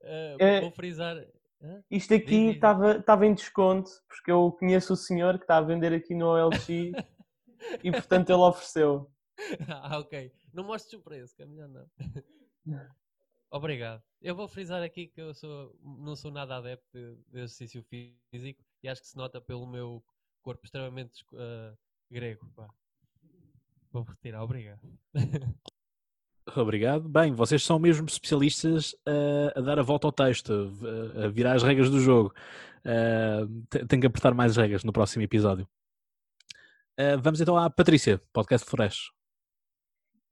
Uh, 0.03 0.37
É- 0.39 0.61
Vou 0.61 0.71
frisar. 0.73 1.17
Hã? 1.63 1.83
Isto 1.91 2.15
aqui 2.15 2.51
estava 2.51 3.27
em 3.27 3.35
desconto, 3.35 3.91
porque 4.09 4.31
eu 4.31 4.53
conheço 4.53 4.93
o 4.93 4.97
senhor 4.97 5.39
que 5.39 5.45
está 5.45 5.59
a 5.59 5.63
vender 5.63 5.93
aqui 5.93 6.15
no 6.15 6.27
OLX 6.27 6.69
e 7.83 7.91
portanto 7.91 8.31
ele 8.31 8.43
ofereceu. 8.43 9.11
Ah, 9.69 9.99
ok. 9.99 10.33
Não 10.51 10.65
mostres 10.65 10.99
o 10.99 11.03
preço, 11.03 11.37
que 11.37 11.43
é 11.43 11.47
melhor 11.47 11.69
não. 11.69 11.87
Obrigado. 13.51 14.03
Eu 14.23 14.35
vou 14.35 14.49
frisar 14.49 14.83
aqui 14.83 15.09
que 15.09 15.21
eu 15.21 15.35
sou, 15.35 15.79
não 15.83 16.17
sou 16.17 16.31
nada 16.31 16.57
adepto 16.57 16.87
de, 16.93 17.17
de 17.17 17.39
exercício 17.41 17.83
físico 17.85 18.65
e 18.83 18.89
acho 18.89 19.03
que 19.03 19.09
se 19.09 19.17
nota 19.17 19.39
pelo 19.39 19.67
meu 19.67 20.03
corpo 20.47 20.65
extremamente 20.65 21.25
ah, 21.35 21.75
grego. 22.09 22.49
pá. 22.55 22.69
Vou 23.93 24.05
retirar, 24.05 24.45
obrigado. 24.45 24.81
Obrigado. 26.57 27.09
Bem, 27.09 27.33
vocês 27.33 27.65
são 27.65 27.77
mesmo 27.77 28.07
especialistas 28.07 28.95
a, 29.05 29.59
a 29.59 29.61
dar 29.61 29.81
a 29.81 29.83
volta 29.83 30.07
ao 30.07 30.13
texto, 30.13 30.53
a, 31.19 31.25
a 31.25 31.29
virar 31.29 31.55
as 31.55 31.65
regras 31.65 31.91
do 31.91 31.99
jogo. 31.99 32.33
Uh, 32.85 33.67
te- 33.69 33.85
tenho 33.85 34.01
que 34.01 34.07
apertar 34.07 34.33
mais 34.33 34.57
regras 34.57 34.85
no 34.85 34.93
próximo 34.93 35.25
episódio. 35.25 35.69
Uh, 36.99 37.21
vamos 37.21 37.41
então 37.41 37.57
à 37.57 37.69
Patrícia, 37.69 38.21
podcast 38.33 38.65
Flores. 38.65 39.11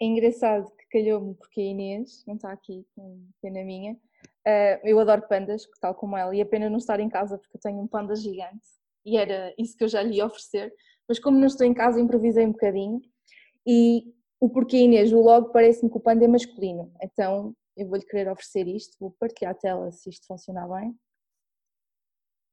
É 0.00 0.04
engraçado 0.04 0.70
que 0.76 0.86
calhou-me 0.86 1.34
porque 1.34 1.60
a 1.60 1.64
Inês 1.64 2.24
não 2.28 2.36
está 2.36 2.52
aqui, 2.52 2.86
com 2.94 3.28
pena 3.42 3.64
minha. 3.64 3.98
Ah, 4.46 4.80
eu 4.84 5.00
adoro 5.00 5.26
pandas, 5.26 5.66
tal 5.80 5.96
como 5.96 6.16
ela, 6.16 6.34
e 6.34 6.40
a 6.40 6.46
pena 6.46 6.70
não 6.70 6.78
estar 6.78 7.00
em 7.00 7.08
casa 7.08 7.36
porque 7.38 7.56
eu 7.56 7.60
tenho 7.60 7.80
um 7.80 7.88
panda 7.88 8.14
gigante 8.14 8.68
e 9.04 9.16
era 9.16 9.54
isso 9.58 9.76
que 9.76 9.84
eu 9.84 9.88
já 9.88 10.02
lhe 10.02 10.16
ia 10.16 10.26
oferecer. 10.26 10.72
Mas 11.08 11.18
como 11.18 11.38
não 11.38 11.46
estou 11.46 11.66
em 11.66 11.74
casa, 11.74 12.00
improvisei 12.00 12.46
um 12.46 12.52
bocadinho. 12.52 13.00
E 13.66 14.14
o 14.40 14.48
porquê 14.48 14.78
Inês, 14.78 15.12
o 15.12 15.20
logo 15.20 15.50
parece-me 15.50 15.90
que 15.90 15.96
o 15.96 16.00
panda 16.00 16.24
é 16.24 16.28
masculino. 16.28 16.92
Então 17.02 17.54
eu 17.76 17.88
vou-lhe 17.88 18.04
querer 18.04 18.30
oferecer 18.30 18.66
isto, 18.68 18.96
vou 19.00 19.10
partilhar 19.18 19.52
a 19.52 19.56
tela 19.56 19.90
se 19.90 20.08
isto 20.08 20.26
funcionar 20.26 20.68
bem. 20.68 20.96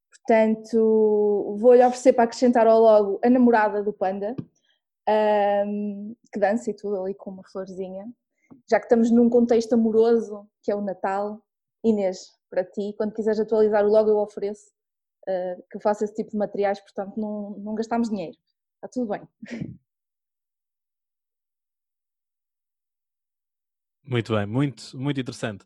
Portanto, 0.10 1.58
vou-lhe 1.60 1.84
oferecer 1.86 2.14
para 2.14 2.26
acrescentar 2.26 2.68
ao 2.68 2.80
logo 2.80 3.20
a 3.24 3.30
namorada 3.30 3.84
do 3.84 3.94
panda, 3.94 4.36
ahm, 5.08 6.14
que 6.32 6.40
dança 6.40 6.70
e 6.70 6.74
tudo 6.76 7.02
ali 7.02 7.14
com 7.16 7.32
uma 7.32 7.44
florzinha. 7.44 8.12
Já 8.70 8.80
que 8.80 8.86
estamos 8.86 9.10
num 9.10 9.30
contexto 9.30 9.74
amoroso, 9.74 10.48
que 10.64 10.72
é 10.72 10.76
o 10.76 10.82
Natal, 10.82 11.42
Inês, 11.84 12.32
para 12.50 12.64
ti, 12.64 12.94
quando 12.98 13.14
quiseres 13.14 13.40
atualizar 13.40 13.86
o 13.86 13.90
logo, 13.90 14.10
eu 14.10 14.18
ofereço 14.18 14.72
ah, 15.28 15.56
que 15.70 15.78
eu 15.78 15.82
faça 15.82 16.04
esse 16.04 16.16
tipo 16.16 16.32
de 16.32 16.38
materiais, 16.38 16.80
portanto, 16.80 17.20
não, 17.20 17.52
não 17.60 17.76
gastamos 17.76 18.10
dinheiro. 18.10 18.38
Está 18.76 18.88
tudo 18.88 19.08
bem. 19.10 19.22
Muito 24.04 24.36
bem, 24.36 24.46
muito, 24.46 24.98
muito 24.98 25.22
interessante. 25.22 25.66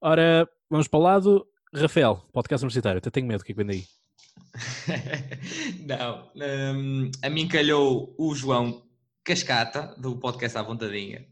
Ora, 0.00 0.48
vamos 0.68 0.88
para 0.88 0.98
o 0.98 1.02
lado. 1.02 1.46
Rafael, 1.74 2.16
podcast 2.32 2.64
universitário. 2.64 2.98
Até 2.98 3.10
tenho 3.10 3.26
medo, 3.26 3.42
o 3.42 3.44
que 3.44 3.52
é 3.52 3.54
que 3.54 3.62
vem 3.62 3.66
daí? 3.66 3.84
Não, 5.86 6.32
hum, 6.74 7.10
a 7.22 7.28
mim 7.28 7.46
calhou 7.46 8.14
o 8.18 8.34
João 8.34 8.82
Cascata, 9.22 9.94
do 9.98 10.18
podcast 10.18 10.56
à 10.56 10.62
vontadinha. 10.62 11.26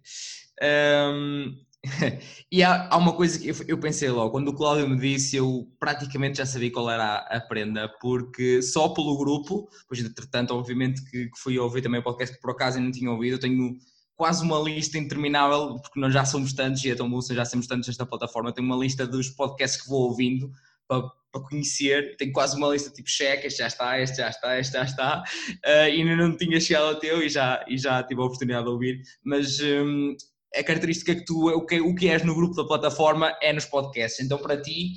Hum, 0.62 1.56
e 2.50 2.62
há, 2.62 2.88
há 2.90 2.96
uma 2.96 3.12
coisa 3.12 3.38
que 3.38 3.52
eu, 3.68 3.78
pensei 3.78 4.08
logo, 4.10 4.30
quando 4.30 4.48
o 4.48 4.54
Cláudio 4.54 4.88
me 4.88 4.98
disse, 4.98 5.36
eu 5.36 5.68
praticamente 5.78 6.38
já 6.38 6.46
sabia 6.46 6.72
qual 6.72 6.90
era 6.90 7.16
a, 7.16 7.40
prenda, 7.40 7.88
porque 8.00 8.62
só 8.62 8.88
pelo 8.88 9.16
grupo, 9.18 9.68
pois 9.88 10.00
entretanto, 10.00 10.54
obviamente 10.54 11.02
que, 11.04 11.26
que 11.26 11.38
fui 11.38 11.58
ouvir 11.58 11.82
também 11.82 12.00
o 12.00 12.04
podcast 12.04 12.34
que 12.34 12.40
por 12.40 12.50
acaso 12.50 12.78
eu 12.78 12.82
não 12.82 12.90
tinha 12.90 13.10
ouvido, 13.10 13.34
eu 13.34 13.40
tenho 13.40 13.76
quase 14.16 14.44
uma 14.44 14.58
lista 14.58 14.96
interminável, 14.96 15.78
porque 15.80 15.98
nós 15.98 16.12
já 16.12 16.24
somos 16.24 16.52
tantos 16.52 16.84
e 16.84 16.90
é 16.90 16.94
tão 16.94 17.10
bom, 17.10 17.20
já 17.20 17.44
somos 17.44 17.66
tantos 17.66 17.88
nesta 17.88 18.06
plataforma, 18.06 18.50
eu 18.50 18.54
tenho 18.54 18.66
uma 18.66 18.76
lista 18.76 19.06
dos 19.06 19.28
podcasts 19.28 19.82
que 19.82 19.88
vou 19.88 20.08
ouvindo 20.08 20.50
para, 20.86 21.02
para 21.32 21.42
conhecer, 21.42 22.16
tenho 22.16 22.32
quase 22.32 22.56
uma 22.56 22.68
lista 22.68 22.90
tipo 22.90 23.10
cheque, 23.10 23.48
este 23.48 23.58
já 23.58 23.66
está, 23.66 24.00
este 24.00 24.16
já 24.18 24.28
está, 24.28 24.58
este 24.58 24.72
já 24.72 24.84
está, 24.84 25.22
uh, 25.22 25.88
e 25.90 26.00
ainda 26.00 26.16
não 26.16 26.36
tinha 26.36 26.60
chegado 26.60 26.86
ao 26.86 26.94
teu 26.94 27.22
e 27.22 27.28
já, 27.28 27.64
e 27.68 27.76
já 27.76 28.02
tive 28.02 28.20
a 28.20 28.24
oportunidade 28.24 28.64
de 28.64 28.70
ouvir, 28.70 29.02
mas 29.24 29.60
um, 29.60 30.16
a 30.56 30.62
característica 30.62 31.14
que 31.14 31.24
tu, 31.24 31.48
o 31.48 31.66
que, 31.66 31.80
o 31.80 31.94
que 31.94 32.08
és 32.08 32.22
no 32.22 32.34
grupo 32.34 32.54
da 32.54 32.64
plataforma 32.64 33.36
é 33.42 33.52
nos 33.52 33.64
podcasts, 33.64 34.24
então 34.24 34.38
para 34.38 34.60
ti 34.60 34.92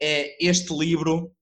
é 0.00 0.36
este 0.44 0.72
livro 0.76 1.32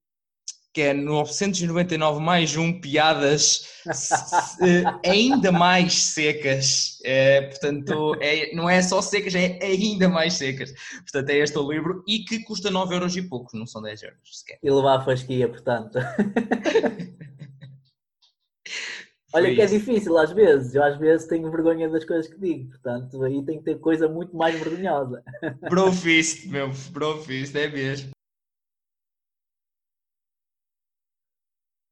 que 0.77 0.83
é 0.83 0.93
999 0.93 2.21
mais 2.21 2.55
um 2.55 2.79
piadas 2.79 3.67
ainda 5.03 5.51
mais 5.51 5.95
secas. 5.95 6.99
É, 7.03 7.41
portanto, 7.41 8.15
é, 8.21 8.55
não 8.55 8.69
é 8.69 8.83
só 8.83 9.01
secas, 9.01 9.35
é 9.35 9.59
ainda 9.63 10.07
mais 10.07 10.35
secas. 10.35 10.75
Portanto, 10.99 11.31
é 11.31 11.39
este 11.39 11.57
o 11.57 11.73
livro 11.73 12.05
e 12.07 12.25
que 12.25 12.41
custa 12.41 12.71
9 12.71 12.95
euros 12.95 13.17
e 13.17 13.23
pouco, 13.23 13.57
não 13.57 13.67
são 13.67 13.81
10 13.81 14.03
euros 14.03 14.19
sequer. 14.41 14.59
E 14.63 14.71
levar 14.71 14.99
a 14.99 15.05
fasquia, 15.07 15.49
portanto. 15.49 15.99
Olha 19.37 19.55
que 19.55 19.61
é 19.61 19.67
difícil 19.67 20.17
às 20.17 20.33
vezes, 20.33 20.75
eu 20.75 20.83
às 20.83 20.97
vezes 20.97 21.27
tenho 21.29 21.51
vergonha 21.51 21.91
das 21.91 22.07
coisas 22.07 22.27
que 22.27 22.41
digo, 22.41 22.71
portanto 22.71 23.23
aí 23.23 23.45
tem 23.45 23.59
que 23.59 23.65
ter 23.65 23.79
coisa 23.79 24.09
muito 24.09 24.35
mais 24.35 24.59
vergonhosa. 24.59 25.23
Brofist, 25.69 26.49
meu, 26.49 26.71
Brofist, 26.91 27.55
é 27.55 27.69
mesmo. 27.69 28.13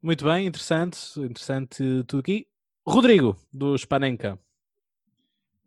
Muito 0.02 0.24
bem, 0.24 0.46
interessante, 0.46 0.98
interessante 1.20 2.02
tudo 2.06 2.20
aqui. 2.20 2.46
Rodrigo, 2.86 3.36
do 3.52 3.76
Spanenka. 3.76 4.38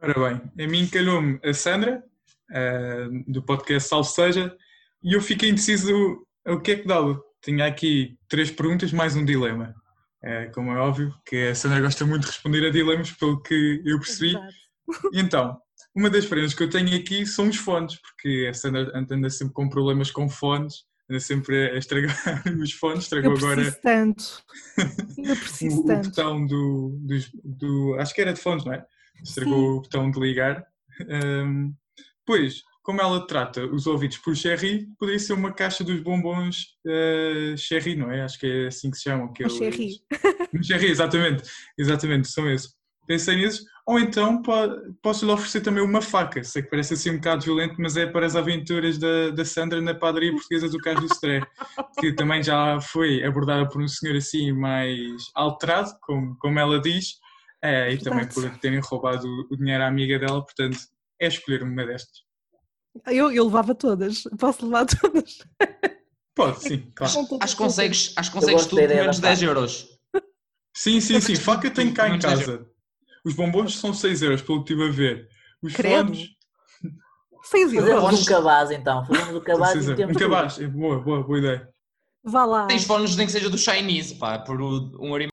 Ora 0.01 0.13
bem, 0.13 0.65
a 0.65 0.67
mim 0.67 0.87
calhou-me 0.87 1.39
a 1.43 1.53
Sandra, 1.53 2.03
eh, 2.51 3.07
do 3.27 3.43
podcast 3.43 3.87
Salve 3.87 4.09
Seja, 4.09 4.57
e 5.03 5.13
eu 5.13 5.21
fiquei 5.21 5.49
indeciso 5.49 6.25
o 6.43 6.59
que 6.59 6.71
é 6.71 6.75
que 6.77 6.87
dava. 6.87 7.21
Tinha 7.39 7.67
aqui 7.67 8.17
três 8.27 8.49
perguntas, 8.49 8.91
mais 8.91 9.15
um 9.15 9.23
dilema. 9.23 9.75
Eh, 10.23 10.47
como 10.47 10.71
é 10.71 10.79
óbvio, 10.79 11.13
que 11.25 11.47
a 11.49 11.55
Sandra 11.55 11.79
gosta 11.81 12.05
muito 12.05 12.23
de 12.23 12.27
responder 12.31 12.65
a 12.67 12.71
dilemas, 12.71 13.11
pelo 13.11 13.41
que 13.41 13.81
eu 13.85 13.99
percebi. 13.99 14.35
E 15.13 15.19
então, 15.19 15.57
uma 15.95 16.09
das 16.09 16.25
prendas 16.25 16.53
que 16.53 16.63
eu 16.63 16.69
tenho 16.69 16.95
aqui 16.97 17.25
são 17.25 17.47
os 17.49 17.57
fones, 17.57 17.95
porque 18.01 18.47
a 18.49 18.53
Sandra 18.53 18.91
anda 18.95 19.29
sempre 19.29 19.53
com 19.53 19.69
problemas 19.69 20.09
com 20.11 20.27
fones, 20.29 20.85
anda 21.09 21.19
sempre 21.19 21.71
a 21.71 21.77
estragar 21.77 22.15
os 22.61 22.71
fones, 22.73 23.03
estragou 23.03 23.31
Eu 23.31 23.37
agora 23.37 23.71
tanto. 23.81 24.43
Eu 25.17 25.35
preciso 25.37 25.77
o, 25.77 25.83
o 25.83 25.85
tanto. 25.85 26.09
botão 26.09 26.45
do, 26.45 26.97
dos- 27.01 27.31
do, 27.43 27.95
Acho 27.99 28.13
que 28.15 28.21
era 28.21 28.33
de 28.33 28.39
fones, 28.41 28.65
não 28.65 28.73
é? 28.73 28.85
Estragou 29.23 29.77
o 29.77 29.81
botão 29.81 30.09
de 30.09 30.19
ligar. 30.19 30.65
Ahm, 31.09 31.73
pois, 32.25 32.63
como 32.87 33.01
ela 33.01 33.27
trata 33.27 33.65
os 33.65 33.85
ouvidos 33.85 34.17
por 34.19 34.33
Cherry, 34.33 34.87
poderia 34.97 35.19
ser 35.19 35.33
uma 35.33 35.51
caixa 35.51 35.83
dos 35.83 35.99
bombons 35.99 36.67
eh, 36.87 37.53
Cherry, 37.57 37.97
não 37.97 38.09
é? 38.09 38.21
Acho 38.21 38.39
que 38.39 38.47
é 38.47 38.67
assim 38.67 38.89
que 38.89 38.95
se 38.95 39.03
chamam. 39.03 39.25
Um 39.27 39.29
aqueles- 39.31 39.51
cherry. 39.57 39.89
Um 40.55 40.63
Cherry, 40.63 40.85
exatamente. 40.87 41.43
Exatamente, 41.77 42.29
são 42.29 42.49
esses. 42.49 42.69
Pensei 43.05 43.35
nesses. 43.35 43.65
Ou 43.85 43.99
então 43.99 44.41
po- 44.41 44.53
posso-lhe 45.01 45.31
oferecer 45.33 45.59
também 45.59 45.83
uma 45.83 46.01
faca. 46.01 46.41
Sei 46.45 46.61
que 46.63 46.69
parece 46.69 46.93
assim 46.93 47.09
um 47.11 47.15
bocado 47.17 47.43
violento, 47.43 47.75
mas 47.77 47.97
é 47.97 48.05
para 48.05 48.25
as 48.25 48.37
aventuras 48.37 48.97
da, 48.97 49.31
da 49.31 49.43
Sandra 49.43 49.81
na 49.81 49.93
padaria 49.93 50.31
portuguesa 50.31 50.69
do 50.69 50.77
Carlos 50.77 51.09
do 51.09 51.13
Stré, 51.13 51.41
que 51.99 52.13
também 52.13 52.41
já 52.41 52.79
foi 52.79 53.21
abordada 53.21 53.67
por 53.67 53.81
um 53.81 53.87
senhor 53.89 54.15
assim 54.15 54.53
mais 54.53 54.97
alterado, 55.35 55.91
como, 56.03 56.37
como 56.39 56.57
ela 56.57 56.79
diz, 56.79 57.15
é, 57.61 57.91
e 57.91 57.97
também 57.97 58.25
por 58.29 58.49
terem 58.59 58.79
roubado 58.79 59.27
o 59.51 59.57
dinheiro 59.57 59.83
à 59.83 59.87
amiga 59.87 60.17
dela, 60.17 60.41
portanto, 60.41 60.77
é 61.21 61.27
escolher 61.27 61.63
uma 61.63 61.85
destas. 61.85 62.25
Eu, 63.05 63.31
eu 63.31 63.43
levava 63.45 63.75
todas. 63.75 64.23
Posso 64.39 64.65
levar 64.65 64.85
todas? 64.99 65.39
Pode, 66.35 66.61
sim, 66.61 66.91
claro. 66.95 67.13
Acho 67.41 67.55
que 67.55 67.63
consegues, 67.63 68.13
acho 68.15 68.31
que 68.31 68.37
consegues 68.39 68.65
tudo 68.67 68.81
menos 68.81 69.19
da 69.19 69.29
10 69.29 69.39
faca. 69.39 69.49
euros. 69.51 69.87
Sim, 70.75 71.01
sim, 71.01 71.19
sim, 71.19 71.35
faca 71.35 71.71
tenho 71.71 71.93
cá 71.93 72.07
em 72.07 72.11
Menos 72.11 72.25
10 72.25 72.39
casa. 72.39 72.69
Os 73.25 73.33
bombons 73.33 73.75
são 73.79 73.93
6 73.93 74.21
euros, 74.21 74.41
pelo 74.43 74.63
que 74.63 74.73
estive 74.73 74.89
a 74.89 74.91
ver. 74.91 75.27
Os 75.61 75.73
fones, 75.73 76.29
Seis 77.43 77.73
Fazemos 77.73 77.89
euros. 77.89 78.21
um 78.21 78.25
cabaz 78.25 78.71
então, 78.71 79.05
fazemos 79.05 79.35
o 79.35 79.41
cabaz 79.41 79.75
e 79.87 79.91
um 79.91 79.95
tudo. 79.95 80.19
cabaz, 80.19 80.59
é 80.59 80.67
boa, 80.67 80.99
boa, 80.99 81.23
boa 81.23 81.39
ideia. 81.39 81.69
Vá 82.23 82.43
lá. 82.45 82.67
Tens 82.67 82.83
fones 82.83 83.15
nem 83.15 83.25
que 83.25 83.31
seja 83.31 83.49
do 83.49 83.57
Chinese, 83.57 84.15
pá, 84.15 84.37
por 84.39 84.61
um 84.61 85.07
euro 85.07 85.23
e 85.23 85.27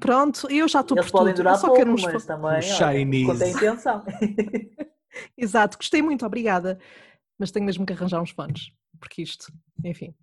Pronto, 0.00 0.50
eu 0.50 0.66
já 0.66 0.80
estou 0.80 0.96
por 0.96 1.02
Eles 1.02 1.10
podem 1.12 1.32
tudo. 1.34 1.42
durar 1.42 1.54
eu 1.54 1.58
só 1.60 1.66
pouco, 1.68 1.78
quero 1.78 1.92
uns 1.92 2.02
mas 2.02 2.24
também, 2.24 2.46
olha, 2.46 2.62
Chinese. 2.62 3.24
quanto 3.26 3.42
a 3.44 3.48
intenção. 3.48 4.04
Exato, 5.36 5.76
gostei 5.76 6.02
muito, 6.02 6.24
obrigada. 6.24 6.78
Mas 7.38 7.50
tenho 7.50 7.66
mesmo 7.66 7.84
que 7.84 7.92
arranjar 7.92 8.20
uns 8.20 8.30
fones, 8.30 8.72
porque 8.98 9.22
isto, 9.22 9.52
enfim. 9.84 10.14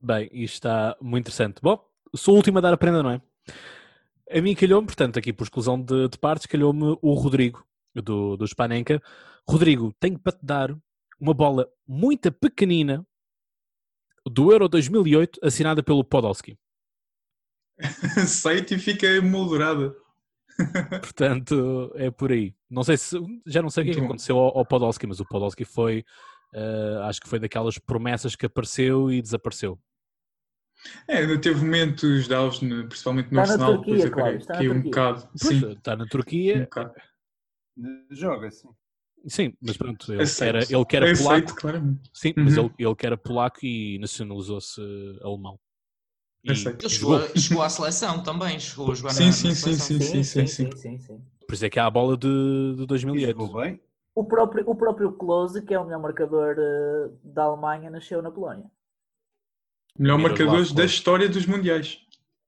Bem, 0.00 0.28
isto 0.32 0.54
está 0.54 0.96
muito 1.00 1.24
interessante. 1.24 1.60
Bom, 1.62 1.82
sou 2.14 2.34
o 2.34 2.36
último 2.36 2.58
a 2.58 2.60
dar 2.60 2.74
a 2.74 2.76
prenda, 2.76 3.02
não 3.02 3.10
é? 3.10 3.22
A 4.30 4.40
mim 4.40 4.54
calhou-me, 4.54 4.86
portanto, 4.86 5.18
aqui 5.18 5.32
por 5.32 5.44
exclusão 5.44 5.80
de, 5.80 6.08
de 6.08 6.18
partes, 6.18 6.46
calhou-me 6.46 6.98
o 7.00 7.14
Rodrigo, 7.14 7.66
do, 7.94 8.36
do 8.36 8.46
Spanenka, 8.46 9.02
Rodrigo, 9.48 9.92
tenho 9.98 10.18
para 10.18 10.32
te 10.32 10.44
dar 10.44 10.76
uma 11.20 11.34
bola 11.34 11.68
muito 11.86 12.30
pequenina 12.32 13.06
do 14.26 14.52
Euro 14.52 14.68
2008 14.68 15.40
assinada 15.42 15.82
pelo 15.82 16.04
Podolski. 16.04 16.58
Site 18.26 18.74
e 18.74 18.78
fica 18.78 19.06
emoldurada. 19.06 19.94
Portanto, 21.00 21.92
é 21.96 22.10
por 22.10 22.32
aí. 22.32 22.54
Não 22.70 22.82
sei 22.82 22.96
se 22.96 23.16
já 23.46 23.62
não 23.62 23.70
sei 23.70 23.82
o 23.82 23.86
que, 23.86 23.92
é 23.92 23.94
que 23.94 24.00
aconteceu 24.00 24.38
ao, 24.38 24.58
ao, 24.58 24.66
Podolski, 24.66 25.06
mas 25.06 25.20
o 25.20 25.24
Podolski 25.24 25.64
foi, 25.64 26.04
uh, 26.54 27.02
acho 27.02 27.20
que 27.20 27.28
foi 27.28 27.38
daquelas 27.38 27.78
promessas 27.78 28.36
que 28.36 28.46
apareceu 28.46 29.10
e 29.10 29.20
desapareceu. 29.20 29.78
É, 31.08 31.18
ainda 31.18 31.40
teve 31.40 31.64
momentos 31.64 32.26
de 32.26 32.34
auge, 32.34 32.60
principalmente 32.86 33.32
no 33.32 33.40
está 33.40 33.52
Arsenal, 33.52 33.74
Turquia, 33.76 33.94
depois 33.94 34.14
claro, 34.14 34.36
está 34.36 34.60
um 34.60 34.82
bocado. 34.82 35.28
Pois. 35.40 35.62
Está 35.62 35.96
na 35.96 36.06
Turquia. 36.06 36.68
Um 37.78 38.04
Joga, 38.10 38.50
sim. 38.50 38.68
Sim, 39.26 39.54
mas 39.60 39.76
pronto, 39.76 40.12
ele, 40.12 40.24
era, 40.40 40.58
ele 40.58 40.84
que 40.84 40.96
era 40.96 41.16
polaco. 41.16 41.52
Sim, 42.12 42.34
uhum. 42.36 42.44
mas 42.44 42.56
ele, 42.56 42.70
ele 42.76 42.94
que 42.96 43.06
era 43.06 43.16
polaco 43.16 43.64
e 43.64 43.98
nacionalizou-se 43.98 44.80
alemão. 45.22 45.58
E, 46.44 46.50
ele 46.50 46.88
chegou, 46.88 47.20
chegou 47.36 47.62
à 47.62 47.68
seleção 47.68 48.22
também, 48.22 48.58
chegou 48.58 48.90
a 48.90 48.94
jogar 48.94 49.10
sim, 49.10 49.26
na, 49.26 49.32
sim, 49.32 49.48
na 49.48 49.54
sim, 49.54 49.74
sim, 49.74 50.00
sim, 50.00 50.22
sim, 50.24 50.46
sim, 50.46 50.70
sim, 50.76 50.98
sim. 50.98 51.20
Por 51.46 51.54
isso 51.54 51.64
é 51.64 51.70
que 51.70 51.78
há 51.78 51.86
a 51.86 51.90
bola 51.90 52.16
de, 52.16 52.74
de 52.76 52.86
2008. 52.86 53.52
bem? 53.52 53.80
O 54.14 54.24
próprio, 54.24 54.68
o 54.68 54.74
próprio 54.74 55.12
Klose, 55.12 55.62
que 55.62 55.72
é 55.72 55.78
o 55.78 55.84
melhor 55.84 56.00
marcador 56.00 56.56
uh, 56.58 57.18
da 57.22 57.44
Alemanha, 57.44 57.90
nasceu 57.90 58.20
na 58.20 58.30
Polónia. 58.30 58.70
Melhor 59.98 60.18
marcador 60.18 60.72
da 60.74 60.84
história 60.84 61.28
dos 61.28 61.46
mundiais. 61.46 61.98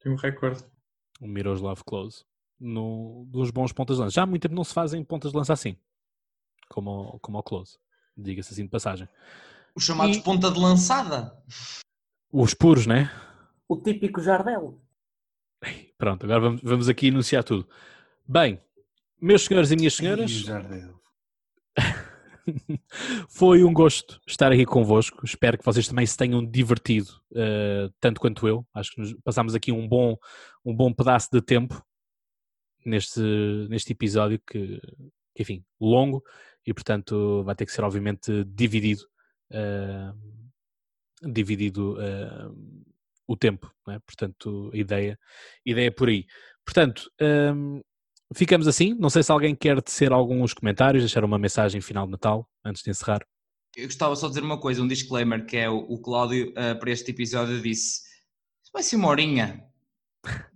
Tem 0.01 0.13
um 0.13 0.17
recorde. 0.17 0.65
O 1.21 1.27
Miroslav 1.27 1.83
Klose. 1.85 2.25
No, 2.59 3.27
dos 3.29 3.51
bons 3.51 3.73
pontas 3.73 3.97
de 3.97 4.03
lança. 4.03 4.15
Já 4.15 4.23
há 4.23 4.27
muito 4.27 4.43
tempo 4.43 4.55
não 4.55 4.65
se 4.65 4.73
fazem 4.73 5.05
pontas 5.05 5.33
de 5.33 5.37
lança 5.37 5.53
assim. 5.53 5.77
Como, 6.69 7.19
como 7.21 7.37
ao 7.37 7.43
Close. 7.43 7.79
Diga-se 8.17 8.53
assim 8.53 8.65
de 8.65 8.71
passagem. 8.71 9.09
Os 9.75 9.85
chamados 9.85 10.17
e... 10.17 10.23
ponta 10.23 10.51
de 10.51 10.59
lançada. 10.59 11.37
Os 12.33 12.55
puros, 12.55 12.87
né? 12.87 13.11
O 13.69 13.77
típico 13.81 14.21
Jardel. 14.21 14.81
Pronto, 15.97 16.25
agora 16.25 16.41
vamos, 16.41 16.61
vamos 16.63 16.89
aqui 16.89 17.07
enunciar 17.09 17.43
tudo. 17.43 17.67
Bem, 18.27 18.61
meus 19.21 19.45
senhores 19.45 19.71
e 19.71 19.77
minhas 19.77 19.95
senhoras. 19.95 20.45
Foi 23.31 23.65
um 23.65 23.73
gosto 23.73 24.21
estar 24.27 24.53
aqui 24.53 24.67
convosco. 24.67 25.25
Espero 25.25 25.57
que 25.57 25.65
vocês 25.65 25.89
também 25.89 26.05
se 26.05 26.17
tenham 26.17 26.45
divertido, 26.45 27.11
uh, 27.33 27.91
tanto 27.99 28.21
quanto 28.21 28.47
eu. 28.47 28.67
Acho 28.75 28.93
que 28.93 29.01
nos 29.01 29.15
passámos 29.25 29.55
aqui 29.55 29.73
um 29.73 29.89
bom, 29.89 30.17
um 30.65 30.75
bom 30.75 30.93
pedaço 30.93 31.31
de 31.33 31.41
tempo 31.41 31.83
neste, 32.85 33.21
neste 33.71 33.93
episódio 33.93 34.39
que, 34.47 34.79
que, 35.35 35.43
enfim, 35.43 35.65
longo 35.81 36.23
e, 36.67 36.75
portanto, 36.75 37.43
vai 37.45 37.55
ter 37.55 37.65
que 37.65 37.73
ser, 37.73 37.83
obviamente, 37.83 38.45
dividido. 38.45 39.03
Uh, 39.51 40.35
dividido 41.33 41.95
uh, 41.95 42.85
o 43.27 43.37
tempo, 43.37 43.73
é? 43.89 43.99
portanto, 44.01 44.71
a 44.73 44.77
ideia, 44.77 45.19
a 45.67 45.71
ideia 45.71 45.87
é 45.89 45.91
por 45.91 46.09
aí. 46.09 46.27
Portanto, 46.65 47.11
um, 47.55 47.81
ficamos 48.35 48.67
assim. 48.67 48.95
Não 48.95 49.11
sei 49.11 49.23
se 49.23 49.33
alguém 49.33 49.55
quer 49.55 49.81
tecer 49.83 50.13
alguns 50.13 50.55
comentários, 50.55 51.03
deixar 51.03 51.25
uma 51.25 51.39
mensagem 51.39 51.81
final 51.81 52.07
de 52.07 52.13
Natal 52.13 52.49
antes 52.65 52.83
de 52.83 52.91
encerrar. 52.91 53.21
Eu 53.77 53.87
gostava 53.87 54.15
só 54.15 54.27
de 54.27 54.35
dizer 54.35 54.45
uma 54.45 54.61
coisa, 54.61 54.83
um 54.83 54.89
disclaimer, 54.89 55.45
que 55.45 55.57
é 55.57 55.69
o, 55.69 55.79
o 55.79 56.01
Cláudio, 56.01 56.51
uh, 56.51 56.79
para 56.79 56.91
este 56.91 57.11
episódio, 57.11 57.61
disse: 57.61 58.03
vai 58.73 58.83
ser 58.83 58.97
uma 58.97 59.09
horinha. 59.09 59.65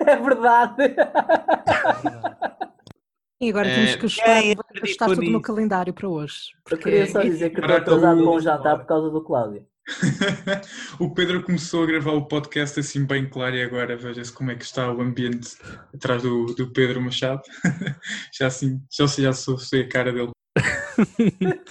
É 0.00 0.16
verdade. 0.16 0.96
E 3.40 3.48
agora 3.50 3.68
temos 3.68 3.94
que 3.94 4.06
ajustar, 4.06 4.28
é, 4.28 4.52
é, 4.52 4.54
ajustar 4.82 5.08
tudo 5.08 5.30
no 5.30 5.40
calendário 5.40 5.94
para 5.94 6.08
hoje. 6.08 6.50
Porque... 6.64 6.74
Eu 6.74 6.78
queria 6.78 7.06
só 7.06 7.22
dizer 7.22 7.50
que 7.50 7.60
estou 7.60 7.76
atrasado 7.76 8.24
com 8.24 8.30
o 8.30 8.40
jantar 8.40 8.78
por 8.78 8.86
causa 8.86 9.10
do 9.10 9.22
Cláudio. 9.22 9.64
o 10.98 11.12
Pedro 11.12 11.42
começou 11.42 11.82
a 11.82 11.86
gravar 11.86 12.12
o 12.12 12.26
podcast 12.26 12.80
assim 12.80 13.04
bem 13.04 13.28
claro 13.28 13.54
e 13.54 13.62
agora 13.62 13.96
veja-se 13.96 14.32
como 14.32 14.50
é 14.50 14.54
que 14.54 14.64
está 14.64 14.90
o 14.90 15.00
ambiente 15.00 15.56
atrás 15.94 16.22
do, 16.22 16.46
do 16.54 16.70
Pedro 16.72 17.00
Machado. 17.00 17.42
já 18.32 18.46
assim, 18.46 18.80
já, 18.90 19.06
já 19.06 19.32
sou, 19.32 19.58
sei 19.58 19.82
a 19.82 19.88
cara 19.88 20.12
dele. 20.12 20.30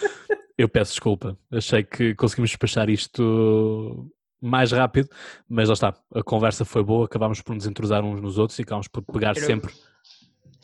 Eu 0.57 0.69
peço 0.69 0.91
desculpa, 0.91 1.38
achei 1.52 1.84
que 1.84 2.14
conseguimos 2.14 2.52
despachar 2.52 2.88
isto 2.88 4.11
mais 4.40 4.72
rápido, 4.72 5.10
mas 5.49 5.68
lá 5.68 5.73
está, 5.73 5.95
a 6.14 6.22
conversa 6.22 6.64
foi 6.64 6.84
boa, 6.84 7.06
acabámos 7.06 7.41
por 7.41 7.56
nos 7.56 7.65
entrosar 7.65 8.03
uns 8.03 8.22
nos 8.22 8.38
outros 8.38 8.60
e 8.60 8.61
acabámos 8.61 8.88
por 8.88 9.02
pegar 9.02 9.35
Era... 9.35 9.45
sempre. 9.45 9.73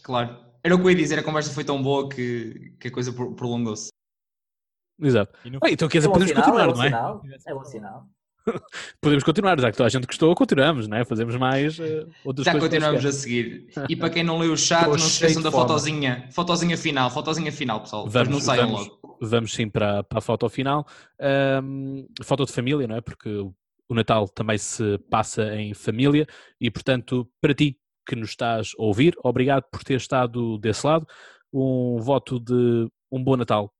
Claro, 0.03 0.38
era 0.63 0.76
o 0.76 0.77
que 0.77 0.85
eu 0.85 0.91
ia 0.91 0.95
dizer, 0.95 1.17
a 1.17 1.23
conversa 1.23 1.53
foi 1.53 1.63
tão 1.63 1.81
boa 1.81 2.07
que, 2.07 2.73
que 2.80 2.89
a 2.89 2.91
coisa 2.91 3.11
prolongou-se. 3.11 3.89
Exato. 5.01 5.38
No... 5.49 5.59
Ah, 5.63 5.69
então 5.69 5.88
quer 5.88 5.99
dizer, 5.99 6.09
é 6.09 6.11
podemos 6.11 6.30
sinal, 6.30 6.43
continuar, 6.43 6.69
é 6.69 6.73
não 6.73 6.84
é? 6.84 6.88
Sinal, 6.88 7.21
é 7.47 7.53
bom 7.53 7.63
sinal. 7.63 8.07
podemos 9.01 9.23
continuar, 9.23 9.59
já 9.59 9.71
que 9.71 9.77
toda 9.77 9.88
a 9.88 9.89
gente 9.89 10.05
gostou, 10.05 10.34
continuamos, 10.35 10.88
não 10.88 10.97
é? 10.97 11.05
Fazemos 11.05 11.35
mais 11.35 11.77
uh, 11.80 12.09
outras 12.23 12.45
já 12.45 12.51
coisas. 12.51 12.69
Já 12.71 12.80
continuamos 12.80 13.05
a 13.05 13.11
seguir. 13.11 13.67
E 13.88 13.95
para 13.95 14.09
quem 14.09 14.23
não 14.23 14.39
leu 14.39 14.53
o 14.53 14.57
chat, 14.57 14.88
não 14.88 14.97
se 14.97 15.07
esqueçam 15.07 15.41
da 15.41 15.51
fotozinha, 15.51 16.27
fotozinha 16.31 16.77
final, 16.77 17.09
fotozinha 17.09 17.51
final, 17.51 17.81
pessoal. 17.81 18.07
Vamos, 18.07 18.30
não 18.30 18.39
saiam 18.39 18.71
vamos, 18.71 18.88
logo. 18.88 19.17
Vamos 19.21 19.53
sim 19.53 19.69
para, 19.69 20.03
para 20.03 20.19
a 20.19 20.21
foto 20.21 20.49
final. 20.49 20.85
Um, 21.63 22.07
foto 22.23 22.45
de 22.45 22.53
família, 22.53 22.88
não 22.88 22.95
é? 22.95 23.01
Porque 23.01 23.30
o 23.30 23.95
Natal 23.95 24.27
também 24.27 24.57
se 24.57 24.97
passa 25.09 25.55
em 25.55 25.73
família 25.73 26.27
e, 26.59 26.69
portanto, 26.69 27.30
para 27.41 27.53
ti 27.53 27.77
que 28.07 28.15
nos 28.15 28.30
estás 28.30 28.71
a 28.77 28.84
ouvir, 28.84 29.15
obrigado 29.23 29.65
por 29.71 29.84
ter 29.84 29.95
estado 29.95 30.57
desse 30.57 30.85
lado. 30.85 31.05
Um 31.51 31.97
voto 31.99 32.39
de 32.39 32.88
um 33.11 33.23
bom 33.23 33.35
Natal 33.35 33.73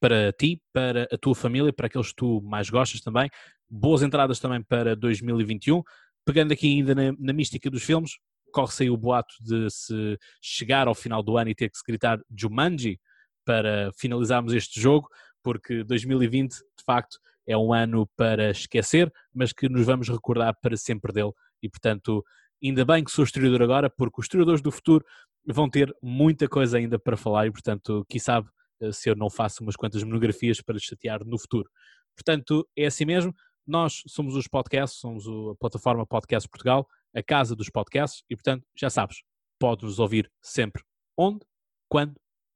para 0.00 0.32
ti, 0.32 0.62
para 0.72 1.08
a 1.12 1.18
tua 1.18 1.34
família, 1.34 1.72
para 1.72 1.86
aqueles 1.86 2.08
que 2.08 2.16
tu 2.16 2.40
mais 2.42 2.70
gostas 2.70 3.00
também. 3.00 3.28
Boas 3.68 4.02
entradas 4.02 4.38
também 4.38 4.62
para 4.62 4.94
2021. 4.96 5.82
Pegando 6.24 6.52
aqui 6.52 6.66
ainda 6.66 6.94
na, 6.94 7.12
na 7.18 7.32
mística 7.32 7.70
dos 7.70 7.82
filmes, 7.82 8.12
corre-se 8.52 8.84
aí 8.84 8.90
o 8.90 8.96
boato 8.96 9.34
de 9.40 9.68
se 9.70 10.18
chegar 10.40 10.88
ao 10.88 10.94
final 10.94 11.22
do 11.22 11.36
ano 11.36 11.50
e 11.50 11.54
ter 11.54 11.70
que 11.70 11.78
se 11.78 11.84
gritar 11.86 12.18
Jumanji 12.36 12.98
para 13.44 13.90
finalizarmos 13.96 14.52
este 14.52 14.80
jogo, 14.80 15.08
porque 15.42 15.82
2020, 15.84 16.52
de 16.52 16.84
facto, 16.84 17.18
é 17.46 17.56
um 17.56 17.72
ano 17.72 18.06
para 18.14 18.50
esquecer, 18.50 19.10
mas 19.34 19.52
que 19.52 19.68
nos 19.68 19.86
vamos 19.86 20.08
recordar 20.08 20.54
para 20.60 20.76
sempre 20.76 21.12
dele. 21.12 21.32
E, 21.62 21.68
portanto, 21.68 22.22
ainda 22.62 22.84
bem 22.84 23.02
que 23.02 23.10
sou 23.10 23.24
historiador 23.24 23.62
agora, 23.62 23.88
porque 23.88 24.20
os 24.20 24.26
historiadores 24.26 24.60
do 24.60 24.70
futuro 24.70 25.04
vão 25.46 25.68
ter 25.68 25.94
muita 26.02 26.46
coisa 26.46 26.76
ainda 26.76 26.98
para 26.98 27.16
falar 27.16 27.46
e, 27.46 27.50
portanto, 27.50 28.04
quem 28.06 28.20
sabe 28.20 28.48
se 28.92 29.10
eu 29.10 29.16
não 29.16 29.30
faço 29.30 29.62
umas 29.62 29.76
quantas 29.76 30.02
monografias 30.02 30.60
para 30.60 30.78
chatear 30.78 31.24
no 31.24 31.38
futuro. 31.38 31.70
Portanto, 32.16 32.68
é 32.76 32.86
assim 32.86 33.04
mesmo. 33.04 33.34
Nós 33.66 34.02
somos 34.06 34.34
os 34.34 34.48
podcasts, 34.48 34.98
somos 34.98 35.26
a 35.26 35.54
plataforma 35.58 36.06
Podcast 36.06 36.48
Portugal, 36.48 36.88
a 37.14 37.22
casa 37.22 37.54
dos 37.54 37.68
podcasts, 37.68 38.24
e 38.28 38.34
portanto, 38.34 38.66
já 38.74 38.88
sabes, 38.88 39.22
podes 39.58 39.84
nos 39.84 39.98
ouvir 39.98 40.30
sempre, 40.42 40.82
onde, 41.16 41.44
quando 41.88 42.14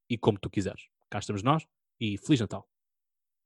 e 0.09 0.17
como 0.17 0.39
tu 0.39 0.49
quiseres. 0.49 0.87
Cá 1.09 1.19
estamos 1.19 1.43
nós 1.43 1.65
e 1.99 2.17
Feliz 2.17 2.41
Natal! 2.41 2.72